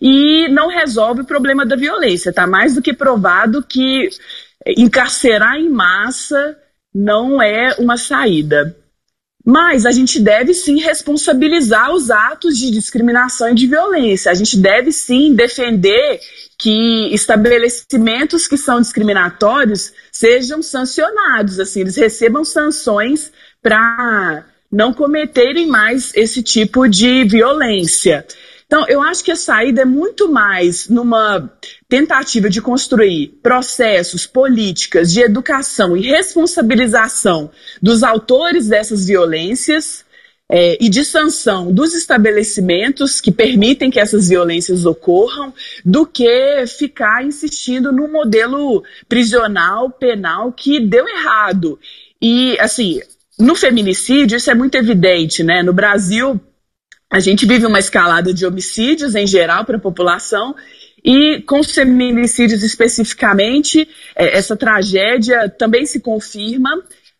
e 0.00 0.48
não 0.48 0.66
resolve 0.66 1.22
o 1.22 1.26
problema 1.26 1.64
da 1.64 1.76
violência. 1.76 2.30
Está 2.30 2.44
mais 2.44 2.74
do 2.74 2.82
que 2.82 2.92
provado 2.92 3.62
que 3.62 4.10
encarcerar 4.76 5.54
em 5.56 5.70
massa 5.70 6.58
não 6.92 7.40
é 7.40 7.76
uma 7.78 7.96
saída. 7.96 8.76
Mas 9.44 9.84
a 9.84 9.90
gente 9.90 10.20
deve 10.20 10.54
sim 10.54 10.80
responsabilizar 10.80 11.92
os 11.92 12.10
atos 12.10 12.56
de 12.56 12.70
discriminação 12.70 13.50
e 13.50 13.54
de 13.54 13.66
violência. 13.66 14.30
A 14.30 14.34
gente 14.34 14.56
deve 14.56 14.92
sim 14.92 15.34
defender 15.34 16.20
que 16.58 17.12
estabelecimentos 17.12 18.46
que 18.46 18.56
são 18.56 18.80
discriminatórios 18.80 19.92
sejam 20.12 20.62
sancionados, 20.62 21.58
assim, 21.58 21.80
eles 21.80 21.96
recebam 21.96 22.44
sanções 22.44 23.32
para 23.60 24.46
não 24.70 24.94
cometerem 24.94 25.66
mais 25.66 26.12
esse 26.14 26.42
tipo 26.42 26.88
de 26.88 27.24
violência. 27.24 28.24
Então, 28.72 28.86
eu 28.88 29.02
acho 29.02 29.22
que 29.22 29.30
a 29.30 29.36
saída 29.36 29.82
é 29.82 29.84
muito 29.84 30.32
mais 30.32 30.88
numa 30.88 31.52
tentativa 31.86 32.48
de 32.48 32.62
construir 32.62 33.38
processos, 33.42 34.26
políticas 34.26 35.12
de 35.12 35.20
educação 35.20 35.94
e 35.94 36.00
responsabilização 36.00 37.50
dos 37.82 38.02
autores 38.02 38.68
dessas 38.68 39.04
violências 39.04 40.06
é, 40.50 40.78
e 40.80 40.88
de 40.88 41.04
sanção 41.04 41.70
dos 41.70 41.92
estabelecimentos 41.92 43.20
que 43.20 43.30
permitem 43.30 43.90
que 43.90 44.00
essas 44.00 44.30
violências 44.30 44.86
ocorram, 44.86 45.52
do 45.84 46.06
que 46.06 46.64
ficar 46.66 47.22
insistindo 47.22 47.92
no 47.92 48.08
modelo 48.08 48.82
prisional, 49.06 49.90
penal 49.90 50.50
que 50.50 50.80
deu 50.80 51.06
errado. 51.06 51.78
E, 52.22 52.58
assim, 52.58 53.02
no 53.38 53.54
feminicídio 53.54 54.38
isso 54.38 54.50
é 54.50 54.54
muito 54.54 54.76
evidente, 54.76 55.42
né? 55.42 55.62
No 55.62 55.74
Brasil, 55.74 56.40
a 57.12 57.20
gente 57.20 57.44
vive 57.44 57.66
uma 57.66 57.78
escalada 57.78 58.32
de 58.32 58.46
homicídios 58.46 59.14
em 59.14 59.26
geral 59.26 59.66
para 59.66 59.76
a 59.76 59.80
população 59.80 60.56
e 61.04 61.42
com 61.42 61.60
os 61.60 61.70
feminicídios 61.70 62.62
especificamente, 62.62 63.86
é, 64.16 64.38
essa 64.38 64.56
tragédia 64.56 65.46
também 65.50 65.84
se 65.84 66.00
confirma. 66.00 66.70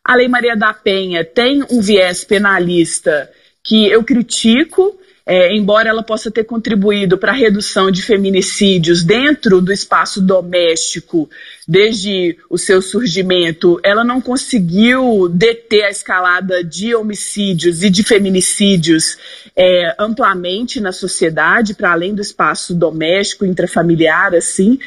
A 0.02 0.16
Lei 0.16 0.28
Maria 0.28 0.56
da 0.56 0.72
Penha 0.72 1.22
tem 1.22 1.62
um 1.70 1.82
viés 1.82 2.24
penalista 2.24 3.30
que 3.62 3.86
eu 3.86 4.02
critico, 4.02 4.98
é, 5.24 5.54
embora 5.54 5.88
ela 5.88 6.02
possa 6.02 6.30
ter 6.30 6.44
contribuído 6.44 7.16
para 7.16 7.32
a 7.32 7.34
redução 7.34 7.90
de 7.90 8.02
feminicídios 8.02 9.04
dentro 9.04 9.60
do 9.60 9.72
espaço 9.72 10.20
doméstico 10.20 11.30
desde 11.66 12.36
o 12.50 12.58
seu 12.58 12.82
surgimento, 12.82 13.78
ela 13.84 14.02
não 14.02 14.20
conseguiu 14.20 15.28
deter 15.28 15.84
a 15.84 15.90
escalada 15.90 16.64
de 16.64 16.94
homicídios 16.94 17.84
e 17.84 17.90
de 17.90 18.02
feminicídios 18.02 19.16
é, 19.56 19.94
amplamente 19.98 20.80
na 20.80 20.90
sociedade, 20.90 21.74
para 21.74 21.92
além 21.92 22.14
do 22.14 22.20
espaço 22.20 22.74
doméstico, 22.74 23.46
intrafamiliar, 23.46 24.34
assim. 24.34 24.78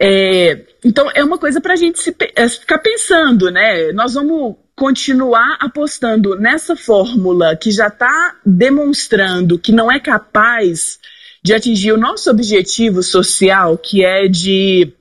É, 0.00 0.60
então 0.84 1.10
é 1.14 1.22
uma 1.22 1.38
coisa 1.38 1.60
para 1.60 1.74
a 1.74 1.76
gente 1.76 1.98
se, 2.00 2.14
é, 2.34 2.48
ficar 2.48 2.78
pensando, 2.78 3.50
né? 3.50 3.92
Nós 3.92 4.14
vamos 4.14 4.56
continuar 4.76 5.56
apostando 5.60 6.36
nessa 6.38 6.74
fórmula 6.74 7.56
que 7.56 7.70
já 7.70 7.86
está 7.86 8.36
demonstrando 8.44 9.58
que 9.58 9.72
não 9.72 9.90
é 9.90 10.00
capaz 10.00 10.98
de 11.42 11.52
atingir 11.52 11.92
o 11.92 11.98
nosso 11.98 12.30
objetivo 12.30 13.02
social, 13.02 13.76
que 13.76 14.04
é 14.04 14.26
de 14.26 14.92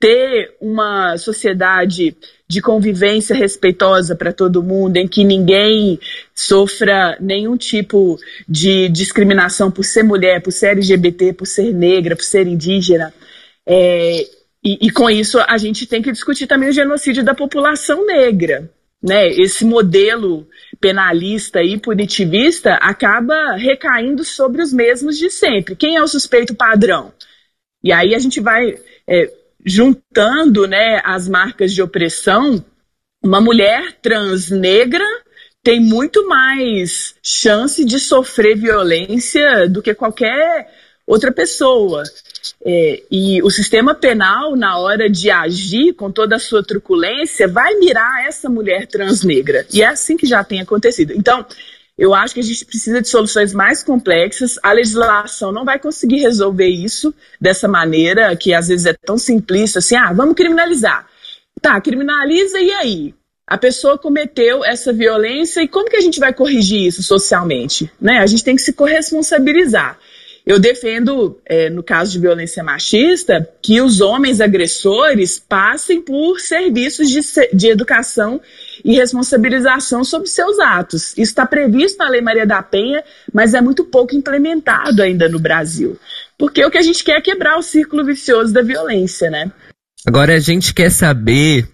ter 0.00 0.56
uma 0.60 1.18
sociedade 1.18 2.16
de 2.48 2.60
convivência 2.60 3.36
respeitosa 3.36 4.16
para 4.16 4.32
todo 4.32 4.62
mundo, 4.62 4.96
em 4.96 5.06
que 5.06 5.22
ninguém 5.22 6.00
sofra 6.34 7.16
nenhum 7.20 7.56
tipo 7.56 8.18
de 8.48 8.88
discriminação 8.88 9.70
por 9.70 9.84
ser 9.84 10.02
mulher, 10.02 10.40
por 10.42 10.50
ser 10.50 10.70
LGBT, 10.70 11.34
por 11.34 11.46
ser 11.46 11.72
negra, 11.72 12.16
por 12.16 12.24
ser 12.24 12.46
indígena. 12.46 13.12
É, 13.64 14.26
e, 14.64 14.86
e, 14.86 14.90
com 14.90 15.08
isso 15.08 15.38
a 15.38 15.58
gente 15.58 15.86
tem 15.86 16.02
que 16.02 16.10
discutir 16.10 16.46
também 16.46 16.70
o 16.70 16.72
genocídio 16.72 17.22
da 17.22 17.34
população 17.34 18.06
negra. 18.06 18.70
Né? 19.02 19.28
Esse 19.28 19.64
modelo 19.64 20.46
penalista 20.80 21.62
e 21.62 21.78
punitivista 21.78 22.74
acaba 22.74 23.56
recaindo 23.56 24.24
sobre 24.24 24.62
os 24.62 24.72
mesmos 24.72 25.16
de 25.16 25.30
sempre. 25.30 25.74
Quem 25.74 25.96
é 25.96 26.02
o 26.02 26.08
suspeito 26.08 26.54
padrão? 26.54 27.12
E 27.82 27.92
aí 27.92 28.14
a 28.14 28.18
gente 28.18 28.40
vai 28.40 28.78
é, 29.06 29.32
juntando 29.64 30.66
né, 30.66 31.00
as 31.04 31.28
marcas 31.28 31.72
de 31.72 31.82
opressão. 31.82 32.64
Uma 33.22 33.40
mulher 33.40 33.96
trans 34.00 34.50
negra 34.50 35.04
tem 35.62 35.80
muito 35.80 36.26
mais 36.26 37.14
chance 37.22 37.84
de 37.84 37.98
sofrer 37.98 38.56
violência 38.56 39.68
do 39.68 39.82
que 39.82 39.94
qualquer 39.94 40.70
outra 41.06 41.32
pessoa. 41.32 42.02
É, 42.64 43.02
e 43.10 43.42
o 43.42 43.50
sistema 43.50 43.94
penal, 43.94 44.54
na 44.54 44.78
hora 44.78 45.08
de 45.08 45.30
agir 45.30 45.94
com 45.94 46.10
toda 46.10 46.36
a 46.36 46.38
sua 46.38 46.62
truculência, 46.62 47.48
vai 47.48 47.74
mirar 47.74 48.26
essa 48.26 48.48
mulher 48.48 48.86
trans 48.86 49.22
negra. 49.22 49.66
E 49.72 49.82
é 49.82 49.86
assim 49.86 50.16
que 50.16 50.26
já 50.26 50.44
tem 50.44 50.60
acontecido. 50.60 51.12
Então, 51.16 51.44
eu 52.00 52.14
acho 52.14 52.32
que 52.32 52.40
a 52.40 52.42
gente 52.42 52.64
precisa 52.64 53.02
de 53.02 53.08
soluções 53.08 53.52
mais 53.52 53.82
complexas. 53.82 54.58
A 54.62 54.72
legislação 54.72 55.52
não 55.52 55.64
vai 55.64 55.78
conseguir 55.78 56.20
resolver 56.20 56.68
isso 56.68 57.14
dessa 57.40 57.68
maneira, 57.68 58.34
que 58.34 58.54
às 58.54 58.68
vezes 58.68 58.86
é 58.86 58.94
tão 58.94 59.18
simplista 59.18 59.80
assim: 59.80 59.96
ah, 59.96 60.12
vamos 60.12 60.34
criminalizar. 60.34 61.06
Tá, 61.60 61.78
criminaliza 61.80 62.58
e 62.58 62.70
aí? 62.72 63.14
A 63.46 63.58
pessoa 63.58 63.98
cometeu 63.98 64.64
essa 64.64 64.92
violência 64.92 65.60
e 65.60 65.68
como 65.68 65.90
que 65.90 65.96
a 65.96 66.00
gente 66.00 66.20
vai 66.20 66.32
corrigir 66.32 66.86
isso 66.86 67.02
socialmente? 67.02 67.90
Né? 68.00 68.18
A 68.18 68.26
gente 68.26 68.44
tem 68.44 68.56
que 68.56 68.62
se 68.62 68.72
corresponsabilizar. 68.72 69.98
Eu 70.46 70.58
defendo, 70.58 71.38
é, 71.44 71.68
no 71.68 71.82
caso 71.82 72.12
de 72.12 72.18
violência 72.18 72.64
machista, 72.64 73.46
que 73.60 73.80
os 73.80 74.00
homens 74.00 74.40
agressores 74.40 75.38
passem 75.38 76.00
por 76.00 76.40
serviços 76.40 77.10
de, 77.10 77.20
de 77.52 77.68
educação 77.68 78.40
e 78.84 78.94
responsabilização 78.94 80.02
sobre 80.02 80.28
seus 80.28 80.58
atos. 80.58 81.10
Isso 81.10 81.32
está 81.32 81.44
previsto 81.44 81.98
na 81.98 82.08
Lei 82.08 82.20
Maria 82.20 82.46
da 82.46 82.62
Penha, 82.62 83.04
mas 83.32 83.54
é 83.54 83.60
muito 83.60 83.84
pouco 83.84 84.14
implementado 84.14 85.02
ainda 85.02 85.28
no 85.28 85.38
Brasil. 85.38 85.98
Porque 86.38 86.64
o 86.64 86.70
que 86.70 86.78
a 86.78 86.82
gente 86.82 87.04
quer 87.04 87.18
é 87.18 87.20
quebrar 87.20 87.58
o 87.58 87.62
círculo 87.62 88.04
vicioso 88.04 88.52
da 88.52 88.62
violência, 88.62 89.30
né? 89.30 89.52
Agora 90.06 90.34
a 90.34 90.40
gente 90.40 90.72
quer 90.72 90.90
saber 90.90 91.68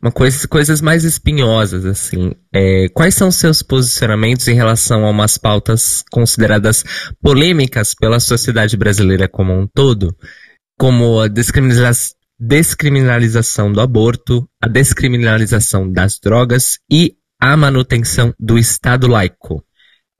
uma 0.00 0.12
coisa, 0.12 0.46
coisas 0.48 0.80
mais 0.80 1.04
espinhosas, 1.04 1.84
assim. 1.84 2.32
É, 2.54 2.86
quais 2.94 3.14
são 3.14 3.30
seus 3.30 3.62
posicionamentos 3.62 4.48
em 4.48 4.54
relação 4.54 5.04
a 5.04 5.10
umas 5.10 5.38
pautas 5.38 6.02
consideradas 6.10 6.84
polêmicas 7.20 7.94
pela 7.94 8.20
sociedade 8.20 8.76
brasileira 8.76 9.28
como 9.28 9.52
um 9.52 9.66
todo, 9.66 10.14
como 10.78 11.20
a 11.20 11.28
descriminalização 11.28 12.16
descriminalização 12.38 13.72
do 13.72 13.80
aborto, 13.80 14.46
a 14.62 14.68
descriminalização 14.68 15.90
das 15.90 16.18
drogas 16.18 16.78
e 16.90 17.16
a 17.40 17.56
manutenção 17.56 18.34
do 18.38 18.58
Estado 18.58 19.06
laico. 19.06 19.64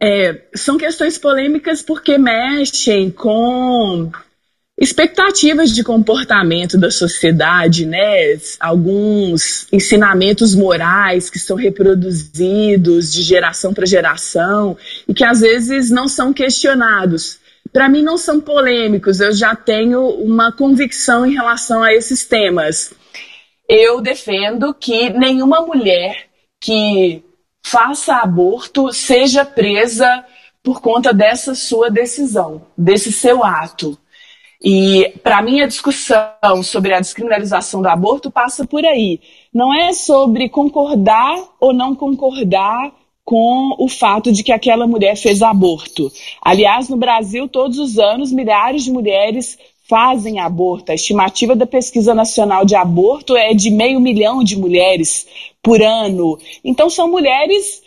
É, 0.00 0.46
são 0.54 0.76
questões 0.76 1.16
polêmicas 1.18 1.82
porque 1.82 2.18
mexem 2.18 3.10
com 3.10 4.10
expectativas 4.78 5.70
de 5.70 5.82
comportamento 5.82 6.76
da 6.76 6.90
sociedade, 6.90 7.86
né? 7.86 8.38
Alguns 8.60 9.66
ensinamentos 9.72 10.54
morais 10.54 11.30
que 11.30 11.38
são 11.38 11.56
reproduzidos 11.56 13.12
de 13.12 13.22
geração 13.22 13.72
para 13.72 13.86
geração 13.86 14.76
e 15.08 15.14
que 15.14 15.24
às 15.24 15.40
vezes 15.40 15.90
não 15.90 16.06
são 16.06 16.32
questionados. 16.32 17.38
Para 17.72 17.88
mim 17.88 18.02
não 18.02 18.18
são 18.18 18.40
polêmicos, 18.40 19.20
eu 19.20 19.32
já 19.32 19.54
tenho 19.54 20.06
uma 20.08 20.52
convicção 20.52 21.26
em 21.26 21.32
relação 21.32 21.82
a 21.82 21.92
esses 21.92 22.24
temas. 22.24 22.92
Eu 23.68 24.00
defendo 24.00 24.72
que 24.74 25.10
nenhuma 25.10 25.60
mulher 25.62 26.26
que 26.60 27.22
faça 27.64 28.16
aborto 28.16 28.92
seja 28.92 29.44
presa 29.44 30.24
por 30.62 30.80
conta 30.80 31.12
dessa 31.12 31.54
sua 31.54 31.90
decisão, 31.90 32.66
desse 32.76 33.10
seu 33.10 33.44
ato. 33.44 33.98
E, 34.68 35.12
para 35.22 35.40
mim, 35.42 35.60
a 35.60 35.66
discussão 35.68 36.60
sobre 36.64 36.92
a 36.92 36.98
descriminalização 36.98 37.80
do 37.80 37.88
aborto 37.88 38.32
passa 38.32 38.66
por 38.66 38.84
aí. 38.84 39.20
Não 39.54 39.72
é 39.72 39.92
sobre 39.92 40.48
concordar 40.48 41.38
ou 41.60 41.72
não 41.72 41.94
concordar 41.94 42.92
com 43.24 43.76
o 43.78 43.88
fato 43.88 44.32
de 44.32 44.42
que 44.42 44.50
aquela 44.50 44.84
mulher 44.84 45.16
fez 45.16 45.40
aborto. 45.40 46.10
Aliás, 46.42 46.88
no 46.88 46.96
Brasil, 46.96 47.46
todos 47.46 47.78
os 47.78 47.96
anos, 47.96 48.32
milhares 48.32 48.82
de 48.82 48.90
mulheres 48.90 49.56
fazem 49.88 50.40
aborto. 50.40 50.90
A 50.90 50.96
estimativa 50.96 51.54
da 51.54 51.64
Pesquisa 51.64 52.12
Nacional 52.12 52.64
de 52.64 52.74
Aborto 52.74 53.36
é 53.36 53.54
de 53.54 53.70
meio 53.70 54.00
milhão 54.00 54.42
de 54.42 54.58
mulheres 54.58 55.28
por 55.62 55.80
ano. 55.80 56.40
Então, 56.64 56.90
são 56.90 57.08
mulheres 57.08 57.84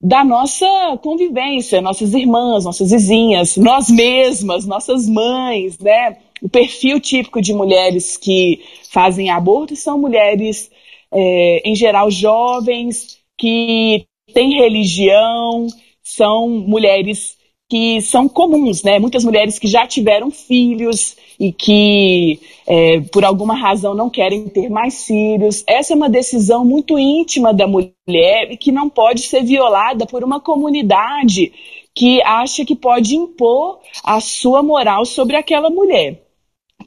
da 0.00 0.24
nossa 0.24 0.66
convivência, 1.02 1.80
nossas 1.80 2.14
irmãs, 2.14 2.64
nossas 2.64 2.90
vizinhas, 2.90 3.56
nós 3.56 3.90
mesmas, 3.90 4.64
nossas 4.64 5.08
mães, 5.08 5.78
né? 5.78 6.18
O 6.40 6.48
perfil 6.48 7.00
típico 7.00 7.40
de 7.40 7.52
mulheres 7.52 8.16
que 8.16 8.60
fazem 8.92 9.28
aborto 9.28 9.74
são 9.74 9.98
mulheres, 9.98 10.70
é, 11.12 11.68
em 11.68 11.74
geral, 11.74 12.10
jovens, 12.10 13.18
que 13.36 14.06
têm 14.32 14.58
religião, 14.58 15.66
são 16.02 16.48
mulheres 16.48 17.37
que 17.68 18.00
são 18.00 18.28
comuns, 18.28 18.82
né? 18.82 18.98
Muitas 18.98 19.24
mulheres 19.24 19.58
que 19.58 19.66
já 19.66 19.86
tiveram 19.86 20.30
filhos 20.30 21.16
e 21.38 21.52
que, 21.52 22.40
é, 22.66 23.00
por 23.12 23.24
alguma 23.24 23.54
razão, 23.54 23.94
não 23.94 24.08
querem 24.08 24.48
ter 24.48 24.70
mais 24.70 25.04
filhos. 25.04 25.64
Essa 25.66 25.92
é 25.92 25.96
uma 25.96 26.08
decisão 26.08 26.64
muito 26.64 26.98
íntima 26.98 27.52
da 27.52 27.66
mulher 27.66 28.50
e 28.50 28.56
que 28.56 28.72
não 28.72 28.88
pode 28.88 29.20
ser 29.20 29.42
violada 29.44 30.06
por 30.06 30.24
uma 30.24 30.40
comunidade 30.40 31.52
que 31.94 32.22
acha 32.22 32.64
que 32.64 32.74
pode 32.74 33.16
impor 33.16 33.80
a 34.02 34.20
sua 34.20 34.62
moral 34.62 35.04
sobre 35.04 35.36
aquela 35.36 35.68
mulher. 35.68 36.27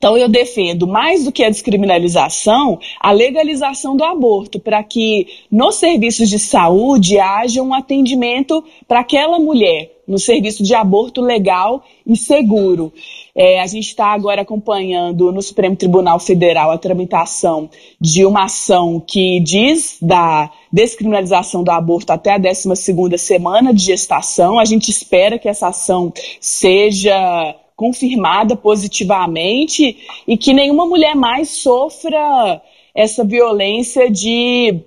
Então, 0.02 0.18
eu 0.18 0.28
defendo, 0.28 0.88
mais 0.88 1.26
do 1.26 1.32
que 1.32 1.44
a 1.44 1.50
descriminalização, 1.52 2.80
a 3.00 3.12
legalização 3.12 3.96
do 3.96 4.04
aborto, 4.04 4.60
para 4.60 4.82
que 4.82 5.28
nos 5.52 5.76
serviços 5.76 6.28
de 6.28 6.40
saúde 6.40 7.20
haja 7.20 7.62
um 7.62 7.72
atendimento 7.72 8.64
para 8.88 9.02
aquela 9.02 9.38
mulher, 9.38 9.92
no 10.08 10.18
serviço 10.18 10.64
de 10.64 10.74
aborto 10.74 11.22
legal 11.22 11.84
e 12.04 12.18
seguro. 12.18 12.92
É, 13.36 13.62
a 13.62 13.68
gente 13.68 13.90
está 13.90 14.08
agora 14.08 14.42
acompanhando 14.42 15.32
no 15.32 15.40
Supremo 15.40 15.76
Tribunal 15.76 16.18
Federal 16.20 16.72
a 16.72 16.80
tramitação 16.80 17.70
de 18.00 18.26
uma 18.26 18.46
ação 18.46 19.00
que 19.00 19.40
diz 19.40 19.98
da 20.02 20.50
descriminalização 20.74 21.64
do 21.64 21.70
aborto 21.70 22.12
até 22.12 22.34
a 22.34 22.40
12 22.40 23.20
semana 23.20 23.72
de 23.72 23.84
gestação. 23.84 24.58
A 24.58 24.66
gente 24.66 24.90
espera 24.90 25.38
que 25.38 25.48
essa 25.48 25.68
ação 25.68 26.12
seja 26.40 27.56
confirmada 27.82 28.56
positivamente 28.56 29.98
e 30.28 30.38
que 30.38 30.54
nenhuma 30.54 30.86
mulher 30.86 31.16
mais 31.16 31.50
sofra 31.50 32.62
essa 32.94 33.24
violência 33.24 34.08
de 34.08 34.82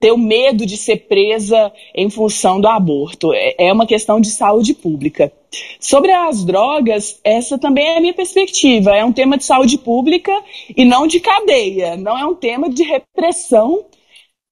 ter 0.00 0.10
o 0.10 0.18
medo 0.18 0.66
de 0.66 0.76
ser 0.76 1.06
presa 1.06 1.72
em 1.94 2.10
função 2.10 2.60
do 2.60 2.66
aborto. 2.66 3.32
É, 3.32 3.68
é 3.68 3.72
uma 3.72 3.86
questão 3.86 4.20
de 4.20 4.28
saúde 4.28 4.74
pública. 4.74 5.32
Sobre 5.78 6.10
as 6.10 6.44
drogas, 6.44 7.20
essa 7.22 7.56
também 7.56 7.86
é 7.86 7.98
a 7.98 8.00
minha 8.00 8.12
perspectiva. 8.12 8.90
É 8.90 9.04
um 9.04 9.12
tema 9.12 9.38
de 9.38 9.44
saúde 9.44 9.78
pública 9.78 10.32
e 10.76 10.84
não 10.84 11.06
de 11.06 11.20
cadeia. 11.20 11.96
Não 11.96 12.18
é 12.18 12.26
um 12.26 12.34
tema 12.34 12.68
de 12.68 12.82
repressão 12.82 13.84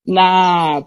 na, 0.07 0.85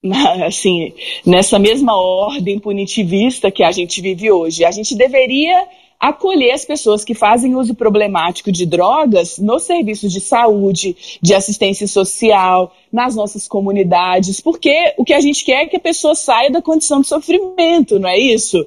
na 0.00 0.46
assim, 0.46 0.92
nessa 1.26 1.58
mesma 1.58 2.00
ordem 2.00 2.60
punitivista 2.60 3.50
que 3.50 3.64
a 3.64 3.72
gente 3.72 4.00
vive 4.00 4.30
hoje. 4.30 4.64
A 4.64 4.70
gente 4.70 4.94
deveria 4.94 5.66
acolher 5.98 6.52
as 6.52 6.64
pessoas 6.64 7.04
que 7.04 7.14
fazem 7.14 7.54
uso 7.54 7.74
problemático 7.74 8.52
de 8.52 8.66
drogas 8.66 9.38
nos 9.38 9.64
serviços 9.64 10.12
de 10.12 10.20
saúde, 10.20 11.18
de 11.20 11.34
assistência 11.34 11.86
social, 11.86 12.72
nas 12.92 13.16
nossas 13.16 13.48
comunidades, 13.48 14.40
porque 14.40 14.94
o 14.96 15.04
que 15.04 15.14
a 15.14 15.20
gente 15.20 15.44
quer 15.44 15.62
é 15.62 15.66
que 15.66 15.76
a 15.76 15.80
pessoa 15.80 16.14
saia 16.14 16.50
da 16.50 16.62
condição 16.62 17.00
de 17.00 17.08
sofrimento, 17.08 17.98
não 17.98 18.08
é 18.08 18.18
isso? 18.18 18.66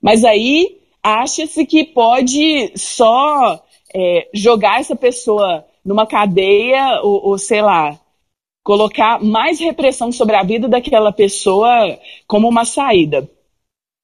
Mas 0.00 0.24
aí 0.24 0.78
acha-se 1.02 1.64
que 1.66 1.84
pode 1.84 2.72
só 2.76 3.62
é, 3.94 4.28
jogar 4.32 4.80
essa 4.80 4.96
pessoa 4.96 5.64
numa 5.84 6.06
cadeia 6.06 7.00
ou, 7.02 7.28
ou, 7.28 7.38
sei 7.38 7.62
lá, 7.62 7.98
colocar 8.62 9.22
mais 9.22 9.58
repressão 9.58 10.12
sobre 10.12 10.36
a 10.36 10.42
vida 10.42 10.68
daquela 10.68 11.12
pessoa 11.12 11.98
como 12.26 12.48
uma 12.48 12.64
saída. 12.64 13.28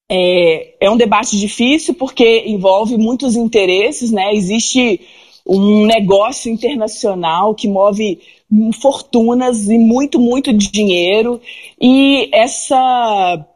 É, 0.09 0.74
é 0.81 0.91
um 0.91 0.97
debate 0.97 1.39
difícil 1.39 1.95
porque 1.95 2.45
envolve 2.47 2.97
muitos 2.97 3.35
interesses, 3.35 4.12
né? 4.12 4.35
Existe 4.35 5.01
um 5.47 5.87
negócio 5.87 6.51
internacional 6.51 7.55
que 7.55 7.69
move 7.69 8.20
fortunas 8.81 9.69
e 9.69 9.78
muito, 9.78 10.19
muito 10.19 10.53
dinheiro. 10.53 11.41
E 11.81 12.28
essa, 12.33 13.47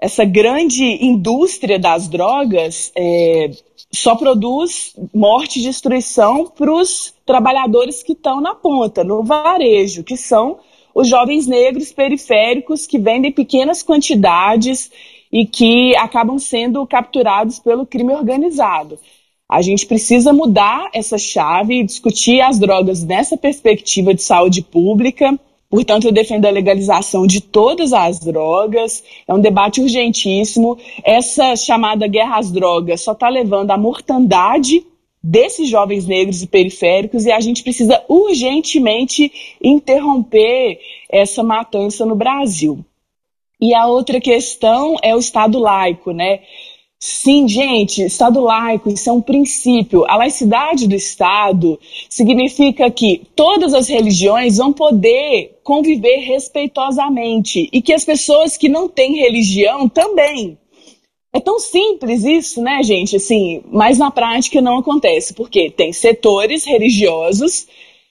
essa 0.00 0.24
grande 0.24 0.84
indústria 1.04 1.78
das 1.78 2.08
drogas 2.08 2.92
é, 2.96 3.50
só 3.92 4.16
produz 4.16 4.94
morte 5.14 5.60
e 5.60 5.62
destruição 5.62 6.46
para 6.46 6.72
os 6.72 7.14
trabalhadores 7.24 8.02
que 8.02 8.12
estão 8.12 8.40
na 8.40 8.54
ponta, 8.54 9.04
no 9.04 9.22
varejo, 9.22 10.02
que 10.02 10.16
são 10.16 10.58
os 10.94 11.08
jovens 11.08 11.46
negros 11.46 11.92
periféricos 11.92 12.86
que 12.86 12.98
vendem 12.98 13.32
pequenas 13.32 13.82
quantidades 13.82 14.90
e 15.34 15.44
que 15.44 15.96
acabam 15.96 16.38
sendo 16.38 16.86
capturados 16.86 17.58
pelo 17.58 17.84
crime 17.84 18.14
organizado. 18.14 18.96
A 19.50 19.60
gente 19.60 19.84
precisa 19.84 20.32
mudar 20.32 20.88
essa 20.94 21.18
chave 21.18 21.80
e 21.80 21.82
discutir 21.82 22.40
as 22.40 22.56
drogas 22.56 23.02
nessa 23.02 23.36
perspectiva 23.36 24.14
de 24.14 24.22
saúde 24.22 24.62
pública. 24.62 25.36
Portanto, 25.68 26.04
eu 26.06 26.12
defendo 26.12 26.46
a 26.46 26.50
legalização 26.50 27.26
de 27.26 27.40
todas 27.40 27.92
as 27.92 28.20
drogas. 28.20 29.02
É 29.26 29.34
um 29.34 29.40
debate 29.40 29.80
urgentíssimo. 29.80 30.78
Essa 31.02 31.56
chamada 31.56 32.06
guerra 32.06 32.38
às 32.38 32.52
drogas 32.52 33.00
só 33.00 33.10
está 33.10 33.28
levando 33.28 33.72
à 33.72 33.76
mortandade 33.76 34.86
desses 35.20 35.68
jovens 35.68 36.06
negros 36.06 36.42
e 36.44 36.46
periféricos 36.46 37.26
e 37.26 37.32
a 37.32 37.40
gente 37.40 37.64
precisa 37.64 38.00
urgentemente 38.08 39.32
interromper 39.60 40.78
essa 41.10 41.42
matança 41.42 42.06
no 42.06 42.14
Brasil. 42.14 42.84
E 43.60 43.74
a 43.74 43.86
outra 43.86 44.20
questão 44.20 44.96
é 45.02 45.14
o 45.14 45.18
Estado 45.18 45.58
laico, 45.58 46.12
né? 46.12 46.40
Sim, 47.06 47.46
gente, 47.46 48.02
Estado 48.02 48.40
laico, 48.40 48.88
isso 48.88 49.10
é 49.10 49.12
um 49.12 49.20
princípio. 49.20 50.06
A 50.08 50.16
laicidade 50.16 50.88
do 50.88 50.94
Estado 50.94 51.78
significa 52.08 52.90
que 52.90 53.20
todas 53.36 53.74
as 53.74 53.88
religiões 53.88 54.56
vão 54.56 54.72
poder 54.72 55.58
conviver 55.62 56.20
respeitosamente 56.20 57.68
e 57.70 57.82
que 57.82 57.92
as 57.92 58.04
pessoas 58.06 58.56
que 58.56 58.70
não 58.70 58.88
têm 58.88 59.16
religião 59.16 59.86
também. 59.86 60.56
É 61.30 61.40
tão 61.40 61.58
simples 61.58 62.24
isso, 62.24 62.62
né, 62.62 62.82
gente? 62.82 63.16
Assim, 63.16 63.62
mas 63.70 63.98
na 63.98 64.10
prática 64.10 64.62
não 64.62 64.78
acontece, 64.78 65.34
porque 65.34 65.68
tem 65.68 65.92
setores 65.92 66.64
religiosos 66.64 67.66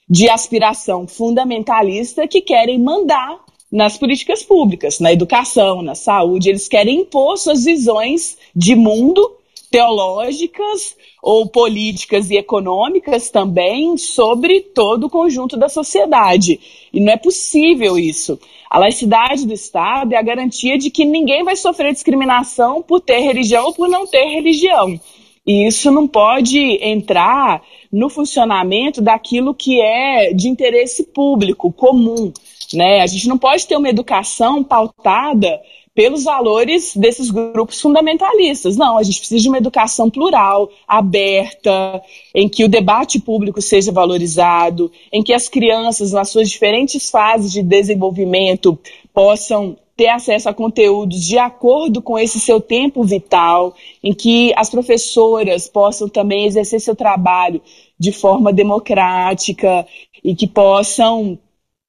de 0.08 0.30
aspiração 0.30 1.08
fundamentalista 1.08 2.28
que 2.28 2.42
querem 2.42 2.78
mandar 2.78 3.44
nas 3.74 3.98
políticas 3.98 4.44
públicas, 4.44 5.00
na 5.00 5.12
educação, 5.12 5.82
na 5.82 5.96
saúde. 5.96 6.50
Eles 6.50 6.68
querem 6.68 7.02
impor 7.02 7.40
suas 7.40 7.66
visões 7.66 8.38
de 8.56 8.76
mundo 8.76 9.36
teológicas 9.72 10.96
ou 11.20 11.48
políticas 11.48 12.30
e 12.30 12.36
econômicas 12.36 13.32
também 13.32 13.98
sobre 13.98 14.62
todo 14.62 15.06
o 15.06 15.10
conjunto 15.10 15.58
da 15.58 15.68
sociedade. 15.68 16.60
E 16.94 17.00
não 17.00 17.12
é 17.12 17.18
possível 17.18 17.98
isso. 17.98 18.40
A 18.70 18.78
laicidade 18.78 19.48
do 19.48 19.54
Estado 19.54 20.14
é 20.14 20.18
a 20.18 20.22
garantia 20.22 20.78
de 20.78 20.92
que 20.92 21.04
ninguém 21.04 21.44
vai 21.44 21.56
sofrer 21.56 21.94
discriminação 21.94 22.84
por 22.84 23.02
ter 23.02 23.22
religião 23.22 23.66
ou 23.66 23.74
por 23.74 23.90
não 23.90 24.06
ter 24.06 24.26
religião. 24.26 25.00
E 25.48 25.68
isso 25.68 25.92
não 25.92 26.08
pode 26.08 26.60
entrar 26.80 27.64
no 27.94 28.10
funcionamento 28.10 29.00
daquilo 29.00 29.54
que 29.54 29.80
é 29.80 30.34
de 30.34 30.50
interesse 30.50 31.04
público, 31.04 31.72
comum. 31.72 32.34
Né? 32.74 33.02
A 33.02 33.06
gente 33.06 33.28
não 33.28 33.38
pode 33.38 33.68
ter 33.68 33.78
uma 33.78 33.88
educação 33.88 34.64
pautada 34.64 35.62
pelos 35.94 36.24
valores 36.24 36.96
desses 36.96 37.30
grupos 37.30 37.80
fundamentalistas. 37.80 38.76
Não, 38.76 38.98
a 38.98 39.04
gente 39.04 39.20
precisa 39.20 39.40
de 39.40 39.48
uma 39.48 39.60
educação 39.60 40.10
plural, 40.10 40.72
aberta, 40.88 42.02
em 42.34 42.50
que 42.50 42.64
o 42.64 42.70
debate 42.70 43.20
público 43.20 43.62
seja 43.62 43.92
valorizado, 43.92 44.92
em 45.12 45.22
que 45.22 45.32
as 45.32 45.48
crianças, 45.48 46.12
nas 46.12 46.30
suas 46.30 46.50
diferentes 46.50 47.12
fases 47.12 47.52
de 47.52 47.62
desenvolvimento, 47.62 48.78
possam 49.14 49.78
ter 49.96 50.08
acesso 50.08 50.50
a 50.50 50.54
conteúdos 50.54 51.24
de 51.24 51.38
acordo 51.38 52.02
com 52.02 52.18
esse 52.18 52.40
seu 52.40 52.60
tempo 52.60 53.04
vital, 53.04 53.76
em 54.04 54.14
que 54.14 54.52
as 54.56 54.70
professoras 54.70 55.68
possam 55.68 56.10
também 56.10 56.46
exercer 56.46 56.82
seu 56.82 56.96
trabalho 56.96 57.62
de 58.00 58.12
forma 58.12 58.52
democrática 58.52 59.86
e 60.24 60.36
que 60.36 60.48
possam 60.48 61.38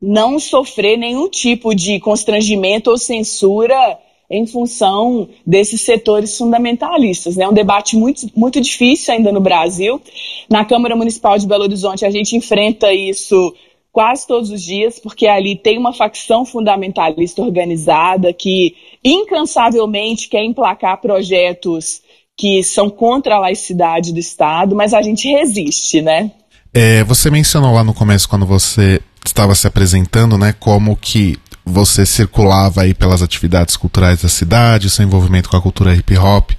não 0.01 0.39
sofrer 0.39 0.99
nenhum 0.99 1.29
tipo 1.29 1.75
de 1.75 1.99
constrangimento 1.99 2.91
ou 2.91 2.99
censura 2.99 3.99
em 4.31 4.47
função 4.47 5.29
desses 5.47 5.81
setores 5.83 6.37
fundamentalistas. 6.37 7.37
É 7.37 7.41
né? 7.41 7.49
um 7.49 7.53
debate 7.53 7.97
muito, 7.97 8.27
muito 8.35 8.61
difícil 8.61 9.15
ainda 9.15 9.33
no 9.33 9.41
Brasil. 9.41 10.01
Na 10.49 10.65
Câmara 10.65 10.97
Municipal 10.97 11.39
de 11.39 11.47
Belo 11.47 11.65
Horizonte, 11.65 12.05
a 12.05 12.11
gente 12.11 12.37
enfrenta 12.37 12.93
isso 12.93 13.55
quase 13.95 14.27
todos 14.27 14.51
os 14.51 14.61
dias, 14.61 14.99
porque 14.99 15.25
ali 15.25 15.55
tem 15.55 15.79
uma 15.79 15.93
facção 15.93 16.45
fundamentalista 16.45 17.41
organizada 17.41 18.33
que 18.33 18.75
incansavelmente 19.05 20.29
quer 20.29 20.43
emplacar 20.43 21.01
projetos 21.01 22.03
que 22.37 22.65
são 22.65 22.91
contra 22.91 23.37
a 23.37 23.39
laicidade 23.39 24.13
do 24.13 24.19
Estado, 24.19 24.75
mas 24.75 24.93
a 24.93 25.01
gente 25.01 25.29
resiste, 25.29 26.03
né? 26.03 26.33
É, 26.75 27.05
você 27.05 27.31
mencionou 27.31 27.73
lá 27.73 27.85
no 27.85 27.95
começo, 27.95 28.29
quando 28.29 28.45
você 28.45 29.01
estava 29.25 29.55
se 29.55 29.69
apresentando, 29.69 30.37
né, 30.37 30.53
como 30.59 30.97
que 30.97 31.39
você 31.65 32.05
circulava 32.05 32.83
aí 32.83 32.95
pelas 32.95 33.23
atividades 33.23 33.77
culturais 33.77 34.23
da 34.23 34.29
cidade, 34.29 34.91
seu 34.91 35.05
envolvimento 35.05 35.49
com 35.49 35.57
a 35.57 35.63
cultura 35.63 35.95
hip 35.95 36.19
hop, 36.19 36.51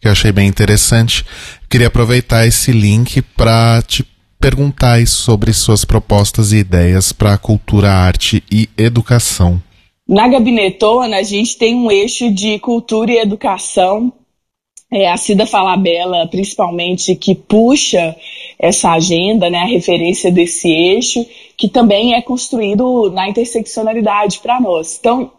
que 0.00 0.06
eu 0.06 0.12
achei 0.12 0.30
bem 0.30 0.46
interessante. 0.46 1.24
Queria 1.68 1.88
aproveitar 1.88 2.46
esse 2.46 2.70
link 2.70 3.20
para 3.20 3.82
te 3.82 4.04
perguntar 4.44 5.06
sobre 5.06 5.54
suas 5.54 5.86
propostas 5.86 6.52
e 6.52 6.58
ideias 6.58 7.12
para 7.12 7.32
a 7.32 7.38
cultura, 7.38 7.90
arte 7.90 8.44
e 8.52 8.68
educação. 8.76 9.58
Na 10.06 10.28
Gabinetona, 10.28 11.16
a 11.16 11.22
gente 11.22 11.56
tem 11.56 11.74
um 11.74 11.90
eixo 11.90 12.30
de 12.30 12.58
cultura 12.58 13.10
e 13.10 13.16
educação. 13.16 14.12
É, 14.92 15.10
a 15.10 15.16
Cida 15.16 15.46
Falabella, 15.46 16.28
principalmente, 16.28 17.16
que 17.16 17.34
puxa 17.34 18.14
essa 18.58 18.90
agenda, 18.90 19.48
né, 19.48 19.60
a 19.60 19.66
referência 19.66 20.30
desse 20.30 20.68
eixo, 20.68 21.24
que 21.56 21.66
também 21.66 22.12
é 22.12 22.20
construído 22.20 23.10
na 23.12 23.26
interseccionalidade 23.26 24.40
para 24.40 24.60
nós. 24.60 24.98
Então, 25.00 25.32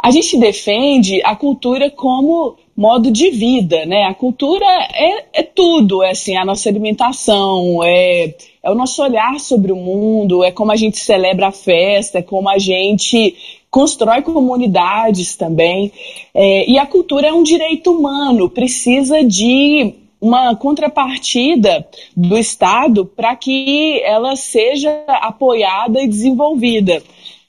a 0.00 0.12
gente 0.12 0.38
defende 0.38 1.20
a 1.24 1.34
cultura 1.34 1.90
como 1.90 2.56
modo 2.76 3.10
de 3.10 3.30
vida, 3.30 3.84
né? 3.84 4.04
A 4.04 4.14
cultura 4.14 4.66
é, 4.66 5.40
é 5.40 5.42
tudo, 5.42 6.02
é 6.02 6.10
assim, 6.10 6.36
a 6.36 6.44
nossa 6.44 6.68
alimentação, 6.68 7.82
é, 7.84 8.34
é 8.62 8.70
o 8.70 8.74
nosso 8.74 9.02
olhar 9.02 9.38
sobre 9.38 9.72
o 9.72 9.76
mundo, 9.76 10.42
é 10.42 10.50
como 10.50 10.72
a 10.72 10.76
gente 10.76 10.98
celebra 10.98 11.48
a 11.48 11.52
festa, 11.52 12.18
é 12.18 12.22
como 12.22 12.48
a 12.48 12.58
gente 12.58 13.34
constrói 13.70 14.22
comunidades 14.22 15.36
também. 15.36 15.92
É, 16.34 16.70
e 16.70 16.78
a 16.78 16.86
cultura 16.86 17.28
é 17.28 17.32
um 17.32 17.42
direito 17.42 17.92
humano, 17.92 18.48
precisa 18.48 19.22
de 19.22 19.94
uma 20.20 20.54
contrapartida 20.54 21.86
do 22.16 22.38
Estado 22.38 23.04
para 23.04 23.34
que 23.34 24.00
ela 24.04 24.36
seja 24.36 25.04
apoiada 25.08 26.00
e 26.00 26.06
desenvolvida. 26.06 27.02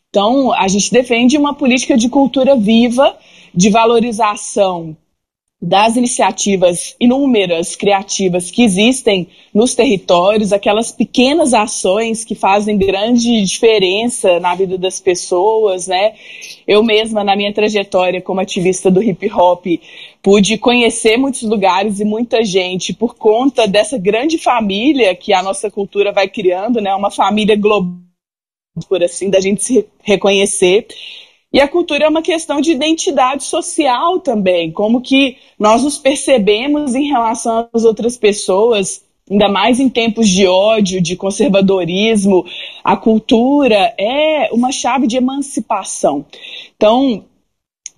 Então, 0.09 0.51
a 0.53 0.67
gente 0.67 0.91
defende 0.91 1.37
uma 1.37 1.53
política 1.53 1.95
de 1.95 2.09
cultura 2.09 2.55
viva, 2.55 3.15
de 3.53 3.69
valorização 3.69 4.97
das 5.65 5.95
iniciativas 5.95 6.94
inúmeras, 6.99 7.73
criativas 7.73 8.52
que 8.52 8.64
existem 8.64 9.30
nos 9.53 9.73
territórios, 9.73 10.52
aquelas 10.52 10.91
pequenas 10.91 11.53
ações 11.53 12.26
que 12.26 12.35
fazem 12.35 12.77
grande 12.77 13.41
diferença 13.45 14.41
na 14.41 14.53
vida 14.56 14.77
das 14.77 14.99
pessoas, 14.99 15.88
né? 15.88 16.15
Eu 16.68 16.84
mesma, 16.84 17.23
na 17.23 17.34
minha 17.34 17.53
trajetória 17.53 18.22
como 18.22 18.41
ativista 18.41 18.91
do 18.91 19.02
hip 19.02 19.31
hop, 19.31 19.65
pude 20.22 20.57
conhecer 20.57 21.15
muitos 21.15 21.44
lugares 21.44 22.02
e 22.02 22.03
muita 22.03 22.44
gente 22.44 22.94
por 22.94 23.15
conta 23.15 23.65
dessa 23.65 23.98
grande 23.98 24.38
família 24.38 25.15
que 25.15 25.31
a 25.31 25.41
nossa 25.41 25.72
cultura 25.72 26.11
vai 26.11 26.27
criando, 26.27 26.81
né? 26.81 26.94
Uma 26.94 27.10
família 27.10 27.56
global, 27.56 28.02
por 28.90 29.02
assim, 29.02 29.30
da 29.30 29.40
gente 29.40 29.64
se 29.64 29.85
reconhecer. 30.02 30.88
E 31.53 31.61
a 31.61 31.67
cultura 31.67 32.05
é 32.05 32.09
uma 32.09 32.23
questão 32.23 32.59
de 32.59 32.71
identidade 32.71 33.43
social 33.43 34.19
também, 34.19 34.71
como 34.71 35.01
que 35.01 35.38
nós 35.59 35.84
nos 35.84 35.99
percebemos 35.99 36.95
em 36.95 37.07
relação 37.07 37.69
às 37.71 37.85
outras 37.85 38.17
pessoas, 38.17 39.05
ainda 39.30 39.47
mais 39.47 39.80
em 39.80 39.88
tempos 39.88 40.27
de 40.27 40.47
ódio, 40.47 40.99
de 40.99 41.15
conservadorismo. 41.15 42.43
A 42.84 42.97
cultura 42.97 43.93
é 43.99 44.49
uma 44.51 44.71
chave 44.71 45.05
de 45.05 45.17
emancipação. 45.17 46.25
Então, 46.75 47.23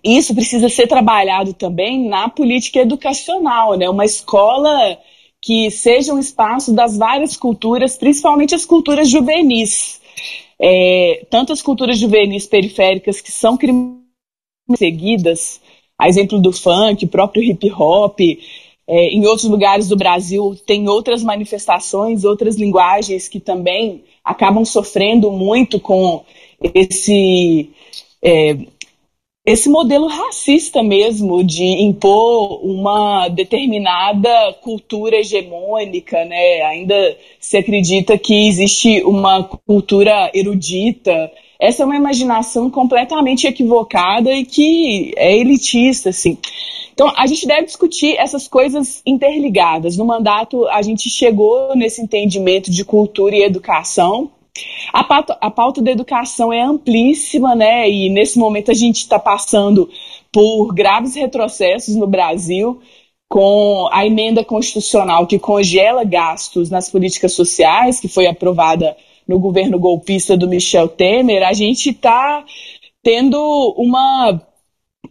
isso 0.03 0.35
precisa 0.35 0.67
ser 0.67 0.87
trabalhado 0.87 1.53
também 1.53 2.09
na 2.09 2.27
política 2.27 2.79
educacional, 2.79 3.75
né? 3.77 3.89
Uma 3.89 4.03
escola 4.03 4.97
que 5.41 5.71
seja 5.71 6.13
um 6.13 6.19
espaço 6.19 6.73
das 6.73 6.97
várias 6.97 7.37
culturas, 7.37 7.97
principalmente 7.97 8.53
as 8.53 8.65
culturas 8.65 9.09
juvenis 9.09 10.01
é, 10.59 11.25
tantas 11.29 11.61
culturas 11.61 11.97
juvenis 11.97 12.45
periféricas 12.45 13.21
que 13.21 13.31
são 13.31 13.57
seguidas, 14.75 15.61
a 15.97 16.07
exemplo 16.07 16.39
do 16.39 16.51
funk, 16.51 17.05
próprio 17.07 17.43
hip 17.43 17.71
hop, 17.71 18.19
é, 18.87 19.07
em 19.09 19.25
outros 19.25 19.49
lugares 19.49 19.87
do 19.87 19.95
Brasil 19.95 20.55
tem 20.65 20.87
outras 20.87 21.23
manifestações, 21.23 22.23
outras 22.23 22.55
linguagens 22.55 23.27
que 23.27 23.39
também 23.39 24.03
acabam 24.23 24.63
sofrendo 24.63 25.31
muito 25.31 25.79
com 25.79 26.23
esse 26.73 27.69
é, 28.21 28.57
esse 29.45 29.69
modelo 29.69 30.07
racista 30.07 30.81
mesmo 30.81 31.43
de 31.43 31.63
impor 31.63 32.65
uma 32.65 33.27
determinada 33.29 34.53
cultura 34.61 35.17
hegemônica, 35.17 36.25
né? 36.25 36.61
Ainda 36.63 37.17
se 37.39 37.55
acredita 37.55 38.17
que 38.17 38.47
existe 38.47 39.03
uma 39.03 39.43
cultura 39.43 40.31
erudita. 40.33 41.31
Essa 41.59 41.83
é 41.83 41.85
uma 41.85 41.95
imaginação 41.95 42.71
completamente 42.71 43.45
equivocada 43.45 44.33
e 44.33 44.43
que 44.43 45.13
é 45.15 45.37
elitista, 45.37 46.09
assim. 46.09 46.39
Então, 46.95 47.11
a 47.15 47.27
gente 47.27 47.45
deve 47.45 47.65
discutir 47.65 48.15
essas 48.17 48.47
coisas 48.47 49.01
interligadas. 49.05 49.95
No 49.95 50.05
mandato, 50.05 50.65
a 50.69 50.81
gente 50.81 51.09
chegou 51.09 51.75
nesse 51.75 52.01
entendimento 52.01 52.71
de 52.71 52.83
cultura 52.83 53.35
e 53.35 53.43
educação, 53.43 54.31
a 54.93 55.03
pauta, 55.03 55.37
a 55.41 55.51
pauta 55.51 55.81
da 55.81 55.91
educação 55.91 56.51
é 56.51 56.61
amplíssima, 56.61 57.55
né? 57.55 57.89
E 57.89 58.09
nesse 58.09 58.39
momento 58.39 58.71
a 58.71 58.73
gente 58.73 58.97
está 58.97 59.19
passando 59.19 59.89
por 60.31 60.73
graves 60.73 61.15
retrocessos 61.15 61.95
no 61.95 62.07
Brasil, 62.07 62.81
com 63.27 63.89
a 63.91 64.05
emenda 64.05 64.43
constitucional 64.43 65.27
que 65.27 65.39
congela 65.39 66.03
gastos 66.03 66.69
nas 66.69 66.89
políticas 66.89 67.33
sociais, 67.33 67.99
que 67.99 68.07
foi 68.07 68.27
aprovada 68.27 68.95
no 69.27 69.39
governo 69.39 69.79
golpista 69.79 70.37
do 70.37 70.47
Michel 70.47 70.87
Temer, 70.87 71.43
a 71.43 71.53
gente 71.53 71.89
está 71.89 72.45
tendo 73.01 73.39
uma 73.77 74.39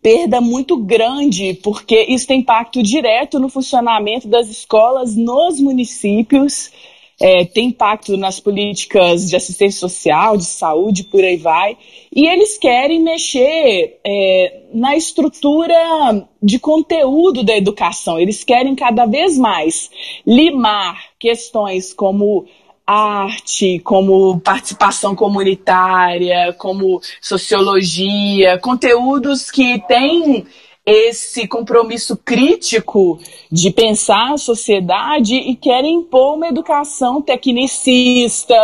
perda 0.01 0.41
muito 0.41 0.77
grande, 0.77 1.55
porque 1.55 2.05
isso 2.09 2.27
tem 2.27 2.41
impacto 2.41 2.83
direto 2.83 3.39
no 3.41 3.49
funcionamento 3.49 4.29
das 4.29 4.49
escolas 4.49 5.17
nos 5.17 5.61
municípios 5.61 6.71
é, 7.21 7.45
tem 7.45 7.69
impacto 7.69 8.17
nas 8.17 8.41
políticas 8.41 9.29
de 9.29 9.37
assistência 9.37 9.81
social, 9.81 10.37
de 10.37 10.45
saúde, 10.45 11.05
por 11.05 11.23
aí 11.23 11.37
vai. 11.37 11.77
E 12.15 12.27
eles 12.27 12.59
querem 12.59 13.03
mexer 13.03 14.01
é, 14.05 14.63
na 14.73 14.97
estrutura 14.97 16.27
de 16.43 16.59
conteúdo 16.59 17.43
da 17.43 17.57
educação. 17.57 18.19
Eles 18.19 18.45
querem 18.45 18.75
cada 18.75 19.07
vez 19.07 19.39
mais 19.39 19.91
limar 20.27 21.01
questões 21.19 21.93
como 21.93 22.47
arte, 22.87 23.79
como 23.79 24.39
participação 24.41 25.15
comunitária, 25.15 26.53
como 26.59 27.01
sociologia, 27.21 28.59
conteúdos 28.59 29.51
que 29.51 29.79
têm 29.87 30.47
esse 30.87 31.49
compromisso 31.49 32.17
crítico 32.17 33.19
de 33.51 33.71
pensar 33.71 34.35
a 34.35 34.39
sociedade 34.39 35.35
e 35.35 35.57
querem 35.57 35.97
impor 35.97 36.35
uma 36.37 36.49
educação 36.49 37.23
tecnicista, 37.23 38.55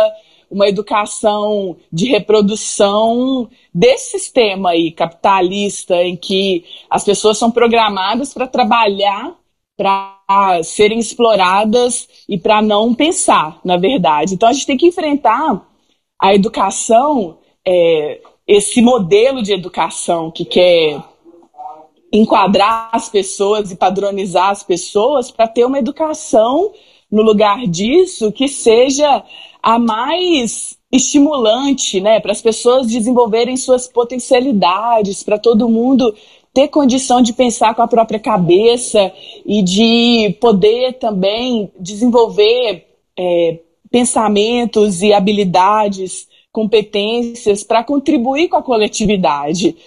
uma 0.49 0.67
educação 0.67 1.77
de 1.91 2.05
reprodução 2.07 3.49
desse 3.73 4.19
sistema 4.19 4.71
aí 4.71 4.91
capitalista 4.91 5.95
em 6.03 6.15
que 6.15 6.65
as 6.89 7.03
pessoas 7.03 7.37
são 7.37 7.49
programadas 7.49 8.33
para 8.33 8.45
trabalhar, 8.45 9.35
para 9.77 10.61
serem 10.63 10.99
exploradas 10.99 12.07
e 12.29 12.37
para 12.37 12.61
não 12.61 12.93
pensar, 12.93 13.59
na 13.63 13.77
verdade. 13.77 14.35
Então 14.35 14.49
a 14.49 14.53
gente 14.53 14.67
tem 14.67 14.77
que 14.77 14.87
enfrentar 14.87 15.65
a 16.21 16.35
educação, 16.35 17.39
é, 17.65 18.21
esse 18.45 18.81
modelo 18.81 19.41
de 19.41 19.53
educação 19.53 20.29
que 20.29 20.45
quer 20.45 21.01
enquadrar 22.11 22.89
as 22.91 23.07
pessoas 23.09 23.71
e 23.71 23.75
padronizar 23.75 24.49
as 24.49 24.63
pessoas 24.63 25.31
para 25.31 25.47
ter 25.47 25.65
uma 25.65 25.79
educação 25.79 26.71
no 27.09 27.21
lugar 27.21 27.65
disso 27.67 28.31
que 28.31 28.47
seja 28.47 29.23
a 29.61 29.77
mais 29.79 30.77
estimulante, 30.91 32.01
né, 32.01 32.19
para 32.19 32.31
as 32.31 32.41
pessoas 32.41 32.87
desenvolverem 32.87 33.55
suas 33.55 33.87
potencialidades, 33.87 35.23
para 35.23 35.37
todo 35.37 35.69
mundo 35.69 36.13
ter 36.53 36.67
condição 36.67 37.21
de 37.21 37.31
pensar 37.31 37.73
com 37.73 37.81
a 37.81 37.87
própria 37.87 38.19
cabeça 38.19 39.11
e 39.45 39.61
de 39.61 40.35
poder 40.41 40.93
também 40.99 41.71
desenvolver 41.79 42.85
é, 43.17 43.59
pensamentos 43.89 45.01
e 45.01 45.13
habilidades, 45.13 46.27
competências 46.51 47.63
para 47.63 47.83
contribuir 47.83 48.49
com 48.49 48.57
a 48.57 48.61
coletividade 48.61 49.77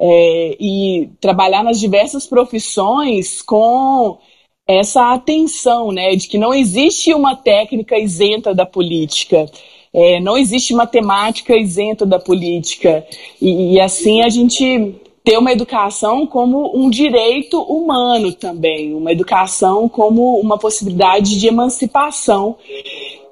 é, 0.00 0.56
e 0.58 1.10
trabalhar 1.20 1.62
nas 1.62 1.78
diversas 1.78 2.26
profissões 2.26 3.42
com 3.42 4.18
essa 4.66 5.12
atenção, 5.12 5.92
né, 5.92 6.14
de 6.16 6.28
que 6.28 6.38
não 6.38 6.54
existe 6.54 7.12
uma 7.12 7.36
técnica 7.36 7.98
isenta 7.98 8.54
da 8.54 8.64
política, 8.64 9.46
é, 9.92 10.20
não 10.20 10.38
existe 10.38 10.72
matemática 10.72 11.56
isenta 11.56 12.06
da 12.06 12.18
política, 12.18 13.04
e, 13.42 13.74
e 13.74 13.80
assim 13.80 14.22
a 14.22 14.28
gente 14.28 14.94
ter 15.22 15.36
uma 15.36 15.52
educação 15.52 16.26
como 16.26 16.72
um 16.74 16.88
direito 16.88 17.60
humano 17.60 18.32
também, 18.32 18.94
uma 18.94 19.12
educação 19.12 19.88
como 19.88 20.40
uma 20.40 20.58
possibilidade 20.58 21.38
de 21.38 21.46
emancipação. 21.46 22.56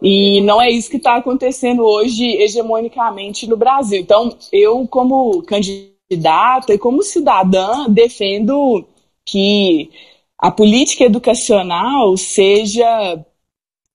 E 0.03 0.41
não 0.43 0.61
é 0.61 0.71
isso 0.71 0.91
que 0.91 0.99
está 0.99 1.17
acontecendo 1.17 1.83
hoje 1.83 2.25
hegemonicamente 2.25 3.47
no 3.47 3.57
Brasil. 3.57 4.01
Então, 4.01 4.37
eu, 4.53 4.87
como 4.87 5.43
candidata, 5.43 5.98
candidata 6.09 6.73
e 6.73 6.79
como 6.79 7.03
cidadã 7.03 7.89
defendo 7.89 8.85
que 9.25 9.91
a 10.39 10.51
política 10.51 11.05
educacional 11.05 12.17
seja 12.17 13.25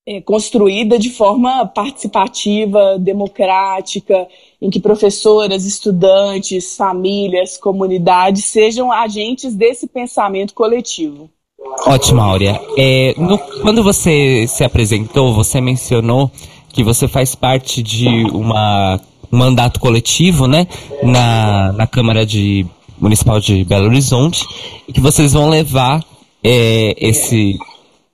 é, 0.05 0.21
construída 0.21 0.99
de 0.99 1.09
forma 1.09 1.65
participativa, 1.65 2.99
democrática, 2.99 4.27
em 4.61 4.69
que 4.69 4.79
professoras, 4.79 5.65
estudantes, 5.65 6.75
famílias, 6.75 7.57
comunidades 7.57 8.45
sejam 8.45 8.91
agentes 8.91 9.55
desse 9.55 9.87
pensamento 9.87 10.53
coletivo. 10.53 11.29
Ótimo, 11.87 12.21
Áurea. 12.21 12.61
É, 12.77 13.15
no, 13.17 13.39
quando 13.61 13.81
você 13.81 14.45
se 14.47 14.63
apresentou, 14.63 15.33
você 15.33 15.61
mencionou 15.61 16.29
que 16.73 16.83
você 16.83 17.07
faz 17.07 17.33
parte 17.33 17.81
de 17.81 18.07
uma 18.33 18.95
um 18.95 19.12
mandato 19.33 19.79
coletivo, 19.79 20.47
né, 20.47 20.67
na, 21.01 21.71
na 21.73 21.87
Câmara 21.87 22.25
de 22.25 22.65
Municipal 22.99 23.39
de 23.39 23.63
Belo 23.63 23.87
Horizonte 23.87 24.45
e 24.87 24.93
que 24.93 25.01
vocês 25.01 25.33
vão 25.33 25.49
levar 25.49 26.03
é, 26.43 26.95
esse 26.97 27.57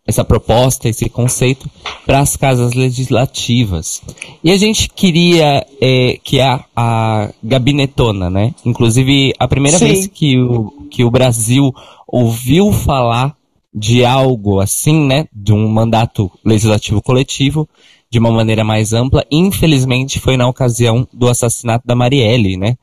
essa 0.07 0.25
proposta, 0.25 0.89
esse 0.89 1.07
conceito 1.07 1.69
para 2.03 2.19
as 2.19 2.35
casas 2.35 2.73
legislativas. 2.73 4.01
E 4.43 4.51
a 4.51 4.57
gente 4.57 4.89
queria 4.89 5.63
é, 5.79 6.17
que 6.23 6.41
a, 6.41 6.65
a 6.75 7.29
gabinetona, 7.43 8.27
né? 8.27 8.55
Inclusive, 8.65 9.35
a 9.37 9.47
primeira 9.47 9.77
Sim. 9.77 9.85
vez 9.85 10.07
que 10.07 10.39
o, 10.39 10.71
que 10.89 11.03
o 11.03 11.11
Brasil 11.11 11.71
ouviu 12.07 12.71
falar 12.71 13.35
de 13.71 14.03
algo 14.03 14.59
assim, 14.59 15.05
né? 15.05 15.27
De 15.31 15.53
um 15.53 15.67
mandato 15.67 16.31
legislativo 16.43 17.03
coletivo, 17.03 17.69
de 18.11 18.19
uma 18.19 18.31
maneira 18.31 18.63
mais 18.63 18.93
ampla, 18.93 19.25
infelizmente 19.31 20.19
foi 20.19 20.35
na 20.35 20.47
ocasião 20.47 21.07
do 21.13 21.27
assassinato 21.27 21.85
da 21.85 21.95
Marielle, 21.95 22.57
né? 22.57 22.75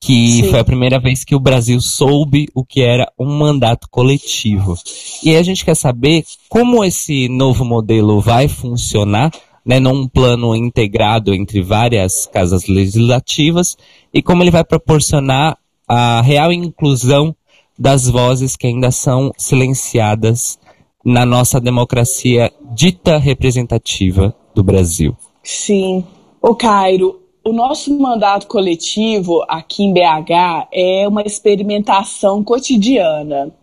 que 0.00 0.42
Sim. 0.42 0.50
foi 0.50 0.60
a 0.60 0.64
primeira 0.64 1.00
vez 1.00 1.24
que 1.24 1.34
o 1.34 1.40
Brasil 1.40 1.80
soube 1.80 2.48
o 2.54 2.64
que 2.64 2.82
era 2.82 3.10
um 3.18 3.38
mandato 3.38 3.88
coletivo. 3.90 4.76
E 5.22 5.34
a 5.34 5.42
gente 5.42 5.64
quer 5.64 5.74
saber 5.74 6.24
como 6.48 6.84
esse 6.84 7.28
novo 7.28 7.64
modelo 7.64 8.20
vai 8.20 8.46
funcionar, 8.46 9.32
né, 9.64 9.80
num 9.80 10.06
plano 10.06 10.54
integrado 10.54 11.34
entre 11.34 11.60
várias 11.60 12.26
casas 12.26 12.68
legislativas 12.68 13.76
e 14.14 14.22
como 14.22 14.42
ele 14.42 14.50
vai 14.50 14.62
proporcionar 14.62 15.58
a 15.88 16.20
real 16.20 16.52
inclusão 16.52 17.34
das 17.76 18.08
vozes 18.08 18.54
que 18.56 18.68
ainda 18.68 18.90
são 18.90 19.32
silenciadas 19.36 20.56
na 21.04 21.26
nossa 21.26 21.60
democracia 21.60 22.52
dita 22.72 23.18
representativa 23.18 24.34
do 24.56 24.64
Brasil. 24.64 25.14
Sim. 25.42 26.04
O 26.40 26.54
Cairo, 26.54 27.20
o 27.44 27.52
nosso 27.52 27.96
mandato 27.96 28.46
coletivo 28.46 29.44
aqui 29.46 29.84
em 29.84 29.92
BH 29.92 30.68
é 30.72 31.06
uma 31.06 31.22
experimentação 31.22 32.42
cotidiana. 32.42 33.54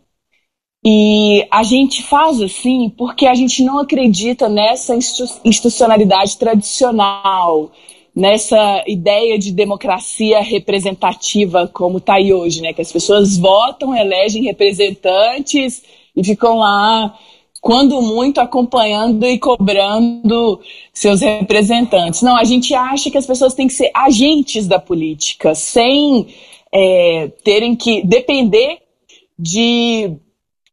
E 0.86 1.48
a 1.49 1.64
gente 1.64 2.03
faz 2.03 2.41
assim 2.41 2.90
porque 2.90 3.26
a 3.26 3.34
gente 3.34 3.64
não 3.64 3.80
acredita 3.80 4.48
nessa 4.48 4.95
institucionalidade 5.44 6.38
tradicional, 6.38 7.72
nessa 8.15 8.84
ideia 8.86 9.40
de 9.40 9.52
democracia 9.52 10.41
representativa 10.41 11.70
como 11.74 11.98
está 11.98 12.15
aí 12.15 12.34
hoje, 12.34 12.61
né? 12.61 12.74
Que 12.74 12.82
as 12.82 12.91
pessoas 12.91 13.38
votam, 13.38 13.95
elegem 13.95 14.44
representantes 14.44 15.82
e 16.15 16.24
ficam 16.24 16.57
lá 16.57 17.18
quando 17.64 18.02
muito 18.02 18.41
acompanhando 18.41 19.26
e 19.26 19.40
cobrando 19.40 20.60
seus 20.91 21.22
representantes. 21.22 22.22
Não, 22.22 22.35
a 22.35 22.44
gente 22.44 22.76
acha 22.76 23.10
que 23.10 23.18
as 23.18 23.26
pessoas 23.26 23.53
têm 23.53 23.68
que 23.68 23.73
ser 23.73 23.90
agentes 23.95 24.68
da 24.68 24.77
política, 24.77 25.56
sem 25.56 26.27
é, 26.73 27.31
terem 27.41 27.73
que 27.73 28.06
depender 28.06 28.80
de 29.40 30.11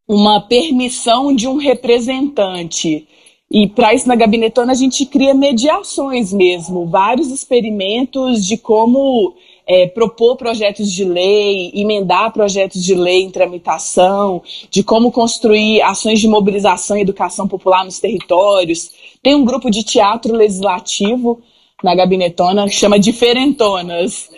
uma 0.09 0.41
permissão 0.41 1.33
de 1.33 1.47
um 1.47 1.59
representante. 1.59 3.07
E 3.49 3.69
para 3.69 3.95
isso, 3.95 4.09
na 4.09 4.17
Gabinetona, 4.17 4.73
a 4.73 4.75
gente 4.75 5.07
cria 5.07 5.33
mediações 5.33 6.33
mesmo, 6.33 6.89
vários 6.89 7.29
experimentos 7.29 8.45
de 8.45 8.59
como 8.59 9.37
é, 9.71 9.87
propor 9.87 10.37
projetos 10.37 10.91
de 10.91 11.05
lei, 11.05 11.71
emendar 11.73 12.33
projetos 12.33 12.83
de 12.83 12.93
lei 12.93 13.23
em 13.23 13.31
tramitação, 13.31 14.43
de 14.69 14.83
como 14.83 15.13
construir 15.13 15.81
ações 15.83 16.19
de 16.19 16.27
mobilização 16.27 16.99
e 16.99 17.03
educação 17.03 17.47
popular 17.47 17.85
nos 17.85 18.01
territórios. 18.01 18.91
Tem 19.23 19.33
um 19.33 19.45
grupo 19.45 19.71
de 19.71 19.85
teatro 19.85 20.35
legislativo 20.35 21.41
na 21.85 21.95
Gabinetona 21.95 22.65
que 22.65 22.75
chama 22.75 22.99
Diferentonas, 22.99 24.29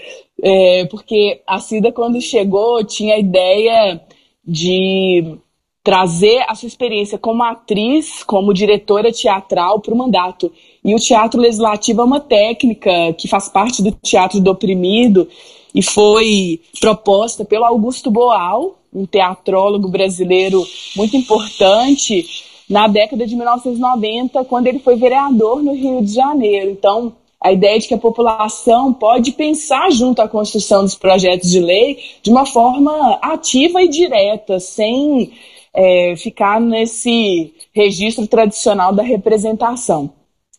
é, 0.42 0.84
porque 0.90 1.40
a 1.46 1.58
Cida, 1.58 1.90
quando 1.90 2.20
chegou, 2.20 2.84
tinha 2.84 3.14
a 3.14 3.18
ideia 3.18 4.02
de 4.46 5.38
trazer 5.82 6.44
a 6.46 6.54
sua 6.54 6.66
experiência 6.66 7.16
como 7.16 7.42
atriz, 7.42 8.22
como 8.22 8.52
diretora 8.52 9.10
teatral 9.10 9.80
para 9.80 9.94
o 9.94 9.96
mandato. 9.96 10.52
E 10.84 10.94
o 10.94 10.98
teatro 10.98 11.40
legislativo 11.40 12.00
é 12.00 12.04
uma 12.04 12.20
técnica 12.20 13.12
que 13.16 13.28
faz 13.28 13.48
parte 13.48 13.82
do 13.82 13.92
teatro 13.92 14.40
do 14.40 14.50
oprimido 14.50 15.28
e 15.74 15.82
foi 15.82 16.60
proposta 16.80 17.44
pelo 17.44 17.64
Augusto 17.64 18.10
Boal, 18.10 18.78
um 18.92 19.06
teatrólogo 19.06 19.88
brasileiro 19.88 20.66
muito 20.96 21.16
importante, 21.16 22.26
na 22.68 22.88
década 22.88 23.26
de 23.26 23.36
1990, 23.36 24.44
quando 24.44 24.66
ele 24.66 24.78
foi 24.78 24.96
vereador 24.96 25.62
no 25.62 25.74
Rio 25.74 26.02
de 26.02 26.14
Janeiro. 26.14 26.70
Então, 26.70 27.12
a 27.40 27.52
ideia 27.52 27.78
de 27.78 27.88
que 27.88 27.94
a 27.94 27.98
população 27.98 28.92
pode 28.92 29.32
pensar 29.32 29.90
junto 29.90 30.20
à 30.20 30.28
construção 30.28 30.82
dos 30.82 30.94
projetos 30.94 31.50
de 31.50 31.60
lei 31.60 31.98
de 32.22 32.30
uma 32.30 32.46
forma 32.46 33.18
ativa 33.22 33.82
e 33.82 33.88
direta, 33.88 34.60
sem 34.60 35.32
é, 35.74 36.14
ficar 36.16 36.60
nesse 36.60 37.52
registro 37.72 38.26
tradicional 38.26 38.92
da 38.92 39.02
representação. 39.02 40.10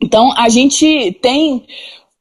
Então, 0.03 0.34
a 0.35 0.49
gente 0.49 1.13
tem 1.21 1.63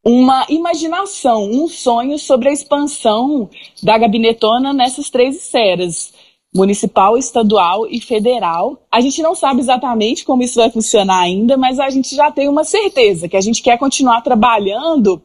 uma 0.04 0.46
imaginação, 0.48 1.50
um 1.50 1.66
sonho 1.66 2.16
sobre 2.16 2.48
a 2.48 2.52
expansão 2.52 3.50
da 3.82 3.98
gabinetona 3.98 4.72
nessas 4.72 5.10
três 5.10 5.34
esferas 5.34 6.12
municipal, 6.54 7.18
estadual 7.18 7.88
e 7.88 8.00
federal. 8.00 8.78
A 8.88 9.00
gente 9.00 9.20
não 9.20 9.34
sabe 9.34 9.58
exatamente 9.58 10.24
como 10.24 10.44
isso 10.44 10.60
vai 10.60 10.70
funcionar 10.70 11.22
ainda, 11.22 11.56
mas 11.56 11.80
a 11.80 11.90
gente 11.90 12.14
já 12.14 12.30
tem 12.30 12.48
uma 12.48 12.62
certeza 12.62 13.28
que 13.28 13.36
a 13.36 13.40
gente 13.40 13.60
quer 13.60 13.76
continuar 13.78 14.20
trabalhando 14.20 15.20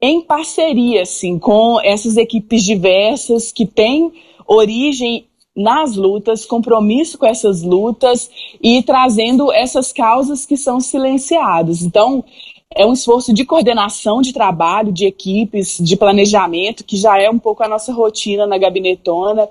em 0.00 0.22
parceria, 0.22 1.02
assim, 1.02 1.38
com 1.38 1.78
essas 1.82 2.16
equipes 2.16 2.64
diversas 2.64 3.52
que 3.52 3.66
têm 3.66 4.10
origem 4.46 5.27
nas 5.58 5.96
lutas, 5.96 6.46
compromisso 6.46 7.18
com 7.18 7.26
essas 7.26 7.62
lutas 7.62 8.30
e 8.62 8.80
trazendo 8.82 9.52
essas 9.52 9.92
causas 9.92 10.46
que 10.46 10.56
são 10.56 10.78
silenciadas. 10.78 11.82
Então, 11.82 12.24
é 12.72 12.86
um 12.86 12.92
esforço 12.92 13.34
de 13.34 13.44
coordenação 13.44 14.22
de 14.22 14.32
trabalho, 14.32 14.92
de 14.92 15.04
equipes, 15.04 15.78
de 15.80 15.96
planejamento, 15.96 16.84
que 16.84 16.96
já 16.96 17.20
é 17.20 17.28
um 17.28 17.38
pouco 17.38 17.64
a 17.64 17.68
nossa 17.68 17.92
rotina 17.92 18.46
na 18.46 18.56
gabinetona, 18.56 19.48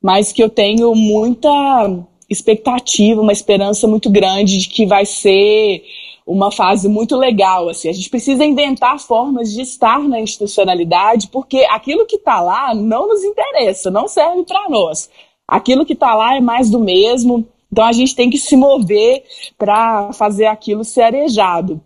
mas 0.00 0.32
que 0.32 0.40
eu 0.40 0.48
tenho 0.48 0.94
muita 0.94 1.50
expectativa, 2.30 3.20
uma 3.20 3.32
esperança 3.32 3.88
muito 3.88 4.08
grande 4.08 4.58
de 4.58 4.68
que 4.68 4.86
vai 4.86 5.04
ser 5.04 5.82
uma 6.24 6.52
fase 6.52 6.88
muito 6.88 7.16
legal. 7.16 7.68
Assim. 7.68 7.88
A 7.88 7.92
gente 7.92 8.10
precisa 8.10 8.44
inventar 8.44 9.00
formas 9.00 9.52
de 9.52 9.62
estar 9.62 9.98
na 10.00 10.20
institucionalidade, 10.20 11.28
porque 11.32 11.66
aquilo 11.70 12.06
que 12.06 12.16
está 12.16 12.40
lá 12.40 12.74
não 12.76 13.08
nos 13.08 13.24
interessa, 13.24 13.90
não 13.90 14.06
serve 14.06 14.44
para 14.44 14.68
nós 14.68 15.08
aquilo 15.48 15.86
que 15.86 15.94
está 15.94 16.14
lá 16.14 16.36
é 16.36 16.40
mais 16.40 16.68
do 16.68 16.78
mesmo. 16.78 17.48
Então 17.72 17.84
a 17.84 17.92
gente 17.92 18.14
tem 18.14 18.28
que 18.28 18.38
se 18.38 18.56
mover 18.56 19.24
para 19.56 20.12
fazer 20.12 20.46
aquilo 20.46 20.84
ser 20.84 21.02
arejado. 21.02 21.80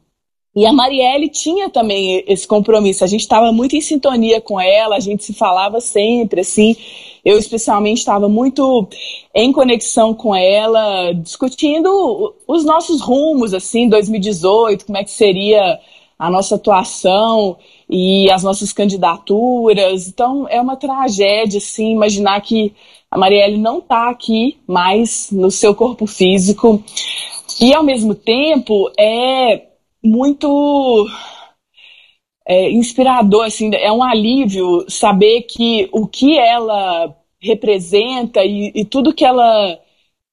E 0.55 0.67
a 0.67 0.73
Marielle 0.73 1.31
tinha 1.31 1.71
também 1.71 2.23
esse 2.27 2.47
compromisso. 2.47 3.03
A 3.03 3.07
gente 3.07 3.21
estava 3.21 3.51
muito 3.53 3.75
em 3.75 3.81
sintonia 3.81 4.39
com 4.39 4.61
ela, 4.61 4.97
a 4.97 5.01
gente 5.01 5.25
se 5.25 5.33
falava 5.33 5.81
sempre, 5.81 6.43
assim. 6.43 6.77
Eu, 7.25 7.39
especialmente, 7.39 7.99
estava 7.99 8.29
muito 8.29 8.87
em 9.35 9.51
conexão 9.51 10.13
com 10.13 10.35
ela, 10.35 11.13
discutindo 11.13 12.35
os 12.47 12.65
nossos 12.65 13.01
rumos, 13.01 13.55
assim, 13.55 13.89
2018, 13.89 14.85
como 14.85 14.99
é 14.99 15.05
que 15.05 15.11
seria 15.11 15.81
a 16.19 16.31
nossa 16.31 16.57
atuação 16.57 17.57
e 17.89 18.31
as 18.31 18.43
nossas 18.43 18.73
candidaturas. 18.75 20.07
Então, 20.07 20.47
é 20.51 20.61
uma 20.61 20.77
tragédia, 20.77 21.59
assim, 21.59 21.93
imaginar 21.93 22.41
que 22.43 22.75
a 23.13 23.19
Marielle 23.19 23.59
não 23.59 23.79
está 23.79 24.09
aqui 24.09 24.59
mais 24.67 25.31
no 25.31 25.51
seu 25.51 25.75
corpo 25.75 26.07
físico. 26.07 26.83
E, 27.61 27.75
ao 27.75 27.85
mesmo 27.85 28.15
tempo, 28.15 28.91
é 28.99 29.67
muito 30.03 31.07
é, 32.49 32.71
inspirador, 32.71 33.45
assim, 33.45 33.71
é 33.75 33.93
um 33.93 34.03
alívio 34.03 34.87
saber 34.89 35.43
que 35.43 35.91
o 35.93 36.07
que 36.07 36.39
ela 36.39 37.15
representa 37.39 38.43
e, 38.47 38.73
e 38.75 38.83
tudo 38.83 39.13
que 39.13 39.27
ela 39.27 39.79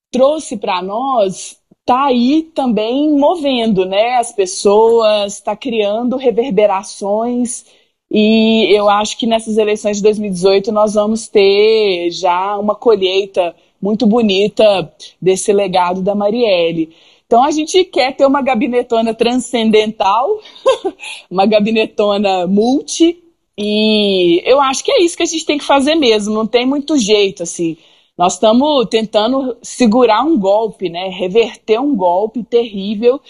trouxe 0.09 0.55
para 0.55 0.81
nós 0.81 1.59
está 1.81 2.05
aí 2.05 2.43
também 2.55 3.11
movendo 3.11 3.85
né, 3.85 4.15
as 4.15 4.31
pessoas, 4.31 5.33
está 5.33 5.53
criando 5.53 6.15
reverberações 6.15 7.65
e 8.11 8.67
eu 8.71 8.89
acho 8.89 9.17
que 9.17 9.27
nessas 9.27 9.57
eleições 9.57 9.97
de 9.97 10.03
2018 10.03 10.71
nós 10.71 10.93
vamos 10.93 11.27
ter 11.27 12.09
já 12.11 12.57
uma 12.57 12.75
colheita 12.75 13.55
muito 13.81 14.07
bonita 14.07 14.91
desse 15.21 15.53
legado 15.53 16.01
da 16.01 16.15
Marielle. 16.15 16.89
Então 17.25 17.43
a 17.43 17.51
gente 17.51 17.83
quer 17.83 18.15
ter 18.15 18.25
uma 18.25 18.41
gabinetona 18.41 19.13
transcendental, 19.13 20.39
uma 21.29 21.45
gabinetona 21.45 22.47
multi, 22.47 23.21
e 23.55 24.41
eu 24.45 24.59
acho 24.61 24.83
que 24.83 24.91
é 24.91 25.03
isso 25.03 25.15
que 25.15 25.23
a 25.23 25.25
gente 25.27 25.45
tem 25.45 25.57
que 25.57 25.65
fazer 25.65 25.93
mesmo, 25.93 26.33
não 26.33 26.47
tem 26.47 26.65
muito 26.65 26.97
jeito, 26.97 27.43
assim. 27.43 27.77
Nós 28.17 28.33
estamos 28.33 28.87
tentando 28.89 29.55
segurar 29.61 30.23
um 30.23 30.37
golpe, 30.37 30.89
né? 30.89 31.07
Reverter 31.09 31.79
um 31.79 31.95
golpe 31.95 32.43
terrível 32.43 33.21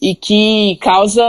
e 0.00 0.14
que 0.14 0.76
causa 0.80 1.22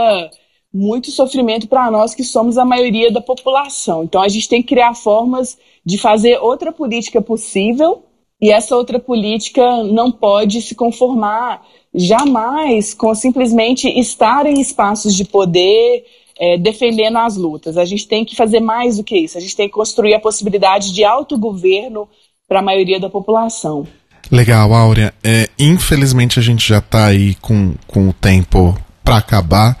muito 0.72 1.10
sofrimento 1.10 1.66
para 1.68 1.90
nós 1.90 2.14
que 2.14 2.22
somos 2.22 2.56
a 2.56 2.64
maioria 2.64 3.10
da 3.10 3.20
população. 3.20 4.04
Então 4.04 4.22
a 4.22 4.28
gente 4.28 4.48
tem 4.48 4.62
que 4.62 4.68
criar 4.68 4.94
formas 4.94 5.58
de 5.84 5.98
fazer 5.98 6.38
outra 6.38 6.72
política 6.72 7.20
possível 7.20 8.04
e 8.40 8.50
essa 8.50 8.74
outra 8.74 8.98
política 8.98 9.82
não 9.84 10.10
pode 10.10 10.62
se 10.62 10.74
conformar 10.74 11.62
jamais 11.94 12.94
com 12.94 13.14
simplesmente 13.14 13.88
estar 13.88 14.46
em 14.46 14.60
espaços 14.60 15.14
de 15.14 15.24
poder 15.24 16.04
é, 16.38 16.56
defendendo 16.56 17.18
as 17.18 17.36
lutas. 17.36 17.76
A 17.76 17.84
gente 17.84 18.08
tem 18.08 18.24
que 18.24 18.34
fazer 18.34 18.60
mais 18.60 18.96
do 18.96 19.04
que 19.04 19.18
isso. 19.18 19.36
A 19.36 19.40
gente 19.40 19.56
tem 19.56 19.66
que 19.68 19.74
construir 19.74 20.14
a 20.14 20.20
possibilidade 20.20 20.94
de 20.94 21.04
autogoverno 21.04 22.08
para 22.48 22.60
a 22.60 22.62
maioria 22.62 22.98
da 22.98 23.10
população. 23.10 23.86
Legal, 24.30 24.72
Áurea. 24.72 25.12
É, 25.22 25.50
infelizmente 25.58 26.38
a 26.38 26.42
gente 26.42 26.66
já 26.66 26.78
está 26.78 27.06
aí 27.06 27.34
com, 27.36 27.74
com 27.86 28.08
o 28.08 28.12
tempo 28.12 28.74
para 29.04 29.18
acabar. 29.18 29.76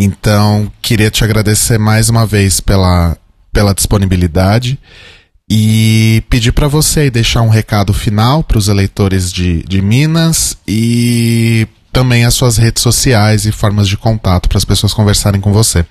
Então, 0.00 0.70
queria 0.80 1.10
te 1.10 1.24
agradecer 1.24 1.76
mais 1.76 2.08
uma 2.08 2.24
vez 2.24 2.60
pela, 2.60 3.18
pela 3.52 3.74
disponibilidade 3.74 4.78
e 5.50 6.22
pedir 6.30 6.52
para 6.52 6.68
você 6.68 7.10
deixar 7.10 7.42
um 7.42 7.48
recado 7.48 7.92
final 7.92 8.44
para 8.44 8.58
os 8.58 8.68
eleitores 8.68 9.32
de, 9.32 9.64
de 9.64 9.82
Minas 9.82 10.56
e 10.68 11.66
também 11.92 12.24
as 12.24 12.34
suas 12.34 12.56
redes 12.56 12.80
sociais 12.80 13.44
e 13.44 13.50
formas 13.50 13.88
de 13.88 13.96
contato 13.96 14.48
para 14.48 14.58
as 14.58 14.64
pessoas 14.64 14.94
conversarem 14.94 15.40
com 15.40 15.52
você. 15.52 15.84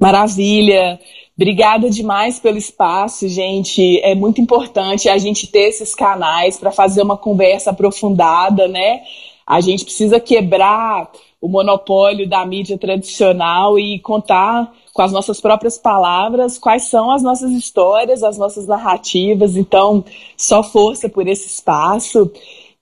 Maravilha! 0.00 0.98
Obrigada 1.36 1.90
demais 1.90 2.38
pelo 2.38 2.56
espaço, 2.56 3.28
gente. 3.28 4.00
É 4.00 4.14
muito 4.14 4.40
importante 4.40 5.10
a 5.10 5.18
gente 5.18 5.46
ter 5.46 5.68
esses 5.68 5.94
canais 5.94 6.56
para 6.56 6.70
fazer 6.70 7.02
uma 7.02 7.18
conversa 7.18 7.70
aprofundada, 7.70 8.66
né? 8.66 9.00
A 9.46 9.60
gente 9.60 9.84
precisa 9.84 10.18
quebrar 10.18 11.10
o 11.42 11.48
monopólio 11.48 12.28
da 12.28 12.46
mídia 12.46 12.78
tradicional 12.78 13.76
e 13.76 13.98
contar 13.98 14.72
com 14.92 15.02
as 15.02 15.10
nossas 15.10 15.40
próprias 15.40 15.76
palavras 15.76 16.56
quais 16.56 16.84
são 16.84 17.10
as 17.10 17.20
nossas 17.20 17.50
histórias, 17.50 18.22
as 18.22 18.38
nossas 18.38 18.64
narrativas. 18.68 19.56
Então, 19.56 20.04
só 20.36 20.62
força 20.62 21.08
por 21.08 21.26
esse 21.26 21.48
espaço. 21.48 22.30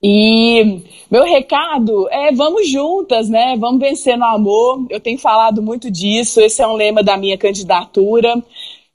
E 0.03 0.81
meu 1.09 1.23
recado 1.23 2.07
é 2.09 2.31
vamos 2.31 2.69
juntas, 2.69 3.29
né? 3.29 3.55
Vamos 3.57 3.79
vencer 3.79 4.15
no 4.15 4.25
amor. 4.25 4.85
Eu 4.91 4.99
tenho 4.99 5.17
falado 5.17 5.61
muito 5.61 5.89
disso, 5.89 6.39
esse 6.39 6.61
é 6.61 6.67
um 6.67 6.75
lema 6.75 7.01
da 7.01 7.17
minha 7.17 7.39
candidatura. 7.39 8.43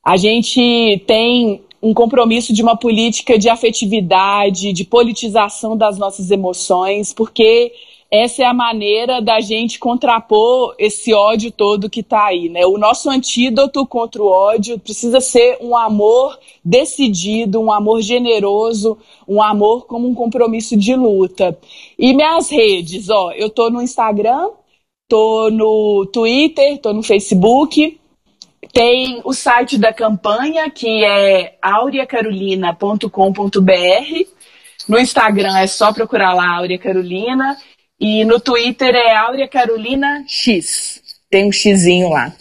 A 0.05 0.17
gente 0.17 1.03
tem 1.09 1.61
um 1.83 1.93
compromisso 1.93 2.53
de 2.53 2.63
uma 2.63 2.77
política 2.77 3.37
de 3.37 3.49
afetividade, 3.49 4.73
de 4.73 4.85
politização 4.85 5.77
das 5.77 5.99
nossas 5.99 6.31
emoções, 6.31 7.13
porque 7.13 7.73
essa 8.11 8.43
é 8.43 8.47
a 8.47 8.55
maneira 8.55 9.21
da 9.21 9.41
gente 9.41 9.79
contrapor 9.79 10.75
esse 10.79 11.13
ódio 11.13 11.51
todo 11.51 11.91
que 11.91 12.01
está 12.01 12.27
aí, 12.27 12.49
né? 12.49 12.65
O 12.65 12.79
nosso 12.79 13.11
antídoto 13.11 13.85
contra 13.85 14.23
o 14.23 14.27
ódio 14.27 14.79
precisa 14.79 15.21
ser 15.21 15.59
um 15.61 15.77
amor 15.77 16.39
decidido, 16.65 17.61
um 17.61 17.73
amor 17.73 18.01
generoso, 18.03 18.97
um 19.27 19.43
amor 19.43 19.87
como 19.87 20.09
um 20.09 20.15
compromisso 20.15 20.77
de 20.77 20.95
luta. 20.95 21.59
E 21.99 22.15
minhas 22.15 22.49
redes, 22.49 23.11
ó, 23.11 23.33
eu 23.33 23.51
tô 23.51 23.71
no 23.71 23.83
Instagram, 23.83 24.51
tô 25.09 25.51
no 25.51 26.07
Twitter, 26.13 26.79
tô 26.79 26.93
no 26.93 27.03
Facebook, 27.03 27.99
tem 28.73 29.21
o 29.25 29.33
site 29.33 29.79
da 29.79 29.93
campanha, 29.93 30.71
que 30.71 31.05
é 31.05 31.57
aureacarolina.com.br. 31.61 34.37
No 34.89 34.99
Instagram 34.99 35.59
é 35.59 35.67
só 35.67 35.93
procurar 35.93 36.35
lá 36.35 36.59
Áurea 36.59 36.79
Carolina. 36.79 37.57
E 38.01 38.25
no 38.25 38.39
Twitter 38.39 38.95
é 38.95 39.17
Áurea 39.17 39.49
Carolina 39.49 40.25
X. 40.27 41.01
Tem 41.31 41.49
um 41.49 41.53
xizinho 41.53 42.09
lá. 42.11 42.33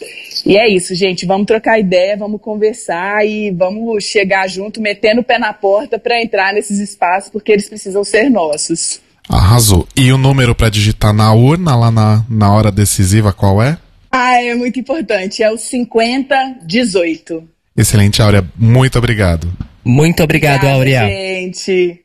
E 0.44 0.56
é 0.56 0.68
isso, 0.68 0.94
gente. 0.94 1.26
Vamos 1.26 1.46
trocar 1.46 1.78
ideia, 1.78 2.16
vamos 2.16 2.40
conversar 2.40 3.26
e 3.26 3.50
vamos 3.50 4.04
chegar 4.04 4.48
junto, 4.48 4.80
metendo 4.80 5.20
o 5.22 5.24
pé 5.24 5.38
na 5.38 5.52
porta 5.52 5.98
para 5.98 6.22
entrar 6.22 6.52
nesses 6.54 6.78
espaços, 6.78 7.30
porque 7.30 7.50
eles 7.52 7.68
precisam 7.68 8.04
ser 8.04 8.30
nossos. 8.30 9.00
Arrasou. 9.28 9.88
E 9.96 10.12
o 10.12 10.18
número 10.18 10.54
para 10.54 10.68
digitar 10.68 11.12
na 11.12 11.32
urna, 11.34 11.74
lá 11.74 11.90
na, 11.90 12.24
na 12.30 12.52
hora 12.54 12.70
decisiva, 12.70 13.32
qual 13.32 13.60
é? 13.60 13.76
Ah, 14.12 14.40
é 14.40 14.54
muito 14.54 14.78
importante. 14.78 15.42
É 15.42 15.50
o 15.50 15.58
5018. 15.58 17.42
Excelente, 17.76 18.22
Áurea. 18.22 18.44
Muito 18.56 18.96
obrigado. 18.98 19.52
Muito 19.84 20.22
obrigado, 20.22 20.64
Obrigada, 20.64 20.76
Áurea. 20.76 21.08
gente. 21.08 22.00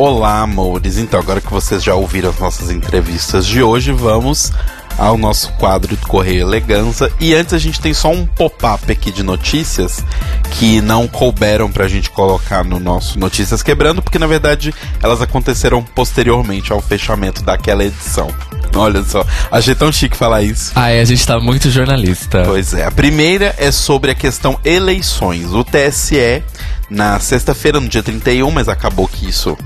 Olá, 0.00 0.42
amores. 0.42 0.96
Então, 0.96 1.18
agora 1.18 1.40
que 1.40 1.50
vocês 1.50 1.82
já 1.82 1.92
ouviram 1.92 2.30
as 2.30 2.38
nossas 2.38 2.70
entrevistas 2.70 3.44
de 3.44 3.60
hoje, 3.60 3.90
vamos 3.90 4.52
ao 4.96 5.18
nosso 5.18 5.52
quadro 5.54 5.96
de 5.96 6.02
Correio 6.02 6.42
Eleganza. 6.42 7.10
E 7.18 7.34
antes 7.34 7.52
a 7.52 7.58
gente 7.58 7.80
tem 7.80 7.92
só 7.92 8.08
um 8.12 8.24
pop-up 8.24 8.92
aqui 8.92 9.10
de 9.10 9.24
notícias 9.24 10.04
que 10.52 10.80
não 10.80 11.08
couberam 11.08 11.68
pra 11.68 11.88
gente 11.88 12.10
colocar 12.10 12.62
no 12.62 12.78
nosso 12.78 13.18
Notícias 13.18 13.60
Quebrando, 13.60 14.00
porque 14.00 14.20
na 14.20 14.28
verdade 14.28 14.72
elas 15.02 15.20
aconteceram 15.20 15.82
posteriormente 15.82 16.72
ao 16.72 16.80
fechamento 16.80 17.42
daquela 17.42 17.84
edição. 17.84 18.32
Olha 18.76 19.02
só, 19.02 19.26
achei 19.50 19.74
tão 19.74 19.90
chique 19.90 20.16
falar 20.16 20.42
isso. 20.42 20.70
Ai, 20.76 21.00
a 21.00 21.04
gente 21.04 21.26
tá 21.26 21.40
muito 21.40 21.70
jornalista. 21.70 22.44
Pois 22.44 22.72
é, 22.72 22.84
a 22.84 22.90
primeira 22.92 23.52
é 23.58 23.72
sobre 23.72 24.12
a 24.12 24.14
questão 24.14 24.60
eleições. 24.64 25.52
O 25.52 25.64
TSE, 25.64 26.44
na 26.88 27.18
sexta-feira, 27.18 27.80
no 27.80 27.88
dia 27.88 28.02
31, 28.02 28.48
mas 28.52 28.68
acabou 28.68 29.08
que 29.08 29.28
isso 29.28 29.58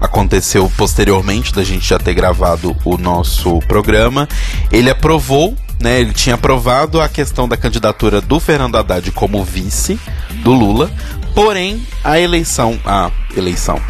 aconteceu 0.00 0.70
posteriormente 0.76 1.52
da 1.52 1.64
gente 1.64 1.86
já 1.86 1.98
ter 1.98 2.14
gravado 2.14 2.76
o 2.84 2.96
nosso 2.96 3.58
programa, 3.60 4.28
ele 4.70 4.90
aprovou, 4.90 5.56
né, 5.80 6.00
ele 6.00 6.12
tinha 6.12 6.34
aprovado 6.34 7.00
a 7.00 7.08
questão 7.08 7.48
da 7.48 7.56
candidatura 7.56 8.20
do 8.20 8.38
Fernando 8.40 8.76
Haddad 8.76 9.10
como 9.12 9.44
vice 9.44 9.98
do 10.42 10.52
Lula, 10.52 10.90
porém 11.34 11.86
a 12.02 12.18
eleição, 12.18 12.78
a 12.84 13.10
eleição, 13.36 13.80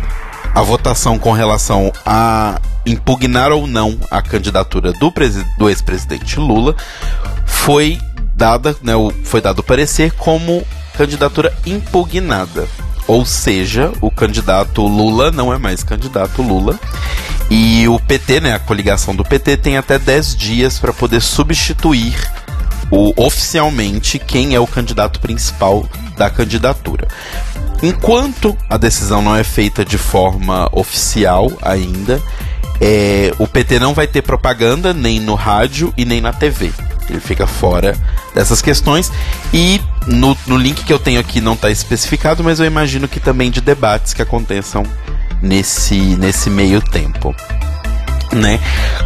a 0.54 0.62
votação 0.62 1.18
com 1.18 1.32
relação 1.32 1.92
a 2.04 2.60
impugnar 2.86 3.50
ou 3.50 3.66
não 3.66 3.98
a 4.10 4.20
candidatura 4.20 4.92
do, 4.92 5.12
do 5.58 5.68
ex-presidente 5.68 6.38
Lula 6.38 6.76
foi 7.46 7.98
dada, 8.34 8.76
né, 8.82 8.92
foi 9.24 9.40
dado 9.40 9.62
parecer 9.62 10.12
como 10.12 10.64
candidatura 10.96 11.52
impugnada. 11.66 12.68
Ou 13.06 13.24
seja, 13.24 13.92
o 14.00 14.10
candidato 14.10 14.82
Lula 14.86 15.30
não 15.30 15.52
é 15.52 15.58
mais 15.58 15.82
candidato 15.82 16.42
Lula. 16.42 16.78
E 17.50 17.86
o 17.88 18.00
PT, 18.00 18.40
né, 18.40 18.54
a 18.54 18.58
coligação 18.58 19.14
do 19.14 19.24
PT, 19.24 19.58
tem 19.58 19.76
até 19.76 19.98
10 19.98 20.34
dias 20.34 20.78
para 20.78 20.92
poder 20.92 21.20
substituir 21.20 22.16
o, 22.90 23.12
oficialmente 23.16 24.18
quem 24.18 24.54
é 24.54 24.60
o 24.60 24.66
candidato 24.66 25.20
principal 25.20 25.86
da 26.16 26.30
candidatura. 26.30 27.06
Enquanto 27.82 28.56
a 28.68 28.78
decisão 28.78 29.20
não 29.20 29.36
é 29.36 29.44
feita 29.44 29.84
de 29.84 29.98
forma 29.98 30.68
oficial 30.72 31.52
ainda, 31.60 32.22
é, 32.80 33.32
o 33.38 33.46
PT 33.46 33.78
não 33.78 33.92
vai 33.92 34.06
ter 34.06 34.22
propaganda 34.22 34.94
nem 34.94 35.20
no 35.20 35.34
rádio 35.34 35.92
e 35.96 36.04
nem 36.04 36.20
na 36.20 36.32
TV. 36.32 36.72
Ele 37.08 37.20
fica 37.20 37.46
fora 37.46 37.96
dessas 38.34 38.60
questões. 38.62 39.12
E 39.52 39.80
no, 40.06 40.36
no 40.46 40.56
link 40.56 40.84
que 40.84 40.92
eu 40.92 40.98
tenho 40.98 41.20
aqui 41.20 41.40
não 41.40 41.54
está 41.54 41.70
especificado, 41.70 42.42
mas 42.42 42.60
eu 42.60 42.66
imagino 42.66 43.08
que 43.08 43.20
também 43.20 43.50
de 43.50 43.60
debates 43.60 44.12
que 44.12 44.22
aconteçam 44.22 44.84
nesse, 45.40 45.96
nesse 46.16 46.50
meio 46.50 46.80
tempo. 46.80 47.34
Né? 48.32 48.58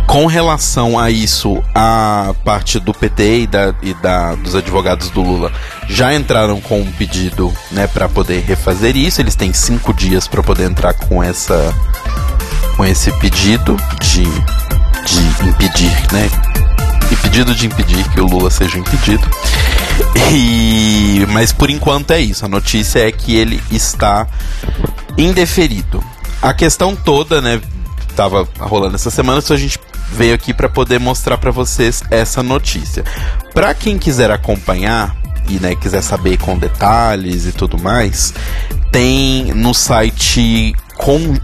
Com 0.06 0.24
relação 0.24 0.98
a 0.98 1.10
isso, 1.10 1.62
a 1.74 2.34
parte 2.44 2.80
do 2.80 2.94
PT 2.94 3.40
e, 3.40 3.46
da, 3.46 3.74
e 3.82 3.92
da, 3.94 4.34
dos 4.34 4.54
advogados 4.54 5.10
do 5.10 5.20
Lula 5.20 5.52
já 5.86 6.14
entraram 6.14 6.60
com 6.62 6.80
um 6.80 6.92
pedido 6.92 7.52
né, 7.70 7.86
para 7.86 8.08
poder 8.08 8.40
refazer 8.40 8.96
isso. 8.96 9.20
Eles 9.20 9.34
têm 9.34 9.52
cinco 9.52 9.92
dias 9.92 10.26
para 10.26 10.42
poder 10.42 10.64
entrar 10.64 10.94
com 10.94 11.22
essa 11.22 11.74
com 12.78 12.84
esse 12.84 13.10
pedido 13.18 13.76
de, 14.00 14.22
de 14.22 15.48
impedir, 15.48 15.90
né? 16.12 16.57
E 17.10 17.16
pedido 17.16 17.54
de 17.54 17.66
impedir 17.66 18.08
que 18.10 18.20
o 18.20 18.26
Lula 18.26 18.50
seja 18.50 18.78
impedido. 18.78 19.26
E 20.32 21.26
mas 21.30 21.52
por 21.52 21.70
enquanto 21.70 22.10
é 22.12 22.20
isso. 22.20 22.44
A 22.44 22.48
notícia 22.48 23.06
é 23.06 23.12
que 23.12 23.36
ele 23.36 23.62
está 23.70 24.26
indeferido. 25.16 26.02
A 26.40 26.54
questão 26.54 26.94
toda, 26.94 27.42
né, 27.42 27.60
tava 28.14 28.48
rolando 28.58 28.94
essa 28.94 29.10
semana, 29.10 29.40
só 29.40 29.54
a 29.54 29.56
gente 29.56 29.78
veio 30.12 30.34
aqui 30.34 30.54
para 30.54 30.68
poder 30.68 30.98
mostrar 30.98 31.38
para 31.38 31.50
vocês 31.50 32.02
essa 32.10 32.42
notícia. 32.42 33.04
Para 33.52 33.74
quem 33.74 33.98
quiser 33.98 34.30
acompanhar 34.30 35.16
e 35.48 35.58
né, 35.58 35.74
quiser 35.74 36.02
saber 36.02 36.38
com 36.38 36.58
detalhes 36.58 37.46
e 37.46 37.52
tudo 37.52 37.78
mais, 37.78 38.34
tem 38.92 39.52
no 39.54 39.74
site 39.74 40.74
com 40.96 41.34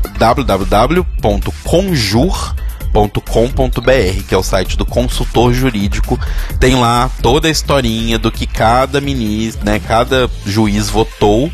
www.conjur.com.br, 2.94 4.22
que 4.28 4.34
é 4.34 4.38
o 4.38 4.42
site 4.42 4.76
do 4.76 4.86
consultor 4.86 5.52
jurídico. 5.52 6.18
Tem 6.60 6.76
lá 6.76 7.10
toda 7.20 7.48
a 7.48 7.50
historinha 7.50 8.18
do 8.18 8.30
que 8.30 8.46
cada 8.46 9.00
ministro, 9.00 9.64
né, 9.64 9.80
cada 9.80 10.30
juiz 10.46 10.88
votou 10.88 11.50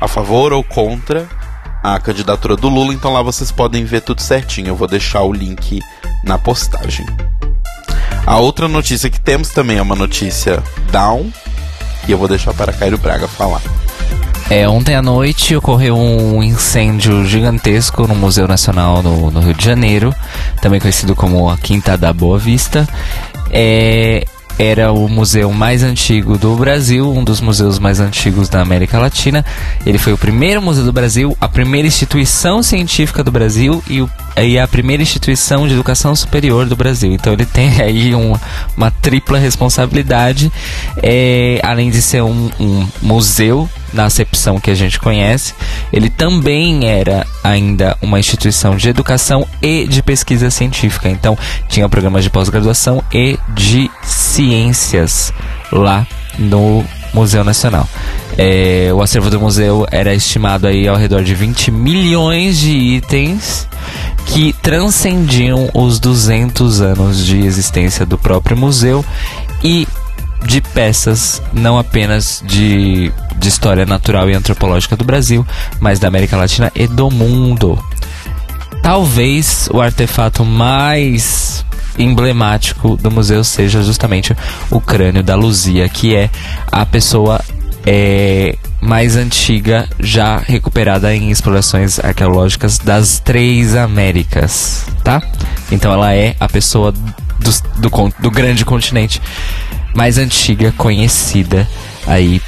a 0.00 0.06
favor 0.06 0.52
ou 0.52 0.62
contra 0.62 1.28
a 1.82 1.98
candidatura 1.98 2.56
do 2.56 2.68
Lula, 2.68 2.94
então 2.94 3.12
lá 3.12 3.20
vocês 3.20 3.50
podem 3.50 3.84
ver 3.84 4.00
tudo 4.00 4.22
certinho. 4.22 4.68
Eu 4.68 4.76
vou 4.76 4.88
deixar 4.88 5.22
o 5.22 5.32
link 5.32 5.80
na 6.22 6.38
postagem. 6.38 7.04
A 8.24 8.38
outra 8.38 8.68
notícia 8.68 9.10
que 9.10 9.20
temos 9.20 9.50
também 9.50 9.76
é 9.76 9.82
uma 9.82 9.96
notícia 9.96 10.62
down, 10.90 11.30
e 12.08 12.12
eu 12.12 12.16
vou 12.16 12.28
deixar 12.28 12.54
para 12.54 12.72
Cairo 12.72 12.96
Braga 12.96 13.28
falar. 13.28 13.60
É, 14.50 14.68
ontem 14.68 14.94
à 14.94 15.00
noite 15.00 15.56
ocorreu 15.56 15.96
um 15.96 16.42
incêndio 16.42 17.24
gigantesco 17.24 18.06
no 18.06 18.14
Museu 18.14 18.46
Nacional 18.46 19.02
no, 19.02 19.30
no 19.30 19.40
Rio 19.40 19.54
de 19.54 19.64
Janeiro, 19.64 20.14
também 20.60 20.78
conhecido 20.78 21.16
como 21.16 21.48
a 21.48 21.56
Quinta 21.56 21.96
da 21.96 22.12
Boa 22.12 22.38
Vista. 22.38 22.86
É, 23.50 24.24
era 24.58 24.92
o 24.92 25.08
museu 25.08 25.50
mais 25.52 25.82
antigo 25.82 26.38
do 26.38 26.54
Brasil, 26.54 27.10
um 27.10 27.24
dos 27.24 27.40
museus 27.40 27.78
mais 27.78 27.98
antigos 27.98 28.48
da 28.48 28.60
América 28.60 28.98
Latina. 28.98 29.44
Ele 29.84 29.98
foi 29.98 30.12
o 30.12 30.18
primeiro 30.18 30.62
museu 30.62 30.84
do 30.84 30.92
Brasil, 30.92 31.36
a 31.40 31.48
primeira 31.48 31.88
instituição 31.88 32.62
científica 32.62 33.24
do 33.24 33.32
Brasil 33.32 33.82
e, 33.88 34.00
o, 34.00 34.10
e 34.40 34.58
a 34.58 34.68
primeira 34.68 35.02
instituição 35.02 35.66
de 35.66 35.74
educação 35.74 36.14
superior 36.14 36.66
do 36.66 36.76
Brasil. 36.76 37.12
Então 37.12 37.32
ele 37.32 37.46
tem 37.46 37.68
aí 37.82 38.14
um, 38.14 38.34
uma 38.76 38.90
tripla 38.90 39.38
responsabilidade, 39.38 40.52
é, 41.02 41.60
além 41.62 41.90
de 41.90 42.00
ser 42.00 42.22
um, 42.22 42.50
um 42.60 42.86
museu 43.02 43.68
na 43.94 44.04
acepção 44.04 44.58
que 44.58 44.70
a 44.70 44.74
gente 44.74 44.98
conhece, 44.98 45.54
ele 45.92 46.10
também 46.10 46.86
era 46.86 47.26
ainda 47.42 47.96
uma 48.02 48.18
instituição 48.18 48.76
de 48.76 48.88
educação 48.88 49.46
e 49.62 49.86
de 49.86 50.02
pesquisa 50.02 50.50
científica. 50.50 51.08
Então, 51.08 51.38
tinha 51.68 51.88
programas 51.88 52.24
de 52.24 52.30
pós-graduação 52.30 53.02
e 53.12 53.38
de 53.54 53.90
ciências 54.02 55.32
lá 55.72 56.06
no 56.38 56.84
Museu 57.14 57.44
Nacional. 57.44 57.88
É, 58.36 58.90
o 58.92 59.00
acervo 59.00 59.30
do 59.30 59.40
museu 59.40 59.86
era 59.90 60.12
estimado 60.12 60.66
aí 60.66 60.88
ao 60.88 60.96
redor 60.96 61.22
de 61.22 61.34
20 61.34 61.70
milhões 61.70 62.58
de 62.58 62.72
itens 62.72 63.68
que 64.26 64.52
transcendiam 64.54 65.70
os 65.72 66.00
200 66.00 66.80
anos 66.80 67.24
de 67.24 67.38
existência 67.38 68.04
do 68.04 68.18
próprio 68.18 68.56
museu 68.56 69.04
e 69.62 69.86
de 70.44 70.60
peças 70.60 71.40
não 71.52 71.78
apenas 71.78 72.42
de, 72.46 73.12
de 73.36 73.48
história 73.48 73.84
natural 73.84 74.28
e 74.30 74.34
antropológica 74.34 74.96
do 74.96 75.04
Brasil, 75.04 75.46
mas 75.80 75.98
da 75.98 76.08
América 76.08 76.36
Latina 76.36 76.70
e 76.74 76.86
do 76.86 77.10
mundo. 77.10 77.82
Talvez 78.82 79.68
o 79.72 79.80
artefato 79.80 80.44
mais 80.44 81.64
emblemático 81.98 82.96
do 82.96 83.10
museu 83.10 83.44
seja 83.44 83.82
justamente 83.82 84.36
o 84.70 84.80
crânio 84.80 85.22
da 85.22 85.34
Luzia, 85.34 85.88
que 85.88 86.14
é 86.14 86.28
a 86.70 86.84
pessoa 86.84 87.40
é, 87.86 88.56
mais 88.80 89.16
antiga 89.16 89.88
já 89.98 90.36
recuperada 90.36 91.14
em 91.14 91.30
explorações 91.30 91.98
arqueológicas 91.98 92.78
das 92.78 93.18
três 93.18 93.74
Américas, 93.74 94.86
tá? 95.02 95.22
Então 95.70 95.92
ela 95.92 96.12
é 96.12 96.36
a 96.38 96.48
pessoa 96.48 96.92
do, 96.92 97.00
do, 97.78 98.14
do 98.18 98.30
grande 98.30 98.64
continente 98.64 99.20
mais 99.94 100.18
antiga 100.18 100.72
conhecida 100.72 101.68
aí 102.06 102.42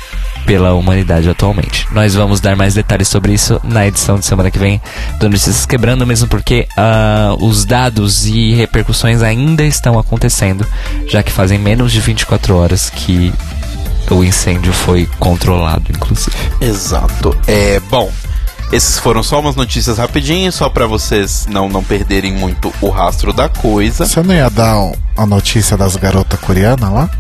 pela 0.47 0.73
humanidade 0.75 1.29
atualmente. 1.29 1.87
Nós 1.91 2.15
vamos 2.15 2.41
dar 2.41 2.55
mais 2.55 2.75
detalhes 2.75 3.09
sobre 3.09 3.35
isso 3.35 3.61
na 3.65 3.87
edição 3.87 4.17
de 4.17 4.25
semana 4.25 4.51
que 4.51 4.59
vem 4.59 4.81
do 5.19 5.29
Notícias 5.29 5.67
Quebrando, 5.67 6.07
mesmo 6.07 6.29
porque 6.29 6.69
uh, 6.79 7.45
os 7.45 7.65
dados 7.65 8.27
e 8.27 8.55
repercussões 8.55 9.23
ainda 9.23 9.65
estão 9.65 9.99
acontecendo, 9.99 10.65
já 11.09 11.23
que 11.23 11.33
fazem 11.33 11.59
menos 11.59 11.91
de 11.91 12.01
24 12.01 12.57
horas 12.57 12.89
que 12.89 13.33
o 14.09 14.23
incêndio 14.23 14.73
foi 14.73 15.07
controlado, 15.19 15.91
inclusive. 15.91 16.37
Exato. 16.61 17.37
É 17.49 17.81
bom. 17.91 18.11
Esses 18.73 18.99
foram 18.99 19.23
só 19.23 19.41
umas 19.41 19.57
notícias 19.57 19.99
rapidinhas, 19.99 20.55
só 20.55 20.69
para 20.69 20.87
vocês 20.87 21.47
não, 21.49 21.69
não 21.69 21.83
perderem 21.83 22.33
muito 22.33 22.73
o 22.81 22.89
rastro 22.89 23.33
da 23.33 23.49
coisa. 23.49 24.07
Você 24.07 24.23
não 24.23 24.35
ia 24.35 24.51
dar 24.51 24.93
a 25.17 25.27
notícia 25.27 25.77
das 25.77 25.97
garotas 25.97 26.39
coreanas 26.41 26.93
lá? 26.93 27.11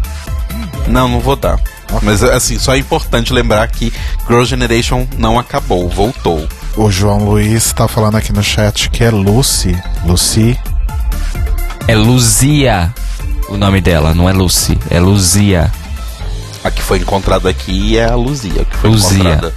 Não, 0.88 1.08
não 1.08 1.20
vou 1.20 1.36
dar. 1.36 1.58
Mas 2.02 2.22
assim, 2.22 2.58
só 2.58 2.74
é 2.74 2.78
importante 2.78 3.32
lembrar 3.32 3.66
que 3.68 3.92
Girl 4.26 4.44
Generation 4.44 5.06
não 5.18 5.38
acabou, 5.38 5.88
voltou. 5.88 6.46
O 6.76 6.90
João 6.90 7.24
Luiz 7.24 7.72
tá 7.72 7.88
falando 7.88 8.16
aqui 8.16 8.32
no 8.32 8.42
chat 8.42 8.90
que 8.90 9.02
é 9.02 9.10
Lucy. 9.10 9.76
Lucy. 10.04 10.58
É 11.88 11.94
Luzia 11.94 12.92
o 13.48 13.56
nome 13.56 13.80
dela, 13.80 14.12
não 14.14 14.28
é 14.28 14.32
Lucy, 14.32 14.78
é 14.90 14.98
Luzia. 14.98 15.70
A 16.64 16.70
que 16.70 16.82
foi 16.82 16.98
encontrada 16.98 17.48
aqui 17.48 17.96
é 17.96 18.04
a 18.04 18.14
Luzia, 18.16 18.64
que 18.64 18.76
foi 18.76 18.90
Luzia. 18.90 19.18
encontrada. 19.18 19.54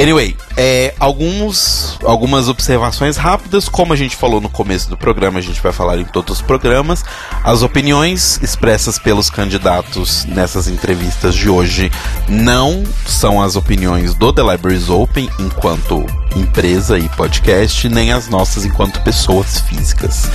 Anyway, 0.00 0.36
é, 0.56 0.92
alguns, 0.98 1.96
algumas 2.04 2.48
observações 2.48 3.16
rápidas, 3.16 3.68
como 3.68 3.92
a 3.92 3.96
gente 3.96 4.16
falou 4.16 4.40
no 4.40 4.48
começo 4.48 4.88
do 4.90 4.96
programa, 4.96 5.38
a 5.38 5.42
gente 5.42 5.60
vai 5.60 5.72
falar 5.72 5.98
em 5.98 6.04
todos 6.04 6.38
os 6.38 6.42
programas. 6.42 7.04
As 7.44 7.62
opiniões 7.62 8.40
expressas 8.42 8.98
pelos 8.98 9.30
candidatos 9.30 10.24
nessas 10.24 10.66
entrevistas 10.66 11.34
de 11.34 11.48
hoje 11.48 11.92
não 12.28 12.82
são 13.06 13.40
as 13.40 13.54
opiniões 13.54 14.14
do 14.14 14.32
The 14.32 14.42
Libraries 14.42 14.90
Open 14.90 15.30
enquanto 15.38 16.04
empresa 16.34 16.98
e 16.98 17.08
podcast, 17.10 17.88
nem 17.88 18.12
as 18.12 18.28
nossas 18.28 18.64
enquanto 18.64 19.00
pessoas 19.02 19.60
físicas. 19.60 20.28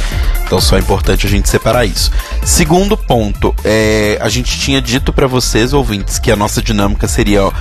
Então 0.45 0.61
só 0.61 0.77
é 0.77 0.80
importante 0.80 1.27
a 1.27 1.30
gente 1.30 1.49
separar 1.49 1.86
isso. 1.86 2.11
Segundo 2.45 2.95
ponto, 2.95 3.53
é, 3.65 4.18
a 4.22 4.30
gente 4.30 4.57
tinha 4.57 4.81
dito 4.81 5.11
para 5.11 5.27
vocês, 5.27 5.73
ouvintes, 5.73 6.18
que 6.18 6.31
a 6.31 6.36
nossa 6.38 6.61
dinâmica 6.61 7.10
seria 7.10 7.52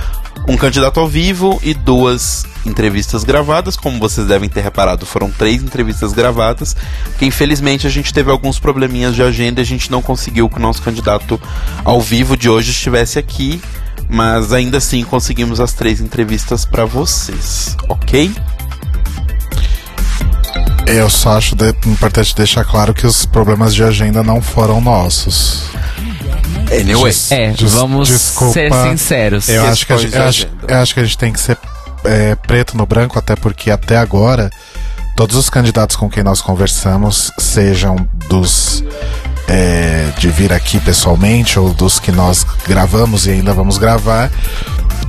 um 0.47 0.57
candidato 0.57 0.99
ao 0.99 1.07
vivo 1.07 1.59
e 1.63 1.73
duas 1.73 2.45
entrevistas 2.65 3.23
gravadas. 3.23 3.75
Como 3.75 3.99
vocês 3.99 4.27
devem 4.27 4.49
ter 4.49 4.61
reparado, 4.61 5.05
foram 5.05 5.31
três 5.31 5.61
entrevistas 5.61 6.13
gravadas, 6.13 6.75
infelizmente 7.21 7.87
a 7.87 7.89
gente 7.89 8.13
teve 8.13 8.31
alguns 8.31 8.59
probleminhas 8.59 9.15
de 9.15 9.23
agenda 9.23 9.61
e 9.61 9.63
a 9.63 9.65
gente 9.65 9.91
não 9.91 10.01
conseguiu 10.01 10.49
que 10.49 10.57
o 10.57 10.61
nosso 10.61 10.81
candidato 10.81 11.39
ao 11.83 12.01
vivo 12.01 12.35
de 12.35 12.49
hoje 12.49 12.71
estivesse 12.71 13.19
aqui. 13.19 13.61
Mas 14.11 14.51
ainda 14.51 14.79
assim 14.79 15.03
conseguimos 15.03 15.59
as 15.59 15.73
três 15.73 16.01
entrevistas 16.01 16.65
para 16.65 16.83
vocês, 16.83 17.77
ok? 17.87 18.31
Eu 20.87 21.07
só 21.07 21.37
acho 21.37 21.55
de, 21.55 21.69
importante 21.85 22.35
deixar 22.35 22.65
claro 22.65 22.95
que 22.95 23.05
os 23.05 23.23
problemas 23.23 23.75
de 23.75 23.83
agenda 23.83 24.23
não 24.23 24.41
foram 24.41 24.81
nossos. 24.81 25.69
Anyway. 26.71 27.11
Des- 27.11 27.31
É, 27.31 27.51
des- 27.51 27.71
vamos 27.71 28.07
desculpa. 28.07 28.53
ser 28.53 28.71
sinceros. 28.89 29.49
Eu 29.49 29.65
acho, 29.65 29.85
que 29.85 29.93
a 29.93 29.97
gente, 29.97 30.15
eu, 30.15 30.23
acho, 30.23 30.47
eu 30.67 30.77
acho 30.77 30.93
que 30.93 30.99
a 30.99 31.03
gente 31.03 31.17
tem 31.17 31.33
que 31.33 31.39
ser 31.39 31.57
é, 32.03 32.35
preto 32.35 32.77
no 32.77 32.85
branco, 32.85 33.17
até 33.17 33.35
porque 33.35 33.71
até 33.71 33.97
agora 33.97 34.49
todos 35.15 35.35
os 35.35 35.49
candidatos 35.49 35.95
com 35.95 36.09
quem 36.09 36.23
nós 36.23 36.41
conversamos, 36.41 37.31
sejam 37.37 37.95
dos 38.29 38.83
é, 39.47 40.11
de 40.17 40.29
vir 40.29 40.53
aqui 40.53 40.79
pessoalmente 40.79 41.59
ou 41.59 41.73
dos 41.73 41.99
que 41.99 42.11
nós 42.11 42.45
gravamos 42.67 43.25
e 43.27 43.31
ainda 43.31 43.51
vamos 43.53 43.77
gravar, 43.77 44.31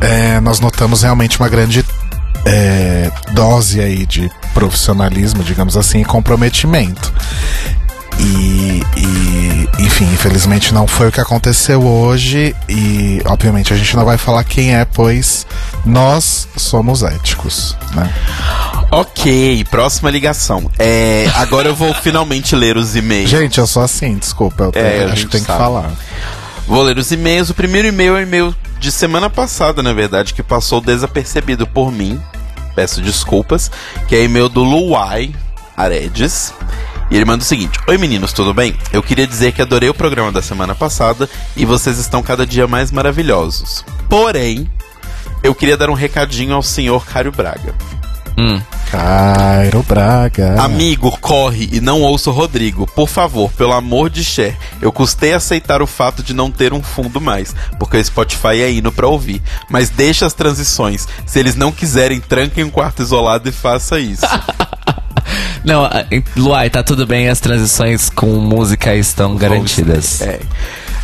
é, 0.00 0.40
nós 0.40 0.58
notamos 0.60 1.02
realmente 1.02 1.38
uma 1.38 1.48
grande 1.48 1.84
é, 2.44 3.10
dose 3.34 3.80
aí 3.80 4.04
de 4.06 4.30
profissionalismo, 4.54 5.44
digamos 5.44 5.76
assim, 5.76 6.00
e 6.00 6.04
comprometimento. 6.04 7.12
E, 8.20 8.82
e, 8.96 9.68
enfim, 9.84 10.04
infelizmente 10.04 10.74
não 10.74 10.86
foi 10.86 11.08
o 11.08 11.12
que 11.12 11.20
aconteceu 11.20 11.82
hoje 11.82 12.54
e 12.68 13.22
obviamente 13.24 13.72
a 13.72 13.76
gente 13.76 13.96
não 13.96 14.04
vai 14.04 14.18
falar 14.18 14.44
quem 14.44 14.74
é, 14.74 14.84
pois 14.84 15.46
nós 15.84 16.46
somos 16.56 17.02
éticos, 17.02 17.76
né? 17.94 18.12
Ok, 18.90 19.64
próxima 19.70 20.10
ligação. 20.10 20.70
É, 20.78 21.30
agora 21.36 21.68
eu 21.68 21.74
vou 21.74 21.94
finalmente 22.02 22.54
ler 22.54 22.76
os 22.76 22.94
e-mails. 22.94 23.30
Gente, 23.30 23.58
eu 23.58 23.66
sou 23.66 23.82
assim, 23.82 24.16
desculpa, 24.16 24.64
eu, 24.64 24.72
É, 24.74 24.80
a 24.80 25.02
eu 25.02 25.12
acho 25.12 25.26
que 25.26 25.32
tem 25.32 25.40
que 25.40 25.46
falar. 25.46 25.90
Vou 26.66 26.82
ler 26.82 26.98
os 26.98 27.10
e-mails. 27.10 27.50
O 27.50 27.54
primeiro 27.54 27.88
e-mail 27.88 28.16
é 28.16 28.20
o 28.20 28.22
e-mail 28.22 28.56
de 28.78 28.92
semana 28.92 29.28
passada, 29.30 29.82
na 29.82 29.92
verdade, 29.92 30.34
que 30.34 30.42
passou 30.42 30.80
desapercebido 30.80 31.66
por 31.66 31.90
mim. 31.90 32.20
Peço 32.76 33.00
desculpas. 33.00 33.70
Que 34.06 34.14
é 34.14 34.24
e-mail 34.24 34.48
do 34.48 34.62
Luai 34.62 35.34
Aredes. 35.76 36.52
E 37.10 37.16
ele 37.16 37.24
manda 37.24 37.42
o 37.42 37.46
seguinte: 37.46 37.78
Oi 37.86 37.98
meninos, 37.98 38.32
tudo 38.32 38.54
bem? 38.54 38.76
Eu 38.92 39.02
queria 39.02 39.26
dizer 39.26 39.52
que 39.52 39.60
adorei 39.60 39.88
o 39.88 39.94
programa 39.94 40.30
da 40.30 40.40
semana 40.40 40.74
passada 40.74 41.28
e 41.56 41.64
vocês 41.64 41.98
estão 41.98 42.22
cada 42.22 42.46
dia 42.46 42.66
mais 42.68 42.92
maravilhosos. 42.92 43.84
Porém, 44.08 44.70
eu 45.42 45.54
queria 45.54 45.76
dar 45.76 45.90
um 45.90 45.94
recadinho 45.94 46.54
ao 46.54 46.62
senhor 46.62 47.04
Cário 47.04 47.32
Braga. 47.32 47.74
Hum. 48.38 48.60
Cairo 48.90 49.84
Braga. 49.84 50.60
Amigo, 50.60 51.16
corre 51.20 51.68
e 51.72 51.80
não 51.80 52.02
ouça 52.02 52.30
o 52.30 52.32
Rodrigo. 52.32 52.86
Por 52.86 53.08
favor, 53.08 53.50
pelo 53.52 53.72
amor 53.72 54.10
de 54.10 54.24
Cher. 54.24 54.56
Eu 54.80 54.90
custei 54.90 55.32
aceitar 55.32 55.80
o 55.80 55.86
fato 55.86 56.22
de 56.22 56.34
não 56.34 56.50
ter 56.50 56.72
um 56.72 56.82
fundo 56.82 57.20
mais, 57.20 57.54
porque 57.78 57.96
o 57.96 58.04
Spotify 58.04 58.62
é 58.62 58.70
hino 58.70 58.90
pra 58.90 59.06
ouvir. 59.06 59.42
Mas 59.68 59.90
deixa 59.90 60.26
as 60.26 60.34
transições. 60.34 61.06
Se 61.26 61.38
eles 61.38 61.54
não 61.54 61.70
quiserem, 61.70 62.20
tranquem 62.20 62.64
um 62.64 62.70
quarto 62.70 63.02
isolado 63.02 63.48
e 63.48 63.52
faça 63.52 64.00
isso. 64.00 64.26
Não, 65.64 65.88
Luai, 66.36 66.70
tá 66.70 66.82
tudo 66.82 67.06
bem, 67.06 67.28
as 67.28 67.40
transições 67.40 68.10
com 68.10 68.26
música 68.26 68.94
estão 68.94 69.36
garantidas. 69.36 70.20
É. 70.22 70.40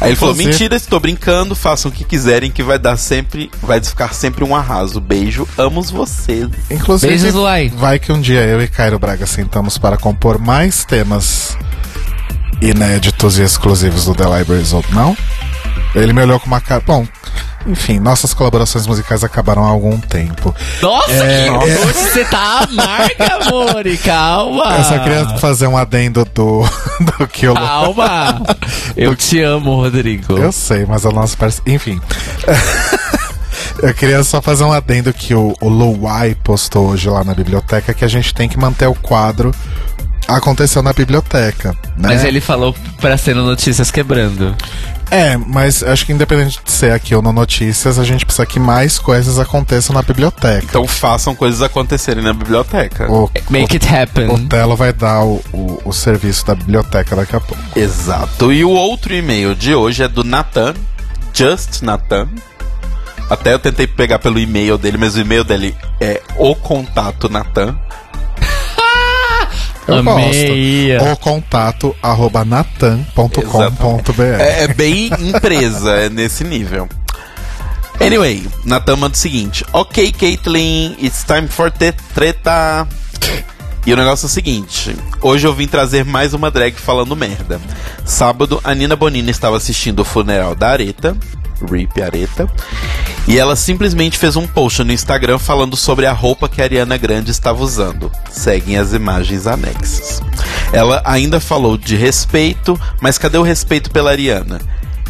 Aí 0.01 0.11
ele 0.11 0.17
falou: 0.17 0.35
mentira, 0.35 0.77
estou 0.77 1.01
brincando, 1.01 1.55
façam 1.55 1.91
o 1.91 1.95
que 1.95 2.05
quiserem, 2.05 2.51
que 2.51 2.63
vai 2.63 2.79
dar 2.79 2.97
sempre. 2.97 3.51
Vai 3.63 3.83
ficar 3.83 4.13
sempre 4.15 4.45
um 4.45 4.55
arraso. 4.55 5.01
Beijo, 5.01 5.49
amo 5.57 5.83
vocês. 5.83 6.49
Inclusive, 6.71 7.13
Beijos, 7.13 7.35
Luai. 7.35 7.73
vai 7.75 7.99
que 7.99 8.13
um 8.13 8.21
dia 8.21 8.41
eu 8.41 8.61
e 8.63 8.69
Cairo 8.69 8.99
Braga 8.99 9.27
sentamos 9.27 9.79
para 9.79 9.97
compor 9.97 10.39
mais 10.39 10.85
temas 10.85 11.57
inéditos 12.61 13.39
e 13.39 13.43
exclusivos 13.43 14.05
do 14.05 14.15
The 14.15 14.25
Libraries 14.39 14.73
Open, 14.73 14.95
não? 14.95 15.17
Ele 15.95 16.13
me 16.13 16.23
olhou 16.23 16.39
com 16.39 16.47
uma 16.47 16.61
cara. 16.61 16.83
Bom, 16.87 17.07
enfim, 17.67 17.99
nossas 17.99 18.33
colaborações 18.33 18.87
musicais 18.87 19.25
acabaram 19.25 19.65
há 19.65 19.69
algum 19.69 19.99
tempo. 19.99 20.55
Nossa, 20.81 21.11
É, 21.13 21.45
que 21.45 21.49
é. 21.49 21.79
hoje 21.79 21.93
você 21.95 22.25
tá 22.25 22.67
amarga, 22.71 23.35
amor, 23.47 23.85
calma. 24.05 24.77
Eu 24.79 24.85
só 24.85 24.99
queria 25.01 25.29
fazer 25.39 25.67
um 25.67 25.77
adendo 25.77 26.25
do, 26.35 26.63
do 27.19 27.27
que 27.29 27.47
o 27.47 27.53
Lu- 27.53 27.57
Calma. 27.61 28.43
Eu 28.97 29.15
te 29.17 29.41
amo, 29.41 29.77
Rodrigo. 29.83 30.37
Eu 30.39 30.53
sei, 30.53 30.87
mas 30.87 31.05
a 31.05 31.11
nossa. 31.11 31.37
Enfim. 31.67 32.01
Eu 33.83 33.93
queria 33.95 34.23
só 34.23 34.41
fazer 34.41 34.65
um 34.65 34.73
adendo 34.73 35.13
que 35.13 35.35
o, 35.35 35.55
o 35.61 35.69
Luai 35.69 36.35
postou 36.43 36.89
hoje 36.89 37.11
lá 37.11 37.23
na 37.25 37.35
biblioteca 37.35 37.93
que 37.93 38.05
a 38.05 38.09
gente 38.09 38.33
tem 38.33 38.49
que 38.49 38.59
manter 38.59 38.87
o 38.87 38.95
quadro 38.95 39.53
aconteceu 40.29 40.83
na 40.83 40.93
biblioteca, 40.93 41.71
né? 41.97 42.09
Mas 42.09 42.25
ele 42.25 42.41
falou 42.41 42.75
pra 43.01 43.17
ser 43.17 43.35
no 43.35 43.45
Notícias 43.45 43.91
Quebrando. 43.91 44.55
É, 45.11 45.37
mas 45.37 45.85
acho 45.85 46.05
que 46.05 46.13
independente 46.13 46.59
de 46.65 46.71
ser 46.71 46.93
aqui 46.93 47.15
ou 47.15 47.23
no 47.23 47.33
Notícias, 47.33 47.99
a 47.99 48.05
gente 48.05 48.27
precisa 48.27 48.45
que 48.45 48.59
mais 48.59 48.99
coisas 48.99 49.39
aconteçam 49.39 49.95
na 49.95 50.03
biblioteca. 50.03 50.67
Então 50.69 50.87
façam 50.87 51.35
coisas 51.35 51.63
acontecerem 51.63 52.25
na 52.25 52.33
biblioteca. 52.33 53.11
O, 53.11 53.31
Make 53.49 53.77
it 53.77 53.89
happen. 53.89 54.29
o 54.29 54.39
Telo 54.49 54.75
vai 54.75 54.93
dar 54.93 55.23
o, 55.23 55.41
o, 55.53 55.83
o 55.85 55.93
serviço 55.93 56.45
da 56.47 56.55
biblioteca 56.55 57.15
daqui 57.15 57.37
a 57.37 57.41
pouco. 57.41 57.63
Exato. 57.77 58.53
E 58.53 58.65
o 58.65 58.71
outro 58.71 59.15
e-mail 59.15 59.55
de 59.55 59.75
hoje 59.75 60.03
é 60.03 60.09
do 60.09 60.25
Nathan, 60.25 60.75
Just 61.33 61.83
Nathan. 61.83 62.29
Até 63.31 63.55
eu 63.55 63.59
tentei 63.59 63.87
pegar 63.87 64.19
pelo 64.19 64.39
e-mail 64.39 64.79
dele, 64.79 64.97
mas 64.99 65.17
o 65.17 65.21
e-mail 65.21 65.45
dele 65.45 65.77
é 66.01 66.21
o 66.37 66.55
contato 66.55 67.29
Nathan. 67.29 67.77
Eu 69.87 69.99
Amei. 69.99 70.97
gosto. 70.99 71.13
O 71.13 71.17
contato 71.17 71.97
arroba 72.03 72.45
natan.com.br. 72.45 74.23
É, 74.41 74.65
é 74.65 74.69
bem 74.69 75.11
empresa, 75.21 75.93
é 75.93 76.09
nesse 76.09 76.45
nível. 76.45 76.89
Anyway, 78.01 78.47
Nathan 78.65 78.97
manda 78.97 79.15
o 79.15 79.19
seguinte: 79.19 79.65
Ok, 79.73 80.13
Caitlyn, 80.13 80.97
it's 81.01 81.25
time 81.25 81.49
for 81.49 81.71
te 81.71 81.93
treta. 82.15 82.87
E 83.87 83.93
o 83.93 83.97
negócio 83.97 84.27
é 84.27 84.29
o 84.29 84.31
seguinte: 84.31 84.97
hoje 85.23 85.47
eu 85.47 85.55
vim 85.55 85.67
trazer 85.69 86.05
mais 86.05 86.35
uma 86.35 86.51
drag 86.51 86.75
falando 86.75 87.15
merda. 87.15 87.61
Sábado, 88.05 88.61
a 88.65 88.75
Nina 88.75 88.97
Bonina 88.97 89.31
estava 89.31 89.57
assistindo 89.57 90.01
o 90.01 90.05
funeral 90.05 90.55
da 90.55 90.71
Areta, 90.71 91.17
Rip 91.71 92.03
Areta, 92.03 92.51
e 93.27 93.39
ela 93.39 93.57
simplesmente 93.57 94.19
fez 94.19 94.37
um 94.37 94.47
post 94.47 94.85
no 94.85 94.93
Instagram 94.93 95.39
falando 95.39 95.77
sobre 95.77 96.07
a 96.07 96.13
roupa 96.13 96.49
que 96.49 96.61
a 96.61 96.65
Ariana 96.65 96.97
Grande 96.97 97.31
estava 97.31 97.63
usando. 97.63 98.11
Seguem 98.31 98.79
as 98.79 98.93
imagens 98.93 99.47
anexas. 99.47 100.23
Ela 100.73 101.03
ainda 101.05 101.41
falou 101.41 101.77
de 101.77 101.97
respeito, 101.97 102.79
mas 103.01 103.19
cadê 103.19 103.37
o 103.37 103.43
respeito 103.43 103.91
pela 103.91 104.11
Ariana? 104.11 104.61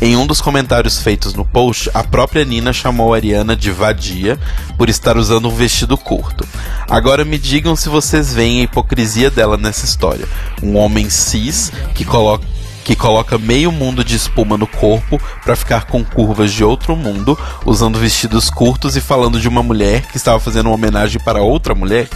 Em 0.00 0.14
um 0.14 0.26
dos 0.26 0.42
comentários 0.42 1.00
feitos 1.00 1.32
no 1.32 1.44
post, 1.44 1.90
a 1.94 2.04
própria 2.04 2.44
Nina 2.44 2.70
chamou 2.70 3.14
a 3.14 3.16
Ariana 3.16 3.56
de 3.56 3.70
vadia 3.70 4.38
por 4.76 4.90
estar 4.90 5.16
usando 5.16 5.48
um 5.48 5.54
vestido 5.54 5.96
curto. 5.96 6.46
Agora 6.88 7.24
me 7.24 7.38
digam 7.38 7.74
se 7.74 7.88
vocês 7.88 8.32
veem 8.32 8.60
a 8.60 8.64
hipocrisia 8.64 9.30
dela 9.30 9.56
nessa 9.56 9.86
história. 9.86 10.28
Um 10.62 10.76
homem 10.76 11.08
cis 11.08 11.72
que 11.94 12.04
coloca 12.04 12.44
que 12.86 12.94
coloca 12.94 13.36
meio 13.36 13.72
mundo 13.72 14.04
de 14.04 14.14
espuma 14.14 14.56
no 14.56 14.64
corpo 14.64 15.20
pra 15.42 15.56
ficar 15.56 15.86
com 15.86 16.04
curvas 16.04 16.52
de 16.52 16.62
outro 16.62 16.94
mundo, 16.94 17.36
usando 17.64 17.98
vestidos 17.98 18.48
curtos 18.48 18.96
e 18.96 19.00
falando 19.00 19.40
de 19.40 19.48
uma 19.48 19.60
mulher 19.60 20.02
que 20.02 20.16
estava 20.16 20.38
fazendo 20.38 20.66
uma 20.66 20.76
homenagem 20.76 21.20
para 21.20 21.42
outra 21.42 21.74
mulher. 21.74 22.08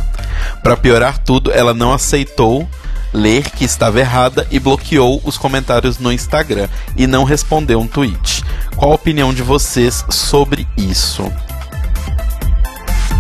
Pra 0.63 0.77
piorar 0.77 1.19
tudo, 1.19 1.51
ela 1.51 1.75
não 1.75 1.93
aceitou 1.93 2.69
ler 3.13 3.51
que 3.51 3.65
estava 3.65 3.99
errada 3.99 4.47
e 4.49 4.61
bloqueou 4.61 5.21
os 5.25 5.37
comentários 5.37 5.99
no 5.99 6.13
Instagram 6.13 6.69
e 6.97 7.05
não 7.05 7.25
respondeu 7.25 7.81
um 7.81 7.89
tweet. 7.89 8.45
Qual 8.77 8.93
a 8.93 8.95
opinião 8.95 9.35
de 9.35 9.43
vocês 9.43 10.05
sobre 10.09 10.69
isso? 10.77 11.25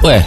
Ué, 0.04 0.24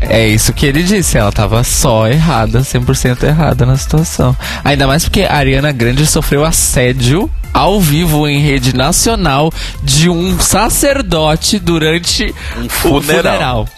é 0.00 0.26
isso 0.26 0.52
que 0.52 0.66
ele 0.66 0.82
disse. 0.82 1.16
Ela 1.18 1.32
tava 1.32 1.62
só 1.64 2.06
errada, 2.08 2.60
100% 2.60 3.22
errada 3.24 3.64
na 3.66 3.76
situação. 3.76 4.36
Ainda 4.64 4.86
mais 4.86 5.04
porque 5.04 5.22
a 5.22 5.34
Ariana 5.34 5.72
Grande 5.72 6.06
sofreu 6.06 6.44
assédio 6.44 7.30
ao 7.52 7.80
vivo 7.80 8.28
em 8.28 8.38
rede 8.40 8.74
nacional 8.76 9.50
de 9.82 10.08
um 10.10 10.38
sacerdote 10.38 11.58
durante 11.58 12.34
Um 12.58 12.66
o 12.66 12.68
funeral. 12.68 13.02
funeral. 13.22 13.68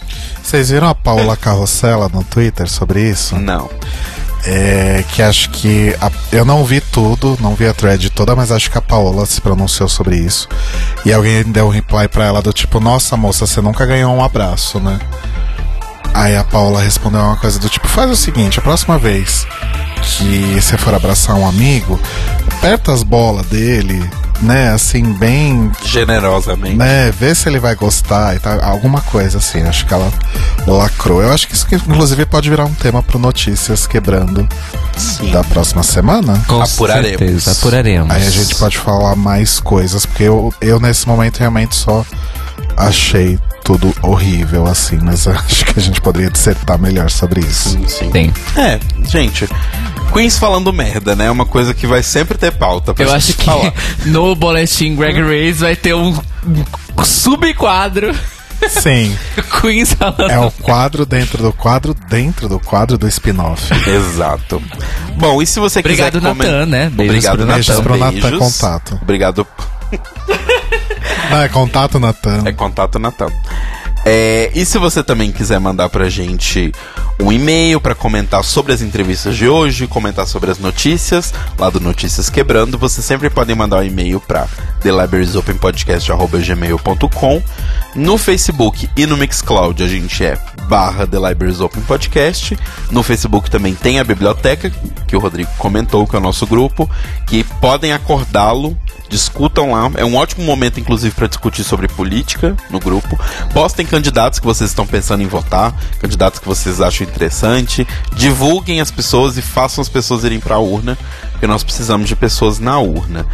Vocês 0.43 0.69
viram 0.69 0.89
a 0.89 0.95
Paula 0.95 1.37
Carrossela 1.37 2.09
no 2.11 2.23
Twitter 2.23 2.67
sobre 2.69 3.01
isso? 3.09 3.35
Não. 3.37 3.69
É 4.45 5.03
que 5.13 5.21
acho 5.21 5.49
que. 5.49 5.93
a- 6.01 6.09
eu 6.31 6.45
não 6.45 6.63
vi 6.63 6.79
tudo, 6.79 7.37
não 7.41 7.55
vi 7.55 7.67
a 7.67 7.73
thread 7.73 8.09
toda, 8.09 8.35
mas 8.35 8.51
acho 8.51 8.71
que 8.71 8.77
a 8.77 8.81
Paola 8.81 9.25
se 9.25 9.41
pronunciou 9.41 9.87
sobre 9.89 10.15
isso. 10.15 10.47
E 11.05 11.11
alguém 11.11 11.43
deu 11.43 11.67
um 11.67 11.69
reply 11.69 12.07
pra 12.07 12.25
ela 12.25 12.41
do 12.41 12.53
tipo: 12.53 12.79
Nossa 12.79 13.17
moça, 13.17 13.45
você 13.45 13.59
nunca 13.61 13.85
ganhou 13.85 14.13
um 14.15 14.23
abraço, 14.23 14.79
né? 14.79 14.97
Aí 16.13 16.35
a 16.35 16.43
Paola 16.43 16.81
respondeu 16.81 17.21
uma 17.21 17.37
coisa 17.37 17.59
do 17.59 17.69
tipo: 17.69 17.87
Faz 17.87 18.09
o 18.11 18.15
seguinte, 18.15 18.59
a 18.59 18.61
próxima 18.61 18.97
vez 18.97 19.45
que 20.01 20.59
você 20.59 20.77
for 20.77 20.93
abraçar 20.93 21.35
um 21.35 21.47
amigo, 21.47 21.99
aperta 22.57 22.91
as 22.91 23.03
bolas 23.03 23.45
dele, 23.47 24.01
né? 24.41 24.71
Assim, 24.71 25.03
bem 25.13 25.71
Generosamente. 25.83 26.75
né, 26.75 27.11
ver 27.11 27.35
se 27.35 27.47
ele 27.47 27.59
vai 27.59 27.75
gostar 27.75 28.35
e 28.35 28.39
tal, 28.39 28.61
alguma 28.63 29.01
coisa 29.01 29.37
assim, 29.37 29.61
acho 29.63 29.85
que 29.85 29.93
ela 29.93 30.11
lacrou. 30.67 31.21
Eu 31.21 31.31
acho 31.31 31.47
que 31.47 31.53
isso 31.53 31.67
inclusive 31.73 32.25
pode 32.25 32.49
virar 32.49 32.65
um 32.65 32.73
tema 32.73 33.03
pro 33.03 33.19
Notícias 33.19 33.85
Quebrando 33.85 34.47
Sim. 34.97 35.31
da 35.31 35.43
próxima 35.43 35.83
semana. 35.83 36.41
Com 36.47 36.61
Apuraremos. 36.61 37.17
certeza, 37.19 37.51
apuraremos. 37.51 38.09
Aí 38.09 38.25
a 38.25 38.29
gente 38.31 38.55
pode 38.55 38.77
falar 38.77 39.15
mais 39.15 39.59
coisas, 39.59 40.05
porque 40.05 40.23
eu, 40.23 40.53
eu 40.61 40.79
nesse 40.79 41.07
momento 41.07 41.37
realmente 41.39 41.75
só 41.75 42.05
achei 42.77 43.37
tudo 43.69 43.93
horrível, 44.01 44.65
assim, 44.65 44.97
mas 44.99 45.27
acho 45.29 45.63
que 45.65 45.79
a 45.79 45.81
gente 45.81 46.01
poderia 46.01 46.31
dissertar 46.31 46.79
melhor 46.79 47.11
sobre 47.11 47.41
isso. 47.41 47.69
Sim, 47.69 47.87
sim. 47.87 48.33
É, 48.57 48.79
gente. 49.07 49.47
Queens 50.11 50.39
falando 50.39 50.73
merda, 50.73 51.15
né? 51.15 51.27
É 51.27 51.31
uma 51.31 51.45
coisa 51.45 51.71
que 51.71 51.85
vai 51.85 52.01
sempre 52.01 52.35
ter 52.35 52.51
pauta 52.51 52.95
pra 52.95 53.03
Eu 53.05 53.13
acho 53.13 53.35
que 53.35 53.45
falar. 53.45 53.71
no 54.07 54.33
boletim 54.35 54.95
Greg 54.95 55.21
Race 55.21 55.59
vai 55.59 55.75
ter 55.75 55.93
um 55.93 56.17
subquadro 57.03 58.11
Sim, 58.67 59.15
Queens 59.61 59.93
falando. 59.93 60.31
é 60.31 60.39
o 60.39 60.49
quadro 60.51 61.05
dentro 61.05 61.43
do 61.43 61.53
quadro 61.53 61.93
dentro 62.09 62.49
do 62.49 62.59
quadro 62.59 62.97
do 62.97 63.07
spin-off. 63.07 63.71
Exato. 63.87 64.61
Bom, 65.15 65.41
e 65.43 65.45
se 65.45 65.59
você 65.59 65.79
Obrigado, 65.79 66.13
quiser 66.19 66.27
comen- 66.27 66.47
Natan, 66.51 66.65
né? 66.65 66.89
Beijos 66.89 67.15
Obrigado, 67.25 67.39
Natan. 67.45 67.53
Beijos 67.53 67.79
pro 67.81 67.97
Natan. 67.97 68.37
Contato. 68.39 68.99
Obrigado. 69.01 69.47
Não, 71.29 71.41
é 71.41 71.49
contato, 71.49 71.99
Natan. 71.99 72.43
É 72.45 72.51
contato 72.51 72.99
Natan. 72.99 73.27
É, 74.05 74.51
e 74.55 74.65
se 74.65 74.77
você 74.77 75.03
também 75.03 75.31
quiser 75.31 75.59
mandar 75.59 75.89
pra 75.89 76.09
gente 76.09 76.71
um 77.21 77.31
e-mail 77.31 77.79
pra 77.81 77.93
comentar 77.93 78.43
sobre 78.43 78.71
as 78.71 78.81
entrevistas 78.81 79.35
de 79.35 79.47
hoje, 79.47 79.85
comentar 79.87 80.25
sobre 80.25 80.49
as 80.51 80.57
notícias, 80.57 81.33
lá 81.57 81.69
do 81.69 81.79
Notícias 81.79 82.29
Quebrando, 82.29 82.77
você 82.77 83.01
sempre 83.01 83.29
pode 83.29 83.53
mandar 83.53 83.79
um 83.79 83.83
e-mail 83.83 84.21
pra 84.21 84.47
thelibrariesopenpodcast.gmail.com 84.81 87.43
No 87.95 88.17
Facebook 88.17 88.89
e 88.95 89.05
no 89.05 89.17
Mixcloud 89.17 89.83
a 89.83 89.87
gente 89.87 90.23
é 90.23 90.39
barra 90.69 91.05
The 91.05 91.17
Libraries 91.17 91.59
Open 91.59 91.83
Podcast. 91.83 92.57
No 92.89 93.03
Facebook 93.03 93.51
também 93.51 93.75
tem 93.75 93.99
a 93.99 94.03
biblioteca, 94.03 94.71
que 95.07 95.15
o 95.15 95.19
Rodrigo 95.19 95.49
comentou, 95.57 96.07
que 96.07 96.15
é 96.15 96.19
o 96.19 96.21
nosso 96.21 96.47
grupo, 96.47 96.89
que 97.27 97.43
podem 97.43 97.91
acordá-lo 97.91 98.77
discutam 99.09 99.71
lá. 99.71 99.91
É 99.95 100.05
um 100.05 100.15
ótimo 100.15 100.45
momento, 100.45 100.79
inclusive, 100.79 101.13
para 101.13 101.27
discutir 101.27 101.63
sobre 101.63 101.87
política 101.87 102.55
no 102.69 102.79
grupo. 102.79 103.19
Postem 103.53 103.85
candidatos 103.85 104.39
que 104.39 104.45
vocês 104.45 104.69
estão 104.69 104.85
pensando 104.85 105.23
em 105.23 105.27
votar, 105.27 105.75
candidatos 105.99 106.39
que 106.39 106.47
vocês 106.47 106.79
acham 106.79 107.05
interessante. 107.09 107.87
Divulguem 108.13 108.79
as 108.79 108.91
pessoas 108.91 109.37
e 109.37 109.41
façam 109.41 109.81
as 109.81 109.89
pessoas 109.89 110.23
irem 110.23 110.39
para 110.39 110.55
a 110.55 110.59
urna, 110.59 110.97
porque 111.31 111.47
nós 111.47 111.63
precisamos 111.63 112.07
de 112.07 112.15
pessoas 112.15 112.59
na 112.59 112.79
urna. 112.79 113.25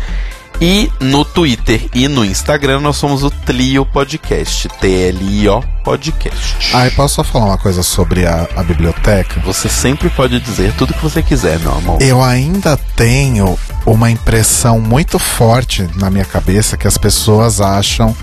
E 0.61 0.89
no 1.02 1.26
Twitter 1.26 1.89
e 1.93 2.07
no 2.07 2.23
Instagram 2.23 2.80
nós 2.80 2.95
somos 2.95 3.23
o 3.23 3.30
Tlio 3.30 3.85
Podcast. 3.85 4.69
T-L-I-O 4.80 5.61
Podcast. 5.84 6.73
Ah, 6.73 6.88
e 6.88 6.91
posso 6.91 7.15
só 7.15 7.23
falar 7.23 7.45
uma 7.45 7.57
coisa 7.57 7.84
sobre 7.84 8.26
a, 8.26 8.47
a 8.56 8.64
biblioteca? 8.64 9.41
Você 9.41 9.68
sempre 9.68 10.10
pode 10.10 10.39
dizer 10.39 10.73
tudo 10.77 10.93
que 10.93 11.03
você 11.03 11.22
quiser, 11.22 11.60
meu 11.60 11.73
amor. 11.73 12.02
Eu 12.02 12.23
ainda 12.23 12.77
tenho 12.95 13.57
uma 13.85 14.10
impressão 14.10 14.80
muito 14.80 15.19
forte 15.19 15.88
na 15.95 16.10
minha 16.10 16.26
cabeça 16.26 16.77
que 16.77 16.88
as 16.88 16.97
pessoas 16.97 17.60
acham 17.60 18.15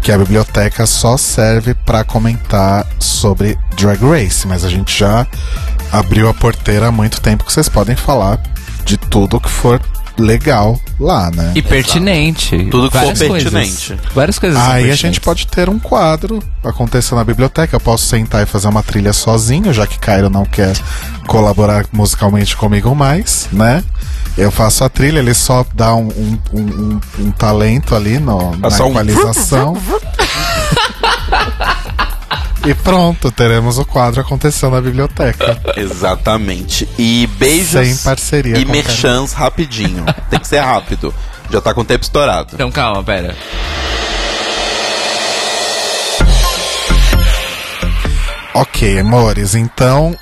que 0.00 0.10
a 0.10 0.18
biblioteca 0.18 0.86
só 0.86 1.16
serve 1.16 1.74
para 1.74 2.04
comentar 2.04 2.86
sobre 2.98 3.58
Drag 3.76 4.00
Race, 4.02 4.46
mas 4.46 4.64
a 4.64 4.68
gente 4.68 4.98
já 4.98 5.26
abriu 5.92 6.28
a 6.28 6.34
porteira 6.34 6.88
há 6.88 6.92
muito 6.92 7.20
tempo 7.20 7.44
que 7.44 7.52
vocês 7.52 7.68
podem 7.68 7.96
falar 7.96 8.40
de 8.84 8.96
tudo 8.96 9.40
que 9.40 9.50
for 9.50 9.80
legal 10.18 10.78
lá, 10.98 11.30
né? 11.30 11.52
E 11.54 11.62
pertinente. 11.62 12.68
Tudo 12.70 12.90
que 12.90 12.98
for 12.98 13.04
Várias 13.06 13.18
coisas. 13.18 13.52
pertinente. 13.52 13.96
Várias 14.14 14.38
coisas. 14.38 14.58
Aí 14.58 14.90
a 14.90 14.94
gente 14.94 15.20
pode 15.20 15.46
ter 15.46 15.68
um 15.68 15.78
quadro 15.78 16.42
acontecendo 16.62 17.18
na 17.18 17.24
biblioteca. 17.24 17.76
Eu 17.76 17.80
posso 17.80 18.06
sentar 18.06 18.42
e 18.42 18.46
fazer 18.46 18.68
uma 18.68 18.82
trilha 18.82 19.12
sozinho, 19.12 19.72
já 19.72 19.86
que 19.86 19.98
Cairo 19.98 20.28
não 20.28 20.44
quer 20.44 20.76
colaborar 21.26 21.86
musicalmente 21.92 22.56
comigo 22.56 22.94
mais, 22.94 23.48
né? 23.52 23.82
Eu 24.36 24.50
faço 24.50 24.84
a 24.84 24.88
trilha, 24.88 25.18
ele 25.18 25.34
só 25.34 25.64
dá 25.74 25.94
um, 25.94 26.08
um, 26.08 26.38
um- 26.52 26.60
um- 26.60 27.00
um 27.26 27.30
talento 27.32 27.94
ali 27.94 28.18
no, 28.18 28.56
na 28.56 28.70
só 28.70 28.86
um 28.86 28.90
equalização. 28.90 29.76
e 32.64 32.74
pronto, 32.74 33.30
teremos 33.30 33.78
o 33.78 33.84
quadro 33.84 34.20
acontecendo 34.20 34.72
na 34.74 34.80
biblioteca. 34.80 35.60
Exatamente. 35.76 36.88
E 36.98 37.28
beijos 37.38 37.70
Sem 37.86 37.96
parceria 37.98 38.58
e 38.58 38.64
merchans 38.64 39.32
rapidinho. 39.32 40.04
Tem 40.30 40.40
que 40.40 40.48
ser 40.48 40.60
rápido. 40.60 41.14
Já 41.50 41.60
tá 41.60 41.74
com 41.74 41.80
o 41.82 41.84
tempo 41.84 42.04
estourado. 42.04 42.50
Então 42.54 42.70
calma, 42.70 43.02
pera. 43.02 43.36
Ok, 48.54 48.98
amores, 48.98 49.54
então. 49.54 50.16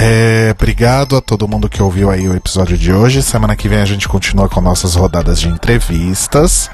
É, 0.00 0.52
obrigado 0.52 1.16
a 1.16 1.20
todo 1.20 1.48
mundo 1.48 1.68
que 1.68 1.82
ouviu 1.82 2.08
aí 2.08 2.28
o 2.28 2.36
episódio 2.36 2.78
de 2.78 2.92
hoje. 2.92 3.20
Semana 3.20 3.56
que 3.56 3.68
vem 3.68 3.80
a 3.80 3.84
gente 3.84 4.06
continua 4.08 4.48
com 4.48 4.60
nossas 4.60 4.94
rodadas 4.94 5.40
de 5.40 5.48
entrevistas. 5.48 6.70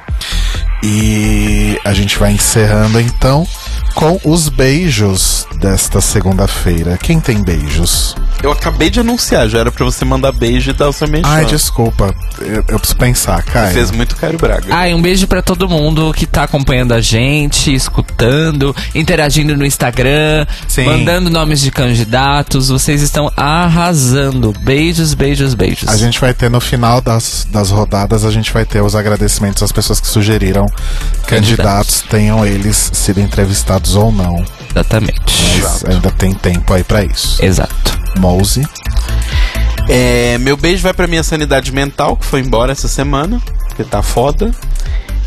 E 0.83 1.81
a 1.87 1.95
gente 1.95 2.19
vai 2.19 2.33
encerrando 2.33 3.01
então 3.01 3.49
com 3.95 4.21
os 4.25 4.51
beijos 4.51 5.47
desta 5.59 6.01
segunda-feira. 6.01 6.99
Quem 7.03 7.21
tem 7.21 7.43
beijos? 7.43 8.15
Eu 8.43 8.53
acabei 8.53 8.91
de 8.91 9.01
anunciar, 9.01 9.49
já 9.49 9.61
era 9.61 9.73
pra 9.73 9.85
você 9.85 10.05
mandar 10.05 10.33
beijo 10.33 10.71
e 10.71 10.73
dar 10.75 10.89
o 10.89 10.93
seu 10.93 11.09
merchan. 11.09 11.29
Ai, 11.29 11.45
desculpa, 11.47 12.15
eu, 12.41 12.63
eu 12.69 12.79
preciso 12.79 12.97
pensar, 12.97 13.43
Caio. 13.43 13.73
Fez 13.73 13.91
muito 13.91 14.17
Cairo 14.17 14.37
Braga. 14.37 14.67
Ah, 14.71 14.89
e 14.89 14.95
um 14.95 15.01
beijo 15.01 15.27
pra 15.27 15.41
todo 15.41 15.69
mundo 15.69 16.13
que 16.13 16.27
tá 16.27 16.43
acompanhando 16.43 16.93
a 16.93 17.01
gente, 17.01 17.75
escutando, 17.75 18.75
interagindo 18.95 19.57
no 19.57 19.65
Instagram, 19.65 20.47
Sim. 20.69 20.85
mandando 20.85 21.31
nomes 21.31 21.61
de 21.61 21.71
candidatos. 21.71 22.69
Vocês 22.69 23.01
estão 23.01 23.33
arrasando. 23.37 24.53
Beijos, 24.61 25.15
beijos, 25.15 25.55
beijos. 25.55 25.89
A 25.89 25.97
gente 25.97 26.21
vai 26.21 26.35
ter 26.35 26.51
no 26.51 26.61
final 26.61 27.01
das, 27.01 27.47
das 27.51 27.71
rodadas, 27.71 28.25
a 28.25 28.31
gente 28.31 28.53
vai 28.53 28.65
ter 28.67 28.83
os 28.83 28.95
agradecimentos 28.95 29.63
às 29.63 29.73
pessoas 29.73 30.01
que 30.01 30.07
sugeriram 30.07 30.67
candidatos, 31.27 32.03
tenham 32.03 32.45
eles 32.45 32.91
sido 32.93 33.21
entrevistados 33.21 33.97
ou 33.97 34.13
não. 34.13 34.45
Exatamente. 34.71 35.54
Mas 35.63 35.85
ainda 35.85 36.11
tem 36.11 36.33
tempo 36.35 36.73
aí 36.73 36.83
pra 36.85 37.05
isso. 37.05 37.43
Exato. 37.45 37.99
Mouse. 38.19 38.63
É, 39.89 40.39
meu 40.39 40.57
beijo 40.57 40.83
vai 40.83 40.95
pra 40.95 41.07
minha 41.07 41.23
sanidade 41.23 41.71
mental, 41.73 42.17
que 42.17 42.25
foi 42.25 42.41
embora 42.41 42.73
essa 42.73 42.89
semana, 42.89 43.41
porque 43.69 43.85
tá 43.85 44.03
foda. 44.03 44.51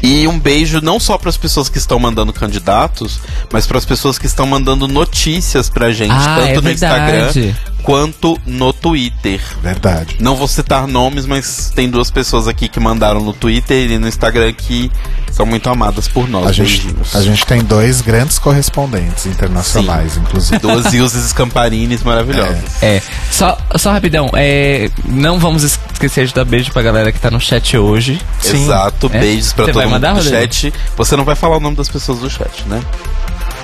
E 0.02 0.28
um 0.28 0.38
beijo 0.40 0.80
não 0.82 1.00
só 1.00 1.18
para 1.18 1.30
as 1.30 1.38
pessoas 1.38 1.70
que 1.70 1.78
estão 1.80 1.98
mandando 1.98 2.32
candidatos, 2.32 3.20
mas 3.52 3.66
para 3.66 3.78
as 3.80 3.86
pessoas 3.86 4.20
que 4.20 4.28
estão 4.28 4.46
mandando 4.46 4.88
notícias 4.88 5.70
pra 5.70 5.92
gente, 5.92 6.12
Ah, 6.12 6.36
tanto 6.38 6.50
é 6.50 6.56
no 6.56 6.62
verdade. 6.62 7.40
Instagram 7.40 7.54
quanto 7.88 8.38
no 8.46 8.74
Twitter. 8.74 9.40
Verdade. 9.64 10.18
Não 10.20 10.36
vou 10.36 10.46
citar 10.46 10.86
nomes, 10.86 11.26
mas 11.26 11.72
tem 11.74 11.90
duas 11.90 12.12
pessoas 12.12 12.46
aqui 12.46 12.68
que 12.68 12.82
mandaram 12.82 13.22
no 13.24 13.32
Twitter 13.32 13.90
e 13.90 13.98
no 13.98 14.10
Instagram 14.10 14.52
que 14.52 14.92
são 15.32 15.46
muito 15.46 15.70
amadas 15.70 16.06
por 16.06 16.28
nós. 16.28 16.48
A 16.48 16.52
gente, 16.52 16.86
a 17.14 17.22
gente 17.22 17.46
tem 17.46 17.64
dois 17.64 18.02
grandes 18.02 18.38
correspondentes 18.40 19.26
internacionais, 19.26 20.18
inclusive. 20.18 20.60
Duas 20.60 20.92
Ilses 20.94 21.30
Scamparines 21.30 22.04
maravilhosas. 22.04 22.60
É, 22.84 23.02
só, 23.32 23.58
só 23.78 23.94
rapidão, 23.94 24.30
é, 24.34 24.90
não 25.06 25.40
vamos 25.40 25.64
esquecer 25.64 26.28
de 26.28 26.34
dar 26.34 26.44
beijo 26.44 26.74
pra 26.74 26.82
galera 26.82 27.10
que 27.14 27.20
tá 27.22 27.32
no 27.32 27.40
chat 27.40 27.78
hoje. 27.78 28.20
Exato, 28.44 29.10
É? 29.14 29.20
beijos 29.22 29.54
pra 29.54 29.64
Você 29.64 29.72
todo 29.72 29.76
vai 29.82 29.86
mundo 29.86 29.94
mandar, 29.94 30.10
do 30.12 30.16
Rodrigo? 30.18 30.36
chat. 30.36 30.74
Você 30.98 31.16
não 31.16 31.24
vai 31.24 31.36
falar 31.36 31.56
o 31.56 31.62
nome 31.62 31.78
das 31.78 31.88
pessoas 31.88 32.20
do 32.20 32.30
chat, 32.30 32.66
né? 32.68 32.82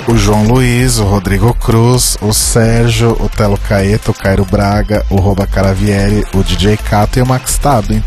O 0.05 0.17
João 0.17 0.43
Luiz, 0.45 0.97
o 0.99 1.05
Rodrigo 1.05 1.53
Cruz, 1.53 2.17
o 2.19 2.33
Sérgio, 2.33 3.15
o 3.21 3.29
Telo 3.29 3.57
Caeto, 3.57 4.12
o 4.13 4.15
Cairo 4.15 4.45
Braga, 4.45 5.05
o 5.09 5.17
Roba 5.17 5.45
Caravieri, 5.45 6.25
o 6.33 6.43
DJ 6.43 6.77
Cato 6.77 7.19
e 7.19 7.21
o 7.21 7.27
Max 7.27 7.57
Taben. 7.57 8.03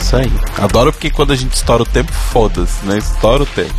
Isso 0.00 0.16
aí. 0.16 0.32
Adoro 0.58 0.92
porque 0.92 1.10
quando 1.10 1.32
a 1.32 1.36
gente 1.36 1.52
estoura 1.52 1.82
o 1.82 1.86
tempo, 1.86 2.12
foda-se, 2.12 2.84
né? 2.86 2.98
Estoura 2.98 3.42
o 3.42 3.46
tempo. 3.46 3.74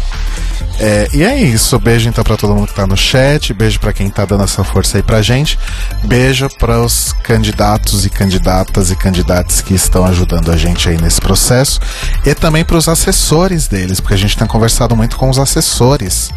É, 0.79 1.07
e 1.13 1.23
é 1.23 1.37
isso. 1.37 1.77
Beijo 1.79 2.09
então 2.09 2.23
pra 2.23 2.35
todo 2.35 2.55
mundo 2.55 2.67
que 2.67 2.73
tá 2.73 2.87
no 2.87 2.97
chat. 2.97 3.53
Beijo 3.53 3.79
pra 3.79 3.93
quem 3.93 4.09
tá 4.09 4.25
dando 4.25 4.43
essa 4.43 4.63
força 4.63 4.97
aí 4.97 5.03
pra 5.03 5.21
gente. 5.21 5.57
Beijo 6.05 6.49
para 6.59 6.81
os 6.81 7.13
candidatos 7.23 8.05
e 8.05 8.09
candidatas 8.09 8.89
e 8.89 8.95
candidatos 8.95 9.61
que 9.61 9.73
estão 9.73 10.05
ajudando 10.05 10.51
a 10.51 10.57
gente 10.57 10.89
aí 10.89 10.99
nesse 10.99 11.21
processo. 11.21 11.79
E 12.25 12.33
também 12.33 12.65
pros 12.65 12.89
assessores 12.89 13.67
deles, 13.67 13.99
porque 13.99 14.15
a 14.15 14.17
gente 14.17 14.37
tem 14.37 14.47
conversado 14.47 14.95
muito 14.95 15.17
com 15.17 15.29
os 15.29 15.37
assessores 15.39 16.31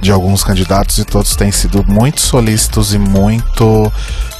de 0.00 0.12
alguns 0.12 0.44
candidatos 0.44 0.98
e 0.98 1.04
todos 1.04 1.34
têm 1.34 1.50
sido 1.50 1.84
muito 1.84 2.20
solícitos 2.20 2.94
e 2.94 2.98
muito 2.98 3.92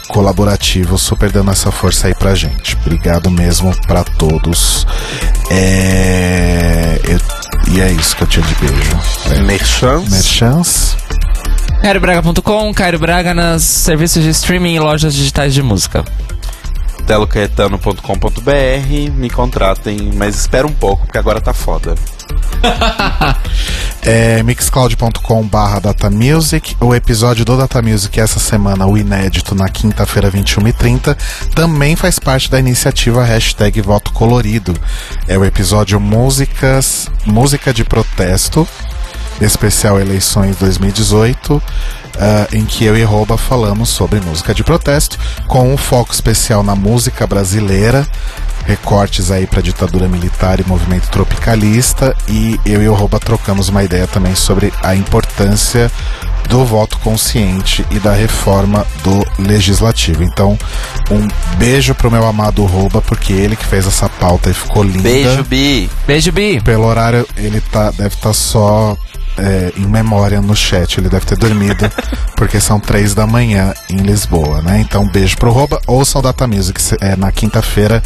colaborativos, 0.09 1.03
super 1.03 1.31
dando 1.31 1.51
essa 1.51 1.71
força 1.71 2.07
aí 2.09 2.15
pra 2.15 2.35
gente. 2.35 2.77
Obrigado 2.85 3.31
mesmo 3.31 3.75
pra 3.87 4.03
todos. 4.05 4.87
É, 5.51 7.01
eu- 7.05 7.73
e 7.75 7.81
é 7.81 7.91
isso 7.93 8.17
que 8.17 8.23
eu 8.23 8.27
tinha 8.27 8.45
de 8.47 8.55
beijo. 8.57 8.99
É, 9.31 9.41
Merchans. 9.43 10.09
Merchans. 10.11 10.97
CairoBraga.com, 11.83 12.73
Cairo 12.75 12.99
Braga 12.99 13.33
nas 13.35 13.63
serviços 13.63 14.23
de 14.25 14.31
streaming 14.31 14.75
e 14.75 14.81
lojas 14.81 15.15
digitais 15.15 15.55
de 15.55 15.63
música. 15.63 16.05
telocaetano.com.br, 17.07 19.11
me 19.15 19.31
contratem, 19.31 20.11
mas 20.15 20.37
espera 20.37 20.67
um 20.67 20.73
pouco, 20.73 21.05
porque 21.07 21.19
agora 21.19 21.41
tá 21.41 21.55
foda. 21.55 21.95
É 24.11 24.43
mixcloud.com 24.43 25.47
barra 25.47 25.81
datamusic. 25.81 26.75
O 26.81 26.95
episódio 26.95 27.45
do 27.45 27.59
Data 27.59 27.83
Music 27.83 28.19
essa 28.19 28.39
semana, 28.39 28.87
o 28.87 28.97
inédito, 28.97 29.55
na 29.55 29.69
quinta-feira, 29.69 30.31
21h30, 30.31 31.15
também 31.55 31.95
faz 31.95 32.19
parte 32.19 32.51
da 32.51 32.59
iniciativa 32.59 33.23
hashtag 33.23 33.83
Voto 33.83 34.11
Colorido. 34.13 34.75
É 35.27 35.37
o 35.37 35.45
episódio 35.45 36.01
Músicas, 36.01 37.11
Música 37.27 37.71
de 37.75 37.85
Protesto, 37.85 38.67
especial 39.43 40.01
Eleições 40.01 40.57
2018, 40.57 41.63
ah, 42.19 42.49
em 42.53 42.65
que 42.65 42.85
eu 42.85 42.97
e 42.97 43.03
Roba 43.03 43.37
falamos 43.37 43.91
sobre 43.91 44.21
música 44.21 44.55
de 44.55 44.65
protesto, 44.65 45.19
com 45.47 45.73
um 45.73 45.77
foco 45.77 46.13
especial 46.13 46.63
na 46.63 46.75
música 46.75 47.27
brasileira, 47.27 48.07
recortes 48.69 49.31
aí 49.31 49.47
para 49.47 49.63
ditadura 49.63 50.07
militar 50.07 50.61
e 50.61 50.69
movimento 50.69 51.09
tropicalista, 51.09 52.15
e 52.29 52.61
eu 52.67 52.83
e 52.83 52.89
o 52.89 52.93
Roba 52.93 53.19
trocamos 53.19 53.71
uma 53.71 53.83
ideia 53.83 54.07
também 54.07 54.35
sobre 54.35 54.71
a 54.83 54.95
importância 54.95 55.91
do 56.51 56.65
voto 56.65 56.99
consciente 56.99 57.85
e 57.91 57.99
da 57.99 58.13
reforma 58.13 58.87
do 59.03 59.43
legislativo. 59.43 60.23
Então, 60.23 60.59
um 61.11 61.27
beijo 61.57 61.95
pro 61.95 62.11
meu 62.11 62.27
amado 62.27 62.65
Roba, 62.65 63.01
porque 63.01 63.33
ele 63.33 63.57
que 63.57 63.65
fez 63.65 63.87
essa 63.87 64.09
pauta 64.09 64.51
e 64.51 64.55
ficou 64.55 64.83
linda. 64.83 65.03
Beijo, 65.03 65.45
Bi! 65.45 65.91
Beijo, 66.07 66.33
Bi! 66.33 66.61
Pelo 66.61 66.85
horário, 66.85 67.27
ele 67.37 67.61
tá, 67.61 67.91
deve 67.91 68.15
estar 68.15 68.35
só 68.35 68.97
é, 69.39 69.73
em 69.77 69.87
memória 69.87 70.41
no 70.41 70.55
chat. 70.57 70.99
Ele 70.99 71.09
deve 71.09 71.25
ter 71.27 71.37
dormido, 71.39 71.91
porque 72.37 72.61
são 72.61 72.79
três 72.81 73.15
da 73.15 73.27
manhã 73.27 73.73
em 73.91 73.97
Lisboa, 73.99 74.61
né? 74.63 74.81
Então, 74.81 75.07
beijo 75.09 75.37
pro 75.37 75.51
Roba. 75.53 75.81
Ouçam 75.87 76.21
Data 76.21 76.47
Music 76.47 76.81
se- 76.81 76.97
é, 77.01 77.17
na 77.17 77.31
quinta-feira, 77.33 78.03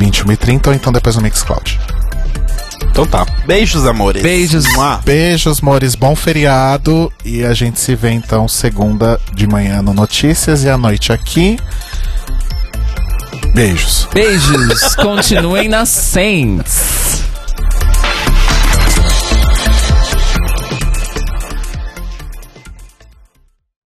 21h30, 0.00 0.66
ou 0.68 0.74
então 0.74 0.92
depois 0.92 1.16
no 1.16 1.22
Mixcloud. 1.22 1.80
Então 2.90 3.06
tá. 3.06 3.24
Beijos, 3.46 3.86
amores. 3.86 4.22
Beijos. 4.22 4.66
Mua. 4.74 5.00
Beijos, 5.04 5.60
mores, 5.60 5.94
bom 5.94 6.14
feriado. 6.16 7.10
E 7.24 7.42
a 7.44 7.54
gente 7.54 7.80
se 7.80 7.94
vê 7.94 8.10
então 8.10 8.46
segunda 8.48 9.18
de 9.32 9.46
manhã 9.46 9.80
no 9.80 9.94
Notícias 9.94 10.64
e 10.64 10.68
à 10.68 10.76
noite 10.76 11.12
aqui. 11.12 11.58
Beijos. 13.54 14.08
Beijos! 14.12 14.94
Continuem 14.96 15.68
na 15.68 15.84
Saints! 15.86 17.01